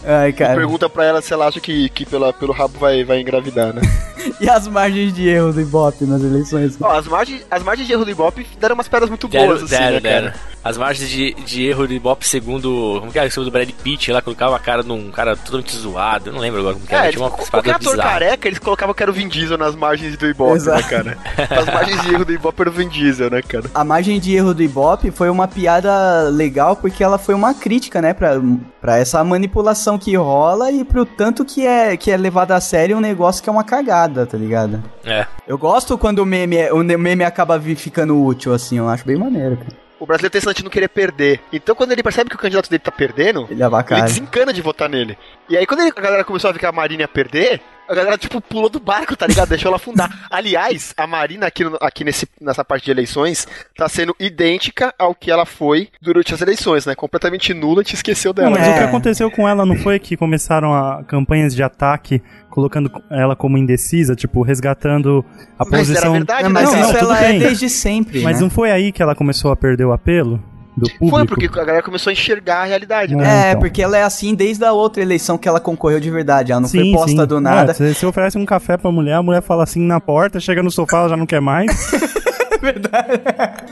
Ai, 0.05 0.32
cara. 0.32 0.55
Pergunta 0.55 0.88
pra 0.88 1.05
ela 1.05 1.22
se 1.22 1.32
ela 1.32 1.46
acha 1.46 1.61
que, 1.61 1.88
que 1.90 2.05
pela, 2.07 2.32
pelo 2.32 2.53
rabo 2.53 2.78
vai, 2.78 3.05
vai 3.05 3.20
engravidar, 3.20 3.74
né? 3.74 3.82
E 4.41 4.49
as 4.49 4.66
margens 4.68 5.12
de 5.14 5.29
erro 5.29 5.53
do 5.53 5.61
Ibope 5.61 6.05
nas 6.05 6.23
eleições? 6.23 6.77
Ó, 6.81 6.91
as 6.91 7.07
margens, 7.07 7.45
as 7.51 7.62
margens 7.62 7.87
de 7.87 7.93
erro 7.93 8.05
do 8.05 8.11
Ibope 8.11 8.47
deram 8.61 8.75
umas 8.75 8.89
pedras 8.89 9.09
muito 9.09 9.29
Deram, 9.29 9.47
boas, 9.47 9.62
assim, 9.62 9.70
deram, 9.77 9.93
né, 9.95 10.01
deram. 10.01 10.29
cara? 10.31 10.53
As 10.64 10.79
margens 10.79 11.09
de, 11.11 11.35
de 11.35 11.64
erro 11.66 11.89
de 11.89 11.95
Ibope 11.95 12.29
segundo. 12.29 12.99
Como 13.01 13.11
que 13.11 13.18
era? 13.18 13.29
Segundo 13.31 13.49
o 13.49 13.51
Brad 13.51 13.68
Pitt, 13.70 14.12
lá 14.12 14.23
colocava 14.23 14.55
a 14.55 14.59
cara 14.61 14.83
num 14.85 15.11
cara 15.11 15.37
totalmente 15.37 15.75
zoado. 15.77 16.29
Eu 16.31 16.33
não 16.35 16.41
lembro 16.41 16.61
agora 16.61 16.75
como 16.75 16.87
que 16.87 16.95
era. 16.95 17.07
É, 17.09 17.11
Tinha 17.11 17.23
uma 17.23 17.31
qualquer 17.31 17.51
parada 17.51 17.70
ator 17.77 17.91
bizarra. 17.93 18.11
careca, 18.11 18.49
eles 18.49 18.59
colocavam 18.61 18.95
que 18.95 19.03
era 19.03 19.11
o 19.11 19.14
Vin 19.14 19.27
Diesel 19.29 19.59
nas 19.59 19.75
margens 19.75 20.16
do 20.16 20.27
Ibope, 20.27 20.55
Exato. 20.57 20.81
né, 20.83 20.89
cara? 20.89 21.18
As 21.51 21.66
margens 21.66 22.03
de 22.03 22.14
erro 22.14 22.25
do 22.25 22.33
Ibope 22.33 22.61
era 22.61 22.70
o 22.70 22.73
Vin 22.73 22.89
Diesel, 22.89 23.31
né, 23.31 23.43
cara? 23.43 23.64
A 23.75 23.85
margem 23.85 24.20
de 24.20 24.35
erro 24.37 24.55
do 24.55 24.62
Ibope 24.62 25.11
foi 25.11 25.29
uma 25.31 25.49
piada 25.49 26.29
legal 26.29 26.77
porque 26.77 27.03
ela 27.03 27.18
foi 27.18 27.35
uma 27.35 27.55
crítica, 27.55 28.01
né, 28.01 28.14
pra, 28.14 28.41
pra 28.81 28.99
essa 28.99 29.23
manipulação 29.25 29.99
que 29.99 30.16
rola 30.16 30.70
e 30.70 30.85
pro 30.85 31.05
tanto 31.05 31.45
que 31.45 31.66
é, 31.66 31.97
que 31.97 32.11
é 32.11 32.16
levado 32.16 32.53
a 32.53 32.61
sério 32.61 32.97
um 32.97 33.01
negócio 33.01 33.43
que 33.43 33.49
é 33.49 33.53
uma 33.53 33.64
cagada, 33.64 34.11
tá 34.26 34.36
ligado? 34.36 34.82
É. 35.04 35.26
Eu 35.46 35.56
gosto 35.58 35.96
quando 35.98 36.20
o 36.20 36.26
meme, 36.26 36.56
é- 36.56 36.72
o 36.72 36.78
meme 36.82 37.24
acaba 37.24 37.60
ficando 37.60 38.22
útil, 38.22 38.52
assim, 38.52 38.78
eu 38.78 38.88
acho 38.88 39.04
bem 39.04 39.16
maneiro, 39.16 39.56
cara. 39.56 39.82
O 39.98 40.06
brasileiro 40.06 40.32
tem 40.32 40.38
esse 40.40 40.46
lance 40.48 40.62
não 40.64 40.70
querer 40.70 40.88
perder. 40.88 41.40
Então, 41.52 41.76
quando 41.76 41.92
ele 41.92 42.02
percebe 42.02 42.28
que 42.28 42.34
o 42.34 42.38
candidato 42.38 42.68
dele 42.68 42.82
tá 42.82 42.90
perdendo, 42.90 43.46
Ele 43.48 43.62
avacalha. 43.62 44.00
ele 44.00 44.08
desencana 44.08 44.52
de 44.52 44.60
votar 44.60 44.88
nele. 44.88 45.16
E 45.48 45.56
aí, 45.56 45.64
quando 45.64 45.80
ele- 45.80 45.92
a 45.96 46.00
galera 46.00 46.24
começou 46.24 46.50
a 46.50 46.52
ver 46.52 46.58
que 46.58 46.66
a 46.66 46.72
Marina 46.72 47.02
ia 47.02 47.08
perder, 47.08 47.60
a 47.89 47.95
galera, 47.95 48.16
tipo, 48.16 48.41
pulou 48.41 48.70
do 48.70 48.80
barco, 48.80 49.14
tá 49.16 49.26
ligado? 49.26 49.49
Deixou 49.51 49.68
ela 49.68 49.76
afundar. 49.76 50.26
Aliás, 50.30 50.95
a 50.97 51.07
Marina 51.07 51.47
aqui, 51.47 51.64
no- 51.64 51.76
aqui 51.80 52.05
nesse, 52.05 52.26
nessa 52.41 52.64
parte 52.64 52.85
de 52.87 52.91
eleições 52.91 53.47
tá 53.76 53.89
sendo 53.89 54.14
idêntica 54.18 54.95
ao 54.99 55.14
que 55.14 55.30
ela 55.30 55.45
foi 55.45 55.89
durante 56.01 56.33
as 56.33 56.41
eleições, 56.41 56.87
né? 56.87 56.95
Completamente 56.95 57.53
nula, 57.53 57.85
te 57.85 57.95
esqueceu 57.95 58.30
Não, 58.35 58.45
dela. 58.45 58.51
mas 58.59 58.68
o 58.68 58.72
que 58.72 58.78
É. 58.80 58.85
aconteceu 58.85 59.30
com 59.30 59.49
ela 59.49 59.66
não 59.66 59.76
foi 59.76 59.99
que 59.99 60.16
começaram 60.16 60.72
a 60.72 61.03
campanhas 61.05 61.55
de 61.55 61.62
ataque 61.62 62.22
colocando 62.49 62.91
ela 63.11 63.35
como 63.37 63.59
indecisa, 63.59 64.14
tipo, 64.14 64.43
resgatando 64.43 65.24
a 65.59 65.64
Mas 65.64 65.72
era 65.72 65.78
posição. 66.01 66.12
verdade, 66.12 66.43
Não, 66.45 66.51
né, 66.51 66.61
mas 66.61 66.72
não, 66.72 66.80
isso 66.80 66.93
tudo 66.93 67.05
ela 67.12 67.20
é 67.24 67.28
bem. 67.30 67.39
desde 67.41 67.68
sempre, 67.68 68.22
Mas 68.22 68.37
né? 68.37 68.43
não 68.43 68.51
foi 68.51 68.70
aí 68.70 68.93
que 68.93 69.03
ela 69.03 69.14
começou 69.14 69.51
a 69.51 69.57
perder 69.57 69.85
o 69.85 69.93
apelo 69.93 70.43
do 70.77 70.89
público? 70.91 71.11
Foi 71.11 71.27
porque 71.27 71.47
a 71.47 71.64
galera 71.64 71.83
começou 71.83 72.11
a 72.11 72.12
enxergar 72.12 72.62
a 72.62 72.64
realidade, 72.64 73.14
né? 73.14 73.25
É, 73.25 73.29
É, 73.29 73.51
então. 73.51 73.61
porque 73.61 73.83
ela 73.83 73.97
é 73.97 74.03
assim 74.03 74.35
desde 74.35 74.64
a 74.64 74.73
outra 74.73 75.03
eleição 75.03 75.37
que 75.37 75.49
ela 75.49 75.61
concorreu 75.61 76.01
de 76.01 76.11
verdade. 76.11 76.53
Ela 76.53 76.61
não 76.62 76.68
foi 76.68 76.81
Sim, 76.83 76.93
posta 76.93 77.11
sim. 77.23 77.27
do 77.27 77.41
nada. 77.41 77.70
É, 77.73 77.75
você, 77.75 77.95
você 77.95 78.07
oferece 78.07 78.39
um 78.39 78.47
café 78.47 78.77
pra 78.77 78.91
mulher, 78.91 79.14
a 79.14 79.23
mulher 79.23 79.43
fala 79.43 79.64
assim 79.64 79.81
na 79.81 80.01
porta, 80.01 80.41
chega 80.41 80.62
no 80.62 80.70
sofá, 80.70 80.99
ela 81.01 81.09
já 81.11 81.16
não 81.16 81.27
quer 81.27 81.41
mais. 81.41 81.70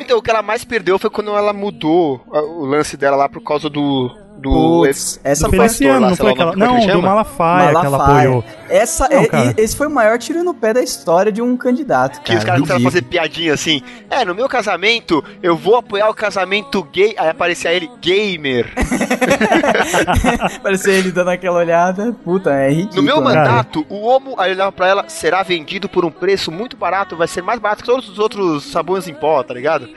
Então, 0.01 0.19
o 0.19 0.23
que 0.23 0.31
ela 0.31 0.43
mais 0.43 0.65
perdeu 0.65 0.99
foi 0.99 1.09
quando 1.11 1.31
ela 1.31 1.53
mudou 1.53 2.21
o 2.29 2.65
lance 2.65 2.97
dela 2.97 3.17
lá 3.17 3.29
por 3.29 3.41
causa 3.41 3.71
do. 3.71 4.11
Do 4.41 4.51
Putz, 4.51 5.21
essa 5.23 5.45
do 5.45 5.51
foi 5.51 5.59
Feliciano, 5.69 6.01
lá, 6.01 6.09
não 6.11 6.17
foi 6.17 6.33
aquela. 6.33 6.53
é 6.53 6.57
Não, 6.57 6.77
do 6.79 6.83
chama? 6.83 7.03
Malafaia, 7.03 7.69
que 7.71 7.77
ela 7.77 7.91
Malafaia. 7.91 8.19
apoiou. 8.29 8.45
Essa, 8.69 9.09
Não, 9.09 9.21
é- 9.21 9.27
cara. 9.27 9.55
e- 9.57 9.61
esse 9.63 9.77
foi 9.77 9.87
o 9.87 9.91
maior 9.91 10.19
tiro 10.19 10.43
no 10.45 10.55
pé 10.55 10.73
da 10.73 10.83
história 10.83 11.31
de 11.33 11.43
um 11.43 11.57
candidato, 11.57 12.21
Que 12.23 12.35
os 12.37 12.45
caras 12.45 12.61
começaram 12.61 12.81
a 12.81 12.85
fazer 12.85 13.03
piadinha 13.03 13.53
assim. 13.55 13.83
É, 14.09 14.25
no 14.25 14.35
meu 14.35 14.49
casamento, 14.49 15.23
eu 15.43 15.57
vou 15.57 15.77
apoiar 15.77 16.09
o 16.09 16.15
casamento 16.15 16.83
gay. 16.85 17.15
Aí 17.19 17.29
aparecia 17.29 17.73
ele, 17.73 17.91
gamer. 18.01 18.73
Parecia 20.63 20.93
ele 20.95 21.11
dando 21.11 21.31
aquela 21.31 21.59
olhada. 21.59 22.13
Puta, 22.25 22.51
é 22.53 22.71
ridículo. 22.71 22.97
No 22.97 23.03
meu 23.03 23.17
né? 23.19 23.23
mandato, 23.23 23.85
o 23.89 24.01
homo, 24.07 24.35
aí 24.39 24.53
olhava 24.53 24.73
pra 24.73 24.89
ela, 24.89 25.05
será 25.09 25.43
vendido 25.43 25.89
por 25.89 26.05
um 26.05 26.11
preço 26.11 26.51
muito 26.51 26.77
barato, 26.77 27.17
vai 27.17 27.29
ser 27.29 27.43
mais 27.43 27.59
barato 27.61 27.83
que 27.83 27.91
todos 27.91 28.09
os 28.09 28.19
outros 28.19 28.71
sabões 28.71 29.09
em 29.09 29.15
pó, 29.15 29.43
tá 29.43 29.55
ligado? 29.55 29.89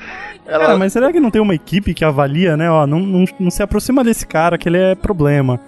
Ela. 0.45 0.65
Cara, 0.65 0.77
mas 0.77 0.93
será 0.93 1.11
que 1.11 1.19
não 1.19 1.31
tem 1.31 1.41
uma 1.41 1.55
equipe 1.55 1.93
que 1.93 2.03
avalia, 2.03 2.57
né? 2.57 2.69
Ó, 2.69 2.85
não, 2.85 2.99
não, 2.99 3.25
não 3.39 3.51
se 3.51 3.63
aproxima 3.63 4.03
desse 4.03 4.25
cara 4.25 4.57
que 4.57 4.67
ele 4.67 4.77
é 4.77 4.95
problema. 4.95 5.59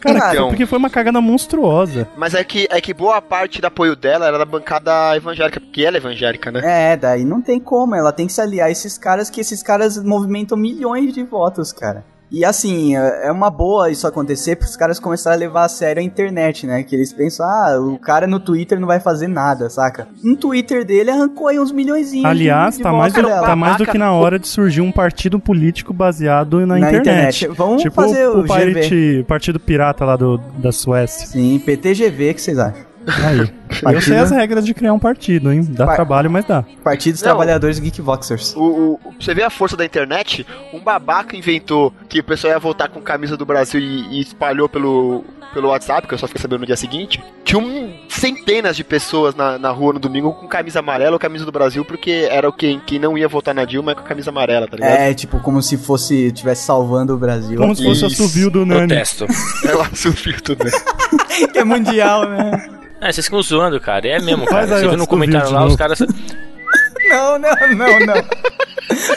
Cara, 0.00 0.34
Então. 0.34 0.48
porque 0.48 0.66
foi 0.66 0.78
uma 0.78 0.90
cagada 0.90 1.20
monstruosa. 1.20 2.08
Mas 2.16 2.34
é 2.34 2.44
que, 2.44 2.68
é 2.70 2.80
que 2.80 2.92
boa 2.92 3.20
parte 3.22 3.60
do 3.60 3.66
apoio 3.66 3.96
dela 3.96 4.26
era 4.26 4.38
da 4.38 4.44
bancada 4.44 5.16
evangélica, 5.16 5.60
porque 5.60 5.82
ela 5.84 5.96
é 5.96 5.98
evangélica, 5.98 6.52
né? 6.52 6.92
É, 6.92 6.96
daí 6.96 7.24
não 7.24 7.40
tem 7.40 7.58
como, 7.58 7.94
ela 7.94 8.12
tem 8.12 8.26
que 8.26 8.32
se 8.32 8.40
aliar 8.40 8.68
a 8.68 8.70
esses 8.70 8.98
caras, 8.98 9.30
que 9.30 9.40
esses 9.40 9.62
caras 9.62 10.02
movimentam 10.02 10.56
milhões 10.56 11.12
de 11.14 11.22
votos, 11.22 11.72
cara. 11.72 12.04
E 12.30 12.44
assim, 12.44 12.96
é 12.96 13.26
é 13.28 13.32
uma 13.32 13.50
boa 13.50 13.90
isso 13.90 14.06
acontecer, 14.06 14.56
porque 14.56 14.70
os 14.70 14.76
caras 14.76 14.98
começaram 14.98 15.36
a 15.36 15.38
levar 15.38 15.64
a 15.64 15.68
sério 15.68 16.00
a 16.00 16.04
internet, 16.04 16.66
né? 16.66 16.82
Que 16.82 16.94
eles 16.96 17.12
pensam, 17.12 17.46
ah, 17.46 17.78
o 17.80 17.98
cara 17.98 18.26
no 18.26 18.40
Twitter 18.40 18.80
não 18.80 18.86
vai 18.86 18.98
fazer 19.00 19.28
nada, 19.28 19.70
saca? 19.70 20.08
No 20.24 20.36
Twitter 20.36 20.84
dele 20.84 21.10
arrancou 21.10 21.48
aí 21.48 21.58
uns 21.58 21.70
milhões 21.72 22.12
Aliás, 22.24 22.76
de, 22.76 22.82
tá 22.82 22.92
mais, 22.92 23.12
do, 23.12 23.22
tá 23.22 23.54
mais 23.56 23.76
do 23.76 23.86
que 23.86 23.96
na 23.98 24.12
hora 24.12 24.38
de 24.38 24.48
surgir 24.48 24.80
um 24.80 24.90
partido 24.92 25.38
político 25.38 25.92
baseado 25.92 26.60
na, 26.66 26.78
Na 26.78 26.78
internet. 26.90 27.44
internet. 27.44 27.48
Vamos 27.56 27.82
tipo 27.82 27.94
fazer 27.94 28.28
o 28.28 28.42
Pirate- 28.42 29.24
Partido 29.28 29.60
Pirata 29.60 30.04
lá 30.04 30.16
do, 30.16 30.38
da 30.58 30.72
Suécia. 30.72 31.26
Sim, 31.28 31.58
PTGV, 31.64 32.30
o 32.30 32.34
que 32.34 32.42
vocês 32.42 32.58
acham? 32.58 32.95
Aí. 33.06 33.40
Eu 33.68 33.82
Partido- 33.82 34.02
sei 34.04 34.16
as 34.18 34.30
regras 34.30 34.64
de 34.64 34.72
criar 34.72 34.92
um 34.92 34.98
partido, 34.98 35.52
hein? 35.52 35.66
Dá 35.70 35.86
Par- 35.86 35.96
trabalho, 35.96 36.30
mas 36.30 36.44
dá. 36.44 36.64
Partido 36.84 37.14
dos 37.14 37.22
Não. 37.22 37.28
Trabalhadores 37.30 37.78
Geekvoxers. 37.80 38.54
O, 38.56 38.62
o- 38.62 39.00
você 39.20 39.34
vê 39.34 39.42
a 39.42 39.50
força 39.50 39.76
da 39.76 39.84
internet? 39.84 40.46
Um 40.72 40.78
babaca 40.80 41.36
inventou 41.36 41.92
que 42.08 42.20
o 42.20 42.24
pessoal 42.24 42.52
ia 42.52 42.58
voltar 42.60 42.88
com 42.88 43.00
camisa 43.00 43.36
do 43.36 43.44
Brasil 43.44 43.80
e, 43.80 44.18
e 44.18 44.20
espalhou 44.20 44.68
pelo, 44.68 45.24
pelo 45.52 45.68
WhatsApp, 45.68 46.06
que 46.06 46.14
eu 46.14 46.18
só 46.18 46.28
fiquei 46.28 46.40
sabendo 46.40 46.60
no 46.60 46.66
dia 46.66 46.76
seguinte. 46.76 47.20
Tinha 47.44 47.58
um, 47.60 47.92
centenas 48.08 48.76
de 48.76 48.84
pessoas 48.84 49.34
na, 49.34 49.58
na 49.58 49.70
rua 49.70 49.92
no 49.94 49.98
domingo 49.98 50.32
com 50.32 50.46
camisa 50.46 50.78
amarela 50.78 51.14
ou 51.14 51.18
camisa 51.18 51.44
do 51.44 51.50
Brasil, 51.52 51.84
porque 51.84 52.28
era 52.30 52.48
o 52.48 52.52
quem, 52.52 52.80
quem 52.86 53.00
não 53.00 53.18
ia 53.18 53.26
votar 53.28 53.52
na 53.54 53.64
Dilma 53.64 53.90
é 53.92 53.94
com 53.96 54.00
a 54.02 54.04
camisa 54.04 54.30
amarela, 54.30 54.68
tá 54.68 54.76
ligado? 54.76 54.92
É, 54.92 55.12
tipo, 55.12 55.40
como 55.40 55.60
se 55.60 55.76
fosse, 55.76 56.30
tivesse 56.30 56.64
salvando 56.64 57.14
o 57.14 57.18
Brasil. 57.18 57.58
Como 57.58 57.74
se 57.74 57.82
fosse 57.84 58.04
o 58.04 58.06
assovio 58.06 58.48
do 58.48 58.64
Nani. 58.64 58.86
Protesto. 58.88 59.26
É 59.68 59.74
o 59.74 59.80
assovio 59.82 60.36
do 60.42 60.56
Nani. 60.56 61.50
que 61.52 61.58
é 61.58 61.64
mundial, 61.64 62.28
né? 62.28 62.68
É, 63.00 63.12
vocês 63.12 63.26
ficam 63.26 63.42
zoando, 63.42 63.80
cara. 63.80 64.06
É 64.08 64.18
mesmo, 64.20 64.46
cara. 64.46 64.62
aí 64.62 64.68
Você 64.68 64.86
o 64.86 64.88
viu 64.90 64.98
no 64.98 65.06
comentário 65.06 65.50
lá, 65.50 65.64
os 65.66 65.76
caras. 65.76 65.98
Não, 66.00 67.38
não, 67.38 67.50
não, 67.76 68.00
não. 68.00 68.14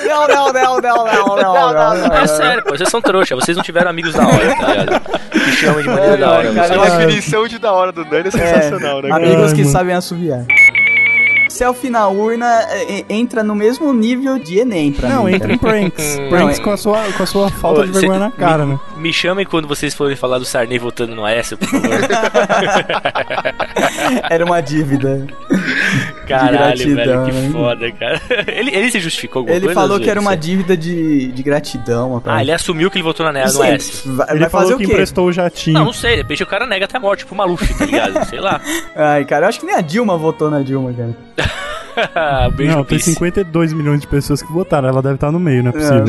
Não, 0.06 0.28
não, 0.28 0.54
não, 0.54 0.82
não, 0.82 1.06
não, 1.06 1.36
não, 1.38 1.74
não, 1.74 2.08
não. 2.08 2.14
É 2.16 2.28
sério, 2.28 2.64
pô, 2.64 2.76
vocês 2.76 2.90
são 2.90 3.02
trouxa, 3.02 3.36
vocês 3.36 3.56
não 3.56 3.64
tiveram 3.64 3.90
amigos 3.90 4.14
da 4.14 4.28
hora, 4.28 4.56
tá 4.56 4.68
ligado? 4.68 5.02
Que 5.32 5.52
chamam 5.54 5.82
de 5.82 5.88
maneira 5.90 6.18
da 6.18 6.32
hora. 6.32 6.54
cara, 6.54 6.68
vocês- 6.68 6.94
A 6.94 6.98
definição 6.98 7.48
de 7.48 7.60
da 7.60 7.72
hora 7.72 7.92
do 7.92 8.04
Nani 8.06 8.28
é 8.28 8.32
sensacional, 8.32 9.02
né? 9.02 9.10
cara? 9.10 9.24
Amigos 9.26 9.50
Ai, 9.52 9.56
que 9.56 9.62
mano. 9.62 9.72
sabem 9.72 9.96
assoviar. 9.96 10.44
Selfie 11.50 11.90
na 11.90 12.08
urna 12.08 12.46
é, 12.70 13.00
é, 13.00 13.06
entra 13.10 13.44
no 13.44 13.56
mesmo 13.56 13.92
nível 13.94 14.38
de 14.40 14.60
Enem 14.60 14.94
pra 14.94 15.10
Não, 15.10 15.24
mim. 15.26 15.34
entra 15.34 15.52
em 15.52 15.58
pranks. 15.58 16.18
Não, 16.20 16.30
Pranks 16.30 16.60
é- 16.60 16.62
com, 16.62 16.72
a 16.72 16.78
sua, 16.78 17.04
com 17.18 17.24
a 17.24 17.26
sua 17.26 17.50
falta 17.50 17.82
Ô, 17.82 17.86
de 17.86 17.94
cê- 17.94 18.00
vergonha 18.02 18.20
na 18.20 18.32
cara, 18.32 18.66
me, 18.66 18.74
né? 18.74 18.80
Me 18.98 19.12
chamem 19.14 19.46
quando 19.46 19.68
vocês 19.68 19.94
forem 19.94 20.16
falar 20.16 20.38
do 20.40 20.46
Sarney 20.46 20.78
votando 20.80 21.16
no 21.16 21.26
Aécio, 21.26 21.58
por 21.58 21.68
favor. 21.68 21.90
Era 24.30 24.46
uma 24.46 24.62
dívida. 24.62 25.28
Caralho, 26.30 26.58
gratidão, 26.96 27.26
velho, 27.26 27.44
que 27.46 27.52
foda, 27.52 27.92
cara. 27.92 28.22
Ele, 28.48 28.76
ele 28.76 28.92
se 28.92 29.00
justificou 29.00 29.40
alguma 29.42 29.56
Ele 29.56 29.66
coisa? 29.66 29.80
falou 29.82 29.98
Zé? 29.98 30.04
que 30.04 30.10
era 30.10 30.20
uma 30.20 30.36
dívida 30.38 30.78
de, 30.78 31.32
de 31.32 31.44
gratidão. 31.44 32.16
rapaz. 32.16 32.38
Ah, 32.38 32.42
ele 32.42 32.52
assumiu 32.52 32.90
que 32.92 32.98
ele 32.98 33.04
votou 33.04 33.26
na 33.32 33.44
no 33.44 33.50
Sim, 33.50 33.62
Aécio. 33.64 34.16
vai, 34.16 34.30
Ele 34.32 34.40
vai 34.40 34.50
falou 34.50 34.66
fazer 34.68 34.76
o 34.76 34.78
que 34.78 34.86
quê? 34.86 34.92
emprestou 34.94 35.28
o 35.28 35.32
jatinho. 35.32 35.78
Não, 35.78 35.86
não 35.86 35.94
sei, 35.94 36.12
de 36.12 36.18
repente 36.18 36.44
o 36.44 36.48
cara 36.48 36.66
nega 36.66 36.86
até 36.86 36.98
a 36.98 37.00
morte 37.00 37.26
pro 37.26 37.36
Maluf, 37.36 37.74
tá 37.78 37.86
ligado? 37.86 38.24
Sei 38.30 38.40
lá. 38.40 38.60
Ai, 38.96 39.26
cara, 39.26 39.46
eu 39.46 39.50
acho 39.50 39.60
que 39.60 39.66
nem 39.66 39.76
a 39.76 39.82
Dilma 39.82 40.18
votou 40.18 40.50
na 40.50 40.62
Dilma, 40.62 40.94
cara. 40.94 42.50
Beijo 42.56 42.76
não, 42.76 42.84
tem 42.86 42.98
Pisse. 42.98 43.12
52 43.14 43.74
milhões 43.74 44.00
de 44.02 44.08
pessoas 44.08 44.42
que 44.42 44.52
votaram. 44.52 44.88
Ela 44.88 45.02
deve 45.02 45.16
estar 45.16 45.32
no 45.32 45.40
meio, 45.40 45.64
não 45.64 45.70
é 45.70 45.74
possível. 45.74 46.06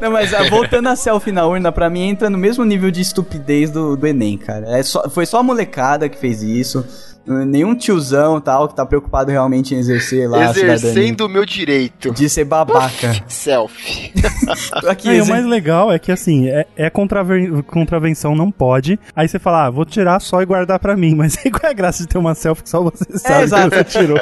Não, 0.00 0.10
mas 0.10 0.32
ah, 0.32 0.48
voltando 0.48 0.88
a 0.88 0.96
selfie 0.96 1.30
na 1.32 1.46
urna, 1.46 1.70
pra 1.70 1.90
mim 1.90 2.08
entra 2.08 2.30
no 2.30 2.38
mesmo 2.38 2.64
nível 2.64 2.90
de 2.90 3.00
estupidez 3.02 3.70
do, 3.70 3.96
do 3.96 4.06
Enem, 4.06 4.38
cara. 4.38 4.66
É 4.78 4.82
só, 4.82 5.08
foi 5.10 5.26
só 5.26 5.38
a 5.40 5.42
molecada 5.42 6.08
que 6.08 6.16
fez 6.18 6.42
isso. 6.42 6.84
Nenhum 7.44 7.74
tiozão 7.74 8.40
tal 8.40 8.68
que 8.68 8.74
tá 8.74 8.84
preocupado 8.84 9.30
realmente 9.30 9.74
em 9.74 9.78
exercer 9.78 10.28
lá. 10.28 10.44
Exercendo 10.50 11.22
o 11.22 11.28
meu 11.28 11.44
direito. 11.46 12.10
De 12.12 12.28
ser 12.28 12.44
babaca. 12.44 13.14
Selfie. 13.28 14.12
Aqui, 14.88 15.06
Não, 15.08 15.14
e 15.14 15.18
o 15.18 15.22
exe- 15.22 15.30
mais 15.30 15.46
legal 15.46 15.92
é 15.92 15.98
que 15.98 16.10
assim, 16.12 16.48
é, 16.48 16.66
é 16.76 16.90
contraven- 16.90 17.62
contravenção, 17.62 18.34
não 18.34 18.50
pode. 18.50 18.98
Aí 19.14 19.28
você 19.28 19.38
fala, 19.38 19.66
ah, 19.66 19.70
vou 19.70 19.84
tirar 19.84 20.20
só 20.20 20.42
e 20.42 20.46
guardar 20.46 20.78
pra 20.78 20.96
mim. 20.96 21.14
Mas 21.20 21.38
aí 21.44 21.50
qual 21.50 21.68
é 21.68 21.70
a 21.70 21.74
graça 21.74 22.02
de 22.02 22.08
ter 22.08 22.18
uma 22.18 22.34
selfie 22.34 22.62
que 22.64 22.70
só 22.70 22.82
você 22.82 23.04
sabe 23.18 23.44
exato. 23.44 23.70
que 23.70 23.76
você 23.76 23.84
tirou? 23.84 24.18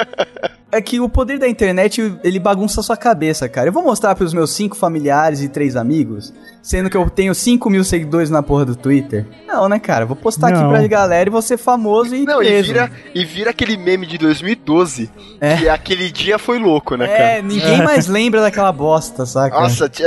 É 0.71 0.79
que 0.81 0.99
o 0.99 1.09
poder 1.09 1.39
da 1.39 1.47
internet, 1.49 2.15
ele 2.23 2.37
bagunça 2.39 2.79
a 2.79 2.83
sua 2.83 2.95
cabeça, 2.95 3.49
cara. 3.49 3.69
Eu 3.69 3.73
vou 3.73 3.81
mostrar 3.83 4.13
pros 4.13 4.33
meus 4.33 4.51
cinco 4.51 4.75
familiares 4.75 5.41
e 5.41 5.49
três 5.49 5.75
amigos, 5.75 6.31
sendo 6.61 6.89
que 6.91 6.95
eu 6.97 7.09
tenho 7.09 7.33
5 7.33 7.67
mil 7.71 7.83
seguidores 7.83 8.29
na 8.29 8.43
porra 8.43 8.65
do 8.65 8.75
Twitter. 8.75 9.25
Não, 9.47 9.67
né, 9.67 9.79
cara? 9.79 10.05
Vou 10.05 10.15
postar 10.15 10.51
Não. 10.51 10.59
aqui 10.59 10.69
pra 10.79 10.87
galera 10.87 11.27
e 11.27 11.31
vou 11.31 11.41
ser 11.41 11.57
famoso 11.57 12.15
e 12.15 12.23
Não, 12.23 12.43
e 12.43 12.61
vira, 12.61 12.91
e 13.15 13.25
vira 13.25 13.49
aquele 13.49 13.77
meme 13.77 14.05
de 14.05 14.17
2012, 14.19 15.09
É. 15.41 15.55
que 15.57 15.67
aquele 15.69 16.11
dia 16.11 16.37
foi 16.37 16.59
louco, 16.59 16.95
né, 16.95 17.05
É, 17.05 17.17
cara? 17.17 17.41
ninguém 17.41 17.81
mais 17.83 18.05
lembra 18.07 18.41
daquela 18.41 18.71
bosta, 18.71 19.25
saca? 19.25 19.59
Nossa, 19.59 19.89
ti- 19.89 20.03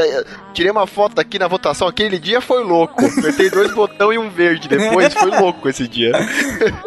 tirei 0.55 0.71
uma 0.71 0.87
foto 0.87 1.21
aqui 1.21 1.41
na 1.41 1.49
votação, 1.49 1.89
aquele 1.89 2.21
dia 2.21 2.41
foi 2.41 2.63
louco. 2.63 3.05
Apertei 3.05 3.51
dois 3.51 3.73
botões 3.75 4.15
e 4.15 4.19
um 4.19 4.31
verde 4.31 4.69
depois, 4.69 5.13
foi 5.13 5.31
louco 5.41 5.69
esse 5.69 5.89
dia. 5.89 6.13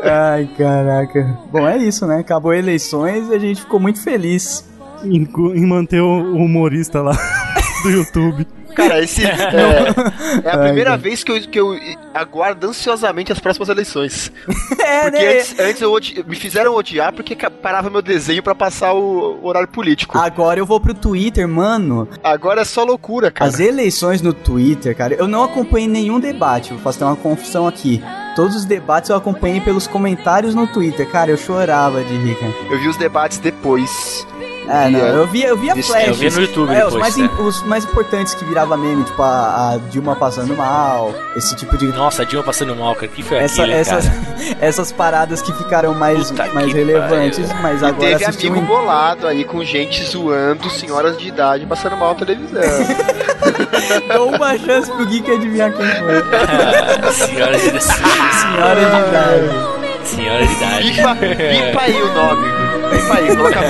Ai, 0.02 0.48
caraca. 0.58 1.38
Bom, 1.52 1.68
é 1.68 1.78
isso, 1.78 2.06
né? 2.08 2.20
Acabou 2.20 2.52
as 2.52 2.60
eleições 2.60 3.28
e 3.30 3.34
a 3.34 3.40
gente 3.40 3.65
ficou 3.66 3.80
muito 3.80 4.02
feliz. 4.02 4.64
Em, 5.04 5.28
em 5.54 5.66
manter 5.66 6.02
o 6.02 6.36
humorista 6.36 7.02
lá 7.02 7.12
do 7.84 7.90
YouTube. 7.90 8.48
Cara, 8.76 9.02
esse 9.04 9.24
é, 9.26 9.30
é 9.30 10.50
a 10.50 10.54
Ai, 10.58 10.66
primeira 10.68 10.92
cara. 10.92 10.98
vez 10.98 11.24
que 11.24 11.32
eu, 11.32 11.42
que 11.42 11.60
eu 11.60 11.76
aguardo 12.14 12.68
ansiosamente 12.68 13.32
as 13.32 13.40
próximas 13.40 13.70
eleições. 13.70 14.32
É, 14.86 15.10
Porque 15.10 15.18
né? 15.26 15.38
antes, 15.40 15.60
antes 15.60 15.82
eu 15.82 15.92
odi- 15.92 16.24
me 16.28 16.36
fizeram 16.36 16.76
odiar 16.76 17.12
porque 17.12 17.36
parava 17.36 17.90
meu 17.90 18.02
desenho 18.04 18.44
pra 18.44 18.54
passar 18.54 18.94
o 18.94 19.40
horário 19.44 19.68
político. 19.68 20.16
Agora 20.18 20.60
eu 20.60 20.66
vou 20.66 20.80
pro 20.80 20.94
Twitter, 20.94 21.48
mano. 21.48 22.08
Agora 22.24 22.62
é 22.62 22.66
só 22.66 22.84
loucura, 22.84 23.32
cara. 23.32 23.50
As 23.50 23.60
eleições 23.60 24.22
no 24.22 24.32
Twitter, 24.32 24.96
cara, 24.96 25.16
eu 25.16 25.28
não 25.28 25.44
acompanhei 25.44 25.88
nenhum 25.88 26.20
debate, 26.20 26.70
vou 26.72 26.80
fazer 26.80 27.04
uma 27.04 27.16
confissão 27.16 27.66
aqui. 27.68 28.04
Todos 28.36 28.56
os 28.56 28.66
debates 28.66 29.10
eu 29.10 29.16
acompanhei 29.16 29.60
pelos 29.62 29.88
comentários 29.88 30.54
no 30.54 30.68
Twitter. 30.68 31.10
Cara, 31.10 31.32
eu 31.32 31.38
chorava 31.38 32.04
de 32.04 32.16
rir, 32.18 32.36
cara. 32.36 32.54
Eu 32.70 32.78
vi 32.80 32.88
os 32.88 32.98
debates 32.98 33.38
depois. 33.40 34.28
É, 34.68 34.90
não, 34.90 35.00
eu 35.00 35.28
via, 35.28 35.48
eu 35.48 35.58
via 35.58 35.78
Isso, 35.78 35.90
flashes. 35.90 36.08
eu 36.10 36.16
via 36.16 36.30
no 36.32 36.42
YouTube 36.42 36.74
é, 36.74 36.86
os, 36.86 36.94
depois, 36.94 37.02
mais, 37.02 37.18
né? 37.18 37.30
os 37.40 37.64
mais 37.64 37.84
importantes 37.86 38.34
que 38.34 38.46
virava 38.46 38.76
meme, 38.78 39.04
tipo 39.04 39.22
a, 39.22 39.74
a 39.74 39.78
Dilma 39.90 40.16
passando 40.16 40.56
mal, 40.56 41.14
esse 41.36 41.56
tipo 41.56 41.78
de. 41.78 41.88
Nossa, 41.88 42.22
a 42.24 42.26
Dilma 42.26 42.44
passando 42.44 42.76
mal, 42.76 42.94
cara. 42.96 43.08
que 43.08 43.22
foi 43.24 43.38
Essa, 43.38 43.62
aquilo, 43.64 43.78
essas, 43.78 44.06
essas 44.62 44.92
paradas 44.92 45.42
que 45.42 45.54
ficaram 45.54 45.94
mais, 45.94 46.30
Puta 46.32 46.46
mais 46.54 46.68
que 46.68 46.74
relevantes, 46.74 47.48
pariu. 47.48 47.62
mas 47.62 47.82
E 47.82 47.86
agora 47.86 48.18
teve 48.20 48.26
amigo 48.48 48.60
um- 48.60 48.66
bolado 48.66 49.28
aí 49.28 49.44
com 49.44 49.64
gente 49.64 50.04
zoando 50.04 50.70
senhoras 50.70 51.18
de 51.18 51.28
idade 51.28 51.66
passando 51.66 51.96
mal 51.98 52.10
na 52.14 52.26
televisão. 52.26 52.62
Dou 54.14 54.36
uma 54.36 54.58
chance 54.58 54.92
pro 54.92 55.06
Geek 55.06 55.30
adivinhar 55.32 55.72
quem 55.74 55.86
foi. 55.86 56.24
Ah, 57.08 57.12
Senhora 57.12 57.58
de 57.58 57.82
Senhora 57.82 58.76
de 58.76 59.10
idade. 59.10 60.08
Senhora 60.08 60.46
de 60.46 60.54
idade. 60.54 60.92
Pipa, 60.92 61.16
pipa 61.16 61.82
aí 61.82 62.02
o 62.02 62.14
nome. 62.14 62.65
Pipa 62.92 63.16
aí, 63.16 63.36
coloca 63.36 63.60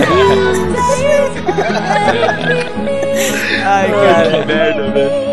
Ai, 3.65 3.89
cara. 3.91 4.29
Que 4.29 4.45
merda, 4.45 4.91
velho. 4.91 5.24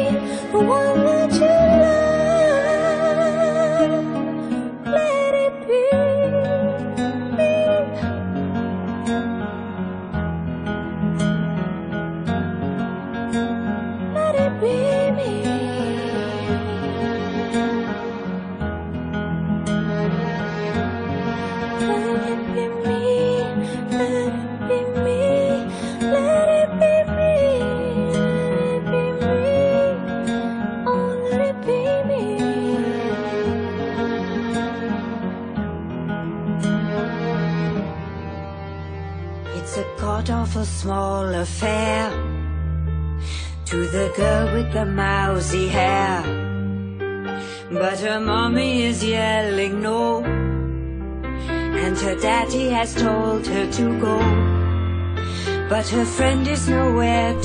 Awful 40.62 40.80
small 40.80 41.34
affair 41.34 42.10
to 43.64 43.86
the 43.86 44.12
girl 44.16 44.54
with 44.54 44.72
the 44.72 44.84
mousy 44.84 45.66
hair. 45.66 46.22
But 47.70 47.98
her 48.00 48.20
mommy 48.20 48.84
is 48.84 49.02
yelling 49.02 49.82
no, 49.82 50.22
and 50.24 51.98
her 51.98 52.14
daddy 52.14 52.68
has 52.68 52.94
told 52.94 53.46
her 53.46 53.66
to 53.72 54.00
go. 54.00 54.61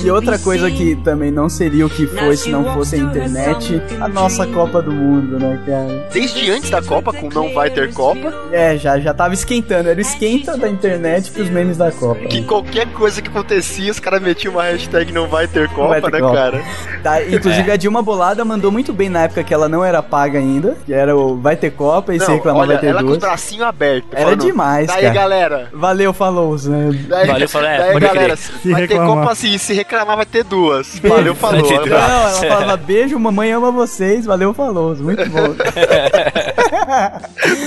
E 0.04 0.12
outra 0.12 0.38
coisa 0.40 0.70
que 0.70 0.96
também 0.98 1.32
não 1.32 1.50
seria 1.50 1.86
o 1.86 1.90
que 1.90 2.06
foi 2.08 2.36
se 2.36 2.50
não 2.50 2.64
fosse 2.74 2.96
a 2.96 3.00
internet, 3.00 3.82
a 4.00 4.08
nossa 4.08 4.46
Copa 4.48 4.82
do 4.82 4.92
Mundo, 4.92 5.40
né, 5.40 5.60
cara? 5.66 6.08
Desde 6.12 6.52
antes 6.52 6.70
da 6.70 6.82
Copa, 6.82 7.14
com 7.14 7.30
não 7.30 7.54
vai 7.54 7.70
ter 7.70 7.94
Copa, 7.94 8.34
É, 8.52 8.78
já, 8.78 9.00
já 9.00 9.14
tava 9.14 9.34
esquentando, 9.34 9.90
era 9.90 9.98
o 9.98 10.02
esquenta 10.02 10.58
da 10.58 10.70
internet 10.70 11.32
pros 11.32 11.50
memes 11.50 11.78
da 11.78 11.92
Copa. 11.92 12.20
que 12.28 12.42
qualquer 12.44 12.88
coisa 12.94 13.22
que 13.22 13.30
acontecia, 13.30 13.92
os 13.92 14.00
caras 14.00 14.22
metiam 14.22 14.54
uma 14.54 14.64
hashtag 14.64 15.12
não 15.12 15.28
vai 15.28 15.48
ter 15.48 15.68
Copa, 15.70 15.88
vai 16.00 16.02
ter 16.02 16.12
né, 16.12 16.20
Copa. 16.20 16.34
cara? 16.36 16.62
Tá, 17.04 17.24
inclusive 17.24 17.70
É. 17.70 17.74
a 17.74 17.78
Dilma 17.78 18.02
Bolada 18.02 18.44
mandou 18.44 18.72
muito 18.72 18.94
bem 18.94 19.10
na 19.10 19.24
época 19.24 19.44
que 19.44 19.54
ela 19.54 19.68
não 19.70 19.84
era 19.84 20.02
paga 20.04 20.40
ainda, 20.40 20.76
que 20.86 20.94
era 20.94 21.16
o 21.16 21.38
vai 21.38 21.56
ter 21.56 21.72
Copa 21.72 22.14
e 22.14 22.20
se 22.20 22.28
Não, 22.28 22.36
reclamar 22.36 22.62
olha, 22.64 22.74
vai 22.74 22.78
ter 22.80 22.88
ela 22.88 23.00
com 23.00 23.06
duas. 23.08 23.18
os 23.18 23.24
bracinhos 23.24 23.64
abertos. 23.66 24.10
Era 24.12 24.24
falando, 24.24 24.42
demais, 24.46 24.88
Daí, 24.88 25.02
cara. 25.04 25.14
galera. 25.14 25.70
Valeu, 25.74 26.14
falou? 26.14 26.58
Daí, 26.58 27.28
Valeu, 27.28 27.50
falou, 27.50 27.68
é, 27.68 27.78
daí 27.78 27.94
galera, 28.18 28.38
crer. 28.38 28.52
vai 28.52 28.62
Se 28.62 28.70
ter 28.88 28.94
reclamar. 28.94 29.18
Copa 29.18 29.32
assim, 29.32 29.58
se 29.58 29.74
reclamar 29.74 30.16
vai 30.18 30.26
ter 30.26 30.44
duas. 30.44 31.00
Valeu, 31.00 31.34
falou. 31.36 31.62
Não, 31.62 31.84
ela 31.84 32.30
falava 32.34 32.78
beijo, 32.78 33.18
mamãe 33.20 33.52
ama 33.52 33.72
vocês, 33.72 34.26
valeu, 34.26 34.54
falou. 34.54 34.96
Muito 34.96 35.24
bom. 35.30 35.48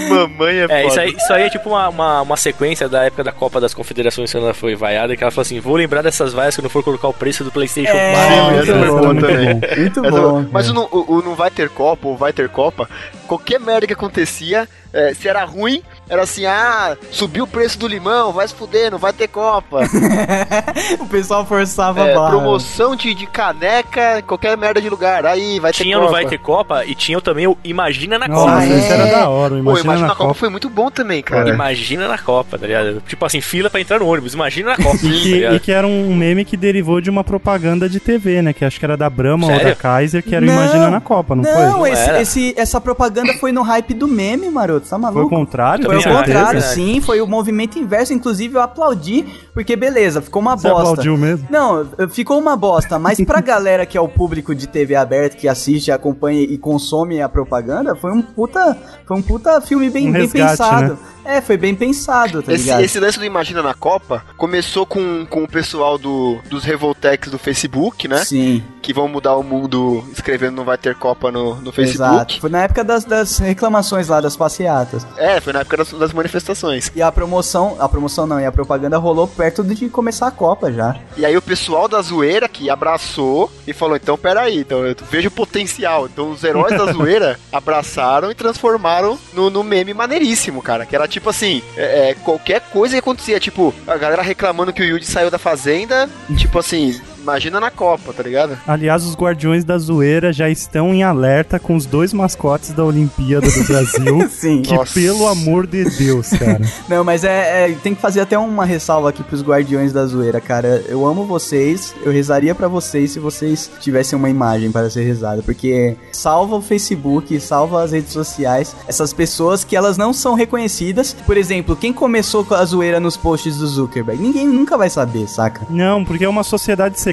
Mamãe 0.08 0.56
é, 0.60 0.64
É, 0.64 0.68
foda. 0.68 0.84
isso 0.86 1.00
aí, 1.00 1.14
isso 1.16 1.32
aí 1.32 1.42
é 1.44 1.50
tipo 1.50 1.68
uma, 1.70 1.88
uma, 1.88 2.22
uma 2.22 2.36
sequência 2.36 2.88
da 2.88 3.04
época 3.04 3.24
da 3.24 3.32
Copa 3.32 3.60
das 3.60 3.74
Confederações 3.74 4.30
quando 4.32 4.44
ela 4.44 4.54
foi 4.54 4.74
vaiada, 4.74 5.16
que 5.16 5.22
ela 5.22 5.30
falou 5.30 5.42
assim, 5.42 5.60
vou 5.60 5.76
lembrar 5.76 6.02
dessas 6.02 6.32
vaias 6.32 6.56
quando 6.56 6.68
for 6.70 6.82
colocar 6.82 7.08
o 7.08 7.14
preço 7.14 7.44
do 7.44 7.50
Playstation 7.50 7.90
É, 7.96 8.12
4. 8.14 8.34
Sim, 8.34 8.40
muito 8.40 8.62
essa 8.62 8.78
foi 8.78 8.88
bom, 8.88 8.98
boa 8.98 9.14
muito 9.14 9.26
também. 9.26 9.54
bom. 9.54 9.60
Muito 9.80 10.06
Essa- 10.06 10.20
bom, 10.20 10.46
Mas 10.52 10.70
o, 10.70 10.74
não- 10.74 10.88
o- 10.90 11.14
o 11.18 11.22
não 11.22 11.34
vai 11.34 11.50
ter 11.50 11.68
Copa, 11.68 12.08
ou 12.08 12.16
vai 12.16 12.32
ter 12.32 12.48
Copa, 12.48 12.88
qualquer 13.26 13.60
merda 13.60 13.86
que 13.86 13.92
acontecia, 13.92 14.68
é, 14.92 15.14
se 15.14 15.28
era 15.28 15.44
ruim, 15.44 15.82
era 16.10 16.22
assim, 16.24 16.44
ah, 16.44 16.96
subiu 17.10 17.44
o 17.44 17.46
preço 17.46 17.78
do 17.78 17.86
limão, 17.86 18.32
vai 18.32 18.46
se 18.46 18.54
fuder, 18.54 18.90
não 18.90 18.98
vai 18.98 19.12
ter 19.12 19.28
Copa. 19.28 19.80
o 21.00 21.06
pessoal 21.06 21.46
forçava 21.46 22.00
É, 22.00 22.12
a 22.12 22.14
barra. 22.18 22.30
promoção 22.30 22.96
de, 22.96 23.14
de 23.14 23.26
caneca, 23.26 24.22
qualquer 24.26 24.56
merda 24.56 24.80
de 24.80 24.88
lugar, 24.90 25.24
aí 25.24 25.58
vai 25.60 25.72
ter 25.72 25.82
Tinha 25.84 25.96
Copa. 25.96 26.04
não 26.06 26.12
vai 26.12 26.26
ter 26.26 26.38
Copa 26.38 26.84
e 26.84 26.94
tinha 26.94 27.20
também 27.20 27.46
o 27.46 27.56
Imagina 27.62 28.18
na 28.18 28.26
Nossa, 28.28 28.52
Copa. 28.52 28.66
esse 28.66 28.92
era 28.92 29.06
da 29.06 29.28
hora, 29.28 29.54
o 29.54 29.56
Pô, 29.56 29.62
Imagina 29.62 29.84
Imagina 29.84 30.00
na 30.02 30.08
na 30.08 30.14
Copa 30.14 30.28
Copa. 30.28 30.34
foi 30.40 30.48
muito 30.48 30.68
bom 30.68 30.90
também, 30.90 31.22
cara. 31.22 31.48
Imagina 31.48 32.08
na 32.08 32.18
Copa, 32.18 32.58
tá 32.58 32.66
ligado? 32.66 33.00
Tipo 33.06 33.24
assim, 33.24 33.40
fila 33.40 33.70
pra 33.70 33.80
entrar 33.80 34.00
no 34.00 34.06
ônibus, 34.08 34.34
imagina 34.34 34.70
na 34.70 34.76
Copa. 34.76 34.98
E 35.00 35.12
tá 35.12 35.22
que, 35.22 35.32
ligado? 35.34 35.56
e 35.56 35.60
que 35.60 35.72
era 35.72 35.86
um 35.86 36.14
meme 36.14 36.44
que 36.44 36.56
derivou 36.56 37.00
de 37.00 37.08
uma 37.10 37.22
propaganda 37.24 37.88
de 37.88 38.00
TV, 38.00 38.42
né? 38.42 38.52
Que 38.52 38.64
acho 38.64 38.78
que 38.78 38.84
era 38.84 38.96
da 38.96 39.08
Brahma 39.08 39.46
ou 39.46 39.52
Sério? 39.52 39.68
da 39.68 39.74
Kaiser, 39.74 40.22
que 40.22 40.34
era 40.34 40.44
o 40.44 40.46
Não, 40.48 40.54
Imagina 40.54 40.90
na 40.90 41.00
Copa, 41.00 41.34
não, 41.36 41.42
Não, 41.42 41.78
foi? 41.78 41.92
esse, 41.92 42.10
esse- 42.20 42.54
essa 42.56 42.80
propaganda 42.80 43.32
foi 43.34 43.52
no 43.52 43.62
hype 43.62 43.94
do 43.94 44.08
meme, 44.08 44.50
maroto. 44.50 44.88
Tá 44.88 44.98
maluco? 44.98 45.20
Foi 45.20 45.26
o 45.26 45.28
contrário? 45.28 45.84
Foi 45.84 45.99
o 46.00 46.04
Tem 46.04 46.12
certeza? 46.14 46.38
contrário, 46.38 46.62
sim. 46.62 47.00
Foi 47.00 47.20
o 47.20 47.26
movimento 47.26 47.78
inverso. 47.78 48.12
Inclusive, 48.12 48.54
eu 48.54 48.60
aplaudi, 48.60 49.24
porque 49.54 49.76
beleza, 49.76 50.20
ficou 50.22 50.40
uma 50.42 50.56
Você 50.56 50.68
bosta. 50.68 50.88
aplaudiu 50.90 51.16
mesmo? 51.16 51.46
Não, 51.50 51.86
ficou 52.10 52.38
uma 52.38 52.56
bosta. 52.56 52.98
Mas 52.98 53.20
pra 53.24 53.40
galera 53.42 53.84
que 53.86 53.96
é 53.96 54.00
o 54.00 54.08
público 54.08 54.54
de 54.54 54.66
TV 54.66 54.94
aberta, 54.96 55.36
que 55.36 55.48
assiste, 55.48 55.90
acompanha 55.92 56.40
e 56.42 56.56
consome 56.58 57.20
a 57.20 57.28
propaganda, 57.28 57.94
foi 57.94 58.10
um 58.12 58.22
puta, 58.22 58.76
foi 59.06 59.16
um 59.16 59.22
puta 59.22 59.60
filme 59.60 59.90
bem, 59.90 60.08
Um 60.08 60.12
bem 60.12 60.22
resgate, 60.22 60.50
pensado. 60.50 60.92
né? 60.94 60.98
É, 61.22 61.40
foi 61.42 61.58
bem 61.58 61.74
pensado, 61.74 62.42
tá 62.42 62.50
Esse, 62.52 62.64
ligado? 62.64 62.80
esse 62.82 62.98
lance 62.98 63.18
do 63.18 63.24
Imagina 63.26 63.62
na 63.62 63.74
Copa 63.74 64.24
começou 64.38 64.86
com, 64.86 65.26
com 65.26 65.44
o 65.44 65.48
pessoal 65.48 65.98
do, 65.98 66.38
dos 66.48 66.64
Revoltex 66.64 67.28
do 67.30 67.38
Facebook, 67.38 68.08
né? 68.08 68.24
Sim. 68.24 68.64
Que 68.80 68.94
vão 68.94 69.06
mudar 69.06 69.36
o 69.36 69.42
mundo 69.42 70.02
escrevendo 70.12 70.56
não 70.56 70.64
vai 70.64 70.78
ter 70.78 70.94
Copa 70.94 71.30
no, 71.30 71.56
no 71.56 71.70
Facebook. 71.72 72.14
Exato. 72.14 72.40
Foi 72.40 72.48
na 72.50 72.62
época 72.62 72.82
das, 72.82 73.04
das 73.04 73.36
reclamações 73.38 74.08
lá, 74.08 74.18
das 74.20 74.34
passeatas. 74.34 75.06
É, 75.18 75.40
foi 75.42 75.52
na 75.52 75.60
época 75.60 75.76
das, 75.76 75.89
das 75.98 76.12
manifestações. 76.12 76.90
E 76.94 77.02
a 77.02 77.10
promoção, 77.10 77.76
a 77.78 77.88
promoção 77.88 78.26
não, 78.26 78.40
e 78.40 78.46
a 78.46 78.52
propaganda 78.52 78.98
rolou 78.98 79.26
perto 79.26 79.62
de 79.62 79.88
começar 79.88 80.26
a 80.26 80.30
Copa 80.30 80.72
já. 80.72 80.96
E 81.16 81.24
aí 81.24 81.36
o 81.36 81.42
pessoal 81.42 81.88
da 81.88 82.00
zoeira 82.00 82.48
que 82.48 82.70
abraçou 82.70 83.50
e 83.66 83.72
falou, 83.72 83.96
então 83.96 84.16
peraí, 84.16 84.58
então 84.58 84.84
eu 84.84 84.94
vejo 85.10 85.28
o 85.28 85.32
potencial. 85.32 86.06
Então 86.06 86.30
os 86.30 86.44
heróis 86.44 86.76
da 86.76 86.90
zoeira 86.92 87.38
abraçaram 87.52 88.30
e 88.30 88.34
transformaram 88.34 89.18
no, 89.32 89.50
no 89.50 89.62
meme 89.62 89.94
maneiríssimo, 89.94 90.62
cara. 90.62 90.86
Que 90.86 90.94
era 90.94 91.08
tipo 91.08 91.30
assim, 91.30 91.62
é, 91.76 92.10
é, 92.10 92.14
qualquer 92.14 92.60
coisa 92.60 92.94
que 92.94 93.00
acontecia, 93.00 93.40
tipo, 93.40 93.74
a 93.86 93.96
galera 93.96 94.22
reclamando 94.22 94.72
que 94.72 94.82
o 94.82 94.84
Yuji 94.84 95.06
saiu 95.06 95.30
da 95.30 95.38
fazenda, 95.38 96.08
tipo 96.36 96.58
assim, 96.58 97.00
imagina 97.20 97.60
na 97.60 97.70
Copa, 97.70 98.12
tá 98.12 98.22
ligado? 98.22 98.56
Aliás, 98.66 99.04
os 99.04 99.14
Guardiões 99.14 99.64
da 99.64 99.78
Zoeira 99.78 100.32
já 100.32 100.48
estão 100.48 100.92
em 100.94 101.02
alerta 101.02 101.58
com 101.58 101.74
os 101.76 101.86
dois 101.86 102.12
mascotes 102.12 102.70
da 102.70 102.84
Olimpíada 102.84 103.48
do 103.50 103.64
Brasil. 103.64 104.28
Sim. 104.30 104.62
Que, 104.62 104.74
Nossa. 104.74 104.94
pelo 104.94 105.26
amor 105.26 105.66
de 105.66 105.84
Deus, 105.84 106.30
cara. 106.30 106.60
Não, 106.88 107.04
mas 107.04 107.24
é, 107.24 107.70
é- 107.70 107.76
tem 107.82 107.94
que 107.94 108.00
fazer 108.00 108.20
até 108.20 108.38
uma 108.38 108.64
ressalva 108.64 109.08
aqui 109.10 109.22
pros 109.22 109.42
Guardiões 109.42 109.92
da 109.92 110.04
Zoeira, 110.06 110.40
cara. 110.40 110.84
Eu 110.88 111.06
amo 111.06 111.24
vocês, 111.24 111.94
eu 112.04 112.12
rezaria 112.12 112.54
pra 112.54 112.68
vocês 112.68 113.12
se 113.12 113.18
vocês 113.18 113.70
tivessem 113.80 114.18
uma 114.18 114.28
imagem 114.30 114.70
para 114.72 114.88
ser 114.90 115.02
rezada, 115.04 115.42
porque 115.42 115.96
salva 116.12 116.56
o 116.56 116.62
Facebook, 116.62 117.38
salva 117.40 117.82
as 117.82 117.92
redes 117.92 118.12
sociais, 118.12 118.74
essas 118.88 119.12
pessoas 119.12 119.64
que 119.64 119.76
elas 119.76 119.96
não 119.96 120.12
são 120.12 120.34
reconhecidas. 120.34 121.14
Por 121.26 121.36
exemplo, 121.36 121.76
quem 121.76 121.92
começou 121.92 122.44
com 122.44 122.54
a 122.54 122.64
zoeira 122.64 122.98
nos 123.00 123.16
posts 123.16 123.58
do 123.58 123.66
Zuckerberg? 123.66 124.20
Ninguém 124.22 124.46
nunca 124.46 124.76
vai 124.76 124.88
saber, 124.90 125.28
saca? 125.28 125.66
Não, 125.70 126.04
porque 126.04 126.24
é 126.24 126.28
uma 126.28 126.42
sociedade 126.42 126.98
secreta, 126.98 127.09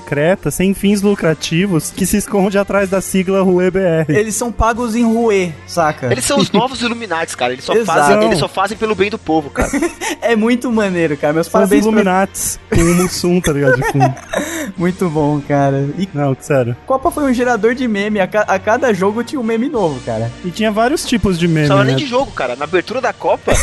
sem 0.51 0.73
fins 0.73 1.01
lucrativos, 1.01 1.91
que 1.91 2.05
se 2.05 2.17
esconde 2.17 2.57
atrás 2.57 2.89
da 2.89 3.01
sigla 3.01 3.41
RueBR. 3.41 4.05
Eles 4.09 4.35
são 4.35 4.51
pagos 4.51 4.95
em 4.95 5.03
Rue, 5.03 5.53
saca? 5.67 6.07
Eles 6.11 6.25
são 6.25 6.37
os 6.39 6.49
novos 6.51 6.81
Illuminati, 6.81 7.35
cara. 7.35 7.53
Eles 7.53 7.65
só, 7.65 7.73
Exato. 7.73 7.99
fazem, 7.99 8.23
eles 8.25 8.39
só 8.39 8.47
fazem 8.47 8.77
pelo 8.77 8.95
bem 8.95 9.09
do 9.09 9.17
povo, 9.19 9.49
cara. 9.49 9.69
É 10.19 10.35
muito 10.35 10.69
maneiro, 10.71 11.15
cara. 11.15 11.31
Meus 11.31 11.47
São 11.47 11.61
os 11.61 11.69
parabéns 11.69 11.81
pra... 11.83 11.91
Illuminates 11.91 12.59
com 12.69 12.81
o 12.81 12.95
Mussum, 12.95 13.39
tá 13.39 13.53
ligado? 13.53 13.77
De 13.77 13.83
fundo. 13.91 14.13
Muito 14.75 15.09
bom, 15.09 15.39
cara. 15.47 15.87
E 15.97 16.07
Não, 16.13 16.35
sério. 16.39 16.75
Copa 16.85 17.09
foi 17.11 17.23
um 17.23 17.33
gerador 17.33 17.73
de 17.73 17.87
meme. 17.87 18.19
A, 18.19 18.27
ca- 18.27 18.45
a 18.47 18.59
cada 18.59 18.93
jogo 18.93 19.23
tinha 19.23 19.39
um 19.39 19.43
meme 19.43 19.69
novo, 19.69 19.99
cara. 20.01 20.29
E 20.43 20.49
tinha 20.51 20.69
vários 20.71 21.05
tipos 21.05 21.39
de 21.39 21.47
meme, 21.47 21.67
Só 21.67 21.75
né? 21.75 21.81
além 21.81 21.95
de 21.95 22.05
jogo, 22.05 22.31
cara. 22.31 22.55
Na 22.57 22.65
abertura 22.65 22.99
da 22.99 23.13
Copa, 23.13 23.53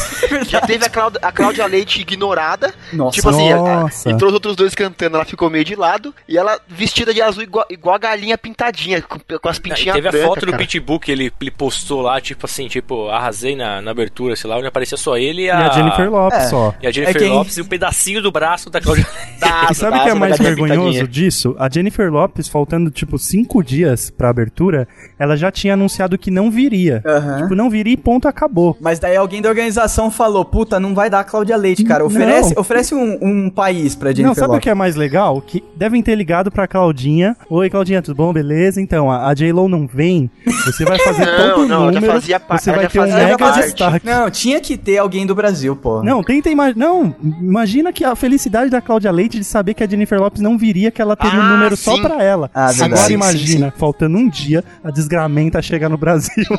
já 0.48 0.61
teve 0.62 0.85
a, 0.86 0.89
Cláudia- 0.89 1.20
a 1.23 1.31
Cláudia 1.32 1.66
Leite 1.66 2.01
ignorada. 2.01 2.73
Nossa. 2.93 3.15
tipo 3.16 3.28
assim, 3.28 3.52
Nossa. 3.52 4.11
entrou 4.11 4.28
os 4.28 4.35
outros 4.35 4.56
dois 4.56 4.74
cantando, 4.74 5.16
ela 5.16 5.24
ficou 5.27 5.51
meio 5.51 5.65
de 5.65 5.74
lado. 5.74 6.15
E 6.29 6.39
ela 6.39 6.59
vestida 6.69 7.13
de 7.13 7.21
azul 7.21 7.43
igual, 7.43 7.67
igual 7.69 7.95
a 7.95 7.99
galinha 7.99 8.39
pintadinha, 8.39 9.03
com, 9.03 9.19
com 9.39 9.49
as 9.49 9.59
pintinhas 9.59 9.95
teve 9.95 10.09
a 10.09 10.11
brancas, 10.11 10.29
foto 10.29 10.41
do 10.47 10.53
cara. 10.53 10.59
Pitbull 10.59 10.99
que 10.99 11.13
ele, 11.13 11.31
ele 11.41 11.51
postou 11.51 12.01
lá, 12.01 12.21
tipo 12.21 12.47
assim, 12.47 12.67
tipo, 12.67 13.09
arrasei 13.09 13.55
na, 13.55 13.83
na 13.83 13.91
abertura, 13.91 14.35
sei 14.35 14.49
lá, 14.49 14.57
onde 14.57 14.67
aparecia 14.67 14.97
só 14.97 15.17
ele 15.19 15.43
e 15.43 15.47
E 15.47 15.51
a... 15.51 15.67
a 15.69 15.71
Jennifer 15.71 16.11
Lopes 16.11 16.39
É. 16.39 16.43
só. 16.49 16.75
E 16.81 16.87
a 16.87 16.91
Jennifer 16.91 17.17
É 17.17 17.19
quem- 17.19 17.29
Lopes 17.31 17.57
e 17.59 17.63
um 17.63 17.67
pedacinho 17.67 18.23
do 18.23 18.33
braço 18.33 18.71
da 18.71 18.81
Claudia 18.81 19.07
Da 19.39 19.69
E 19.71 19.75
sabe 19.75 19.99
o 19.99 20.03
que 20.03 20.09
é 20.09 20.15
mais 20.15 20.39
vergonhoso 20.39 20.81
pintadinha. 20.85 21.07
disso? 21.07 21.55
A 21.59 21.69
Jennifer 21.69 22.11
Lopes, 22.11 22.49
faltando 22.49 22.91
tipo 22.91 23.19
cinco 23.19 23.63
dias 23.63 24.09
pra 24.11 24.31
abertura, 24.31 24.89
ela 25.19 25.37
já 25.37 25.51
tinha 25.51 25.75
anunciado 25.75 26.17
que 26.17 26.31
não 26.31 26.51
viria. 26.51 27.03
Aham. 27.07 27.43
Tipo, 27.43 27.55
não 27.55 27.69
viria 27.69 27.93
e 27.93 27.97
ponto, 27.97 28.27
acabou. 28.27 28.77
Mas 28.81 28.99
daí 28.99 29.17
alguém 29.17 29.43
da 29.43 29.49
organização 29.51 30.11
falou: 30.11 30.45
Puta, 30.45 30.81
não 30.81 30.95
vai 30.95 31.11
dar 31.11 31.21
a 31.21 31.25
Cláudia 31.25 31.57
Leite, 31.57 31.85
cara. 31.85 32.05
Oferece, 32.05 32.55
Não. 32.55 32.61
oferece 32.63 32.95
um, 32.95 33.19
um 33.21 33.51
país 33.51 33.95
pra 33.95 34.09
Jennifer 34.11 34.27
não, 34.29 34.35
sabe 34.35 34.47
o 34.47 34.49
Lopez. 34.53 34.63
que 34.63 34.71
é 34.71 34.75
mais 34.75 34.97
legal? 34.97 35.41
Que 35.43 35.63
devem 35.77 36.03
ter 36.03 36.14
ligado 36.15 36.51
pra 36.51 36.66
Claudinha. 36.66 37.36
Oi, 37.49 37.69
Claudinha, 37.70 38.01
tudo 38.03 38.16
bom? 38.16 38.32
Beleza? 38.32 38.81
Então, 38.81 39.11
a, 39.11 39.28
a 39.28 39.35
J-Lo 39.35 39.69
não 39.69 39.86
vem. 39.86 40.31
Você 40.66 40.85
vai 40.85 40.99
fazer 41.05 41.24
Não, 41.27 41.55
todo 41.55 41.65
o 41.65 41.69
não, 41.69 41.86
número. 41.91 42.07
fazia 42.12 42.41
você 42.49 42.73
vai 42.73 42.89
ter 42.89 43.01
um 43.01 43.05
mega 43.12 43.39
fazia- 43.39 43.62
destaque. 43.65 44.07
Não, 44.07 44.31
tinha 44.31 44.61
que 44.61 44.77
ter 44.77 44.99
alguém 44.99 45.27
do 45.27 45.35
Brasil, 45.35 45.74
pô. 45.77 46.03
Não, 46.03 46.23
tenta 46.23 46.49
imaginar. 46.51 46.85
Não, 46.86 47.15
imagina 47.41 47.93
que 47.93 48.05
a 48.05 48.15
felicidade 48.15 48.70
da 48.70 48.81
Cláudia 48.81 49.11
Leite 49.11 49.39
de 49.39 49.45
saber 49.45 49.74
que 49.74 49.82
a 49.85 49.89
Jennifer 49.89 50.19
Lopes 50.20 50.41
não 50.41 50.57
viria, 50.59 50.91
que 50.91 51.01
ela 51.03 51.16
teria 51.16 51.39
um 51.39 51.43
Ah, 51.43 51.49
número 51.51 51.77
só 51.77 51.95
sim. 51.97 52.03
pra 52.03 52.23
ela. 52.23 52.51
Ah. 52.55 52.69
Agora 52.70 52.97
Sim, 52.97 53.07
sim, 53.09 53.15
imagina, 53.15 53.73
faltando 53.77 54.19
um 54.19 54.28
dia, 54.28 54.65
a 54.82 54.91
desgramenta 54.91 55.61
chega 55.62 55.89
no 55.89 55.97
Brasil. 55.97 56.45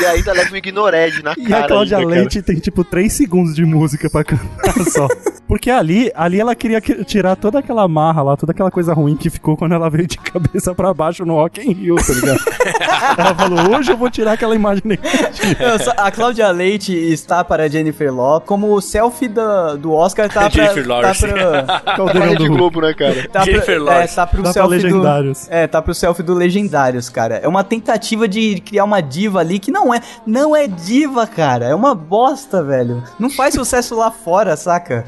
E 0.00 0.04
ainda 0.06 0.32
leva 0.32 0.52
um 0.52 0.56
ignored 0.56 1.22
na 1.22 1.32
E 1.38 1.44
cara. 1.46 1.64
a 1.64 1.68
Cláudia 1.68 1.98
ainda, 1.98 2.08
cara. 2.08 2.20
Leite 2.22 2.42
tem 2.42 2.56
tipo 2.56 2.82
3 2.82 3.12
segundos 3.12 3.54
de 3.54 3.64
música 3.64 4.10
pra 4.10 4.24
cantar 4.24 4.74
só. 4.90 5.06
Porque 5.46 5.70
ali, 5.70 6.10
ali 6.14 6.40
ela 6.40 6.56
queria 6.56 6.80
que- 6.80 7.04
tirar 7.04 7.36
toda 7.36 7.58
aquela 7.60 7.86
marra 7.86 8.22
lá, 8.22 8.36
toda 8.36 8.50
aquela 8.52 8.70
coisa 8.70 8.81
ruim 8.88 9.16
que 9.16 9.30
ficou 9.30 9.56
quando 9.56 9.72
ela 9.74 9.88
veio 9.90 10.06
de 10.06 10.18
cabeça 10.18 10.74
pra 10.74 10.92
baixo 10.94 11.24
no 11.24 11.34
Rock 11.34 11.60
in 11.60 11.72
Rio, 11.72 11.96
tá 11.96 12.12
ligado? 12.12 12.40
ela 13.18 13.34
falou, 13.34 13.76
hoje 13.76 13.92
eu 13.92 13.96
vou 13.96 14.10
tirar 14.10 14.32
aquela 14.32 14.54
imagem 14.54 14.82
negativa. 14.84 15.92
A 15.96 16.10
Cláudia 16.10 16.50
Leite 16.50 16.92
está 16.92 17.44
para 17.44 17.68
Jennifer 17.68 18.12
Lopez, 18.12 18.48
como 18.48 18.74
o 18.74 18.80
selfie 18.80 19.28
do, 19.28 19.76
do 19.76 19.92
Oscar 19.92 20.28
tá 20.28 20.48
pra. 20.48 20.50
Jennifer 20.50 20.82
tá 20.82 20.88
Lawrence. 20.88 21.26
pra 21.26 21.80
Caldeirão 21.96 22.28
Rede 22.28 22.48
do 22.48 22.52
Globo, 22.52 22.80
né, 22.80 22.94
cara? 22.94 23.28
Tá 23.28 23.44
Jennifer 23.44 23.64
pro, 23.64 23.74
é, 23.74 23.78
Lawrence. 23.78 24.16
tá 24.16 24.26
pro 24.26 24.42
pra 24.42 24.52
selfie 24.52 24.70
Legendários. 24.70 25.46
do. 25.46 25.52
É, 25.52 25.66
tá 25.66 25.82
pro 25.82 25.94
selfie 25.94 26.22
do 26.22 26.34
Legendários, 26.34 27.08
cara. 27.08 27.36
É 27.36 27.48
uma 27.48 27.62
tentativa 27.62 28.26
de 28.26 28.60
criar 28.60 28.84
uma 28.84 29.00
diva 29.00 29.40
ali 29.40 29.58
que 29.58 29.70
não 29.70 29.92
é. 29.92 30.00
Não 30.26 30.56
é 30.56 30.66
diva, 30.66 31.26
cara. 31.26 31.66
É 31.66 31.74
uma 31.74 31.94
bosta, 31.94 32.62
velho. 32.62 33.02
Não 33.18 33.30
faz 33.30 33.54
sucesso 33.54 33.94
lá 33.96 34.10
fora, 34.10 34.56
saca? 34.56 35.04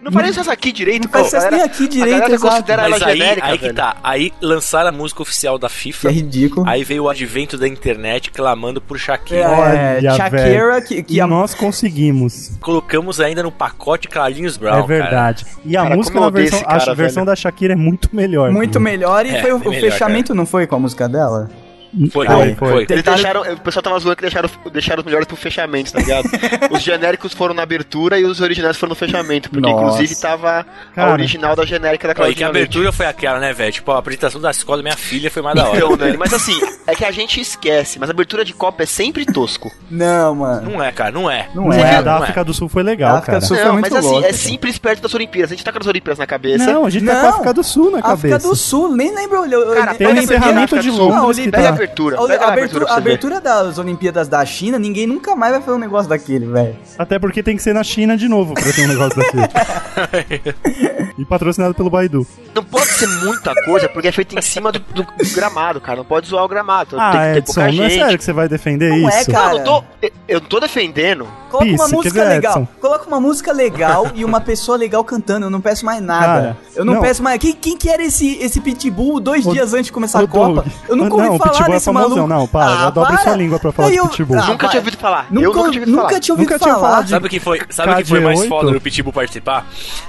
Não 0.00 0.12
parece 0.12 0.38
essa 0.38 0.52
aqui 0.52 0.70
direito, 0.70 1.02
Não 1.04 1.10
parece 1.10 1.30
pô, 1.32 1.36
a 1.36 1.40
galera- 1.40 1.56
nem 1.56 1.64
aqui 1.66 1.88
direito, 1.88 2.40
considera 2.40 2.88
Mas 2.88 3.02
ela 3.02 3.10
aí, 3.10 3.18
genérica, 3.18 3.46
aí 3.48 3.58
que 3.58 3.64
velho. 3.64 3.74
tá. 3.74 3.96
Aí 4.02 4.32
lançaram 4.40 4.88
a 4.90 4.92
música 4.92 5.22
oficial 5.22 5.58
da 5.58 5.68
FIFA. 5.68 6.08
É 6.08 6.12
ridículo. 6.12 6.68
Aí 6.68 6.84
veio 6.84 7.02
o 7.04 7.08
advento 7.08 7.58
da 7.58 7.66
internet 7.66 8.30
clamando 8.30 8.80
por 8.80 8.96
Shakira. 8.98 9.40
É, 9.40 9.98
Olha, 9.98 10.14
Shakira, 10.16 10.80
que, 10.82 11.02
que 11.02 11.14
E 11.14 11.20
a- 11.20 11.26
nós 11.26 11.52
conseguimos. 11.52 12.52
Colocamos 12.60 13.20
ainda 13.20 13.42
no 13.42 13.50
pacote 13.50 14.06
Carlinhos 14.08 14.56
Brown. 14.56 14.84
é 14.84 14.86
verdade. 14.86 15.44
E 15.64 15.76
a 15.76 15.82
Cara, 15.82 15.96
música 15.96 16.30
versão, 16.30 16.62
cara, 16.62 16.90
a 16.92 16.94
versão 16.94 17.24
velho. 17.24 17.26
da 17.26 17.36
Shakira 17.36 17.72
é 17.72 17.76
muito 17.76 18.08
melhor. 18.12 18.52
muito 18.52 18.78
melhor 18.78 19.26
e 19.26 19.30
É, 19.30 19.40
foi 19.42 19.52
o 19.52 19.58
melhor, 19.58 19.80
fechamento, 19.80 20.34
não 20.34 20.46
foi 20.46 20.66
com 20.66 20.76
a 20.76 20.78
música 20.78 21.08
dela? 21.08 21.50
Foi, 22.10 22.26
Foi, 22.26 22.26
foi, 22.26 22.54
foi. 22.54 22.68
foi. 22.70 22.86
Eles 22.90 23.02
deixaram, 23.02 23.42
o 23.52 23.60
pessoal 23.60 23.82
tava 23.82 23.98
zoando 23.98 24.16
que 24.16 24.22
deixaram, 24.22 24.50
deixaram 24.72 25.00
os 25.00 25.04
melhores 25.06 25.26
pro 25.26 25.36
fechamento, 25.36 25.92
tá 25.92 25.98
ligado? 26.00 26.28
os 26.70 26.82
genéricos 26.82 27.32
foram 27.32 27.54
na 27.54 27.62
abertura 27.62 28.18
e 28.18 28.24
os 28.24 28.40
originais 28.40 28.76
foram 28.76 28.90
no 28.90 28.94
fechamento. 28.94 29.50
Porque 29.50 29.68
Nossa. 29.68 29.84
inclusive 30.02 30.20
tava 30.20 30.66
Cara. 30.94 31.10
a 31.10 31.12
original 31.12 31.56
da 31.56 31.64
genérica 31.64 32.08
da 32.08 32.12
Ó, 32.12 32.26
e 32.26 32.34
que 32.34 32.40
Claudinha 32.40 32.46
a 32.48 32.50
Leite. 32.50 32.66
abertura 32.68 32.92
foi 32.92 33.06
aquela, 33.06 33.38
né, 33.40 33.52
velho? 33.52 33.72
Tipo, 33.72 33.92
a 33.92 33.98
apresentação 33.98 34.40
da 34.40 34.50
escola 34.50 34.78
da 34.78 34.82
minha 34.82 34.96
filha 34.96 35.30
foi 35.30 35.42
mais 35.42 35.56
da 35.56 35.66
hora. 35.68 35.76
Então, 35.78 35.96
né? 35.96 36.14
Mas 36.18 36.32
assim, 36.34 36.58
é 36.86 36.94
que 36.94 37.04
a 37.04 37.10
gente 37.10 37.40
esquece, 37.40 37.98
mas 37.98 38.08
a 38.08 38.12
abertura 38.12 38.44
de 38.44 38.52
Copa 38.52 38.82
é 38.82 38.86
sempre 38.86 39.24
tosco. 39.24 39.70
Não, 39.90 40.34
mano. 40.34 40.70
Não 40.70 40.82
é, 40.82 40.92
cara, 40.92 41.10
não 41.10 41.30
é. 41.30 41.48
Não 41.54 41.64
Não 41.64 41.72
é. 41.72 41.80
é, 41.80 41.90
a 41.94 41.96
não 41.96 42.04
da 42.04 42.10
é. 42.12 42.14
África 42.22 42.44
do 42.44 42.52
Sul 42.54 42.68
foi 42.68 42.82
legal, 42.82 43.14
A 43.14 43.18
África 43.18 43.32
cara. 43.32 43.40
do 43.40 43.46
Sul 43.46 43.56
foi 43.56 43.64
não, 43.64 43.72
muito 43.74 43.82
mas 43.90 43.94
assim, 43.94 44.06
louca, 44.08 44.26
é 44.26 44.30
cara. 44.30 44.34
simples 44.42 44.78
perto 44.78 45.02
das 45.02 45.14
Olimpíadas. 45.14 45.52
A 45.52 45.54
gente 45.54 45.64
tá 45.64 45.72
com 45.72 45.78
as 45.78 45.86
Olimpíadas 45.86 46.18
na 46.18 46.26
cabeça. 46.26 46.66
Não, 46.72 46.84
a 46.84 46.90
gente 46.90 47.04
tá 47.06 47.12
com 47.12 47.18
a 47.18 47.22
Não. 47.22 47.30
África 47.30 47.54
do 47.54 47.64
Sul 47.64 47.90
na 47.90 47.98
África 47.98 48.08
cabeça. 48.30 48.48
do 48.48 48.56
Sul, 48.56 48.94
nem 48.94 49.14
lembro. 49.14 49.44
Eu, 49.46 49.74
Cara, 49.74 49.94
Tem 49.94 50.06
a 50.08 50.12
encerramento 50.22 50.78
de 50.78 50.88
África. 50.88 50.96
Londres 51.02 51.38
Não, 51.38 51.44
que 51.44 51.50
tá... 51.50 51.77
abertura. 51.84 52.16
A, 52.16 52.22
abertura, 52.22 52.46
abertura 52.52 52.86
abertura 52.92 53.40
das 53.40 53.78
Olimpíadas 53.78 54.28
da 54.28 54.44
China, 54.44 54.78
ninguém 54.78 55.06
nunca 55.06 55.34
mais 55.34 55.52
vai 55.52 55.62
fazer 55.62 55.76
um 55.76 55.80
negócio 55.80 56.08
daquele, 56.08 56.46
velho. 56.46 56.76
Até 56.98 57.18
porque 57.18 57.42
tem 57.42 57.56
que 57.56 57.62
ser 57.62 57.72
na 57.72 57.84
China 57.84 58.16
de 58.16 58.28
novo 58.28 58.54
pra 58.54 58.72
ter 58.72 58.84
um 58.84 58.88
negócio 58.88 59.16
daquele. 59.16 59.48
e 61.18 61.24
patrocinado 61.24 61.74
pelo 61.74 61.90
Baidu. 61.90 62.26
Não 62.54 62.62
pode 62.62 62.86
ser 62.86 63.08
muita 63.24 63.54
coisa, 63.64 63.88
porque 63.88 64.08
é 64.08 64.12
feito 64.12 64.38
em 64.38 64.42
cima 64.42 64.70
do, 64.70 64.78
do 64.78 65.06
gramado, 65.34 65.80
cara. 65.80 65.98
Não 65.98 66.04
pode 66.04 66.28
zoar 66.28 66.44
o 66.44 66.48
gramado. 66.48 66.96
Ah, 66.98 67.10
tem 67.10 67.20
que 67.20 67.26
ter 67.26 67.38
Edson, 67.38 67.54
pouca 67.54 67.72
não 67.72 67.84
é 67.84 67.90
sério 67.90 68.18
que 68.18 68.24
você 68.24 68.32
vai 68.32 68.48
defender 68.48 68.90
Não 68.90 69.10
é, 69.10 69.20
isso? 69.20 69.30
cara. 69.30 69.50
Não, 69.50 69.58
eu 69.58 69.64
tô, 69.64 69.84
eu 70.28 70.40
tô 70.40 70.60
defendendo. 70.60 71.26
Coloca 71.50 71.70
uma 71.70 71.88
música 71.88 72.24
legal. 72.24 72.52
Edson. 72.52 72.68
Coloca 72.80 73.06
uma 73.06 73.20
música 73.20 73.52
legal 73.52 74.10
e 74.14 74.24
uma 74.24 74.40
pessoa 74.40 74.76
legal 74.76 75.02
cantando. 75.04 75.46
Eu 75.46 75.50
não 75.50 75.60
peço 75.60 75.84
mais 75.84 76.00
nada. 76.00 76.26
Cara, 76.26 76.56
eu 76.76 76.84
não, 76.84 76.94
não. 76.94 77.00
peço 77.00 77.22
mais. 77.22 77.38
Quem, 77.38 77.52
quem 77.52 77.76
que 77.76 77.88
era 77.88 78.02
esse, 78.02 78.38
esse 78.38 78.60
pitbull 78.60 79.18
dois 79.20 79.46
Ô, 79.46 79.52
dias 79.52 79.74
antes 79.74 79.86
de 79.86 79.92
começar 79.92 80.20
a 80.20 80.26
Copa? 80.26 80.62
Doug. 80.62 80.66
Eu 80.88 80.96
nunca 80.96 81.16
Não, 81.16 81.16
ouvi 81.16 81.28
o 81.36 81.38
falar 81.38 81.67
Pitbull 81.76 81.76
é 81.76 81.80
famosão. 81.80 82.26
maluco. 82.26 82.28
Não, 82.28 82.46
para, 82.48 82.76
já 82.76 82.90
dobra 82.90 83.16
sua 83.18 83.34
língua 83.36 83.58
pra 83.58 83.72
falar 83.72 83.90
de 83.90 83.96
eu- 83.96 84.08
Pitbull. 84.08 84.38
Ah, 84.38 84.46
Nunca 84.46 84.56
para. 84.58 84.68
tinha 84.68 84.80
ouvido 84.80 84.96
falar. 84.98 85.26
Nunca, 85.30 85.46
eu 85.46 85.52
nunca 85.52 85.52
tinha 85.52 85.66
ouvido 85.66 85.90
nunca 85.90 86.02
falar. 86.08 86.20
tinha 86.20 86.34
ouvido 86.34 86.46
Nunca 86.50 86.58
tinha 86.64 86.74
falar. 86.74 86.88
falado 86.88 87.08
Sabe 87.08 87.26
o 87.26 87.30
que 87.30 87.40
foi, 87.40 87.60
sabe 87.70 87.94
que 87.96 88.04
foi 88.08 88.20
mais 88.20 88.40
KG8? 88.40 88.48
foda 88.48 88.70
do 88.72 88.80
Pitbull 88.80 89.12
participar? 89.12 89.66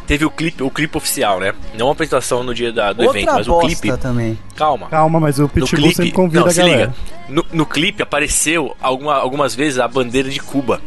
Teve 0.08 0.26
o 0.26 0.30
clipe, 0.32 0.64
o 0.64 0.70
clipe 0.70 0.98
oficial, 0.98 1.40
né? 1.40 1.54
Não 1.78 1.90
a 1.90 1.92
apresentação 1.92 2.44
no 2.44 2.54
dia 2.54 2.72
da- 2.72 2.94
do 2.94 3.04
Outra 3.04 3.18
evento, 3.20 3.34
mas 3.34 3.48
o 3.48 3.60
clipe. 3.60 3.98
também. 3.98 4.38
Calma. 4.56 4.88
Calma, 4.88 5.20
mas 5.20 5.40
o 5.40 5.48
Pitbull 5.48 5.68
clipe, 5.80 5.96
sempre 5.96 6.12
convida 6.12 6.42
não, 6.42 6.48
a 6.48 6.52
se 6.52 6.58
galera. 6.60 6.78
liga. 6.78 6.94
No, 7.30 7.46
no 7.54 7.66
clipe 7.66 8.02
apareceu 8.02 8.76
alguma, 8.82 9.16
algumas 9.16 9.54
vezes 9.54 9.80
a 9.80 9.88
bandeira 9.88 10.30
de 10.30 10.40
Cuba. 10.40 10.82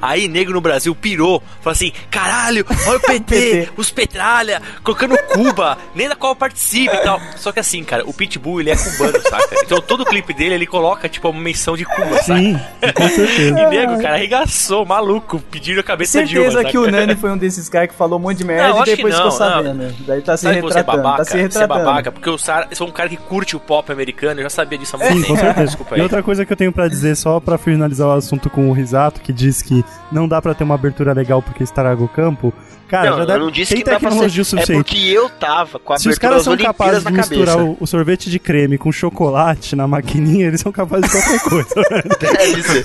Aí, 0.00 0.28
negro 0.28 0.54
no 0.54 0.60
Brasil 0.60 0.94
pirou. 0.94 1.42
Falou 1.60 1.72
assim: 1.72 1.92
caralho, 2.10 2.64
olha 2.86 2.96
o 2.98 3.00
PT, 3.06 3.22
PT. 3.34 3.68
os 3.76 3.90
petralha, 3.90 4.60
colocando 4.82 5.16
Cuba, 5.32 5.78
nem 5.94 6.08
da 6.08 6.16
qual 6.16 6.34
participa 6.34 6.94
e 6.96 6.98
tal. 7.00 7.20
Só 7.36 7.52
que 7.52 7.60
assim, 7.60 7.82
cara, 7.84 8.04
o 8.06 8.12
Pitbull 8.12 8.60
ele 8.60 8.70
é 8.70 8.76
cubano, 8.76 9.20
saca? 9.22 9.48
Então 9.64 9.80
todo 9.80 10.04
clipe 10.04 10.32
dele 10.34 10.54
ele 10.54 10.66
coloca, 10.66 11.08
tipo, 11.08 11.28
uma 11.28 11.40
menção 11.40 11.76
de 11.76 11.84
Cuba, 11.84 12.16
saca? 12.22 12.24
Sim, 12.38 12.58
com 12.94 13.08
certeza. 13.08 13.52
E 13.62 13.66
nego, 13.68 14.00
cara, 14.00 14.14
arregaçou, 14.14 14.84
maluco, 14.84 15.38
pedindo 15.50 15.80
a 15.80 15.82
cabeça 15.82 16.18
da 16.20 16.24
Dilma. 16.24 16.50
Certeza 16.50 16.70
que 16.70 16.78
o? 16.78 16.90
Nani 16.90 17.14
foi 17.14 17.30
um 17.30 17.36
desses 17.38 17.68
caras 17.68 17.88
que 17.88 17.94
falou 17.94 18.18
um 18.18 18.22
monte 18.22 18.38
de 18.38 18.44
merda 18.44 18.68
Não, 18.68 18.82
e 18.82 18.84
depois 18.84 19.14
não, 19.14 19.30
ficou 19.30 19.46
não. 19.46 19.52
sabendo. 19.54 19.94
Daí 20.06 20.20
tá 20.22 20.36
se 20.36 20.42
Sabe 20.44 20.60
você 20.60 20.78
é 20.78 20.80
retratando. 20.80 21.02
babaca? 21.02 21.16
tá 21.18 21.24
se 21.24 21.30
Você 21.30 21.38
é 21.38 21.42
retratando. 21.42 21.74
babaca, 21.84 22.12
porque 22.12 22.28
eu 22.28 22.38
sou, 22.38 22.88
um 22.88 22.90
cara 22.90 23.08
que 23.08 23.16
curte 23.16 23.56
o 23.56 23.60
pop 23.60 23.90
americano, 23.92 24.40
eu 24.40 24.44
já 24.44 24.50
sabia 24.50 24.78
disso 24.78 24.96
há 24.96 24.98
muito 24.98 25.12
Sim, 25.14 25.22
tempo. 25.22 25.34
com 25.34 25.40
certeza. 25.40 25.66
Desculpa 25.66 25.94
E 25.94 25.96
aí. 25.96 26.02
outra 26.02 26.22
coisa 26.22 26.44
que 26.44 26.52
eu 26.52 26.56
tenho 26.56 26.72
pra 26.72 26.88
dizer, 26.88 27.16
só 27.16 27.38
pra 27.40 27.56
finalizar 27.58 28.08
o 28.08 28.12
assunto 28.12 28.50
com 28.50 28.68
o 28.68 28.72
Risato, 28.72 29.20
que 29.20 29.32
diz 29.32 29.61
que 29.62 29.84
não 30.10 30.28
dá 30.28 30.40
pra 30.40 30.54
ter 30.54 30.64
uma 30.64 30.74
abertura 30.74 31.12
legal 31.12 31.42
porque 31.42 31.62
estraga 31.62 32.02
o 32.02 32.08
campo. 32.08 32.52
Cara, 32.92 33.10
não, 33.10 33.18
já 33.18 33.24
deve, 33.24 33.38
eu 33.38 33.44
não 33.46 33.50
disse 33.50 33.74
tem 33.74 33.82
que 33.82 33.90
tecnologia 33.90 34.28
ser. 34.44 34.56
É 34.56 34.60
suficiente. 34.60 34.84
porque 34.84 34.98
eu 35.08 35.28
tava 35.30 35.78
com 35.78 35.94
a 35.94 35.98
Se 35.98 36.10
os 36.10 36.18
caras 36.18 36.42
são 36.42 36.54
capazes 36.58 37.02
na 37.02 37.10
de 37.10 37.16
misturar 37.16 37.58
o, 37.58 37.74
o 37.80 37.86
sorvete 37.86 38.28
de 38.30 38.38
creme 38.38 38.76
com 38.76 38.92
chocolate 38.92 39.74
na 39.74 39.88
maquininha, 39.88 40.46
eles 40.48 40.60
são 40.60 40.70
capazes 40.70 41.10
de 41.10 41.16
qualquer 41.22 41.40
coisa. 41.40 41.74
Deve 42.20 42.62
ser. 42.62 42.84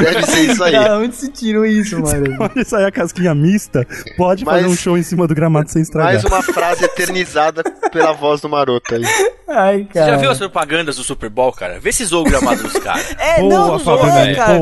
Deve 0.00 0.22
ser 0.26 0.40
isso 0.52 0.62
aí. 0.62 0.72
Cara, 0.72 0.98
onde 0.98 1.16
se 1.16 1.28
tirou 1.28 1.66
isso, 1.66 1.98
mano? 2.00 2.36
Pode 2.38 2.64
sair 2.64 2.84
a 2.84 2.92
casquinha 2.92 3.34
mista, 3.34 3.84
pode 4.16 4.44
Mas- 4.44 4.54
fazer 4.62 4.68
um 4.72 4.76
show 4.76 4.96
em 4.96 5.02
cima 5.02 5.26
do 5.26 5.34
gramado 5.34 5.68
sem 5.70 5.82
estragar. 5.82 6.12
Mais 6.12 6.24
uma 6.24 6.40
frase 6.40 6.84
eternizada 6.84 7.64
pela 7.90 8.12
voz 8.12 8.40
do 8.40 8.48
maroto 8.48 8.94
aí. 8.94 9.02
Ai, 9.48 9.78
Você 9.90 9.98
cara. 9.98 10.10
já 10.12 10.16
viu 10.18 10.30
as 10.30 10.38
propagandas 10.38 10.96
do 10.96 11.02
Super 11.02 11.30
Bowl, 11.30 11.52
cara? 11.52 11.80
Vê 11.80 11.90
se 11.90 12.04
zoou 12.04 12.24
o 12.24 12.30
gramado 12.30 12.62
dos 12.62 12.74
caras. 12.74 13.12
É, 13.18 13.40
Boa, 13.40 13.52
não, 13.52 13.78
não 13.78 14.08
é, 14.08 14.12
Nani, 14.24 14.36
cara. 14.36 14.58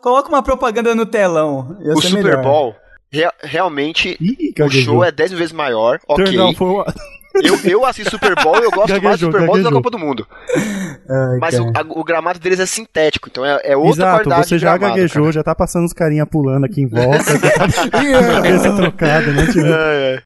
coloca 0.00 0.28
uma 0.28 0.42
propaganda 0.42 0.94
no 0.94 1.06
telão. 1.06 1.76
Ia 1.84 1.92
O 1.94 2.00
ser 2.02 2.08
Super 2.08 2.24
melhor. 2.24 2.42
Bowl, 2.42 2.74
rea- 3.12 3.32
realmente, 3.42 4.16
Ih, 4.20 4.50
o 4.50 4.54
gaguejou. 4.56 4.94
show 4.94 5.04
é 5.04 5.12
10 5.12 5.32
vezes 5.32 5.52
maior. 5.52 5.98
Ok. 6.08 6.24
Turn 6.24 6.36
down 6.36 6.54
for 6.54 6.72
what? 6.78 6.92
Eu, 7.42 7.58
eu 7.64 7.86
assisto 7.86 8.10
Super 8.10 8.34
Bowl 8.42 8.56
e 8.60 8.64
eu 8.64 8.70
gosto 8.70 8.90
mais 8.90 9.18
do 9.18 9.30
Gaguejou, 9.30 9.32
Super 9.32 9.46
Bowl 9.46 9.56
do 9.56 9.58
que 9.60 9.64
da 9.64 9.70
gaguejou. 9.70 9.72
Copa 9.82 9.90
do 9.90 9.98
Mundo. 9.98 10.26
Ai, 11.08 11.38
Mas 11.40 11.58
o, 11.58 11.62
a- 11.74 11.98
o 12.00 12.04
gramado 12.04 12.38
deles 12.38 12.60
é 12.60 12.66
sintético, 12.66 13.28
então 13.32 13.42
é, 13.42 13.58
é 13.64 13.74
outra 13.74 13.90
Exato, 14.02 14.24
qualidade 14.24 14.48
você 14.48 14.58
já 14.58 14.76
gramado, 14.76 14.96
gaguejou, 15.00 15.22
cara. 15.22 15.32
já 15.32 15.42
tá 15.42 15.54
passando 15.54 15.86
os 15.86 15.94
carinha 15.94 16.26
pulando 16.26 16.64
aqui 16.66 16.82
em 16.82 16.86
volta, 16.86 17.38
já 17.38 17.50
tá 17.52 17.68
cabeça 18.34 18.72
trocada, 18.76 19.26
né? 19.32 19.46
Tipo, 19.46 19.66
É, 19.66 20.14
é. 20.16 20.22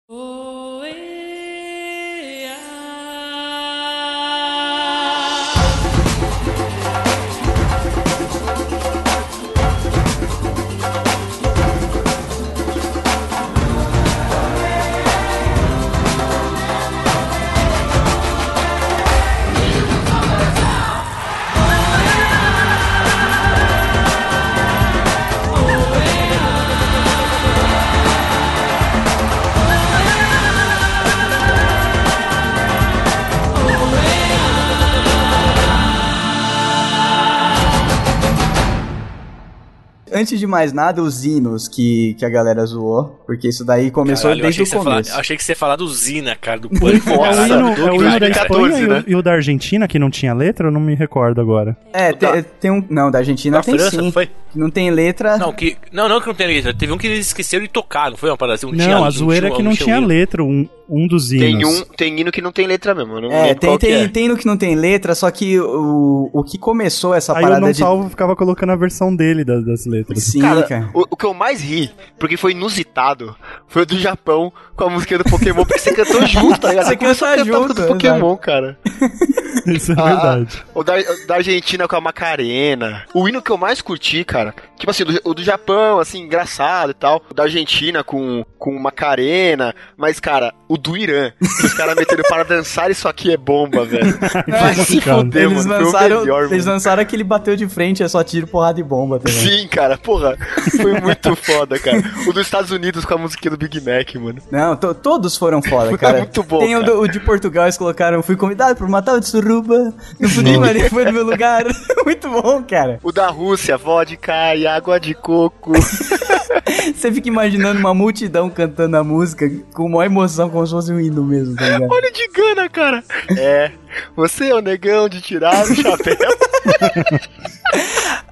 Antes 40.16 40.38
de 40.40 40.46
mais 40.46 40.72
nada, 40.72 41.02
os 41.02 41.24
hinos 41.24 41.68
que, 41.68 42.14
que 42.18 42.24
a 42.24 42.28
galera 42.28 42.64
zoou, 42.64 43.20
porque 43.26 43.48
isso 43.48 43.64
daí 43.64 43.90
começou 43.90 44.30
Caralho, 44.30 44.42
desde 44.42 44.62
o 44.62 44.64
que 44.64 44.70
você 44.70 44.76
ia 44.76 44.82
falar- 44.82 44.94
começo. 44.96 45.10
eu 45.12 45.20
achei 45.20 45.36
que 45.36 45.44
você 45.44 45.52
ia 45.52 45.56
falar 45.56 45.76
do 45.76 45.86
Zina, 45.88 46.34
cara, 46.36 46.58
do 46.60 46.70
Pânico. 46.80 47.10
É 47.10 47.12
o 47.14 47.46
hino, 47.46 47.74
do 47.74 47.82
é 47.82 47.90
o 47.90 47.94
hino 47.96 48.10
da 48.12 48.18
2014, 48.18 48.64
Espanha 48.72 48.78
e, 48.84 48.88
né? 48.88 49.04
o, 49.06 49.10
e 49.10 49.14
o 49.14 49.22
da 49.22 49.32
Argentina, 49.32 49.86
que 49.86 49.98
não 49.98 50.10
tinha 50.10 50.32
letra, 50.32 50.68
eu 50.68 50.72
não 50.72 50.80
me 50.80 50.94
recordo 50.94 51.40
agora. 51.40 51.76
É, 51.92 52.12
tem, 52.12 52.44
tem 52.60 52.70
um. 52.70 52.82
Não, 52.88 53.10
da 53.10 53.18
Argentina 53.18 53.58
Da 53.58 53.62
tem 53.62 53.78
França, 53.78 54.00
sim. 54.02 54.10
foi? 54.12 54.28
Não 54.54 54.70
tem 54.70 54.90
letra. 54.90 55.36
Não, 55.36 55.52
que, 55.52 55.76
não, 55.92 56.08
não 56.08 56.18
que 56.20 56.26
não 56.28 56.34
tem 56.34 56.46
letra. 56.46 56.72
Teve 56.72 56.90
um 56.92 56.96
que 56.96 57.06
eles 57.06 57.26
esqueceram 57.26 57.62
de 57.64 57.70
tocar, 57.70 58.10
não 58.10 58.16
foi 58.16 58.30
uma 58.30 58.38
parada 58.38 58.54
assim? 58.54 58.66
Não, 58.66 58.72
tinha, 58.78 58.96
a 58.96 59.10
zoeira 59.10 59.48
é 59.48 59.50
que 59.50 59.62
não 59.62 59.72
tinha 59.74 59.98
hino. 59.98 60.06
letra, 60.06 60.42
um, 60.42 60.66
um 60.88 61.06
dos 61.06 61.30
hinos. 61.30 61.44
Tem 61.46 61.64
um, 61.66 61.84
tem 61.94 62.20
hino 62.20 62.32
que 62.32 62.40
não 62.40 62.50
tem 62.52 62.66
letra 62.66 62.94
mesmo. 62.94 63.20
Não 63.20 63.30
É, 63.30 63.52
tem, 63.54 63.68
qual 63.68 63.78
que 63.78 63.86
tem, 63.86 64.02
é. 64.04 64.08
tem 64.08 64.28
no 64.28 64.36
que 64.36 64.46
não 64.46 64.56
tem 64.56 64.74
letra, 64.74 65.14
só 65.14 65.30
que 65.30 65.60
o, 65.60 66.30
o 66.32 66.42
que 66.42 66.56
começou 66.56 67.14
essa 67.14 67.32
Aí 67.34 67.40
o 67.40 67.42
parada 67.42 67.60
não 67.60 67.70
de. 67.70 67.76
salvo 67.78 68.08
ficava 68.08 68.34
colocando 68.34 68.70
a 68.72 68.76
versão 68.76 69.14
dele 69.14 69.44
das, 69.44 69.62
das 69.62 69.84
letras. 69.84 70.05
Sim, 70.14 70.40
Cara, 70.40 70.62
cara. 70.62 70.90
o, 70.94 71.04
o 71.10 71.16
que 71.16 71.26
eu 71.26 71.34
mais 71.34 71.60
ri, 71.60 71.90
porque 72.18 72.36
foi 72.36 72.52
inusitado, 72.52 73.34
foi 73.66 73.82
o 73.82 73.86
do 73.86 73.98
Japão 73.98 74.52
com 74.76 74.84
a 74.84 74.90
música 74.90 75.18
do 75.18 75.24
Pokémon, 75.24 75.64
porque 75.64 75.78
você 75.80 75.92
cantou 75.94 76.24
junto, 76.26 76.60
tá 76.60 76.68
ligado? 76.68 76.86
Você 76.86 76.96
começou 76.96 77.26
a 77.28 77.30
canta 77.36 77.44
cantar 77.44 77.58
junto, 77.58 77.74
do 77.74 77.86
Pokémon, 77.88 78.36
cara. 78.36 78.78
Isso 79.66 79.90
é 79.92 79.96
Ah, 79.98 80.04
verdade. 80.04 80.64
O 80.74 80.84
da, 80.84 80.94
o 80.96 81.26
da 81.26 81.34
Argentina 81.36 81.88
com 81.88 81.96
a 81.96 82.00
Macarena. 82.00 83.04
O 83.12 83.28
hino 83.28 83.42
que 83.42 83.50
eu 83.50 83.56
mais 83.56 83.82
curti, 83.82 84.22
cara. 84.24 84.54
Tipo 84.76 84.90
assim, 84.92 85.02
o 85.02 85.06
do, 85.06 85.20
o 85.24 85.34
do 85.34 85.42
Japão, 85.42 85.98
assim, 85.98 86.20
engraçado 86.20 86.90
e 86.90 86.94
tal. 86.94 87.20
O 87.28 87.34
da 87.34 87.44
Argentina 87.44 88.04
com, 88.04 88.44
com 88.58 88.78
Macarena. 88.78 89.74
Mas, 89.96 90.20
cara, 90.20 90.54
o 90.68 90.76
do 90.76 90.96
Irã. 90.96 91.32
Que 91.60 91.66
os 91.66 91.74
caras 91.74 91.94
meteram 91.94 92.22
para 92.28 92.42
dançar, 92.44 92.90
isso 92.90 93.08
aqui 93.08 93.32
é 93.32 93.36
bomba, 93.36 93.84
velho. 93.84 94.18
Vai 94.48 94.74
se 94.74 94.96
Eles 94.98 95.66
mano. 95.66 95.84
Lançaram, 95.84 96.20
melhor, 96.20 96.44
eles 96.44 96.64
mano. 96.64 96.72
lançaram 96.74 97.02
aquele 97.02 97.24
bateu 97.24 97.56
de 97.56 97.68
frente, 97.68 98.02
é 98.02 98.08
só 98.08 98.22
tiro, 98.22 98.46
porrada 98.46 98.78
e 98.78 98.82
bomba 98.82 99.18
também. 99.18 99.34
Sim, 99.38 99.68
cara, 99.68 99.96
porra. 99.96 100.36
Foi 100.76 101.00
muito 101.00 101.34
foda, 101.36 101.78
cara. 101.78 102.02
O 102.28 102.32
dos 102.32 102.42
Estados 102.46 102.70
Unidos 102.70 103.04
com 103.04 103.14
a 103.14 103.18
musiquinha 103.18 103.50
do 103.50 103.56
Big 103.56 103.80
Mac, 103.80 104.14
mano. 104.16 104.38
Não, 104.50 104.76
to- 104.76 104.94
todos 104.94 105.36
foram 105.36 105.62
foda, 105.62 105.88
Foi 105.90 105.98
cara. 105.98 106.18
muito 106.18 106.42
bom, 106.42 106.58
Tem 106.58 106.76
o, 106.76 106.80
cara. 106.80 106.92
do- 106.92 107.00
o 107.00 107.08
de 107.08 107.20
Portugal, 107.20 107.64
eles 107.64 107.78
colocaram, 107.78 108.22
fui 108.22 108.36
convidado 108.36 108.76
por 108.76 108.88
matar 108.88 109.14
o 109.14 109.20
de 109.20 109.28
Suruba, 109.28 109.94
não 110.20 110.28
podia, 110.30 110.58
mas 110.60 110.70
ele 110.70 110.88
foi 110.90 111.04
no 111.04 111.12
meu 111.12 111.24
lugar. 111.24 111.64
muito 112.04 112.28
bom, 112.28 112.62
cara. 112.62 112.98
O 113.02 113.10
da 113.12 113.28
Rússia, 113.28 113.76
vodka 113.78 114.54
e 114.54 114.66
e 114.66 114.66
água 114.66 114.98
de 114.98 115.14
coco. 115.14 115.72
Você 116.94 117.12
fica 117.12 117.28
imaginando 117.28 117.78
uma 117.78 117.94
multidão 117.94 118.48
cantando 118.50 118.96
a 118.96 119.04
música 119.04 119.48
com 119.74 119.88
maior 119.88 120.04
emoção, 120.06 120.48
como 120.56 120.66
se 120.66 120.72
fosse 120.72 120.92
um 120.92 120.98
hino 121.00 121.22
mesmo, 121.24 121.54
tá 121.56 121.64
ligado? 121.64 121.90
Olha 121.92 122.10
de 122.12 122.28
gana, 122.28 122.68
cara. 122.68 123.04
É, 123.36 123.70
você 124.16 124.48
é 124.50 124.54
o 124.54 124.60
negão 124.60 125.08
de 125.08 125.20
tirar 125.20 125.64
o 125.64 125.74
chapéu. 125.74 126.16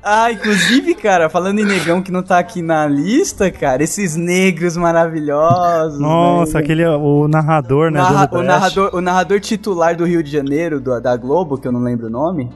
Ah, 0.07 0.31
inclusive, 0.31 0.95
cara, 0.95 1.31
falando 1.31 1.61
em 1.61 1.65
negão 1.65 2.03
que 2.03 2.13
não 2.13 2.23
tá 2.23 2.39
aqui 2.39 2.61
na 2.61 2.87
lista, 2.87 3.51
cara, 3.51 3.83
esses 3.83 4.15
negros 4.17 4.77
maravilhosos. 4.77 5.99
Nossa, 5.99 6.59
né? 6.59 6.61
aquele 6.61 6.85
o 6.87 7.27
narrador, 7.27 7.91
né? 7.91 8.01
Narra- 8.01 8.29
o, 8.31 8.43
narrador, 8.43 8.91
o 8.95 9.01
narrador 9.01 9.41
titular 9.41 9.97
do 9.97 10.05
Rio 10.05 10.23
de 10.23 10.31
Janeiro, 10.31 10.79
do- 10.79 11.01
da 11.01 11.17
Globo, 11.17 11.57
que 11.57 11.67
eu 11.67 11.73
não 11.73 11.81
lembro 11.81 12.09
o 12.09 12.11
nome, 12.11 12.51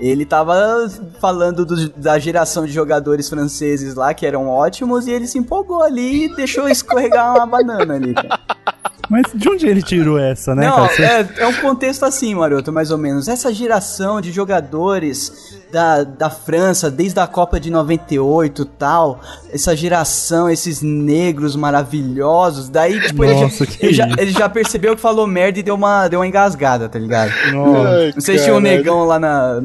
ele 0.00 0.24
tava 0.24 0.88
falando 1.20 1.64
do- 1.64 1.88
da 1.90 2.18
geração 2.18 2.66
de 2.66 2.72
jogadores 2.72 3.28
franceses 3.28 3.94
lá, 3.94 4.12
que 4.14 4.26
eram 4.26 4.48
ótimos, 4.48 5.06
e 5.06 5.10
ele 5.12 5.26
se 5.26 5.38
empolgou 5.38 5.82
ali 5.82 6.24
e 6.26 6.34
deixou 6.36 6.68
escorregar 6.68 7.34
uma 7.36 7.46
banana 7.46 7.94
ali, 7.94 8.14
cara. 8.14 8.40
Mas 9.10 9.24
de 9.34 9.48
onde 9.48 9.66
ele 9.66 9.82
tirou 9.82 10.18
essa, 10.18 10.54
né, 10.54 10.66
Não, 10.66 10.86
é, 10.86 11.28
é 11.38 11.46
um 11.46 11.54
contexto 11.60 12.04
assim, 12.04 12.34
Maroto, 12.34 12.72
mais 12.72 12.90
ou 12.90 12.96
menos. 12.96 13.28
Essa 13.28 13.52
geração 13.52 14.20
de 14.22 14.32
jogadores 14.32 15.60
da, 15.72 16.04
da 16.04 16.28
França, 16.28 16.90
desde 16.90 17.18
a 17.18 17.26
Copa 17.26 17.58
de 17.58 17.70
98 17.70 18.62
e 18.62 18.64
tal, 18.66 19.20
essa 19.50 19.74
geração, 19.74 20.50
esses 20.50 20.82
negros 20.82 21.56
maravilhosos, 21.56 22.68
daí, 22.68 23.00
tipo, 23.00 23.24
ele, 23.24 23.32
Nossa, 23.34 23.64
já, 23.64 23.70
que 23.70 23.86
ele, 23.86 23.92
já, 23.94 24.08
ele 24.18 24.30
já 24.32 24.48
percebeu 24.50 24.94
que 24.94 25.00
falou 25.00 25.26
merda 25.26 25.58
e 25.58 25.62
deu 25.62 25.74
uma, 25.74 26.08
deu 26.08 26.20
uma 26.20 26.26
engasgada, 26.26 26.88
tá 26.90 26.98
ligado? 26.98 27.32
Nossa. 27.52 28.12
Vocês 28.14 28.42
tinham 28.44 28.58
um 28.58 28.62
Caralho. 28.62 28.78
negão 28.78 29.04
lá 29.04 29.18
na, 29.18 29.60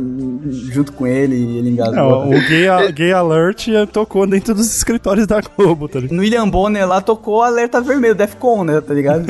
junto 0.72 0.94
com 0.94 1.06
ele 1.06 1.36
e 1.36 1.58
ele 1.58 1.70
engasgou. 1.72 1.96
Não, 1.96 2.30
o 2.30 2.48
gay, 2.48 2.70
a- 2.70 2.90
gay 2.92 3.12
Alert 3.12 3.68
tocou 3.92 4.26
dentro 4.26 4.54
dos 4.54 4.76
escritórios 4.76 5.28
da 5.28 5.42
Globo, 5.58 5.90
tá 5.90 6.00
ligado? 6.00 6.16
No 6.16 6.22
William 6.22 6.48
Bonner 6.48 6.88
lá 6.88 7.02
tocou 7.02 7.44
alerta 7.44 7.82
vermelho, 7.82 8.16
Defcon, 8.16 8.64
né, 8.64 8.80
tá 8.80 8.94
ligado? 8.94 9.26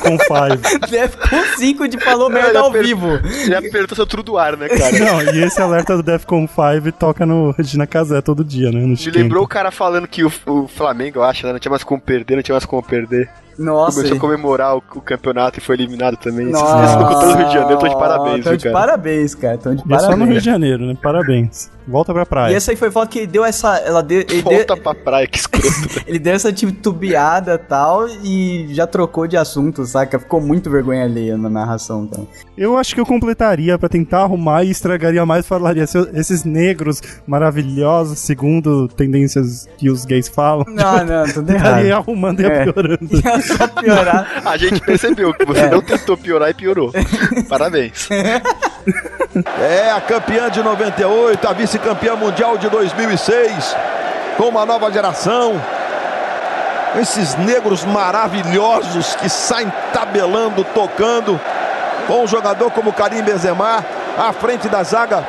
Com 0.00 0.16
five. 0.18 0.78
Defcon 0.90 1.42
5 1.58 1.88
de 1.88 1.98
falou 2.02 2.30
merda 2.30 2.54
já 2.54 2.60
ao 2.60 2.72
per- 2.72 2.82
vivo. 2.84 3.08
Já 3.46 3.60
perguntou 3.60 3.94
se 3.94 4.00
eu 4.00 4.06
tudo 4.06 4.22
do 4.22 4.38
ar, 4.38 4.56
né, 4.56 4.68
cara? 4.68 4.98
Não, 4.98 5.22
e 5.34 5.42
esse 5.44 5.60
alerta 5.66 5.96
do 5.96 6.02
Defcon 6.02 6.46
5 6.48 6.92
toca 6.92 7.26
no 7.26 7.50
Regina 7.50 7.86
Casé 7.86 8.20
todo 8.20 8.44
dia, 8.44 8.70
né? 8.70 8.80
Me 8.80 8.96
lembrou 9.10 9.44
o 9.44 9.48
cara 9.48 9.70
falando 9.70 10.08
que 10.08 10.24
o, 10.24 10.32
o 10.46 10.66
Flamengo, 10.66 11.18
eu 11.18 11.22
acho, 11.22 11.46
né, 11.46 11.52
não 11.52 11.58
tinha 11.58 11.70
mais 11.70 11.84
como 11.84 12.00
perder, 12.00 12.36
não 12.36 12.42
tinha 12.42 12.54
mais 12.54 12.64
como 12.64 12.82
perder. 12.82 13.28
Nossa, 13.58 13.96
Começou 13.96 14.16
e- 14.16 14.18
a 14.18 14.20
comemorar 14.20 14.74
o, 14.76 14.82
o 14.94 15.00
campeonato 15.00 15.58
e 15.58 15.62
foi 15.62 15.76
eliminado 15.76 16.16
também. 16.16 16.46
Nossa, 16.46 16.84
Esse 16.84 16.96
locutor 16.96 17.28
do 17.32 17.36
Rio 17.38 17.46
de 17.48 17.54
Janeiro, 17.54 17.78
tô 17.80 17.88
de 17.88 17.94
parabéns, 17.98 18.44
Tô 18.44 18.56
de 18.56 18.64
cara? 18.64 18.72
parabéns, 18.78 19.34
cara. 19.34 19.58
Tô 19.58 19.70
de 19.74 19.76
E 19.76 19.80
é 19.80 19.88
parabéns. 19.88 20.10
só 20.10 20.16
no 20.16 20.24
Rio 20.26 20.38
de 20.38 20.44
Janeiro, 20.44 20.86
né? 20.86 20.96
Parabéns. 21.02 21.70
Volta 21.88 22.12
pra 22.12 22.26
praia. 22.26 22.52
E 22.52 22.56
essa 22.56 22.72
aí 22.72 22.76
foi 22.76 22.90
foto 22.90 23.08
que 23.08 23.20
ele 23.20 23.26
deu 23.28 23.44
essa. 23.44 23.76
Ela 23.78 24.02
deu, 24.02 24.20
ele, 24.28 24.42
Volta 24.42 24.74
deu, 24.74 24.82
pra 24.82 24.92
praia, 24.92 25.26
que 25.28 25.38
escroto. 25.38 25.66
ele 26.04 26.18
deu 26.18 26.34
essa 26.34 26.52
titubeada 26.52 27.54
e 27.54 27.58
tal 27.58 28.08
e 28.24 28.66
já 28.70 28.86
trocou 28.88 29.26
de 29.28 29.36
assunto, 29.36 29.84
saca? 29.86 30.18
Ficou 30.18 30.40
muito 30.40 30.68
vergonha 30.68 31.04
alheia 31.04 31.36
na 31.38 31.48
narração 31.48 32.02
então. 32.04 32.26
Eu 32.58 32.76
acho 32.76 32.92
que 32.92 33.00
eu 33.00 33.06
completaria 33.06 33.78
pra 33.78 33.88
tentar 33.88 34.22
arrumar 34.22 34.64
e 34.64 34.70
estragaria 34.70 35.24
mais, 35.24 35.46
falaria 35.46 35.86
"Se- 35.86 36.10
esses 36.14 36.42
negros 36.42 37.00
maravilhosos, 37.24 38.18
segundo 38.18 38.88
tendências 38.88 39.68
que 39.78 39.88
os 39.88 40.04
gays 40.04 40.26
falam. 40.28 40.64
Não, 40.68 41.04
não, 41.04 41.24
tudo 41.32 41.50
errado. 41.54 41.86
arrumando 41.92 42.40
e 42.40 42.46
É. 42.46 42.64
piorando. 42.64 42.98
Só 43.56 43.66
piorar. 43.68 44.42
A 44.44 44.56
gente 44.56 44.80
percebeu 44.80 45.32
que 45.34 45.44
você 45.44 45.60
É. 45.60 45.70
não 45.70 45.80
tentou 45.80 46.16
piorar 46.16 46.50
e 46.50 46.54
piorou. 46.54 46.90
Parabéns. 47.48 48.08
É 49.60 49.90
a 49.90 50.00
campeã 50.00 50.48
de 50.48 50.62
98, 50.62 51.46
a 51.46 51.52
vice-campeã 51.52 52.16
mundial 52.16 52.56
de 52.56 52.70
2006, 52.70 53.76
com 54.38 54.44
uma 54.44 54.64
nova 54.64 54.90
geração. 54.90 55.60
Esses 56.98 57.34
negros 57.34 57.84
maravilhosos 57.84 59.14
que 59.16 59.28
saem 59.28 59.70
tabelando, 59.92 60.64
tocando, 60.64 61.38
com 62.06 62.22
um 62.24 62.26
jogador 62.26 62.70
como 62.70 62.92
Karim 62.94 63.22
Benzema 63.22 63.84
à 64.16 64.32
frente 64.32 64.68
da 64.70 64.82
zaga. 64.82 65.22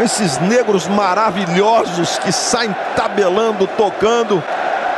Esses 0.00 0.38
negros 0.38 0.86
maravilhosos 0.86 2.18
que 2.18 2.30
saem 2.30 2.72
tabelando, 2.94 3.66
tocando. 3.76 4.40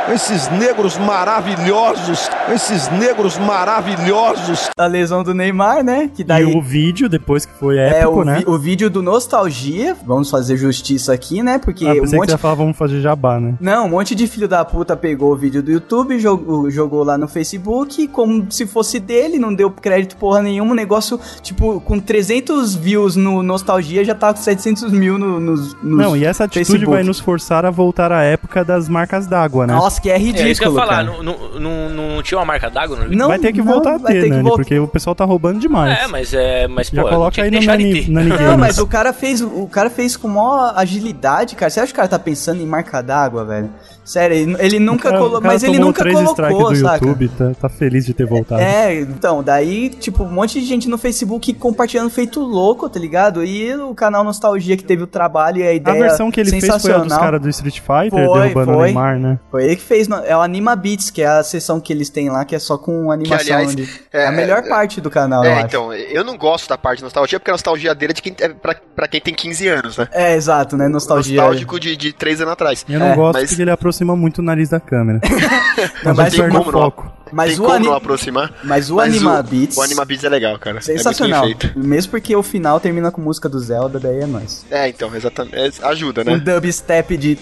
Esses 0.09 0.49
negros 0.49 0.97
maravilhosos, 0.97 2.29
esses 2.53 2.89
negros 2.89 3.37
maravilhosos. 3.37 4.69
A 4.77 4.85
lesão 4.85 5.23
do 5.23 5.33
Neymar, 5.33 5.83
né? 5.83 6.09
Que 6.13 6.23
daí. 6.23 6.43
E 6.43 6.57
o 6.57 6.61
vídeo, 6.61 7.07
depois 7.07 7.45
que 7.45 7.53
foi 7.53 7.77
é, 7.77 7.99
épico, 7.99 8.21
o, 8.21 8.25
né? 8.25 8.43
o 8.45 8.57
vídeo 8.57 8.89
do 8.89 9.01
Nostalgia, 9.01 9.95
vamos 10.05 10.29
fazer 10.29 10.57
justiça 10.57 11.13
aqui, 11.13 11.43
né? 11.43 11.59
Porque 11.59 11.85
Ah, 11.85 11.91
um 11.91 12.01
pensei 12.01 12.09
que 12.11 12.15
monte, 12.17 12.29
você 12.29 12.33
ia 12.33 12.37
falar, 12.37 12.55
vamos 12.55 12.77
fazer 12.77 12.99
jabá, 12.99 13.39
né? 13.39 13.55
Não, 13.59 13.85
um 13.85 13.89
monte 13.89 14.15
de 14.15 14.27
filho 14.27 14.47
da 14.47 14.65
puta 14.65 14.95
pegou 14.95 15.31
o 15.31 15.35
vídeo 15.35 15.61
do 15.61 15.71
YouTube, 15.71 16.19
jogou, 16.19 16.69
jogou 16.69 17.03
lá 17.03 17.17
no 17.17 17.27
Facebook, 17.27 18.07
como 18.07 18.51
se 18.51 18.65
fosse 18.65 18.99
dele, 18.99 19.37
não 19.37 19.53
deu 19.53 19.69
crédito 19.69 20.17
porra 20.17 20.41
nenhuma. 20.41 20.71
O 20.71 20.75
negócio, 20.75 21.19
tipo, 21.41 21.79
com 21.81 21.99
300 21.99 22.75
views 22.75 23.15
no 23.15 23.41
Nostalgia, 23.43 24.03
já 24.03 24.15
tá 24.15 24.33
com 24.33 24.41
700 24.41 24.91
mil 24.91 25.17
no, 25.17 25.39
nos, 25.39 25.73
nos 25.81 25.97
Não, 25.97 26.17
e 26.17 26.25
essa 26.25 26.45
atitude 26.45 26.65
Facebook. 26.65 26.91
vai 26.91 27.03
nos 27.03 27.19
forçar 27.19 27.65
a 27.65 27.69
voltar 27.69 28.11
à 28.11 28.23
época 28.23 28.63
das 28.65 28.89
marcas 28.89 29.27
d'água, 29.27 29.67
né? 29.67 29.73
Nossa, 29.73 29.90
que 29.99 30.09
é 30.09 30.13
É 30.13 30.19
isso 30.19 30.33
que 30.33 30.39
eu 30.39 30.45
ridículo, 30.45 30.71
ia 30.71 30.79
falar, 30.79 30.87
cara. 30.87 31.03
não, 31.03 31.23
não, 31.23 31.59
não, 31.59 31.89
não 32.15 32.23
tinha 32.23 32.37
uma 32.37 32.45
marca 32.45 32.69
d'água 32.69 32.97
no? 32.97 33.15
Não, 33.15 33.27
vai 33.27 33.39
ter 33.39 33.51
que 33.51 33.59
não, 33.59 33.65
voltar 33.65 33.95
a 33.95 33.99
ter, 33.99 34.21
ter 34.21 34.29
Nani, 34.29 34.49
porque 34.49 34.77
o 34.79 34.87
pessoal 34.87 35.15
tá 35.15 35.25
roubando 35.25 35.59
demais. 35.59 35.99
É, 35.99 36.07
mas 36.07 36.33
é. 36.33 36.67
Mas, 36.67 36.87
Já 36.87 37.01
pô, 37.01 37.09
coloca 37.09 37.31
tinha 37.31 37.45
aí 37.45 37.51
no 37.51 37.61
Nani. 37.61 38.07
Nani 38.07 38.29
Games. 38.29 38.45
Não, 38.45 38.57
mas 38.57 38.77
o 38.77 38.87
cara 38.87 39.11
fez. 39.11 39.41
O 39.41 39.67
cara 39.67 39.89
fez 39.89 40.15
com 40.15 40.27
maior 40.27 40.73
agilidade, 40.75 41.55
cara. 41.55 41.69
Você 41.69 41.79
acha 41.79 41.87
que 41.87 41.93
o 41.93 41.95
cara 41.97 42.07
tá 42.07 42.19
pensando 42.19 42.61
em 42.61 42.65
marca 42.65 43.01
d'água, 43.01 43.43
velho? 43.43 43.69
Sério, 44.03 44.57
ele, 44.59 44.79
nunca 44.79 45.09
O 45.09 45.11
cara- 45.11 45.17
colocou. 45.17 45.37
o 45.37 45.41
cara 45.41 45.53
Mas 45.53 45.63
ele 45.63 45.77
nunca 45.79 46.01
três 46.01 46.19
strikes 46.19 46.53
colocou, 46.57 46.73
do 46.73 46.79
saca? 46.79 47.05
YouTube, 47.05 47.29
tá, 47.29 47.51
tá 47.61 47.69
feliz 47.69 48.05
de 48.05 48.13
ter 48.13 48.25
voltado. 48.25 48.61
É, 48.61 48.99
então, 49.01 49.43
daí, 49.43 49.89
tipo, 49.89 50.23
um 50.23 50.31
monte 50.31 50.59
de 50.59 50.65
gente 50.65 50.89
no 50.89 50.97
Facebook 50.97 51.53
compartilhando 51.53 52.09
feito 52.09 52.39
louco, 52.41 52.89
tá 52.89 52.99
ligado? 52.99 53.43
E 53.43 53.73
o 53.75 53.93
canal 53.93 54.23
Nostalgia 54.23 54.75
que 54.75 54.83
teve 54.83 55.03
o 55.03 55.07
trabalho 55.07 55.59
e 55.59 55.63
a 55.63 55.69
A 55.69 55.73
ideia. 55.73 55.99
versão 55.99 56.31
que 56.31 56.39
ele 56.39 56.49
fez 56.49 56.65
foi 56.81 56.91
a 56.93 56.97
dos 56.97 57.15
caras 57.15 57.39
do 57.39 57.47
Street 57.49 57.79
Fighter, 57.79 58.25
Foi, 58.25 58.39
derrubando 58.41 58.71
o 58.71 58.75
foi. 58.75 58.85
Neymar, 58.85 59.19
né? 59.19 59.39
Foi 59.51 59.65
ele 59.65 59.75
que 59.75 59.83
fez. 59.83 60.07
É 60.25 60.35
o 60.35 60.41
Anima 60.41 60.75
Beats, 60.75 61.09
que 61.11 61.21
é 61.21 61.27
a 61.27 61.43
sessão 61.43 61.79
que 61.79 61.93
eles 61.93 62.09
têm 62.09 62.29
lá, 62.29 62.43
que 62.43 62.55
é 62.55 62.59
só 62.59 62.77
com 62.79 63.11
animação. 63.11 63.37
aliás, 63.55 63.75
de- 63.75 63.87
é, 64.11 64.23
é 64.23 64.27
a 64.27 64.31
melhor 64.31 64.59
é, 64.59 64.67
parte 64.67 64.99
do 64.99 65.09
canal, 65.11 65.43
eu 65.45 65.51
É, 65.51 65.53
acho. 65.57 65.65
então, 65.67 65.93
eu 65.93 66.23
não 66.23 66.35
gosto 66.37 66.67
da 66.67 66.77
parte 66.77 66.97
de 66.97 67.03
nostalgia, 67.03 67.39
porque 67.39 67.51
a 67.51 67.53
nostalgia 67.53 67.93
dele 67.93 68.11
é, 68.11 68.15
de 68.15 68.21
quem, 68.23 68.35
é 68.39 68.49
pra, 68.49 68.75
pra 68.95 69.07
quem 69.07 69.21
tem 69.21 69.33
15 69.33 69.67
anos, 69.67 69.95
né? 69.97 70.07
É, 70.11 70.35
exato, 70.35 70.75
né? 70.75 70.87
Nostalgia. 70.87 71.37
Nostálgico 71.37 71.79
de, 71.79 71.95
de 71.95 72.11
3 72.11 72.41
anos 72.41 72.53
atrás. 72.53 72.83
Eu 72.89 72.99
não 72.99 73.07
É, 73.11 73.15
gosto 73.15 73.33
mas- 73.39 73.49
porque 73.51 73.61
ele 73.61 73.69
aproxima 73.71 73.90
muito 74.15 74.39
o 74.39 74.41
nariz 74.41 74.69
da 74.69 74.79
câmera. 74.79 75.19
Não, 76.03 76.13
mas 76.13 76.35
perde 76.35 76.51
como 76.55 76.63
o 76.69 76.71
não? 76.71 76.71
foco. 76.71 77.11
Mas 77.31 77.51
tem 77.55 77.59
o 77.61 77.63
como 77.67 77.79
não 77.85 77.93
aproximar? 77.93 78.51
Mas 78.63 78.91
o 78.91 78.99
Anima 78.99 79.41
Beats- 79.41 79.77
O 79.77 79.81
Anima 79.81 80.03
Beats 80.03 80.23
é 80.25 80.29
legal, 80.29 80.59
cara. 80.59 80.81
Sensacional. 80.81 81.45
É 81.45 81.47
bem 81.47 81.57
feito. 81.57 81.79
Mesmo 81.79 82.11
porque 82.11 82.35
o 82.35 82.43
final 82.43 82.77
termina 82.79 83.09
com 83.09 83.21
música 83.21 83.47
do 83.47 83.57
Zelda, 83.57 83.99
daí 83.99 84.19
é 84.19 84.25
nóis. 84.25 84.65
É, 84.69 84.89
então, 84.89 85.15
exatamente. 85.15 85.55
é, 85.55 85.71
ajuda, 85.87 86.21
Um 86.21 86.25
né? 86.25 86.37
dubstep 86.39 87.15
de. 87.15 87.37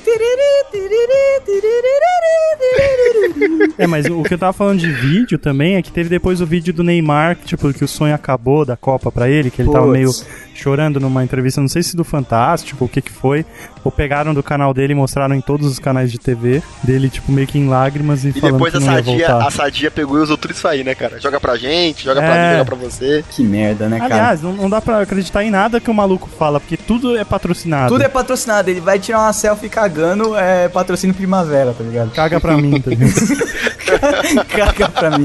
É, 3.78 3.88
mas 3.88 4.06
o 4.06 4.22
que 4.24 4.34
eu 4.34 4.38
tava 4.38 4.54
falando 4.54 4.80
de 4.80 4.92
vídeo 4.92 5.40
também 5.40 5.76
é 5.76 5.82
que 5.82 5.92
teve 5.92 6.10
depois 6.10 6.42
o 6.42 6.46
vídeo 6.46 6.74
do 6.74 6.84
Neymar, 6.84 7.36
que, 7.38 7.46
tipo, 7.46 7.74
que 7.74 7.84
o 7.84 7.88
sonho 7.88 8.14
acabou 8.14 8.66
da 8.66 8.76
Copa 8.78 9.12
pra 9.12 9.30
ele, 9.30 9.50
que 9.50 9.62
ele 9.62 9.72
tava 9.72 9.86
Puts. 9.88 9.98
meio 9.98 10.12
chorando 10.54 11.00
numa 11.00 11.24
entrevista, 11.24 11.62
não 11.62 11.68
sei 11.70 11.82
se 11.82 11.96
do 11.96 12.04
Fantástico, 12.04 12.86
o 12.86 12.90
que 12.90 13.02
que 13.02 13.12
foi, 13.12 13.46
ou 13.84 13.92
pegaram 13.92 14.34
do 14.34 14.44
canal 14.44 14.74
dele 14.74 14.94
e 14.94 14.96
mostraram 14.96 15.36
em 15.36 15.42
todos 15.42 15.68
os 15.68 15.80
canais 15.80 16.12
de 16.12 16.18
TV, 16.18 16.62
dele, 16.84 17.10
tipo, 17.10 17.32
meio 17.32 17.48
que 17.48 17.58
em 17.58 17.68
lágrimas 17.68 18.24
e, 18.26 18.30
E 18.30 18.34
falando 18.34 18.54
depois 18.56 18.72
que 18.72 18.78
a 18.78 18.80
não 18.82 18.88
ia 18.88 18.94
Sadia, 19.04 19.28
voltar. 19.28 19.48
a 19.48 19.52
Sadia 19.52 19.92
pegou 19.92 20.18
e 20.18 20.22
usou 20.22 20.38
tudo 20.38 20.52
isso 20.52 20.68
aí, 20.68 20.84
né, 20.84 20.96
cara? 20.96 21.20
Joga 21.20 21.40
pra 21.40 21.56
gente, 21.58 22.04
joga 22.04 22.22
pra 22.22 22.36
É. 22.36 22.52
mim, 22.52 22.58
joga 22.60 22.66
pra 22.66 22.76
você. 22.76 23.24
Que 23.32 23.44
merda, 23.44 23.88
né, 23.90 24.00
cara? 24.00 24.14
Aliás, 24.14 24.42
não, 24.42 24.54
não 24.54 24.70
dá 24.70 24.82
pra 24.82 25.02
acreditar 25.02 25.44
em 25.44 25.52
nada 25.52 25.80
que 25.80 25.90
o 25.90 25.94
maluco 25.94 26.30
fala, 26.38 26.60
porque 26.60 26.78
tudo 26.78 27.18
é 27.18 27.24
patrocinado. 27.24 27.94
Tudo 27.94 28.04
é 28.04 28.10
patrocinado, 28.10 28.70
ele 28.70 28.82
vai 28.82 29.00
tirar 29.00 29.20
uma 29.20 29.34
selfie 29.34 29.70
cagando, 29.70 30.36
é 30.36 30.68
patrocínio 30.70 31.16
primavera, 31.16 31.74
tá 31.74 31.84
ligado? 31.84 32.12
Caga 32.12 32.40
pra 32.40 32.58
mim, 32.58 32.80
tá 32.82 32.90
ligado? 32.90 33.14
Caga 34.48 34.90
pra 34.90 35.18
mim. 35.18 35.24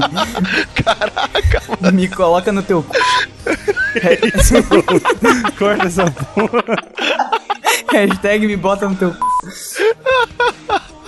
Caraca, 0.83 1.91
Me 1.91 2.07
coloca 2.07 2.51
no 2.51 2.61
teu 2.63 2.83
cu. 2.83 2.95
Corta 5.57 5.87
essa 5.87 6.09
porra. 6.11 6.63
Hashtag 7.91 8.47
me 8.47 8.55
bota 8.55 8.87
no 8.87 8.95
teu. 8.95 9.13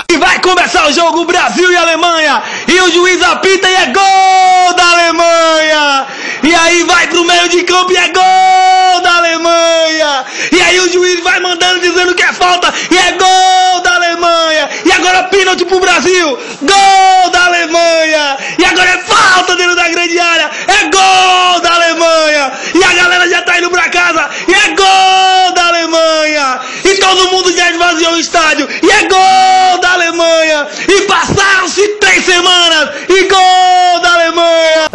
E 0.10 0.18
vai 0.18 0.40
começar 0.40 0.88
o 0.88 0.94
jogo 0.94 1.26
Brasil 1.26 1.72
e 1.72 1.76
Alemanha. 1.76 2.42
E 2.68 2.80
o 2.80 2.92
juiz 2.92 3.22
apita 3.22 3.70
e 3.70 3.76
é 3.76 3.86
gol 3.88 4.74
da 4.76 4.92
Alemanha. 4.92 6.08
E 6.44 6.56
aí 6.56 6.84
vai 6.84 7.08
pro 7.08 7.26
meio 7.26 7.50
de 7.50 7.64
campo 7.64 7.92
e 7.92 7.98
é 7.98 8.08
gol 8.08 9.02
da 9.02 9.18
Alemanha. 9.18 10.26
E 10.52 10.62
aí 10.62 10.80
o 10.80 10.92
juiz 10.92 11.22
vai 11.22 11.40
mandando 11.40 11.82
dizendo 11.82 12.16
que 12.16 12.24
é 12.24 12.32
falta 12.32 12.74
e 12.90 12.98
é 12.98 13.12
gol 13.14 13.82
da 13.82 13.96
Alemanha. 13.96 14.70
E 14.86 14.92
agora 14.92 15.24
pênalti 15.24 15.66
pro 15.66 15.80
Brasil. 15.80 16.40
Gol 16.62 17.30
da 17.32 17.46
Alemanha. 17.46 18.38
E 18.58 18.66
agora 18.66 18.90
é 18.90 18.98
falta 19.00 19.56
dentro 19.56 19.76
da 19.76 19.90
grande 19.90 20.20
área. 20.20 20.50
É 20.68 20.84
gol 20.90 21.60
da 21.62 21.74
Alemanha. 21.76 22.52
E 22.74 22.84
a 22.84 22.94
galera 22.94 23.30
já 23.30 23.42
tá 23.42 23.58
indo 23.58 23.70
pra 23.70 23.90
casa. 23.90 24.30
E 24.48 24.54
é 24.54 24.74
gol 24.74 24.97
todo 27.18 27.31
mundo 27.31 27.52
já 27.52 27.72
esvaziou 27.72 28.14
o 28.14 28.19
estádio 28.19 28.69
e 28.69 28.91
é 28.91 29.03
gol 29.07 29.81
da 29.81 29.94
Alemanha! 29.94 30.68
E 30.88 31.02
passaram-se 31.02 31.88
três 31.99 32.23
semanas 32.23 32.89
e 33.10 33.23
gol 33.23 33.99
da! 34.02 34.07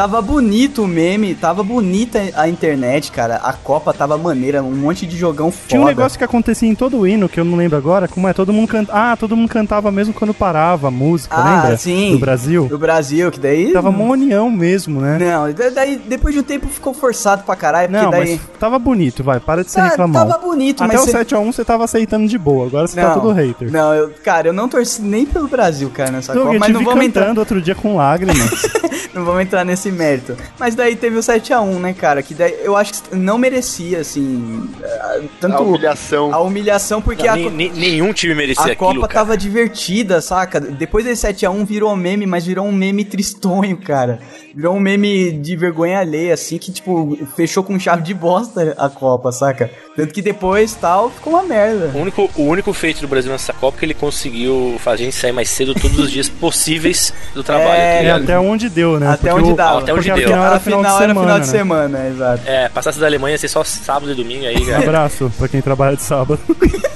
Tava 0.03 0.21
bonito 0.21 0.83
o 0.83 0.89
meme, 0.89 1.33
tava 1.33 1.63
bonita 1.63 2.21
a 2.35 2.49
internet, 2.49 3.13
cara. 3.13 3.37
A 3.37 3.53
Copa 3.53 3.93
tava 3.95 4.19
maneira, 4.19 4.61
um 4.61 4.73
monte 4.75 5.07
de 5.07 5.17
jogão 5.17 5.53
foda. 5.53 5.69
Tinha 5.69 5.81
um 5.81 5.85
negócio 5.85 6.19
que 6.19 6.25
acontecia 6.25 6.69
em 6.69 6.75
todo 6.75 6.99
o 6.99 7.07
hino, 7.07 7.29
que 7.29 7.39
eu 7.39 7.45
não 7.45 7.57
lembro 7.57 7.79
agora, 7.79 8.09
como 8.09 8.27
é, 8.27 8.33
todo 8.33 8.53
mundo 8.53 8.67
canta... 8.67 8.93
Ah, 8.93 9.17
todo 9.17 9.37
mundo 9.37 9.49
cantava 9.49 9.93
mesmo 9.93 10.13
quando 10.13 10.35
parava 10.35 10.89
a 10.89 10.91
música, 10.91 11.37
Ah, 11.37 11.45
lembra? 11.63 11.77
sim. 11.77 12.15
No 12.15 12.19
Brasil. 12.19 12.67
No 12.69 12.79
Brasil, 12.79 13.31
que 13.31 13.39
daí... 13.39 13.73
Tava 13.73 13.91
uma 13.91 14.03
união 14.03 14.51
mesmo, 14.51 15.01
né? 15.01 15.19
Não, 15.21 15.53
da- 15.53 15.69
daí 15.69 15.95
depois 16.05 16.35
de 16.35 16.41
um 16.41 16.43
tempo 16.43 16.67
ficou 16.67 16.93
forçado 16.93 17.45
pra 17.45 17.55
caralho, 17.55 17.89
porque 17.89 18.03
Não, 18.05 18.11
daí... 18.11 18.31
mas 18.33 18.41
tava 18.59 18.81
bonito, 18.81 19.23
vai, 19.23 19.39
para 19.39 19.63
de 19.63 19.71
ser 19.71 19.83
Ah, 19.83 19.89
reclamão. 19.91 20.27
tava 20.27 20.45
bonito, 20.45 20.83
Até 20.83 20.95
mas 20.95 21.03
o 21.07 21.11
cê- 21.13 21.13
7x1 21.25 21.53
você 21.53 21.65
tava 21.65 21.85
aceitando 21.85 22.27
de 22.27 22.37
boa, 22.37 22.67
agora 22.67 22.89
você 22.89 23.01
tá 23.01 23.13
tudo 23.15 23.31
hater. 23.31 23.71
Não, 23.71 23.95
eu, 23.95 24.11
cara, 24.25 24.49
eu 24.49 24.53
não 24.53 24.69
torci 24.69 25.01
nem 25.01 25.25
pelo 25.25 25.47
Brasil, 25.47 25.89
cara, 25.95 26.11
nessa 26.11 26.35
Não, 26.35 26.47
Copa, 26.47 26.59
mas 26.59 26.73
não 26.73 26.83
cantando 26.85 27.05
entrar, 27.05 27.39
outro 27.39 27.63
dia 27.63 27.77
com 27.77 27.95
lágrimas. 27.95 28.51
não 29.15 29.25
vamos 29.25 29.43
entrar 29.43 29.65
nesse 29.65 29.92
mérito. 29.93 30.37
Mas 30.59 30.75
daí 30.75 30.97
teve 30.97 31.17
o 31.17 31.21
7x1, 31.21 31.79
né, 31.79 31.93
cara, 31.93 32.23
que 32.23 32.35
daí 32.35 32.55
eu 32.63 32.77
acho 32.77 32.93
que 32.95 33.15
não 33.17 33.39
merecia, 33.39 34.01
assim, 34.01 34.69
eh, 34.83 35.23
tanto... 35.41 35.57
A 35.57 35.61
humilhação. 35.61 36.35
A 36.35 36.41
humilhação, 36.41 37.01
porque 37.03 37.27
Não, 37.27 37.35
a... 37.49 37.51
nenhum 37.51 38.13
time 38.13 38.35
merecia 38.35 38.63
A 38.63 38.73
aquilo, 38.73 38.95
Copa 38.95 39.09
cara. 39.09 39.13
tava 39.27 39.37
divertida, 39.37 40.21
saca? 40.21 40.61
Depois 40.61 41.05
desse 41.05 41.27
7x1 41.27 41.65
virou 41.67 41.93
um 41.93 41.97
meme, 41.97 42.27
mas 42.27 42.45
virou 42.47 42.67
um 42.67 42.73
meme 42.73 43.05
tristonho, 43.05 43.77
cara. 43.77 44.19
Virou 44.55 44.77
um 44.77 44.81
meme 44.81 45.33
de 45.33 45.57
vergonha 45.57 45.99
alheia, 46.01 46.35
assim, 46.35 46.59
que, 46.59 46.71
tipo, 46.71 47.17
fechou 47.37 47.63
com 47.63 47.79
chave 47.79 48.03
de 48.03 48.13
bosta 48.13 48.75
a 48.79 48.89
Copa, 48.91 49.33
saca? 49.33 49.71
Tanto 49.97 50.13
que 50.13 50.21
depois, 50.23 50.75
tal, 50.75 51.11
ficou 51.11 51.33
uma 51.35 51.43
merda. 51.43 51.91
O 51.95 51.99
único, 52.01 52.31
o 52.37 52.43
único 52.43 52.73
feito 52.73 53.01
do 53.01 53.09
Brasil 53.09 53.31
nessa 53.33 53.53
Copa 53.53 53.77
é 53.77 53.81
que 53.81 53.85
ele 53.87 53.95
conseguiu 53.95 54.77
fazer 54.79 55.03
a 55.03 55.05
gente 55.07 55.17
sair 55.17 55.33
mais 55.33 55.49
cedo 55.49 55.75
todos 55.75 55.99
os 55.99 56.11
dias 56.11 56.29
possíveis 56.29 57.13
do 57.35 57.43
trabalho. 57.43 57.69
tá 57.71 57.75
É, 57.77 58.11
até 58.11 58.39
onde 58.39 58.69
deu, 58.69 58.99
né? 59.01 59.09
Até 59.09 59.31
Porque 59.31 59.43
onde 59.43 59.53
o- 59.53 59.57
dava. 59.75 59.83
Até 59.83 59.95
onde 59.95 60.05
deu. 60.05 60.15
a 60.15 60.19
final 60.19 60.45
era 60.47 60.61
final, 60.61 60.79
final 60.81 60.99
de 60.99 61.03
era 61.05 61.09
semana, 61.15 61.21
final 61.27 61.41
de 61.41 61.47
né? 61.47 61.53
semana, 61.53 62.09
exato. 62.09 62.43
É, 62.47 62.69
passasse 62.69 62.99
da 63.01 63.07
Alemanha 63.07 63.35
ia 63.35 63.39
ser 63.39 63.49
só 63.49 63.63
sábado 63.65 64.13
e 64.13 64.15
domingo 64.15 64.47
aí, 64.47 64.57
Um 64.63 64.67
cara. 64.67 64.79
abraço 64.79 65.33
pra 65.39 65.49
quem 65.49 65.61
trabalha 65.61 65.97
de 65.97 66.03
sábado. 66.03 66.41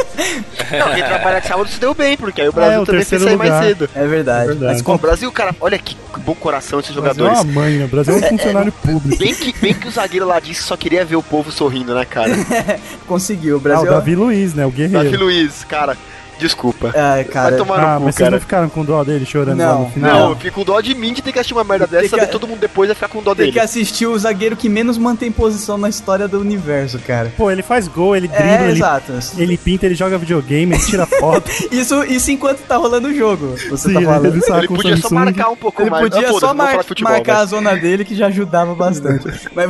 Não, 0.71 0.95
quem 0.95 1.05
trabalha 1.05 1.41
de 1.41 1.47
sábado 1.47 1.69
se 1.69 1.79
deu 1.79 1.95
bem, 1.95 2.17
porque 2.17 2.41
aí 2.41 2.49
o 2.49 2.51
É, 2.51 2.53
Brasil 2.55 2.83
o 2.83 2.87
também 2.87 3.05
fez 3.05 3.23
sair 3.23 3.37
mais 3.37 3.65
cedo. 3.65 3.89
É 3.95 4.07
verdade. 4.07 4.45
É 4.45 4.47
verdade. 4.49 4.73
Mas 4.73 4.83
com 4.83 4.95
o 4.95 4.99
Brasil, 4.99 5.31
cara, 5.31 5.55
olha 5.61 5.79
que 5.79 5.97
bom 6.19 6.35
coração 6.35 6.81
esses 6.81 6.97
O 6.97 7.01
Brasil 7.03 7.25
é 7.27 7.29
jogadores. 7.29 7.55
uma 7.57 7.63
mãe, 7.63 7.75
né? 7.79 7.85
O 7.85 7.89
Brasil 7.89 8.15
é 8.15 8.17
um 8.17 8.23
funcionário 8.23 8.73
público. 8.73 9.17
Bem 9.23 9.35
que, 9.35 9.55
bem 9.61 9.75
que 9.75 9.87
o 9.87 9.91
zagueiro 9.91 10.27
lá 10.27 10.41
disse 10.41 10.63
que 10.63 10.67
só 10.67 10.77
queria 10.77 11.05
ver 11.05 11.17
o 11.17 11.23
povo 11.23 11.53
sorrindo, 11.53 11.95
né, 11.95 12.05
cara? 12.05 12.31
Conseguiu, 13.07 13.57
o 13.57 13.59
Ah, 13.59 13.63
Brasil... 13.63 13.87
o 13.87 13.91
Davi 13.95 14.17
Luiz, 14.17 14.55
né? 14.55 14.67
O 14.67 14.71
guerreiro. 14.71 15.05
Davi 15.05 15.17
Luiz, 15.17 15.63
cara, 15.65 15.97
desculpa. 16.39 16.93
Ai, 16.95 17.25
cara... 17.25 17.51
Vai 17.51 17.59
tomar 17.59 17.79
no 17.81 17.87
Ah, 17.87 17.97
cu, 17.99 18.05
mas 18.05 18.15
vocês 18.15 18.17
cara. 18.27 18.31
não 18.31 18.41
ficaram 18.41 18.69
com 18.69 18.85
dó 18.85 19.03
dele 19.05 19.25
chorando 19.27 19.59
lá 19.59 19.67
Não, 19.67 19.83
no 19.85 19.91
final? 19.91 20.19
Não, 20.21 20.29
eu 20.31 20.37
fico 20.37 20.57
com 20.61 20.65
dó 20.65 20.81
de 20.81 20.95
mim 20.95 21.13
de 21.13 21.23
ter 21.23 21.33
que 21.33 21.39
assistir 21.39 21.55
uma 21.55 21.65
merda 21.65 21.87
dessa, 21.87 22.03
que- 22.05 22.09
saber 22.11 22.27
que 22.27 22.33
todo 22.33 22.47
mundo 22.47 22.61
depois 22.61 22.89
vai 22.89 22.95
ficar 22.95 23.09
com 23.09 23.23
dó 23.23 23.35
Tem 23.35 23.47
dele. 23.47 23.53
que 23.53 23.61
assistir 23.61 24.07
o 24.07 24.19
zagueiro 24.19 24.57
que 24.57 24.69
menos 24.69 24.97
mantém 24.99 25.31
posição 25.31 25.77
na 25.79 25.89
história 25.89 26.27
do 26.29 26.41
universo, 26.41 26.99
cara. 27.01 27.33
Pô, 27.37 27.51
ele 27.51 27.63
faz 27.63 27.89
gol, 27.89 28.17
ele 28.17 28.29
dribla, 28.29 28.47
É, 28.47 28.63
ele, 28.65 28.73
exato. 28.73 29.13
ele 29.39 29.57
pinta, 29.57 29.87
ele 29.87 29.95
joga 29.95 30.17
videogame, 30.19 30.75
ele 30.75 30.83
tira 30.85 31.07
foto. 31.07 31.51
Isso, 31.71 32.03
isso 32.05 32.31
enquanto 32.31 32.61
tá 32.61 32.77
rolando 32.77 33.09
o 33.09 33.15
jogo. 33.15 33.55
Você 33.71 33.89
Sim, 33.89 33.95
tá 33.95 34.01
falando. 34.03 34.27
ele 34.27 34.41
Ele 34.59 34.69
podia 34.69 34.97
só 34.97 35.11
marcar 35.11 35.49
um 35.51 35.57
pouco 35.57 35.83
Ele 35.83 35.91
mais. 35.91 36.03
podia 36.09 36.29
Ah, 36.31 36.33
só 36.39 36.55
mar- 36.55 36.85
futebol, 36.85 37.13
marcar 37.13 37.35
vai. 37.35 37.43
a 37.43 37.47
zona 37.47 37.77
dele 37.77 38.05
que 38.05 38.15
já 38.15 38.27
ajudava 38.27 38.75
bastante. 38.75 39.27
mas 39.55 39.69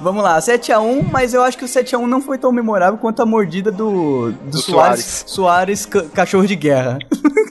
vamos 0.00 0.22
lá, 0.22 0.38
7x1, 0.40 1.04
mas 1.10 1.32
eu 1.34 1.42
acho 1.42 1.56
que 1.56 1.64
o 1.64 1.68
7x1 1.68 2.06
não 2.06 2.20
foi 2.20 2.38
tão 2.38 2.52
memorável 2.52 2.98
quanto 2.98 3.22
a 3.22 3.26
mordida 3.26 3.70
do, 3.70 4.32
do, 4.32 4.50
Do 4.50 4.58
Soares, 4.58 5.24
Soares 5.26 5.86
cachorro 6.14 6.46
de 6.46 6.56
guerra. 6.56 6.98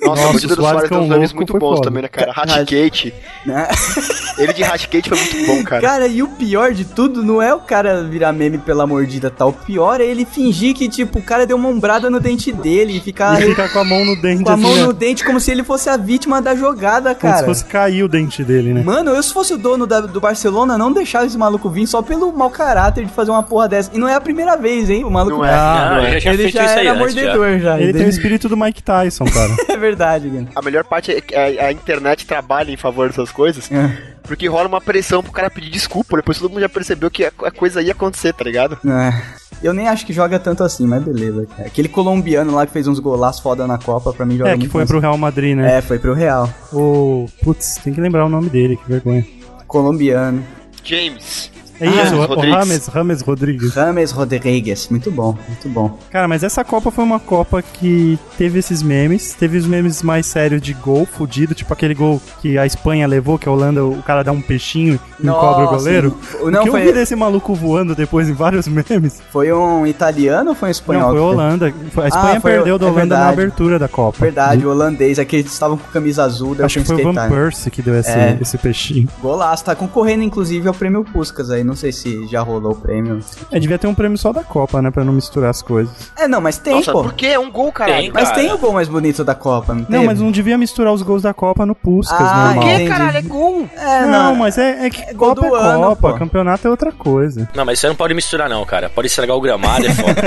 Nossa, 0.02 0.22
Nossa, 0.22 0.22
a 0.22 0.26
mordida 0.32 0.54
o 0.54 0.56
do 0.56 0.62
Suárez 0.62 0.82
Soares 0.82 0.86
é 0.86 0.88
tem 0.90 0.98
uns 1.00 1.10
louco, 1.20 1.36
muito 1.36 1.58
bons 1.58 1.80
também, 1.82 2.04
né, 2.04 2.08
cara? 2.08 2.32
Ca- 2.34 2.42
Hatgate. 2.44 3.14
né? 3.46 3.68
Ele 4.38 4.54
de 4.54 4.64
Hatgate 4.64 5.10
foi 5.10 5.18
muito 5.18 5.48
bom, 5.48 5.64
cara. 5.64 5.82
Cara, 5.82 6.08
e 6.08 6.22
o 6.22 6.28
pior 6.28 6.74
de 6.74 6.84
tudo 6.86 7.24
não 7.24 7.42
é 7.42 7.54
o 7.54 7.60
cara 7.60 8.04
virar 8.04 8.32
meme 8.34 8.58
pela 8.58 8.86
mordida 8.86 9.32
tal. 9.32 9.50
O 9.50 9.54
pior 9.54 10.02
é 10.02 10.06
ele 10.06 10.26
fingir 10.26 10.76
que, 10.76 10.90
tipo, 10.90 11.20
o 11.20 11.22
cara 11.22 11.46
deu 11.46 11.56
uma 11.58 11.70
ombrada 11.70 12.10
no 12.10 12.20
dente 12.20 12.52
dele 12.52 12.98
e 12.98 13.00
ficar 13.00 13.42
E 13.42 13.46
ficar 13.46 13.70
com 13.72 13.80
a 13.80 13.84
mão 13.86 14.04
no 14.06 14.22
dente, 14.22 14.44
com 14.44 14.50
a 14.50 14.54
assim, 14.54 14.62
mão 14.64 14.76
né? 14.76 14.84
no 14.84 14.94
dente 14.94 15.24
como 15.24 15.40
se 15.40 15.50
ele 15.52 15.64
fosse 15.64 15.90
a 15.90 15.96
vítima 15.98 16.42
da 16.42 16.54
jogada, 16.54 17.16
Como 17.16 17.32
cara. 17.32 17.38
se 17.40 17.46
fosse 17.46 17.66
cair 17.66 18.04
o 18.04 18.08
dente 18.10 18.44
dele, 18.44 18.74
né? 18.74 18.84
Mano, 18.84 19.12
eu 19.12 19.24
se 19.24 19.34
fosse 19.34 19.54
o 19.54 19.58
dono 19.58 19.88
da- 19.88 20.02
do 20.02 20.20
Barcelona, 20.20 20.78
não 20.78 20.92
deixava 20.92 21.26
esse 21.26 21.38
maluco 21.38 21.70
vir 21.70 21.88
só 21.88 22.02
pelo 22.02 22.32
mau 22.34 22.50
caráter 22.50 23.06
de 23.06 23.12
fazer 23.12 23.32
uma 23.32 23.42
porra 23.44 23.70
dessa. 23.70 23.90
E 23.94 23.98
não 23.98 24.08
é 24.08 24.14
a 24.16 24.22
primeira 24.22 24.58
vez, 24.58 24.90
hein? 24.90 25.04
O 25.06 25.10
maluco 25.10 25.38
Não 25.38 25.46
é. 25.46 25.54
Ah, 25.54 25.92
Não, 25.96 26.08
ele 26.08 26.20
já 26.20 26.34
ele 26.34 26.44
feito 26.44 26.54
já 26.56 26.66
isso 26.66 26.74
aí 26.80 26.88
era 26.88 27.00
antes, 27.00 27.14
já. 27.16 27.22
mordedor 27.22 27.60
já. 27.60 27.80
Ele 27.80 27.94
tem 27.94 28.02
o 28.02 28.04
entende? 28.10 28.20
Do 28.50 28.58
Mike 28.58 28.82
Tyson, 28.84 29.26
cara. 29.26 29.56
É 29.70 29.78
verdade, 29.78 30.30
cara. 30.30 30.48
A 30.56 30.62
melhor 30.62 30.84
parte 30.86 31.12
é 31.12 31.20
que 31.22 31.36
a, 31.36 31.68
a 31.68 31.72
internet 31.72 32.26
trabalha 32.26 32.72
em 32.72 32.78
favor 32.78 33.08
dessas 33.10 33.32
coisas, 33.32 33.70
É. 33.72 33.92
porque 34.24 34.48
rola 34.48 34.68
uma 34.68 34.80
pressão 34.82 35.22
pro 35.22 35.32
cara 35.32 35.50
pedir 35.50 35.70
desculpa, 35.70 36.16
depois 36.18 36.38
todo 36.40 36.50
mundo 36.50 36.62
já 36.62 36.70
percebeu 36.70 37.12
que 37.12 37.26
a, 37.26 37.32
a 37.44 37.52
coisa 37.52 37.82
ia 37.82 37.92
acontecer, 37.92 38.34
tá 38.34 38.44
ligado? 38.44 38.78
É. 38.88 39.46
Eu 39.64 39.74
nem 39.74 39.88
acho 39.88 40.06
que 40.06 40.12
joga 40.14 40.38
tanto 40.38 40.64
assim, 40.64 40.86
mas 40.86 41.04
beleza, 41.04 41.46
cara. 41.46 41.68
Aquele 41.68 41.88
colombiano 41.88 42.54
lá 42.54 42.66
que 42.66 42.74
fez 42.74 42.88
uns 42.88 43.00
golaços 43.00 43.42
foda 43.42 43.66
na 43.66 43.78
Copa, 43.78 44.14
pra 44.14 44.26
mim 44.26 44.38
joga 44.38 44.50
É, 44.50 44.54
que 44.54 44.60
muito 44.60 44.72
foi 44.72 44.80
mais. 44.82 44.90
pro 44.90 45.00
Real 45.00 45.18
Madrid, 45.18 45.56
né? 45.58 45.78
É, 45.78 45.82
foi 45.82 45.98
pro 45.98 46.14
Real. 46.14 46.50
O. 46.72 47.26
Putz, 47.44 47.76
tem 47.84 47.94
que 47.94 48.00
lembrar 48.02 48.26
o 48.26 48.30
nome 48.30 48.50
dele, 48.50 48.76
que 48.78 48.88
vergonha. 48.88 49.26
Colombiano. 49.68 50.44
James. 50.84 51.52
É 51.80 51.88
isso, 51.88 51.96
James 51.98 52.12
o 52.14 52.26
Rodrigues. 52.26 52.56
Rames, 52.56 52.88
Rames 52.88 53.22
Rodrigues. 53.22 53.74
James 53.74 54.12
Rodrigues. 54.12 54.88
Muito 54.90 55.12
bom, 55.12 55.38
muito 55.48 55.68
bom. 55.70 55.98
Cara, 56.10 56.28
mas 56.28 56.44
essa 56.44 56.64
Copa 56.64 56.90
foi 56.92 57.04
uma 57.04 57.20
Copa 57.20 57.62
que 57.62 58.18
teve 58.38 58.60
esses 58.60 58.82
memes, 58.82 59.34
teve 59.34 59.58
os 59.58 59.66
memes 59.66 60.02
mais 60.02 60.26
sérios 60.26 60.62
de 60.62 60.74
gol 60.74 61.06
fudido, 61.06 61.54
tipo 61.54 61.72
aquele 61.74 61.94
gol 61.94 62.22
que 62.42 62.58
a 62.58 62.66
Espanha 62.66 63.06
levou, 63.08 63.38
que 63.38 63.50
a 63.50 63.52
Holanda, 63.52 63.84
o 63.86 64.02
cara 64.04 64.24
dá 64.24 64.32
um 64.32 64.42
peixinho 64.42 65.00
e 65.20 65.28
cobra 65.28 65.66
o 65.66 65.70
goleiro. 65.70 66.18
não, 66.50 66.62
o 66.62 66.64
que 66.64 66.72
foi- 66.72 66.82
eu 66.82 66.86
vi 66.88 66.94
desse 66.94 67.16
maluco 67.16 67.54
voando 67.54 67.94
depois 67.96 68.30
em 68.30 68.34
vários 68.34 68.68
memes? 68.70 69.22
Foi 69.32 69.52
um 69.52 69.86
italiano 69.86 70.52
ou 70.52 70.56
foi 70.56 70.70
um 70.70 70.72
espanhol? 70.72 71.02
Não, 71.10 71.10
foi 71.12 71.20
a? 71.20 71.24
Holanda. 71.24 71.74
Foi- 71.92 72.06
A 72.06 72.08
Espanha 72.08 72.38
Ah, 72.38 72.42
foi- 72.42 72.52
perdeu 72.52 72.80
da 72.80 72.86
é 72.86 72.90
Holanda 72.90 73.18
na 73.18 73.30
abertura 73.30 73.78
da 73.80 73.88
Copa. 73.88 74.18
Verdade, 74.20 74.66
o 74.66 74.70
holandês, 74.70 75.20
que 75.26 75.36
eles 75.36 75.52
estavam 75.52 75.78
com 75.78 75.92
camisa 75.92 76.24
azul, 76.24 76.56
Acho 76.64 76.80
que 76.80 76.86
foi 76.86 77.04
o 77.04 77.14
Van 77.14 77.28
Persie 77.30 77.70
que 77.72 77.82
deu 77.82 77.96
esse, 78.00 78.12
É. 78.12 78.38
esse 78.42 78.58
peixinho. 78.58 79.10
Golaço, 79.22 79.66
tá 79.66 79.76
concorrendo 79.76 80.24
inclusive 80.24 80.68
ao 80.68 80.74
prêmio 80.74 81.04
Puskas 81.04 81.50
aí, 81.52 81.65
não 81.66 81.76
sei 81.76 81.92
se 81.92 82.28
já 82.28 82.42
rolou 82.42 82.72
o 82.72 82.76
prêmio. 82.76 83.20
É, 83.52 83.60
devia 83.60 83.78
ter 83.78 83.88
um 83.88 83.96
prêmio 83.96 84.18
só 84.18 84.32
da 84.32 84.44
Copa, 84.44 84.82
né? 84.82 84.92
Pra 84.92 85.04
não 85.04 85.12
misturar 85.14 85.50
as 85.50 85.62
coisas. 85.62 85.94
É, 86.18 86.28
não, 86.28 86.40
mas 86.40 86.58
tem, 86.58 86.76
Nossa, 86.76 86.92
pô. 86.92 87.04
por 87.04 87.14
que? 87.14 87.26
É 87.28 87.40
um 87.40 87.52
gol, 87.52 87.72
caralho. 87.72 88.04
Tem, 88.04 88.12
Mas 88.12 88.30
cara. 88.30 88.42
tem 88.42 88.52
o 88.54 88.58
gol 88.58 88.74
mais 88.74 88.88
bonito 88.88 89.24
da 89.24 89.34
Copa, 89.36 89.74
não 89.74 89.84
tem? 89.84 89.98
Não, 89.98 90.06
mas 90.06 90.20
não 90.22 90.32
devia 90.32 90.58
misturar 90.58 90.94
os 90.94 91.02
gols 91.02 91.22
da 91.24 91.34
Copa 91.34 91.66
no 91.66 91.74
Puskas, 91.76 92.20
Ah, 92.20 92.46
normal. 92.54 92.64
Por 92.64 92.64
que, 92.78 92.88
caralho? 92.88 93.18
É 93.18 93.22
gol. 93.22 93.70
É, 93.76 94.02
não, 94.06 94.24
não, 94.26 94.36
mas 94.36 94.58
é, 94.58 94.86
é 94.86 94.90
que 94.90 95.14
gol 95.14 95.36
Copa 95.36 95.48
do 95.50 95.56
é 95.56 95.60
ano, 95.60 95.82
Copa, 95.90 96.12
pô. 96.12 96.18
campeonato 96.20 96.68
é 96.68 96.72
outra 96.72 96.92
coisa. 96.92 97.50
Não, 97.56 97.66
mas 97.66 97.80
você 97.80 97.88
não 97.88 97.96
pode 97.96 98.14
misturar, 98.14 98.50
não, 98.50 98.64
cara. 98.66 98.90
Pode 98.90 99.08
estragar 99.08 99.36
o 99.36 99.42
gramado, 99.42 99.86
é 99.86 99.90
foda. 99.94 100.16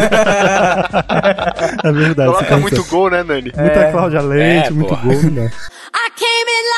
É 1.85 1.93
verdade. 1.93 2.31
Coloca 2.33 2.57
muito 2.59 2.85
gol, 2.85 3.11
né, 3.11 3.23
Nani? 3.23 3.53
Muita 3.57 3.91
Cláudia 3.93 4.21
Leite, 4.21 4.69
É, 4.69 4.71
muito 4.71 4.89
pô. 4.89 4.97
gol. 4.97 5.31
Dá. 5.31 5.43
I 5.91 6.11
came 6.15 6.51
in 6.51 6.65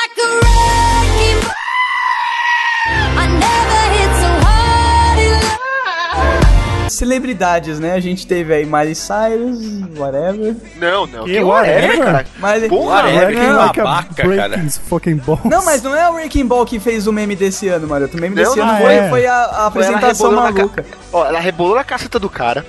Celebridades, 7.05 7.79
né? 7.79 7.93
A 7.93 7.99
gente 7.99 8.27
teve 8.27 8.53
aí 8.53 8.63
Miley 8.63 8.93
Cyrus, 8.93 9.59
whatever. 9.97 10.55
Não, 10.79 11.07
não. 11.07 11.23
Que 11.25 11.33
Que 11.33 11.39
whatever? 11.43 11.81
whatever, 11.89 12.05
cara. 12.05 12.25
Mas, 12.37 12.67
Porra, 12.67 12.95
Whatever, 12.97 13.25
Breaking 13.25 13.41
que 13.45 13.51
like 13.51 13.77
babaca, 13.81 14.13
cara. 14.37 14.69
fucking 14.87 15.15
balls. 15.15 15.41
Não, 15.45 15.65
mas 15.65 15.81
não 15.81 15.95
é 15.95 16.07
o 16.09 16.13
Wrecking 16.13 16.45
Ball 16.45 16.63
que 16.63 16.79
fez 16.79 17.07
o 17.07 17.11
meme 17.13 17.35
desse 17.35 17.67
ano, 17.69 17.87
Maroto. 17.87 18.15
O 18.17 18.21
meme 18.21 18.35
Não, 18.35 18.43
desse 18.43 18.55
não 18.55 18.69
ano 18.69 18.87
é. 18.87 18.99
foi, 18.99 19.09
foi 19.09 19.25
a, 19.25 19.33
a 19.35 19.65
apresentação 19.65 20.31
na 20.31 20.43
ca- 20.43 20.51
maluca. 20.59 20.85
Ó, 21.11 21.25
ela 21.25 21.39
rebolou 21.39 21.75
na 21.75 21.83
caceta 21.83 22.19
do 22.19 22.29
cara. 22.29 22.63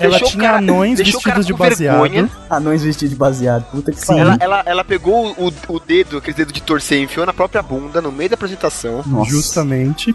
Ela 0.00 0.18
tinha 0.20 0.42
cara- 0.44 0.58
anões 0.58 0.96
deixou 0.96 1.20
o 1.20 1.22
cara 1.22 1.36
vestidos 1.36 1.46
de 1.46 1.52
com 1.76 1.76
vergonha. 1.86 2.22
baseado. 2.24 2.46
Anões 2.50 2.82
vestidos 2.82 3.10
de 3.10 3.16
baseado. 3.16 3.64
Puta 3.70 3.92
que 3.92 4.00
Sim. 4.00 4.06
pariu. 4.06 4.22
Ela, 4.22 4.36
ela, 4.40 4.62
ela 4.66 4.84
pegou 4.84 5.32
o, 5.38 5.52
o 5.68 5.80
dedo, 5.80 6.18
aquele 6.18 6.36
dedo 6.36 6.52
de 6.52 6.62
torcer, 6.62 6.98
e 7.00 7.04
enfiou 7.04 7.24
na 7.26 7.32
própria 7.32 7.62
bunda 7.62 8.00
no 8.00 8.10
meio 8.10 8.30
da 8.30 8.34
apresentação. 8.34 9.02
Nossa. 9.06 9.30
Justamente. 9.30 10.14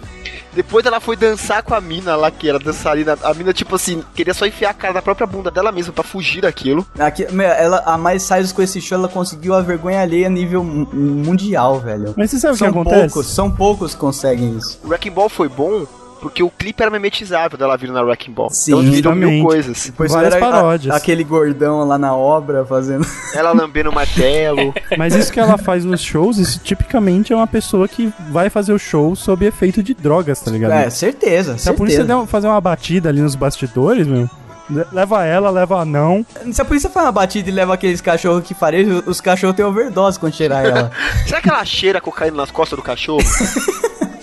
Depois 0.53 0.86
ela 0.86 0.99
foi 1.02 1.16
dançar 1.18 1.62
com 1.64 1.74
a 1.76 1.82
mina 1.82 2.16
lá, 2.16 2.32
que 2.32 2.48
era 2.48 2.57
dançarina. 2.57 3.18
A 3.24 3.34
mina, 3.34 3.52
tipo 3.53 3.76
assim, 3.76 4.02
queria 4.16 4.34
só 4.34 4.45
enfiar 4.45 4.70
a 4.70 4.74
cara 4.74 4.94
na 4.94 5.02
própria 5.02 5.28
bunda 5.28 5.52
dela 5.52 5.72
mesma 5.72 5.91
pra 5.94 6.03
fugir 6.03 6.41
daquilo. 6.41 6.86
Aqui, 6.98 7.28
meu, 7.32 7.45
ela, 7.48 7.84
a 7.86 7.98
Miley 7.98 8.20
Cyrus 8.20 8.52
com 8.53 8.62
esse 8.62 8.80
show, 8.82 8.98
ela 8.98 9.07
conseguiu 9.10 9.53
a 9.53 9.62
vergonha 9.62 10.02
alheia 10.02 10.28
a 10.28 10.30
nível 10.30 10.64
mu- 10.64 10.88
mundial, 10.94 11.80
velho. 11.80 12.14
Mas 12.16 12.32
você 12.32 12.40
sabe 12.40 12.53
o 12.53 12.57
que 12.57 12.60
são 12.60 12.70
acontece? 12.70 13.14
poucos, 13.14 13.28
são 13.34 13.52
poucos 13.52 13.94
que 13.94 13.99
conseguem 13.99 14.57
isso. 14.57 14.80
O 14.84 14.88
Wrecking 14.88 15.12
Ball 15.12 15.28
foi 15.30 15.49
bom 15.49 15.86
porque 16.26 16.42
o 16.42 16.50
clipe 16.50 16.82
era 16.82 16.90
memetizável 16.90 17.56
dela 17.56 17.78
vindo 17.78 17.94
na 17.94 18.02
Wrecking 18.02 18.32
Ball. 18.32 18.50
Sim, 18.50 18.72
então 18.72 18.82
virou 18.92 19.16
mil 19.16 19.44
coisas. 19.46 19.86
Depois 19.86 20.12
Várias 20.12 20.34
era 20.34 20.44
a- 20.44 20.52
paródias. 20.52 20.96
aquele 20.96 21.24
gordão 21.24 21.88
lá 21.88 22.00
na 22.00 22.16
obra 22.16 22.66
fazendo. 22.66 23.06
Ela 23.36 23.52
lambendo 23.52 23.92
o 23.92 23.94
martelo. 23.94 24.74
Mas 24.98 25.14
isso 25.14 25.32
que 25.32 25.40
ela 25.40 25.56
faz 25.56 25.86
nos 25.86 26.02
shows, 26.02 26.40
isso 26.40 26.60
tipicamente 26.64 27.32
é 27.32 27.36
uma 27.36 27.46
pessoa 27.46 27.88
que 27.88 28.12
vai 28.32 28.50
fazer 28.50 28.74
o 28.74 28.80
show 28.80 29.16
sob 29.16 29.46
efeito 29.46 29.84
de 29.84 29.94
drogas, 29.94 30.42
tá 30.42 30.50
ligado? 30.50 30.72
É, 30.72 30.90
certeza, 30.90 31.60
Se 31.60 31.70
a 31.70 31.74
polícia 31.76 32.04
um- 32.18 32.26
fazer 32.26 32.48
uma 32.48 32.60
batida 32.60 33.10
ali 33.10 33.22
nos 33.22 33.36
bastidores, 33.36 34.08
meu, 34.08 34.28
Le- 34.68 34.84
Leva 34.92 35.24
ela, 35.24 35.52
leva 35.52 35.82
a 35.82 35.86
não. 35.86 36.26
Se 36.52 36.60
a 36.60 36.66
polícia 36.66 36.90
faz 36.90 37.06
uma 37.06 37.12
batida 37.12 37.48
e 37.48 37.54
leva 37.54 37.76
aqueles 37.76 38.02
cachorros 38.02 38.44
que 38.44 38.56
farejam, 38.56 39.04
os 39.06 39.22
cachorros 39.22 39.56
têm 39.56 39.64
overdose 39.64 40.20
quando 40.20 40.34
cheirar 40.34 40.66
ela. 40.66 40.90
Será 41.28 41.40
que 41.40 41.48
ela 41.50 41.64
cheira 41.64 42.02
cocaína 42.02 42.38
nas 42.38 42.50
costas 42.50 42.76
do 42.76 42.82
cachorro? 42.82 43.22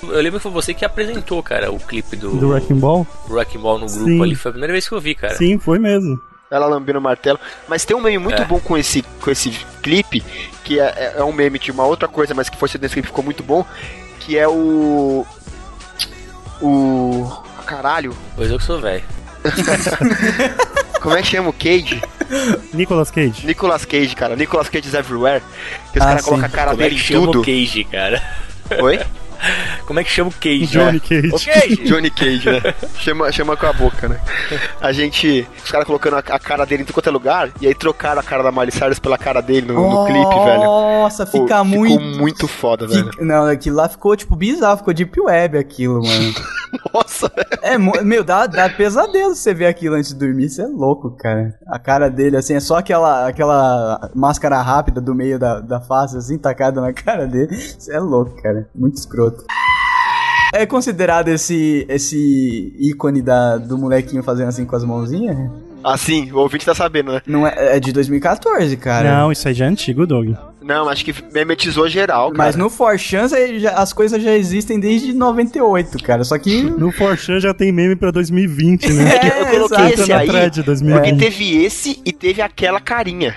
Eu 0.02 0.20
lembro 0.20 0.38
que 0.38 0.42
foi 0.42 0.52
você 0.52 0.74
que 0.74 0.84
apresentou, 0.84 1.42
cara, 1.42 1.70
o 1.70 1.78
clipe 1.78 2.16
do, 2.16 2.30
Do 2.36 2.48
Wrecking 2.50 2.74
Ball? 2.78 3.06
Wrecking 3.28 3.58
Ball 3.58 3.78
no 3.78 3.86
grupo 3.86 4.04
Sim. 4.04 4.22
ali. 4.22 4.34
Foi 4.34 4.50
a 4.50 4.52
primeira 4.52 4.72
vez 4.72 4.88
que 4.88 4.94
eu 4.94 5.00
vi, 5.00 5.14
cara. 5.14 5.34
Sim, 5.36 5.58
foi 5.58 5.78
mesmo. 5.78 6.20
Ela 6.50 6.66
lambendo 6.66 6.98
o 6.98 7.02
martelo. 7.02 7.38
Mas 7.68 7.84
tem 7.84 7.96
um 7.96 8.00
meme 8.00 8.18
muito 8.18 8.42
É. 8.42 8.44
bom 8.44 8.60
com 8.60 8.76
esse, 8.76 9.02
com 9.20 9.30
esse 9.30 9.50
clipe, 9.82 10.22
que 10.64 10.78
é, 10.80 10.84
é- 10.84 11.14
é 11.18 11.24
um 11.24 11.32
meme 11.32 11.58
de 11.58 11.70
uma 11.70 11.84
outra 11.86 12.06
coisa, 12.08 12.34
mas 12.34 12.48
que 12.48 12.56
foi 12.58 12.68
nesse 12.80 12.92
clipe 12.94 13.08
ficou 13.08 13.24
muito 13.24 13.42
bom, 13.42 13.64
que 14.20 14.36
é 14.36 14.46
o. 14.48 15.24
O. 16.60 17.26
Caralho. 17.64 18.14
Pois 18.36 18.50
eu 18.50 18.58
que 18.58 18.64
sou 18.64 18.80
velho. 18.80 19.02
Como 21.00 21.16
é 21.16 21.22
que 21.22 21.28
chama 21.28 21.48
o 21.48 21.52
Cage? 21.52 22.00
Nicolas 22.72 23.10
Cage. 23.10 23.46
Nicolas 23.46 23.84
Cage, 23.84 24.14
cara. 24.14 24.36
Nicolas 24.36 24.68
Cage 24.68 24.86
is 24.88 24.94
everywhere. 24.94 25.42
Que 25.92 25.98
os 25.98 26.04
Ah, 26.04 26.08
caras 26.08 26.24
colocam 26.24 26.46
a 26.46 26.48
cara 26.48 26.70
Como 26.72 26.82
é 26.82 26.84
dele 26.84 26.96
que 26.96 27.02
em 27.02 27.04
chama 27.14 27.26
tudo. 27.26 27.42
Cage, 27.44 27.84
cara? 27.84 28.22
Oi? 28.80 29.00
Como 29.86 29.98
é 30.00 30.04
que 30.04 30.10
chama 30.10 30.30
o 30.30 30.32
Cage? 30.32 30.66
Johnny 30.66 30.92
né? 30.92 31.00
Cage. 31.00 31.28
O 31.28 31.38
Cage! 31.38 31.76
Johnny 31.84 32.10
Cage, 32.10 32.50
né? 32.50 32.74
chama, 32.98 33.32
chama 33.32 33.56
com 33.56 33.66
a 33.66 33.72
boca, 33.72 34.08
né? 34.08 34.20
A 34.80 34.92
gente. 34.92 35.46
Os 35.64 35.70
caras 35.70 35.86
colocando 35.86 36.16
a, 36.16 36.18
a 36.18 36.38
cara 36.38 36.64
dele 36.64 36.82
em 36.82 36.84
tudo 36.84 36.94
quanto 36.94 37.08
é 37.08 37.12
lugar, 37.12 37.50
e 37.60 37.66
aí 37.66 37.74
trocaram 37.74 38.20
a 38.20 38.24
cara 38.24 38.42
da 38.42 38.52
Miley 38.52 38.70
Cyrus 38.70 38.98
pela 38.98 39.18
cara 39.18 39.40
dele 39.40 39.66
no, 39.66 39.74
no 39.74 40.06
clipe, 40.06 40.44
velho. 40.44 40.62
Nossa, 40.62 41.26
Pô, 41.26 41.42
fica 41.42 41.64
muito. 41.64 41.98
Ficou 41.98 42.18
muito 42.18 42.48
foda, 42.48 42.86
velho. 42.86 43.10
Não, 43.20 43.46
aquilo 43.46 43.76
lá 43.76 43.88
ficou, 43.88 44.16
tipo, 44.16 44.36
bizarro, 44.36 44.78
ficou 44.78 44.94
deep 44.94 45.20
web 45.20 45.58
aquilo, 45.58 46.02
mano. 46.02 46.34
Nossa, 46.92 47.30
É, 47.62 47.76
meu, 47.78 48.24
dá, 48.24 48.46
dá 48.46 48.68
pesadelo 48.68 49.34
você 49.34 49.54
ver 49.54 49.66
aquilo 49.66 49.94
antes 49.94 50.10
de 50.12 50.18
dormir, 50.18 50.46
isso 50.46 50.62
é 50.62 50.66
louco, 50.66 51.10
cara. 51.16 51.54
A 51.66 51.78
cara 51.78 52.08
dele, 52.08 52.36
assim, 52.36 52.54
é 52.54 52.60
só 52.60 52.78
aquela, 52.78 53.28
aquela 53.28 54.10
máscara 54.14 54.60
rápida 54.60 55.00
do 55.00 55.14
meio 55.14 55.38
da, 55.38 55.60
da 55.60 55.80
face, 55.80 56.16
assim, 56.16 56.38
tacada 56.38 56.80
na 56.80 56.92
cara 56.92 57.26
dele. 57.26 57.54
Isso 57.54 57.92
é 57.92 57.98
louco, 57.98 58.40
cara. 58.42 58.68
Muito 58.74 58.96
escroto. 58.96 59.44
É 60.54 60.66
considerado 60.66 61.28
esse, 61.28 61.86
esse 61.88 62.76
ícone 62.78 63.22
da, 63.22 63.56
do 63.56 63.78
molequinho 63.78 64.22
fazendo 64.22 64.48
assim 64.48 64.66
com 64.66 64.76
as 64.76 64.84
mãozinhas? 64.84 65.50
Assim, 65.84 66.30
o 66.32 66.38
ouvinte 66.38 66.64
tá 66.64 66.74
sabendo, 66.74 67.12
né? 67.12 67.22
Não 67.26 67.46
é, 67.46 67.76
é 67.76 67.80
de 67.80 67.92
2014, 67.92 68.76
cara. 68.76 69.10
Não, 69.20 69.32
isso 69.32 69.46
aí 69.48 69.54
já 69.54 69.64
é 69.66 69.68
antigo, 69.68 70.06
Doug. 70.06 70.34
Não, 70.62 70.88
acho 70.88 71.04
que 71.04 71.14
memetizou 71.32 71.88
geral, 71.88 72.30
cara. 72.30 72.38
Mas 72.38 72.56
no 72.56 72.70
já- 73.58 73.72
as 73.72 73.92
coisas 73.92 74.22
já 74.22 74.32
existem 74.32 74.78
desde 74.78 75.12
98, 75.12 75.98
cara. 76.02 76.22
Só 76.22 76.38
que. 76.38 76.62
No 76.62 76.92
Forchan 76.92 77.40
já 77.40 77.52
tem 77.52 77.72
meme 77.72 77.96
pra 77.96 78.10
2020, 78.10 78.92
né? 78.92 79.02
É 79.22 79.40
eu 79.40 79.46
coloquei 79.68 79.94
esse 79.94 80.08
na 80.08 80.18
aí, 80.18 80.28
thread 80.28 80.62
2020. 80.62 81.02
porque 81.10 81.24
teve 81.24 81.64
esse 81.64 82.00
e 82.04 82.12
teve 82.12 82.40
aquela 82.40 82.80
carinha. 82.80 83.36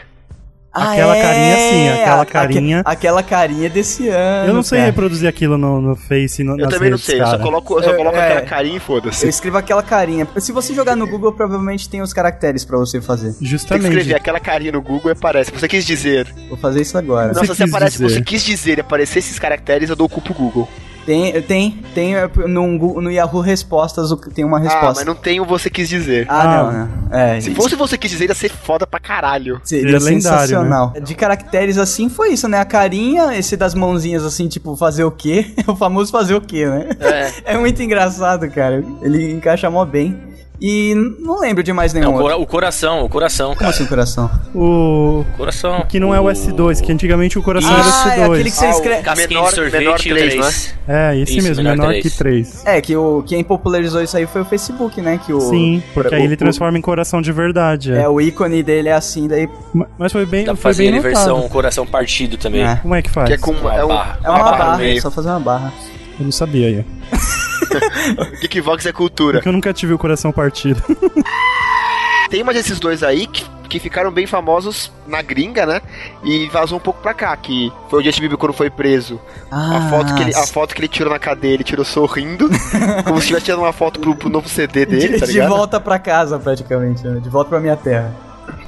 Aquela 0.76 1.16
carinha 1.16 1.56
sim, 1.58 1.90
aquela 1.90 2.16
Ah, 2.16 2.18
é? 2.18 2.22
aque- 2.22 2.32
carinha. 2.34 2.82
Aquela 2.84 3.24
carinha 3.24 3.70
desse 3.70 4.10
ano. 4.10 4.48
Eu 4.50 4.54
não 4.54 4.62
sei 4.64 4.80
cara. 4.80 4.92
reproduzir 4.92 5.30
aquilo 5.30 5.58
no, 5.58 5.80
no 5.80 5.96
Face, 5.96 6.44
no, 6.44 6.54
Eu 6.54 6.66
nas 6.66 6.74
também 6.74 6.90
não 6.90 6.98
redes, 6.98 7.06
sei, 7.06 7.22
eu 7.22 7.26
só 7.26 7.32
cara. 7.32 7.44
coloco, 7.44 7.80
eu 7.80 7.84
só 7.84 7.92
É, 7.92 7.94
coloco 7.96 8.18
é. 8.18 8.26
aquela 8.26 8.42
carinha 8.42 8.74
e 8.74 8.78
Eu 8.78 8.82
foda-se. 8.82 9.28
escrevo 9.28 9.58
aquela 9.58 9.82
carinha. 9.82 10.28
Se 10.38 10.52
você 10.52 10.74
jogar 10.74 10.96
no 10.96 11.08
Google, 11.08 11.32
provavelmente 11.32 11.88
tem 11.90 12.02
os 12.02 12.12
caracteres 12.12 12.66
pra 12.66 12.78
você 12.78 13.00
fazer. 13.02 13.30
Tem 13.32 13.40
que 13.40 13.46
Justamente. 13.46 13.86
escrever 13.88 14.16
aquela 14.16 14.40
carinha 14.40 14.72
no 14.74 14.82
Google 14.82 15.12
e 15.12 15.14
aparece. 15.14 15.52
Você 15.52 15.68
quis 15.68 15.86
dizer. 15.86 16.28
Vou 16.50 16.58
fazer 16.58 16.82
isso 16.82 16.98
agora. 16.98 17.32
Nossa, 17.34 17.56
se 17.56 17.64
aparece, 17.64 18.02
você 18.02 18.22
quis 18.22 18.44
dizer 18.44 18.78
e 18.78 18.82
aparecer 18.82 19.20
esses 19.20 19.40
caracteres, 19.40 19.90
eu 19.90 19.96
dou 19.96 20.08
o 20.08 20.10
cu 20.10 20.22
pro 20.22 20.34
Google. 20.34 20.68
Tem, 21.06 21.40
tem, 21.44 21.72
tem 21.94 22.16
é, 22.16 22.28
no, 22.48 23.00
no 23.02 23.12
Yahoo 23.12 23.40
Respostas 23.42 24.12
o- 24.12 24.18
tem 24.18 24.44
uma 24.44 24.58
Ah, 24.58 24.62
resposta. 24.62 24.94
mas 24.96 25.06
não 25.06 25.14
tem 25.16 25.40
o 25.40 25.46
você 25.46 25.70
quis 25.70 25.88
dizer. 25.88 26.26
Ah, 26.28 26.44
não, 26.48 26.72
não. 26.72 27.18
É, 27.18 27.40
Se 27.40 27.54
fosse 27.54 27.76
você 27.76 27.96
quis 27.98 28.10
dizer, 28.10 28.28
ia 28.28 28.34
ser 28.34 28.50
foda 28.50 28.88
pra 28.88 29.00
caralho. 29.00 29.62
Seria 29.64 30.00
Seria 30.00 30.00
lendário, 30.16 30.40
sensacional. 30.48 30.94
De 31.02 31.14
caracteres 31.14 31.78
assim 31.78 32.10
foi 32.10 32.30
isso, 32.34 32.48
né? 32.48 32.60
A 32.60 32.66
carinha, 32.66 33.36
esse 33.38 33.56
das 33.56 33.76
mãozinhas 33.76 34.26
assim, 34.26 34.48
tipo, 34.48 34.76
fazer 34.76 35.04
o 35.04 35.12
quê? 35.12 35.54
o 35.68 35.76
famoso 35.76 36.12
fazer 36.12 36.34
o 36.34 36.42
quê, 36.42 36.66
né? 36.66 36.90
É. 37.00 37.32
É 37.54 37.58
muito 37.58 37.82
engraçado, 37.84 38.50
cara. 38.50 38.84
Ele 39.02 39.32
encaixa 39.32 39.70
mó 39.70 39.86
bem. 39.86 40.20
E 40.62 40.94
não 41.20 41.40
lembro 41.42 41.62
de 41.64 41.74
mais 41.74 41.94
nenhum 41.94 42.06
Não, 42.12 42.16
o, 42.16 42.22
cora- 42.22 42.38
o 42.38 42.46
coração, 42.46 43.04
o 43.04 43.10
coração, 43.10 43.48
Como 43.50 43.60
cara. 43.60 43.72
assim, 43.72 43.86
coração? 43.86 44.32
O. 44.54 45.26
Coração. 45.38 45.86
Que 45.88 46.00
não 46.00 46.16
é 46.16 46.20
o 46.20 46.26
S2, 46.26 46.82
que 46.82 46.92
antigamente 46.92 47.38
o 47.38 47.44
coração 47.44 47.70
Ah, 47.72 47.78
era 47.78 47.84
o 47.84 47.90
é 47.90 48.16
S2. 48.28 48.34
aquele 48.34 48.52
que 48.52 48.56
você 48.58 48.70
escreve. 48.70 49.02
Casquinha 49.04 49.28
menor- 49.28 49.50
de 49.50 49.56
sorvete 49.56 49.80
menor 49.84 49.92
e 49.92 50.12
o 50.12 50.16
três, 50.16 50.34
3. 50.34 50.76
É, 50.88 51.18
esse 51.20 51.38
Isso, 51.38 51.48
mesmo, 51.48 51.64
menor 51.64 51.78
menor, 51.78 51.88
três. 51.90 52.04
que 52.04 52.18
3. 52.18 52.66
É, 52.66 52.82
que 52.82 52.96
o, 52.96 53.24
quem 53.28 53.44
popularizou 53.44 54.02
isso 54.02 54.16
aí 54.16 54.26
foi 54.26 54.42
o 54.42 54.46
Facebook, 54.46 55.02
né? 55.02 55.20
Que 55.26 55.34
o, 55.34 55.42
Sim, 55.42 55.84
porque 55.94 56.16
aí 56.16 56.22
o- 56.22 56.26
ele 56.26 56.34
o- 56.36 56.38
transforma 56.38 56.78
em 56.78 56.82
coração 56.82 57.22
de 57.22 57.32
verdade. 57.32 57.92
É. 57.94 58.02
É, 58.04 58.10
o 58.10 58.22
ícone 58.22 58.64
dele 58.64 58.90
é 58.90 58.94
assim, 58.94 59.28
daí. 59.28 59.50
Ma- 59.74 59.88
Mas 59.98 60.12
foi 60.12 60.26
bem, 60.26 60.46
Dá 60.46 60.54
pra 60.54 60.62
foi 60.62 60.72
fazer 60.72 60.92
bem 60.92 61.02
versão 61.02 61.50
coração 61.50 61.86
partido 61.86 62.38
também. 62.38 62.64
É. 62.64 62.76
Como 62.78 62.96
é 62.96 63.02
que 63.02 63.10
faz? 63.10 63.28
Que 63.28 63.34
é 63.34 63.38
com 63.38 63.52
Uma 63.52 63.76
é 63.76 63.84
um, 63.84 63.88
barra. 63.90 64.20
É 64.24 64.30
uma, 64.30 64.40
barra 64.40 64.52
no 64.52 64.58
barra, 64.58 64.76
é 64.76 64.86
meio. 64.88 65.02
só 65.02 65.12
fazer 65.12 65.30
uma 65.30 65.40
barra. 65.40 65.74
Eu 66.20 66.24
não 66.24 66.32
sabia 66.32 66.68
aí. 66.68 66.86
Geekvox 68.42 68.86
é 68.86 68.92
cultura. 68.92 69.38
Porque 69.40 69.50
eu 69.50 69.54
nunca 69.54 69.74
tive 69.74 69.94
o 69.94 69.98
coração 69.98 70.32
partido. 70.32 70.82
Tem 72.30 72.44
mais 72.44 72.58
esses 72.58 72.80
dois 72.80 73.04
aí 73.04 73.28
que, 73.28 73.46
que 73.70 73.80
ficaram 73.80 74.12
bem 74.12 74.26
famosos 74.26 74.92
na 75.08 75.22
gringa, 75.22 75.66
né? 75.66 75.82
E 76.24 76.48
vazou 76.48 76.78
um 76.78 76.82
pouco 76.82 77.00
pra 77.02 77.14
cá, 77.14 77.38
que 77.38 77.72
foi 77.88 78.02
o 78.02 78.04
Justin 78.04 78.22
Bieber 78.22 78.38
quando 78.38 78.54
foi 78.54 78.70
preso. 78.70 79.22
Ah, 79.52 79.78
a, 79.78 79.90
foto 79.90 80.16
que 80.16 80.22
ele, 80.24 80.36
a 80.36 80.48
foto 80.48 80.74
que 80.74 80.82
ele 80.82 80.88
tirou 80.88 81.14
na 81.14 81.20
cadeia, 81.20 81.54
ele 81.54 81.64
tirou 81.64 81.86
sorrindo, 81.86 82.50
como 83.06 83.18
se 83.18 83.24
estivesse 83.26 83.46
tirando 83.46 83.62
uma 83.62 83.72
foto 83.74 84.00
pro, 84.00 84.16
pro 84.16 84.28
novo 84.30 84.50
CD 84.50 84.86
dele, 84.88 85.08
de, 85.14 85.20
tá 85.20 85.26
de 85.28 85.34
ligado? 85.34 85.50
volta 85.50 85.80
pra 85.80 86.00
casa, 86.00 86.40
praticamente. 86.40 87.06
né? 87.06 87.20
De 87.20 87.30
volta 87.30 87.50
pra 87.52 87.60
minha 87.60 87.76
terra. 87.78 88.12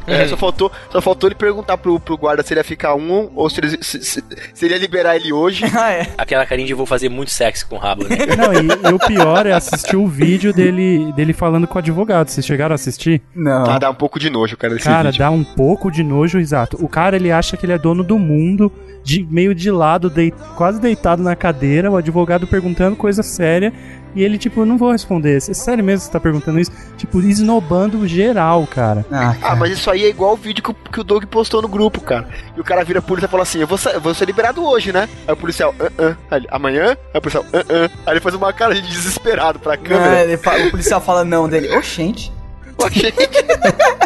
É, 0.08 0.26
só 0.28 0.38
faltou, 0.38 0.72
só 0.90 1.02
faltou 1.02 1.28
ele 1.28 1.36
perguntar 1.36 1.78
pro, 1.78 2.00
pro 2.00 2.18
guarda 2.18 2.42
se 2.42 2.54
ele 2.54 2.62
ia 2.62 2.64
ficar 2.64 2.96
um 2.96 3.30
ou 3.36 3.50
se 3.50 3.60
ele, 3.60 3.70
se, 3.84 4.02
se- 4.04 4.24
se 4.54 4.66
ele 4.66 4.74
ia 4.74 4.80
liberar 4.80 5.16
ele 5.18 5.34
hoje. 5.34 5.66
ah, 5.78 5.92
é. 5.92 6.08
Aquela 6.18 6.46
carinha 6.46 6.66
de 6.68 6.74
vou 6.74 6.86
fazer 6.86 7.10
muito 7.10 7.30
sexo 7.32 7.68
com 7.68 7.76
o 7.76 7.80
rabo, 7.80 8.04
né? 8.04 8.16
Não, 8.38 8.54
e, 8.54 8.90
e 8.90 8.94
o 8.94 9.00
pior 9.00 9.46
é 9.46 9.52
assistir 9.52 9.96
o 9.98 10.08
vídeo 10.08 10.54
dele, 10.54 11.12
dele 11.14 11.34
falando 11.34 11.68
com 11.68 11.76
o 11.76 11.80
advogado. 11.80 12.30
Vocês 12.30 12.46
chegaram 12.46 12.74
a 12.74 12.76
assistir? 12.76 13.22
Não. 13.36 13.66
Ah, 13.70 13.78
dá 13.80 13.90
um 13.90 13.96
pouco 13.96 14.18
de 14.20 14.30
nojo, 14.30 14.56
cara, 14.56 14.74
desse 14.74 14.86
Cara, 14.86 15.10
vídeo. 15.12 15.20
dá 15.20 15.30
um 15.30 15.44
pouco 15.44 15.92
de 15.92 16.04
nojo, 16.04 16.40
exato. 16.40 16.78
O 16.84 16.88
cara, 16.88 17.16
ele 17.18 17.32
acha 17.32 17.58
que 17.58 17.66
ele 17.66 17.74
é 17.74 17.78
dono 17.78 18.04
do 18.04 18.18
mundo, 18.18 18.72
de 19.04 19.26
meio 19.30 19.54
de 19.54 19.70
lado, 19.70 20.10
dei- 20.10 20.34
quase 20.56 20.80
deitado 20.80 21.22
na 21.22 21.36
cadeira, 21.36 21.92
o 21.92 21.98
advogado 21.98 22.48
perguntando 22.48 22.96
coisa 22.96 23.22
séria, 23.24 23.74
e 24.18 24.24
ele, 24.24 24.38
tipo, 24.38 24.66
não 24.66 24.78
vou 24.78 24.92
responder. 24.92 25.38
É 25.38 25.40
sério 25.40 25.84
mesmo 25.84 26.00
que 26.00 26.06
você 26.08 26.12
tá 26.12 26.20
perguntando 26.20 26.60
isso? 26.60 26.72
Tipo, 26.98 27.22
esnobando 27.22 28.08
geral, 28.08 28.66
cara. 28.68 29.06
Ah, 29.12 29.36
Ah, 29.42 29.56
mas 29.56 29.72
isso 29.72 29.90
aí 29.92 30.04
é 30.06 30.10
igual 30.10 30.34
o 30.34 30.36
vídeo 30.38 30.64
que, 30.64 30.72
o- 30.72 30.74
que 30.92 31.00
o 31.00 31.04
Doug 31.04 31.24
postou 31.26 31.62
no 31.62 31.68
grupo, 31.68 32.02
cara. 32.02 32.28
E 32.56 32.60
o 32.60 32.64
cara 32.64 32.84
vira 32.84 33.00
a 33.00 33.02
polícia 33.02 33.28
e 33.28 33.30
fala 33.30 33.44
assim: 33.44 33.60
eu 33.60 33.68
vou, 33.68 33.78
eu 33.94 34.02
vou 34.02 34.14
ser 34.14 34.26
liberado 34.26 34.64
hoje, 34.66 34.92
né? 34.92 35.08
Aí 35.28 35.34
o 35.34 35.38
policial, 35.38 35.74
ah, 35.80 35.92
ah. 36.00 36.16
Aí 36.32 36.40
ele, 36.40 36.48
amanhã? 36.52 36.98
Aí 37.14 37.18
o 37.18 37.22
policial, 37.22 37.46
ah, 37.54 37.58
ah. 37.70 37.90
Aí 38.08 38.14
ele 38.14 38.20
faz 38.20 38.36
uma 38.36 38.52
cara 38.52 38.74
de 38.76 38.82
desesperado 38.82 39.60
pra 39.60 39.78
câmera. 39.78 40.24
ele 40.24 40.38
fa- 40.38 40.58
o 40.58 40.72
policial 40.72 41.00
fala 41.00 41.24
não 41.24 41.48
dele. 41.48 41.70
Oxente. 41.76 42.32
Oxente. 42.78 43.16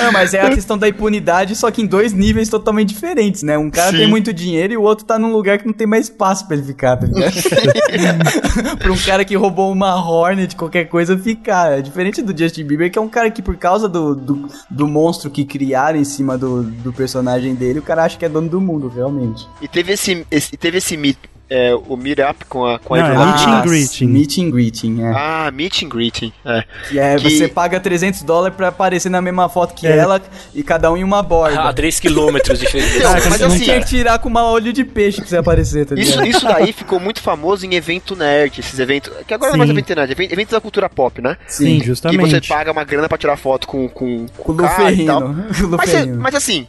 É, 0.00 0.10
mas 0.10 0.32
é 0.32 0.40
a 0.40 0.48
questão 0.50 0.78
da 0.78 0.88
impunidade, 0.88 1.54
só 1.54 1.70
que 1.70 1.82
em 1.82 1.86
dois 1.86 2.14
níveis 2.14 2.48
totalmente 2.48 2.88
diferentes, 2.88 3.42
né? 3.42 3.58
Um 3.58 3.70
cara 3.70 3.90
Sim. 3.90 3.98
tem 3.98 4.06
muito 4.06 4.32
dinheiro 4.32 4.72
e 4.72 4.76
o 4.78 4.82
outro 4.82 5.04
tá 5.04 5.18
num 5.18 5.30
lugar 5.30 5.58
que 5.58 5.66
não 5.66 5.74
tem 5.74 5.86
mais 5.86 6.06
espaço 6.06 6.46
pra 6.46 6.56
ele 6.56 6.64
ficar, 6.64 6.96
tá 6.96 7.06
ligado? 7.06 7.34
pra 8.80 8.90
um 8.92 8.96
cara 8.96 9.22
que 9.22 9.36
roubou 9.36 9.70
uma 9.70 9.94
Hornet, 9.94 10.56
qualquer 10.56 10.86
coisa, 10.86 11.18
ficar. 11.18 11.78
É 11.78 11.82
diferente 11.82 12.22
do 12.22 12.36
Justin 12.36 12.64
Bieber, 12.64 12.90
que 12.90 12.98
é 12.98 13.02
um 13.02 13.08
cara 13.10 13.30
que, 13.30 13.42
por 13.42 13.56
causa 13.56 13.86
do, 13.90 14.14
do, 14.14 14.48
do 14.70 14.88
monstro 14.88 15.28
que 15.30 15.44
criaram 15.44 15.98
em 15.98 16.04
cima 16.04 16.38
do, 16.38 16.62
do 16.62 16.90
personagem 16.90 17.54
dele, 17.54 17.78
o 17.80 17.82
cara 17.82 18.04
acha 18.04 18.16
que 18.16 18.24
é 18.24 18.28
dono 18.28 18.48
do 18.48 18.60
mundo, 18.60 18.88
realmente. 18.88 19.46
E 19.60 19.68
teve 19.68 19.92
esse, 19.92 20.26
esse- 20.30 20.56
teve 20.56 20.78
esse 20.78 20.96
meet, 20.96 21.18
é, 21.50 21.74
o 21.74 21.96
meet 21.96 22.18
up 22.20 22.44
com 22.46 22.64
a, 22.64 22.78
com 22.78 22.94
a 22.94 22.98
Não, 22.98 23.06
é 23.06 23.08
Avril 23.10 23.26
meet 23.26 23.40
Lavigne. 23.46 23.56
and 23.58 23.62
greeting. 23.68 24.06
Meet 24.06 24.38
and 24.38 24.50
greeting, 24.50 25.02
é. 25.04 25.12
Ah, 25.16 25.50
meet 25.52 25.82
and 25.82 25.88
greeting. 25.88 26.32
É. 26.44 26.64
Que 26.88 26.98
é, 26.98 27.16
que- 27.16 27.28
você 27.38 27.48
paga 27.48 27.80
300 27.80 28.22
dólares 28.22 28.56
pra 28.56 28.68
aparecer 28.68 29.08
na 29.08 29.20
mesma 29.20 29.48
foto 29.48 29.74
que 29.74 29.86
É. 29.86 29.96
ela 29.96 30.22
e 30.54 30.62
cada 30.62 30.92
um 30.92 30.96
em 30.96 31.02
uma 31.02 31.22
borda. 31.22 31.60
A 31.62 31.72
3 31.72 31.98
km 31.98 32.36
de 32.44 32.56
diferença. 32.58 32.98
Não, 33.02 33.10
mas 33.12 33.26
mas 33.28 33.42
assim, 33.42 33.64
tinha 33.64 33.80
que 33.80 33.86
tirar 33.86 34.18
com 34.20 34.28
uma 34.28 34.48
olho 34.48 34.72
de 34.72 34.84
peixe 34.84 35.20
pra 35.20 35.28
você 35.28 35.36
aparecer, 35.38 35.86
tá 35.86 35.94
Isso, 35.96 36.22
isso 36.24 36.44
daí 36.46 36.72
ficou 36.72 37.00
muito 37.00 37.20
famoso 37.20 37.66
em 37.66 37.74
evento 37.74 38.14
nerd, 38.14 38.60
esses 38.60 38.78
eventos. 38.78 39.12
Que 39.26 39.34
agora 39.34 39.50
não 39.50 39.56
é 39.56 39.58
mais 39.58 39.70
Sim. 39.70 39.76
evento 39.76 39.94
nerd, 39.96 40.08
é 40.08 40.12
evento- 40.12 40.32
eventos 40.32 40.52
da 40.52 40.60
cultura 40.60 40.88
pop, 40.88 41.20
né? 41.20 41.36
Sim, 41.48 41.80
Que 41.80 41.86
justamente. 41.86 42.30
você 42.30 42.40
paga 42.48 42.70
uma 42.70 42.84
grana 42.84 43.08
pra 43.08 43.18
tirar 43.18 43.36
foto 43.36 43.66
com, 43.66 43.88
com, 43.88 44.26
Com 44.38 44.52
o 44.52 44.56
cara 44.56 44.92
e 44.92 45.04
tal. 45.04 45.20
Luferrino. 45.20 45.76
Mas, 45.76 45.94
é- 45.94 46.06
mas 46.06 46.34
assim, 46.36 46.68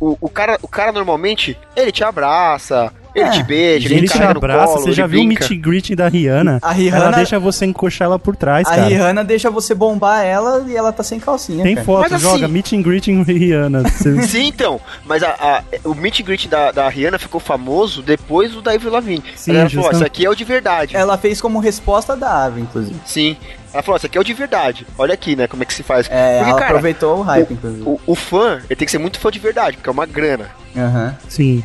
o, 0.00 0.16
o, 0.20 0.28
cara, 0.30 0.58
o 0.62 0.68
cara 0.68 0.90
normalmente, 0.92 1.58
ele 1.76 1.92
te 1.92 2.02
abraça, 2.02 2.90
Ele 3.14 3.30
te 3.30 3.42
beija, 3.42 3.88
ele 3.94 4.06
te 4.06 4.12
carrega 4.12 4.32
no 4.34 4.38
abraça. 4.38 4.66
colo, 4.66 4.78
Você 4.80 4.88
ele 4.88 4.94
já 4.96 5.06
viu 5.06 5.20
o 5.20 5.24
meet 5.24 5.50
and 5.50 5.56
greeting 5.60 5.94
da 5.96 6.08
Rihanna? 6.08 6.58
A 6.62 6.72
Rihanna- 6.72 7.04
Ela 7.06 7.16
deixa 7.16 7.38
você 7.38 7.66
encoxar 7.66 8.06
ela 8.06 8.18
por 8.18 8.36
trás, 8.36 8.66
A 8.66 8.70
cara. 8.70 8.82
Rihanna 8.86 9.24
deixa 9.24 9.50
você 9.50 9.74
bombar 9.74 10.24
ela 10.24 10.64
e 10.68 10.76
ela 10.76 10.92
tá 10.92 11.02
sem 11.02 11.18
calcinha. 11.18 11.62
Tem 11.62 11.74
cara. 11.74 11.84
foto, 11.84 12.08
Mas 12.10 12.20
joga 12.22 12.44
assim- 12.44 12.52
meet 12.52 12.72
and 12.72 12.82
greeting 12.82 13.22
Rihanna. 13.22 13.82
Você- 13.90 14.22
Sim, 14.22 14.46
então. 14.48 14.80
Mas 15.04 15.22
a, 15.22 15.30
a- 15.30 15.62
o 15.88 15.94
meet 15.94 16.20
and 16.20 16.24
greet 16.24 16.48
da, 16.48 16.70
da 16.72 16.88
Rihanna 16.88 17.18
ficou 17.18 17.40
famoso 17.40 18.02
depois 18.02 18.52
do 18.52 18.62
da 18.62 18.72
Avril 18.72 18.90
Lavigne. 18.92 19.22
Sim, 19.34 19.56
ela 19.56 19.68
falou, 19.68 19.90
isso 19.92 20.04
aqui 20.04 20.24
é 20.24 20.30
o 20.30 20.34
de 20.34 20.44
verdade. 20.44 20.96
Ela 20.96 21.16
fez 21.18 21.40
como 21.40 21.58
resposta 21.58 22.16
da 22.16 22.44
Ave, 22.44 22.60
inclusive. 22.60 22.98
Sim. 23.04 23.36
Ela 23.72 23.82
falou, 23.82 23.96
isso 23.96 24.06
aqui 24.06 24.18
é 24.18 24.20
o 24.20 24.24
de 24.24 24.34
verdade. 24.34 24.86
Olha 24.98 25.14
aqui, 25.14 25.36
né, 25.36 25.46
como 25.46 25.62
é 25.62 25.66
que 25.66 25.72
se 25.74 25.82
faz. 25.82 26.06
É, 26.10 26.38
Porque, 26.38 26.50
ela 26.50 26.58
cara, 26.58 26.70
aproveitou 26.70 27.18
o 27.18 27.22
hype, 27.22 27.52
inclusive. 27.52 27.82
o, 27.86 28.00
o 28.06 28.14
fã, 28.16 28.58
ele 28.68 28.76
tem 28.76 28.84
que 28.86 28.90
ser 28.90 28.98
muito 28.98 29.18
fã 29.20 29.30
de 29.30 29.38
verdade, 29.38 29.76
porque 29.76 29.88
é 29.88 29.92
uma 29.92 30.06
grana. 30.06 30.46
Aham. 30.76 31.16
Sim. 31.28 31.62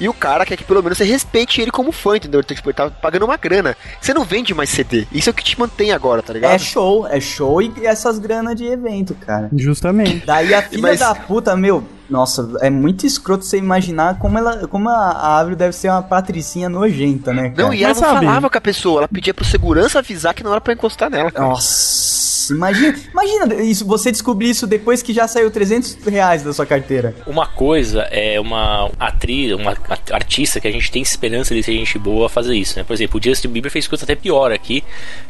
E 0.00 0.08
o 0.08 0.14
cara 0.14 0.44
quer 0.46 0.56
que 0.56 0.64
pelo 0.64 0.82
menos 0.82 0.98
você 0.98 1.04
respeite 1.04 1.60
ele 1.60 1.70
como 1.70 1.90
fã, 1.92 2.16
entendeu? 2.16 2.40
Ele 2.40 2.46
que- 2.60 2.66
ele 2.68 2.72
tá 2.74 2.88
pagando 2.90 3.24
uma 3.24 3.36
grana. 3.36 3.76
Você 4.00 4.14
não 4.14 4.24
vende 4.24 4.54
mais 4.54 4.70
CD. 4.70 5.06
Isso 5.12 5.28
é 5.28 5.32
o 5.32 5.34
que 5.34 5.42
te 5.44 5.58
mantém 5.58 5.92
agora, 5.92 6.22
tá 6.22 6.32
ligado? 6.32 6.52
É 6.52 6.58
show, 6.58 7.06
é 7.06 7.20
show 7.20 7.60
e 7.62 7.72
essas 7.84 8.18
granas 8.18 8.54
de 8.56 8.64
evento, 8.64 9.14
cara. 9.14 9.48
Justamente. 9.56 10.24
Daí 10.26 10.54
a 10.54 10.62
filha 10.62 10.82
Mas- 10.82 11.00
da 11.00 11.14
puta, 11.14 11.56
meu, 11.56 11.82
nossa, 12.08 12.48
é 12.60 12.70
muito 12.70 13.04
escroto 13.06 13.44
você 13.44 13.58
imaginar 13.58 14.18
como 14.18 14.38
ela, 14.38 14.66
como 14.68 14.88
a, 14.88 15.38
Avril 15.40 15.56
deve 15.56 15.74
ser 15.74 15.90
uma 15.90 16.02
patricinha 16.02 16.68
nojenta, 16.68 17.32
né, 17.34 17.50
cara? 17.50 17.62
Não, 17.68 17.74
e 17.74 17.82
ela 17.84 17.92
não 17.94 18.00
falava 18.00 18.48
com 18.48 18.56
a 18.58 18.60
pessoa, 18.60 19.00
ela 19.00 19.08
pedia 19.08 19.34
pro 19.34 19.44
segurança 19.44 19.98
avisar 19.98 20.32
que 20.32 20.42
não 20.44 20.52
era 20.52 20.60
pra 20.60 20.72
encostar 20.72 21.10
nela. 21.10 21.30
cara. 21.30 21.46
Nossa, 21.46 21.68
imagina, 22.54 22.94
imagina 23.12 23.54
isso, 23.62 23.84
você 23.86 24.10
descobrir 24.10 24.50
isso 24.50 24.66
depois 24.66 25.02
que 25.02 25.12
já 25.12 25.26
saiu 25.28 25.50
300 25.50 25.98
reais 26.06 26.42
da 26.42 26.52
sua 26.52 26.66
carteira. 26.66 27.14
Uma 27.26 27.46
coisa 27.46 28.02
é 28.10 28.38
uma 28.40 28.90
atriz, 28.98 29.52
uma 29.52 29.76
artista 30.12 30.60
que 30.60 30.68
a 30.68 30.72
gente 30.72 30.90
tem 30.90 31.02
esperança 31.02 31.54
de 31.54 31.62
ser 31.62 31.72
gente 31.72 31.98
boa 31.98 32.28
fazer 32.28 32.54
isso, 32.54 32.78
né? 32.78 32.84
Por 32.84 32.92
exemplo, 32.94 33.20
o 33.20 33.22
Justin 33.22 33.48
Bieber 33.48 33.70
fez 33.70 33.86
coisa 33.86 34.04
até 34.04 34.14
pior 34.14 34.52
aqui 34.52 34.82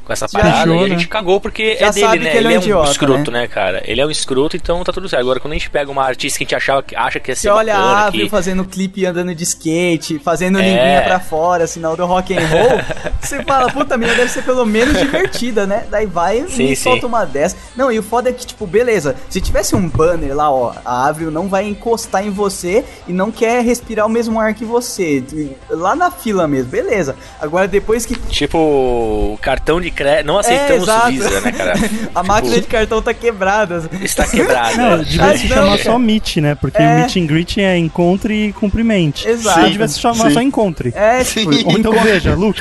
com 0.04 0.12
essa 0.12 0.26
Já 0.26 0.38
parada 0.38 0.62
achou, 0.62 0.74
e 0.74 0.78
a 0.78 0.88
né? 0.88 0.88
gente 0.90 1.08
cagou 1.08 1.40
porque 1.40 1.76
Já 1.78 1.88
é 1.88 1.92
dele, 1.92 2.18
né? 2.24 2.30
que 2.30 2.36
ele 2.38 2.46
é 2.46 2.50
um 2.50 2.52
é 2.52 2.58
um 2.58 2.62
idiota, 2.62 2.90
escroto, 2.90 3.30
né? 3.30 3.46
cara? 3.46 3.82
Ele 3.84 4.00
é 4.00 4.06
um 4.06 4.10
escroto, 4.10 4.56
então 4.56 4.82
tá 4.84 4.92
tudo 4.92 5.08
certo. 5.08 5.20
Agora, 5.20 5.38
quando 5.40 5.52
a 5.52 5.56
gente 5.56 5.68
pega 5.70 5.90
uma 5.90 6.02
artista 6.04 6.38
que 6.38 6.44
a 6.44 6.46
gente 6.46 6.54
achava 6.54 6.82
que 6.82 6.96
acha 6.96 7.20
que 7.20 7.30
ia 7.30 7.36
ser 7.36 7.42
Você 7.42 7.48
olha 7.50 7.74
bacana, 7.74 7.92
a 7.92 8.06
Avril 8.06 8.24
que... 8.24 8.30
fazendo 8.30 8.64
clipe 8.64 9.04
andando 9.04 9.34
de 9.34 9.42
skate, 9.44 10.18
fazendo 10.18 10.58
É. 10.58 10.62
linguinha 10.62 11.02
pra 11.02 11.20
fora, 11.20 11.66
sinal 11.66 11.96
do 11.96 12.06
rock 12.06 12.32
and 12.34 12.46
roll. 12.46 12.80
você 13.20 13.42
fala, 13.42 13.70
puta, 13.70 13.94
a 13.94 13.98
menina 13.98 14.16
deve 14.16 14.30
ser 14.30 14.42
pelo 14.42 14.64
menos 14.64 14.98
divertida, 14.98 15.66
né? 15.66 15.84
Daí 15.90 16.06
vai 16.06 16.46
Sim, 16.48 16.64
e 16.70 16.76
sim. 16.76 16.82
solta 16.82 17.06
uma 17.08 17.24
dessa. 17.24 17.56
Não, 17.76 17.90
e 17.90 17.98
o 17.98 18.02
foda 18.02 18.30
é 18.30 18.32
que, 18.32 18.46
tipo, 18.46 18.66
beleza, 18.66 19.16
se 19.28 19.40
tivesse 19.40 19.74
um 19.74 19.88
banner 19.88 20.34
lá, 20.36 20.50
ó, 20.50 20.72
a 20.84 21.08
Avril 21.08 21.30
não 21.30 21.48
vai 21.48 21.66
encostar 21.66 22.24
em 22.24 22.30
você 22.30 22.84
e 23.08 23.12
não 23.12 23.30
quer 23.32 23.64
respirar 23.64 24.06
o 24.06 24.08
mesmo 24.08 24.38
ar 24.38 24.54
que 24.54 24.64
você. 24.64 25.22
Lá 25.70 25.96
na 25.96 26.10
fila 26.10 26.46
mesmo, 26.46 26.70
beleza. 26.70 27.16
Agora 27.40 27.66
depois 27.66 28.04
que 28.06 28.14
Tipo, 28.28 29.38
cartão 29.42 29.80
de 29.80 29.90
crédito. 29.90 30.26
Não 30.26 30.38
aceitamos 30.38 30.88
É. 30.88 31.10
Visa, 31.10 31.40
né, 31.40 31.52
cara? 31.52 31.74
a 32.14 32.22
máquina 32.22 32.56
de 32.60 32.66
cartão 32.66 33.00
tá 33.00 33.14
quebrada. 33.14 33.88
Está 34.02 34.26
quebrada. 34.26 34.76
Não, 34.76 35.02
devia 35.02 35.36
se 35.38 35.48
chamar 35.48 35.78
só 35.78 35.98
meet, 35.98 36.36
né? 36.38 36.54
Porque 36.54 36.80
É. 36.80 36.86
o 36.86 36.94
meet 37.00 37.16
and 37.16 37.26
greet 37.26 37.58
é 37.60 37.76
encontre 37.78 38.48
e 38.48 38.52
cumprimente. 38.52 39.26
Exato. 39.28 39.70
Devia 39.70 39.88
se 39.88 39.98
chamar 40.00 40.28
Sim. 40.28 40.34
só 40.34 40.42
encontre. 40.42 40.92
É, 40.94 41.24
tipo, 41.24 41.50
Ou 41.68 41.78
então 41.78 41.92
veja, 41.92 42.34
Luke. 42.34 42.60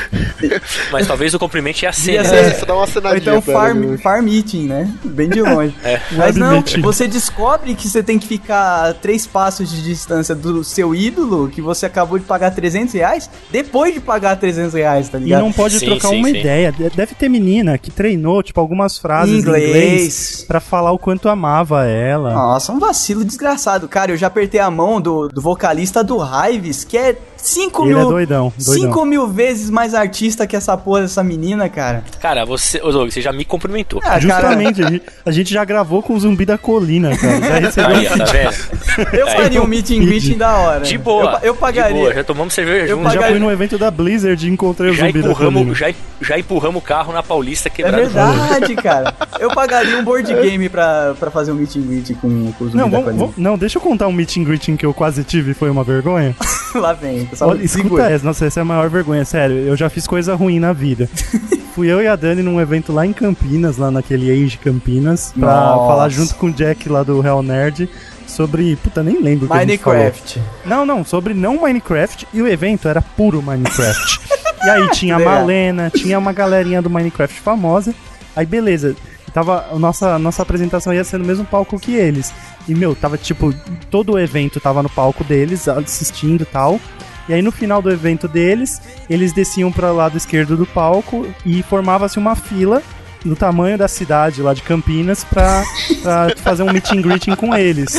Mas 0.91 1.07
talvez 1.07 1.34
o 1.34 1.40
cumprimento 1.40 1.82
ia 1.82 1.91
ser, 1.91 2.24
né? 2.24 2.52
ser- 2.52 2.65
dá 2.65 2.74
uma 2.76 2.86
Ou 3.10 3.18
então 3.18 3.41
farm, 3.41 3.80
né? 3.80 3.98
farm 3.98 4.28
meeting, 4.38 4.68
né? 4.68 4.93
Bem 5.03 5.30
de 5.30 5.41
longe. 5.41 5.76
É. 5.84 6.01
Mas 6.14 6.35
não, 6.35 6.53
meeting. 6.53 6.81
você 6.81 7.07
descobre 7.07 7.73
que 7.76 7.88
você 7.88 8.01
tem 8.03 8.18
que 8.19 8.27
ficar 8.27 8.89
a 8.89 8.93
três 8.93 9.26
passos 9.26 9.69
de 9.69 9.81
distância 9.84 10.34
do 10.35 10.64
seu 10.64 10.93
ídolo, 10.93 11.49
que 11.49 11.61
você 11.61 11.85
acabou 11.85 12.18
de 12.19 12.26
pagar 12.26 12.51
300 12.51 12.93
reais, 12.93 13.30
depois 13.51 13.93
de 13.93 13.99
pagar 13.99 14.35
300 14.38 14.73
reais, 14.73 15.07
tá 15.09 15.18
E 15.18 15.23
ligado? 15.23 15.41
não 15.41 15.51
pode 15.51 15.80
Sim, 15.80 15.85
trocar 15.85 16.09
sim, 16.09 16.19
uma 16.19 16.30
sim. 16.30 16.38
ideia. 16.38 16.72
De- 16.72 16.89
Deve 16.89 17.15
ter 17.15 17.30
menina 17.30 17.77
que 17.77 17.91
treinou, 17.91 18.41
tipo, 18.43 18.59
algumas 18.59 18.97
frases 18.97 19.35
em 19.35 19.39
Inglês. 19.39 19.68
inglês 19.69 20.45
pra 20.47 20.59
falar 20.59 20.91
o 20.91 20.99
quanto 20.99 21.30
amava 21.30 21.85
ela. 21.85 22.34
Nossa, 22.34 22.72
um 22.72 22.80
vacilo 22.80 23.23
desgraçado. 23.23 23.88
Cara, 23.88 24.11
eu 24.11 24.18
já 24.18 24.27
apertei 24.27 24.59
a 24.59 24.69
mão 24.72 24.99
do, 24.99 25.27
do 25.27 25.41
vocalista 25.41 26.03
do 26.03 26.18
Hives, 26.22 26.84
que 26.84 26.97
é 26.97 27.15
5 27.48 27.84
Ele 27.84 27.94
mil. 27.94 27.99
é 27.99 28.03
doidão, 28.03 28.53
doidão. 28.57 28.91
5 28.91 29.06
mil 29.06 29.28
vezes 29.28 29.69
mais 29.69 29.94
artista 29.94 30.45
que 30.45 30.56
essa 30.56 30.76
porra 30.78 31.02
dessa 31.02 31.24
menina, 31.24 31.69
cara. 31.69 32.03
Cara, 32.19 32.45
você, 32.45 32.82
ô, 32.82 32.91
Doug, 32.91 33.10
você 33.11 33.22
já 33.22 33.32
me 33.32 33.45
cumprimentou. 33.45 33.99
Ah, 34.03 34.10
cara, 34.10 34.19
Justamente, 34.22 34.84
a 34.84 34.90
gente- 34.90 35.03
a 35.26 35.32
gente 35.32 35.53
já 35.53 35.64
gravou 35.64 36.02
com 36.03 36.14
o 36.14 36.19
Zumbi 36.19 36.45
da 36.45 36.57
Colina, 36.57 37.15
cara. 37.15 37.40
Já 37.41 37.60
recebeu 37.60 37.95
Aí, 37.98 38.07
ó, 38.07 38.18
tá 38.18 38.26
vendo? 38.26 39.15
eu 39.15 39.28
Aí, 39.28 39.36
faria 39.36 39.61
um 39.64 39.68
meet 39.68 39.91
and 39.91 39.99
greeting 40.06 40.38
da 40.38 40.56
hora. 40.57 40.82
De 40.82 40.98
boa. 40.98 41.40
Eu, 41.41 41.48
eu 41.49 41.56
pagaria. 41.56 41.94
De 41.95 41.99
boa, 42.02 42.14
já 42.14 42.24
tomamos 42.24 42.53
cerveja 42.53 42.86
Eu 42.86 42.98
junto. 42.98 43.03
Já 43.06 43.10
pagaria- 43.15 43.38
fui 43.38 43.40
no 43.45 43.52
evento 43.52 43.78
da 43.78 43.90
Blizzard 43.90 44.45
e 44.48 44.52
encontrei 44.52 44.91
o 44.91 44.94
Já 44.94 45.06
Zumbi 45.07 45.22
da 45.22 45.30
Colina. 45.34 45.49
empurramos, 45.52 45.78
já, 45.78 45.94
já 46.22 46.38
empurramos 46.40 46.82
o 46.82 46.86
carro 46.86 47.14
na 47.14 47.24
Paulista 47.24 47.68
É 47.69 47.72
quebrado. 47.72 47.98
verdade, 47.98 48.76
cara. 48.76 49.14
Eu 49.40 49.49
pagaria 49.53 49.98
um 49.98 50.03
board 50.03 50.34
game 50.34 50.68
pra, 50.69 51.15
pra 51.19 51.32
fazer 51.32 51.52
um 51.52 51.56
meet 51.56 51.76
and 51.78 51.82
greet 51.82 52.14
com, 52.15 52.52
com 52.53 52.65
os 52.65 52.74
Não, 52.74 52.84
zumbis 52.86 52.91
da 52.91 52.98
vamos, 52.98 53.03
Colina. 53.06 53.19
vamos- 53.19 53.38
não, 53.38 53.57
deixa 53.57 53.78
eu 53.78 53.82
contar 53.82 54.07
um 54.07 54.11
meet 54.14 54.38
and 54.38 54.44
greeting 54.44 54.76
que 54.76 54.86
eu 54.86 54.94
quase 54.94 55.24
tive 55.24 55.52
e 55.52 55.53
foi 55.53 55.69
uma 55.69 55.84
vergonha. 55.84 56.36
Lá 56.76 56.94
vem, 56.94 57.26
pessoal. 57.38 57.51
Olha, 57.51 57.64
escuta 57.64 58.09
essa, 58.09 58.26
nossa, 58.26 58.45
essa 58.45 58.59
é 58.59 58.61
a 58.61 58.65
maior 58.65 58.89
vergonha, 58.89 59.23
sério. 59.23 59.57
Eu 59.57 59.76
já 59.76 59.89
fiz 59.89 60.07
coisa 60.07 60.35
ruim 60.35 60.59
na 60.59 60.73
vida. 60.73 61.07
Fui 61.76 61.88
eu 61.88 62.01
e 62.01 62.07
a 62.07 62.15
Dani 62.15 62.41
num 62.41 62.59
evento 62.59 62.91
lá 62.91 63.05
em 63.05 63.14
Campinas, 63.14 63.77
lá 63.77 63.91
naquele 63.91 64.31
Age 64.31 64.57
Campinas, 64.57 65.31
pra 65.31 65.47
Nossa. 65.47 65.88
falar 65.88 66.09
junto 66.09 66.34
com 66.35 66.47
o 66.47 66.51
Jack 66.51 66.89
lá 66.89 67.03
do 67.03 67.22
Real 67.22 67.43
Nerd 67.43 67.88
sobre. 68.26 68.76
Puta, 68.77 69.03
nem 69.03 69.22
lembro 69.22 69.45
o 69.45 69.49
que 69.49 69.55
a 69.55 69.59
gente 69.59 69.77
falou. 69.77 69.99
Minecraft. 69.99 70.41
Não, 70.65 70.85
não, 70.85 71.05
sobre 71.05 71.35
não 71.35 71.61
Minecraft 71.61 72.27
e 72.34 72.41
o 72.41 72.47
evento 72.47 72.88
era 72.88 73.01
puro 73.01 73.43
Minecraft. 73.43 74.19
e 74.65 74.69
aí 74.69 74.89
tinha 74.89 75.18
a. 75.18 75.19
Malena, 75.19 75.91
tinha 75.93 76.18
uma 76.18 76.34
galerinha 76.34 76.81
do 76.81 76.89
Minecraft 76.89 77.39
famosa. 77.39 77.93
Aí 78.35 78.45
beleza, 78.45 78.95
tava 79.31 79.68
nossa 79.77 80.18
nossa 80.18 80.41
apresentação 80.41 80.93
ia 80.93 81.03
ser 81.03 81.19
no 81.19 81.26
mesmo 81.26 81.45
palco 81.45 81.80
que 81.80 81.93
eles. 81.93 82.34
E 82.68 82.73
meu, 82.73 82.95
tava 82.95 83.19
tipo 83.19 83.53
todo 83.91 84.14
o 84.14 84.19
evento 84.19 84.59
tava 84.59 84.81
no 84.81 84.89
palco 84.89 85.23
deles, 85.23 85.68
assistindo 85.68 86.41
e 86.41 86.45
tal. 86.45 86.80
E 87.28 87.34
aí 87.34 87.41
no 87.41 87.52
final 87.52 87.82
do 87.82 87.91
evento 87.91 88.28
deles, 88.28 88.82
eles 89.10 89.34
desciam 89.34 89.72
para 89.72 89.91
o 89.91 89.95
lado 89.95 90.18
esquerdo 90.18 90.56
do 90.56 90.66
palco 90.66 91.28
e 91.45 91.62
formava-se 91.64 92.18
uma 92.18 92.36
fila 92.36 92.82
do 93.26 93.36
tamanho 93.36 93.78
da 93.78 93.88
cidade 93.88 94.41
lá 94.41 94.54
de 94.54 94.62
Campinas 94.62 95.24
pra, 95.24 95.64
pra 96.02 96.30
fazer 96.38 96.64
um 96.64 96.72
meet 96.72 96.91
and 96.91 97.02
greeting 97.02 97.36
com 97.36 97.56
eles. 97.56 97.94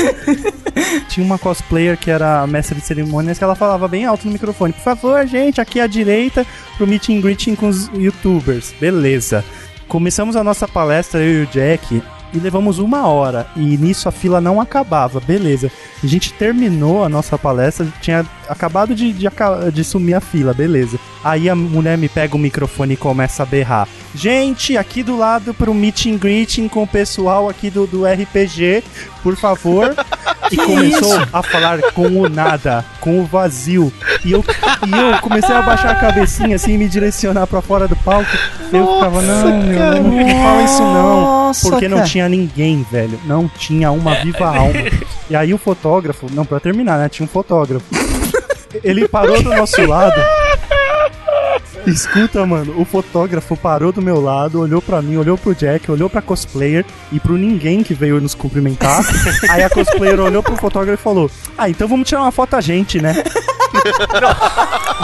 Tinha 1.08 1.24
uma 1.24 1.38
cosplayer 1.38 1.96
que 1.96 2.10
era 2.10 2.40
a 2.40 2.46
mestre 2.46 2.80
de 2.80 2.86
cerimônias 2.86 3.36
que 3.36 3.44
ela 3.44 3.54
falava 3.54 3.86
bem 3.88 4.04
alto 4.04 4.26
no 4.26 4.32
microfone: 4.32 4.72
Por 4.72 4.82
favor, 4.82 5.26
gente, 5.26 5.60
aqui 5.60 5.80
à 5.80 5.86
direita 5.86 6.46
pro 6.76 6.86
meet 6.86 7.08
and 7.10 7.20
greeting 7.20 7.54
com 7.54 7.68
os 7.68 7.88
youtubers. 7.88 8.74
Beleza. 8.80 9.44
Começamos 9.86 10.36
a 10.36 10.44
nossa 10.44 10.68
palestra, 10.68 11.20
eu 11.20 11.40
e 11.40 11.42
o 11.44 11.46
Jack, 11.46 12.02
e 12.32 12.38
levamos 12.38 12.78
uma 12.78 13.06
hora. 13.06 13.46
E 13.56 13.76
nisso 13.76 14.08
a 14.08 14.12
fila 14.12 14.40
não 14.40 14.60
acabava, 14.60 15.20
beleza. 15.20 15.70
A 16.02 16.06
gente 16.06 16.32
terminou 16.32 17.04
a 17.04 17.08
nossa 17.08 17.38
palestra, 17.38 17.86
tinha 18.00 18.26
acabado 18.48 18.94
de, 18.94 19.12
de, 19.12 19.26
de 19.72 19.84
sumir 19.84 20.14
a 20.14 20.20
fila, 20.20 20.54
beleza. 20.54 20.98
Aí 21.22 21.48
a 21.48 21.54
mulher 21.54 21.98
me 21.98 22.08
pega 22.08 22.36
o 22.36 22.38
microfone 22.38 22.94
e 22.94 22.96
começa 22.96 23.42
a 23.42 23.46
berrar. 23.46 23.88
Gente, 24.14 24.76
aqui 24.76 25.02
do 25.02 25.16
lado 25.16 25.52
pro 25.52 25.74
meet 25.74 26.06
and 26.06 26.16
greeting 26.16 26.68
com 26.68 26.82
o 26.82 26.86
pessoal 26.86 27.48
aqui 27.48 27.70
do, 27.70 27.86
do 27.86 28.04
RPG, 28.06 28.82
por 29.22 29.36
favor. 29.36 29.94
E 30.50 30.56
começou 30.56 31.20
a 31.32 31.42
falar 31.42 31.80
com 31.92 32.06
o 32.06 32.28
nada, 32.28 32.84
com 33.00 33.20
o 33.20 33.24
vazio. 33.24 33.92
E 34.24 34.32
eu, 34.32 34.44
e 34.86 34.90
eu 34.90 35.20
comecei 35.20 35.54
a 35.54 35.62
baixar 35.62 35.90
a 35.90 35.94
cabecinha 35.94 36.56
assim 36.56 36.74
e 36.74 36.78
me 36.78 36.88
direcionar 36.88 37.46
pra 37.46 37.60
fora 37.60 37.86
do 37.86 37.96
palco. 37.96 38.30
eu 38.72 38.94
ficava, 38.94 39.22
não, 39.22 39.74
cara, 39.74 40.00
não, 40.00 40.42
fala 40.42 40.62
isso 40.62 40.82
não. 40.82 41.20
nossa, 41.20 41.70
Porque 41.70 41.88
não 41.88 42.02
tinha 42.04 42.28
ninguém, 42.28 42.86
velho. 42.90 43.18
Não 43.24 43.48
tinha 43.48 43.90
uma 43.90 44.14
viva 44.16 44.46
alma. 44.46 44.72
E 45.28 45.36
aí 45.36 45.52
o 45.52 45.58
fotógrafo, 45.58 46.26
não, 46.32 46.44
pra 46.44 46.58
terminar, 46.58 46.98
né? 46.98 47.08
Tinha 47.08 47.24
um 47.24 47.28
fotógrafo. 47.28 47.84
Ele 48.82 49.08
parou 49.08 49.42
do 49.42 49.54
nosso 49.54 49.84
lado. 49.86 50.20
Escuta, 51.88 52.44
mano, 52.46 52.74
o 52.80 52.84
fotógrafo 52.84 53.56
parou 53.56 53.92
do 53.92 54.02
meu 54.02 54.20
lado, 54.20 54.60
olhou 54.60 54.80
pra 54.82 55.00
mim, 55.02 55.16
olhou 55.16 55.36
pro 55.38 55.54
Jack, 55.54 55.90
olhou 55.90 56.08
pra 56.10 56.20
cosplayer 56.22 56.84
e 57.10 57.18
pro 57.18 57.36
ninguém 57.36 57.82
que 57.82 57.94
veio 57.94 58.20
nos 58.20 58.34
cumprimentar. 58.34 59.02
Aí 59.48 59.62
a 59.62 59.70
cosplayer 59.70 60.20
olhou 60.20 60.42
pro 60.42 60.56
fotógrafo 60.56 61.00
e 61.00 61.02
falou: 61.02 61.30
Ah, 61.56 61.68
então 61.68 61.88
vamos 61.88 62.08
tirar 62.08 62.22
uma 62.22 62.32
foto 62.32 62.54
a 62.56 62.60
gente, 62.60 63.00
né? 63.00 63.14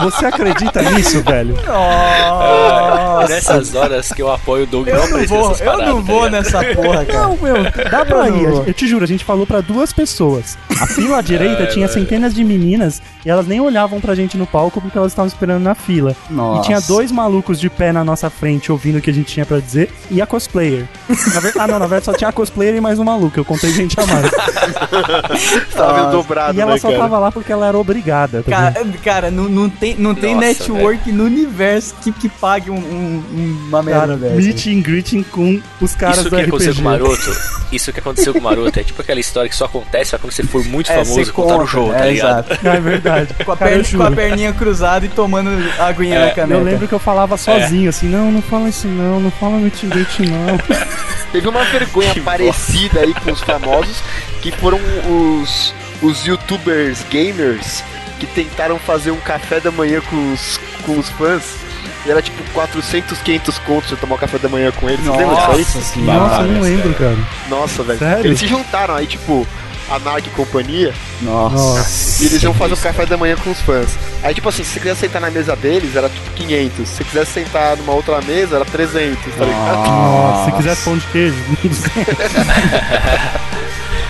Você 0.03 0.25
acredita 0.25 0.81
nisso, 0.91 1.21
velho? 1.21 1.55
Ah, 1.67 3.25
nessas 3.29 3.73
horas 3.75 4.09
que 4.09 4.21
eu 4.21 4.29
apoio 4.31 4.63
o 4.63 4.67
Doug 4.67 4.87
Eu 4.87 4.95
não 5.09 5.17
não 5.19 5.25
vou, 5.25 5.51
eu 5.51 5.57
paradas, 5.57 5.87
não 5.87 6.03
tá 6.03 6.11
vou 6.13 6.29
nessa 6.29 6.63
porra, 6.73 7.05
cara. 7.05 7.19
Não, 7.19 7.37
meu, 7.37 7.55
dá 7.89 8.05
pra 8.05 8.27
Eu 8.27 8.63
ir. 8.63 8.67
Eu 8.67 8.73
te 8.73 8.87
juro, 8.87 9.03
a 9.03 9.07
gente 9.07 9.23
falou 9.23 9.45
pra 9.47 9.61
duas 9.61 9.93
pessoas. 9.93 10.57
A 10.81 10.87
fila 10.87 11.19
à 11.19 11.21
direita 11.21 11.63
É, 11.63 11.65
tinha 11.67 11.87
velho. 11.87 11.99
centenas 11.99 12.33
de 12.33 12.43
meninas 12.43 13.01
e 13.25 13.29
elas 13.29 13.47
nem 13.47 13.59
olhavam 13.59 13.99
pra 13.99 14.13
gente 14.15 14.37
no 14.37 14.45
palco 14.45 14.79
porque 14.79 14.97
elas 14.97 15.11
estavam 15.11 15.27
esperando 15.27 15.63
na 15.63 15.73
fila. 15.75 16.15
Nossa. 16.29 16.61
E 16.61 16.65
tinha 16.65 16.79
dois 16.81 17.11
malucos 17.11 17.59
de 17.59 17.69
pé 17.69 17.91
na 17.91 18.03
nossa 18.03 18.29
frente 18.29 18.71
ouvindo 18.71 18.97
o 18.97 19.01
que 19.01 19.09
a 19.09 19.13
gente 19.13 19.33
tinha 19.33 19.45
pra 19.45 19.59
dizer 19.59 19.91
e 20.11 20.21
a 20.21 20.25
cosplayer. 20.27 20.85
Na 21.33 21.39
ver- 21.39 21.53
Ah, 21.57 21.67
não, 21.67 21.79
na 21.79 21.87
verdade 21.87 22.05
só 22.05 22.13
tinha 22.13 22.29
a 22.29 22.33
cosplayer 22.33 22.75
e 22.75 22.81
mais 22.81 22.99
um 22.99 23.03
maluco. 23.03 23.39
Eu 23.39 23.45
contei 23.45 23.71
gente 23.71 23.99
a 23.99 24.05
mais. 24.05 24.29
Tava 25.73 25.93
meio 25.99 26.11
dobrado, 26.11 26.57
e 26.57 26.61
ela 26.61 26.73
né, 26.73 26.77
só 26.77 26.89
cara? 26.89 26.99
tava 27.01 27.19
lá 27.19 27.31
porque 27.31 27.51
ela 27.51 27.67
era 27.67 27.77
obrigada. 27.77 28.43
Tá 28.43 28.51
Cara, 28.51 28.85
cara 29.03 29.31
não, 29.31 29.45
não 29.45 29.69
tem 29.69 29.95
não 29.97 30.13
tem 30.15 30.35
Nossa, 30.35 30.47
network 30.47 31.11
no 31.11 31.23
universo 31.25 31.95
que, 32.01 32.11
que 32.11 32.29
pague 32.29 32.69
um, 32.69 32.75
um- 32.75 33.65
uma 33.67 33.81
merda 33.81 33.99
Cara, 34.01 34.17
dessa. 34.17 34.35
meet 34.35 34.67
and 34.67 34.81
greeting 34.81 35.23
com 35.23 35.59
os 35.81 35.95
caras 35.95 36.17
Isso 36.19 36.29
do 36.29 36.35
que 36.35 36.41
aconteceu 36.43 36.75
com 36.75 36.81
o 36.81 36.83
Maroto, 36.83 37.37
isso 37.71 37.93
que 37.93 37.99
aconteceu 37.99 38.33
com 38.33 38.39
o 38.39 38.43
Maroto 38.43 38.79
é 38.79 38.83
tipo 38.83 39.01
aquela 39.01 39.19
história 39.19 39.49
que 39.49 39.55
só 39.55 39.65
acontece 39.65 40.17
quando 40.17 40.31
você 40.31 40.43
for 40.43 40.63
muito 40.65 40.91
É, 40.91 40.95
famoso 41.03 41.13
você 41.25 41.31
contar 41.31 41.53
no 41.53 41.59
conta, 41.59 41.71
jogo, 41.71 41.93
tá 41.93 42.05
é, 42.05 42.11
ligado? 42.11 42.45
exato. 42.51 42.67
É 42.67 42.79
verdade. 42.79 43.14
Com 43.45 43.51
a, 43.51 43.57
perna, 43.57 43.83
com 43.83 44.03
a 44.03 44.11
perninha 44.11 44.53
cruzada 44.53 45.05
e 45.05 45.09
tomando 45.09 45.49
aguinha 45.79 46.15
É, 46.15 46.25
na 46.27 46.31
caneca. 46.31 46.59
Eu 46.59 46.63
lembro 46.63 46.87
que 46.87 46.93
eu 46.93 46.99
falava 46.99 47.37
sozinho, 47.37 47.89
assim, 47.89 48.07
não, 48.07 48.31
não 48.31 48.41
fala 48.41 48.69
isso 48.69 48.87
não, 48.87 49.19
não 49.19 49.31
fala 49.31 49.57
and 49.57 49.69
greeting 49.83 50.25
não. 50.27 50.57
Teve 51.31 51.47
uma 51.47 51.63
vergonha 51.65 52.13
parecida 52.23 53.01
aí 53.01 53.13
com 53.13 53.31
os 53.31 53.41
famosos, 53.41 54.01
que 54.41 54.51
foram 54.51 54.79
os, 55.07 55.73
os 56.01 56.25
youtubers 56.25 57.03
gamers 57.09 57.83
que 58.19 58.25
tentaram 58.25 58.79
fazer 58.79 59.11
um 59.11 59.19
café 59.19 59.59
da 59.59 59.71
manhã 59.71 60.01
com 60.09 60.33
os, 60.33 60.59
com 60.85 60.97
os 60.97 61.09
fãs. 61.09 61.65
E 62.05 62.11
era 62.11 62.21
tipo 62.21 62.41
400, 62.53 63.17
500 63.19 63.59
contos 63.59 63.89
pra 63.89 63.97
tomar 63.97 64.15
um 64.15 64.17
café 64.19 64.37
da 64.37 64.47
manhã 64.47 64.71
com 64.71 64.87
eles. 64.87 65.03
Vocês 65.03 65.17
lembram 65.17 65.35
disso 65.57 65.79
aí? 65.95 66.01
Nossa, 66.03 66.41
eu 66.41 66.47
não 66.51 66.61
lembro, 66.61 66.93
cara. 66.93 67.17
Nossa, 67.49 67.83
velho. 67.83 67.99
Sério? 67.99 68.25
Eles 68.25 68.39
se 68.39 68.47
juntaram 68.47 68.95
aí, 68.95 69.07
tipo, 69.07 69.47
a 69.89 69.99
Narc 69.99 70.25
e 70.27 70.29
companhia. 70.31 70.93
Nossa. 71.21 72.23
E 72.23 72.27
eles 72.27 72.41
iam 72.43 72.53
fazer 72.53 72.73
o 72.73 72.77
café 72.77 73.05
da 73.05 73.15
manhã 73.17 73.35
com 73.35 73.51
os 73.51 73.59
fãs. 73.61 73.89
Aí, 74.23 74.33
tipo 74.33 74.47
assim, 74.49 74.63
se 74.63 74.71
você 74.71 74.79
quisesse 74.79 75.01
sentar 75.01 75.21
na 75.21 75.29
mesa 75.29 75.55
deles, 75.55 75.95
era 75.95 76.09
tipo 76.09 76.31
500. 76.31 76.87
Se 76.89 76.95
você 76.95 77.03
quisesse 77.03 77.31
sentar 77.31 77.77
numa 77.77 77.93
outra 77.93 78.19
mesa, 78.21 78.55
era 78.57 78.65
300, 78.65 79.17
tá 79.35 79.45
ligado? 79.45 79.87
Nossa, 79.87 80.45
se 80.45 80.51
quiser 80.57 80.75
pão 80.77 80.97
de 80.97 81.05
queijo. 81.07 81.35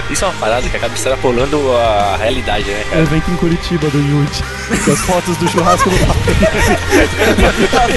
Isso 0.08 0.24
é 0.24 0.28
uma 0.28 0.38
parada 0.40 0.70
que 0.70 0.78
acaba 0.78 0.94
extrapolando 0.94 1.76
a 1.76 2.16
realidade, 2.18 2.70
né, 2.70 2.80
É 2.80 2.84
cara? 2.92 3.02
evento 3.02 3.32
em 3.32 3.36
Curitiba 3.38 3.90
do 3.90 3.98
Yudi. 3.98 4.44
Com 4.86 4.92
as 4.92 5.00
fotos 5.00 5.36
do 5.38 5.48
churrasco 5.50 5.90
do. 5.90 5.96
As 5.98 6.04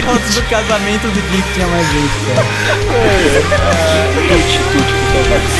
fotos 0.05 0.34
do 0.34 0.42
casamento 0.48 1.02
do 1.06 1.20
dia 1.30 1.42
que 1.42 1.52
tinha 1.52 1.66
mais 1.66 1.86
gente, 1.86 2.14
cara. 2.34 2.46
Tuti, 4.28 4.59
com 4.72 4.78
saudades. 5.12 5.52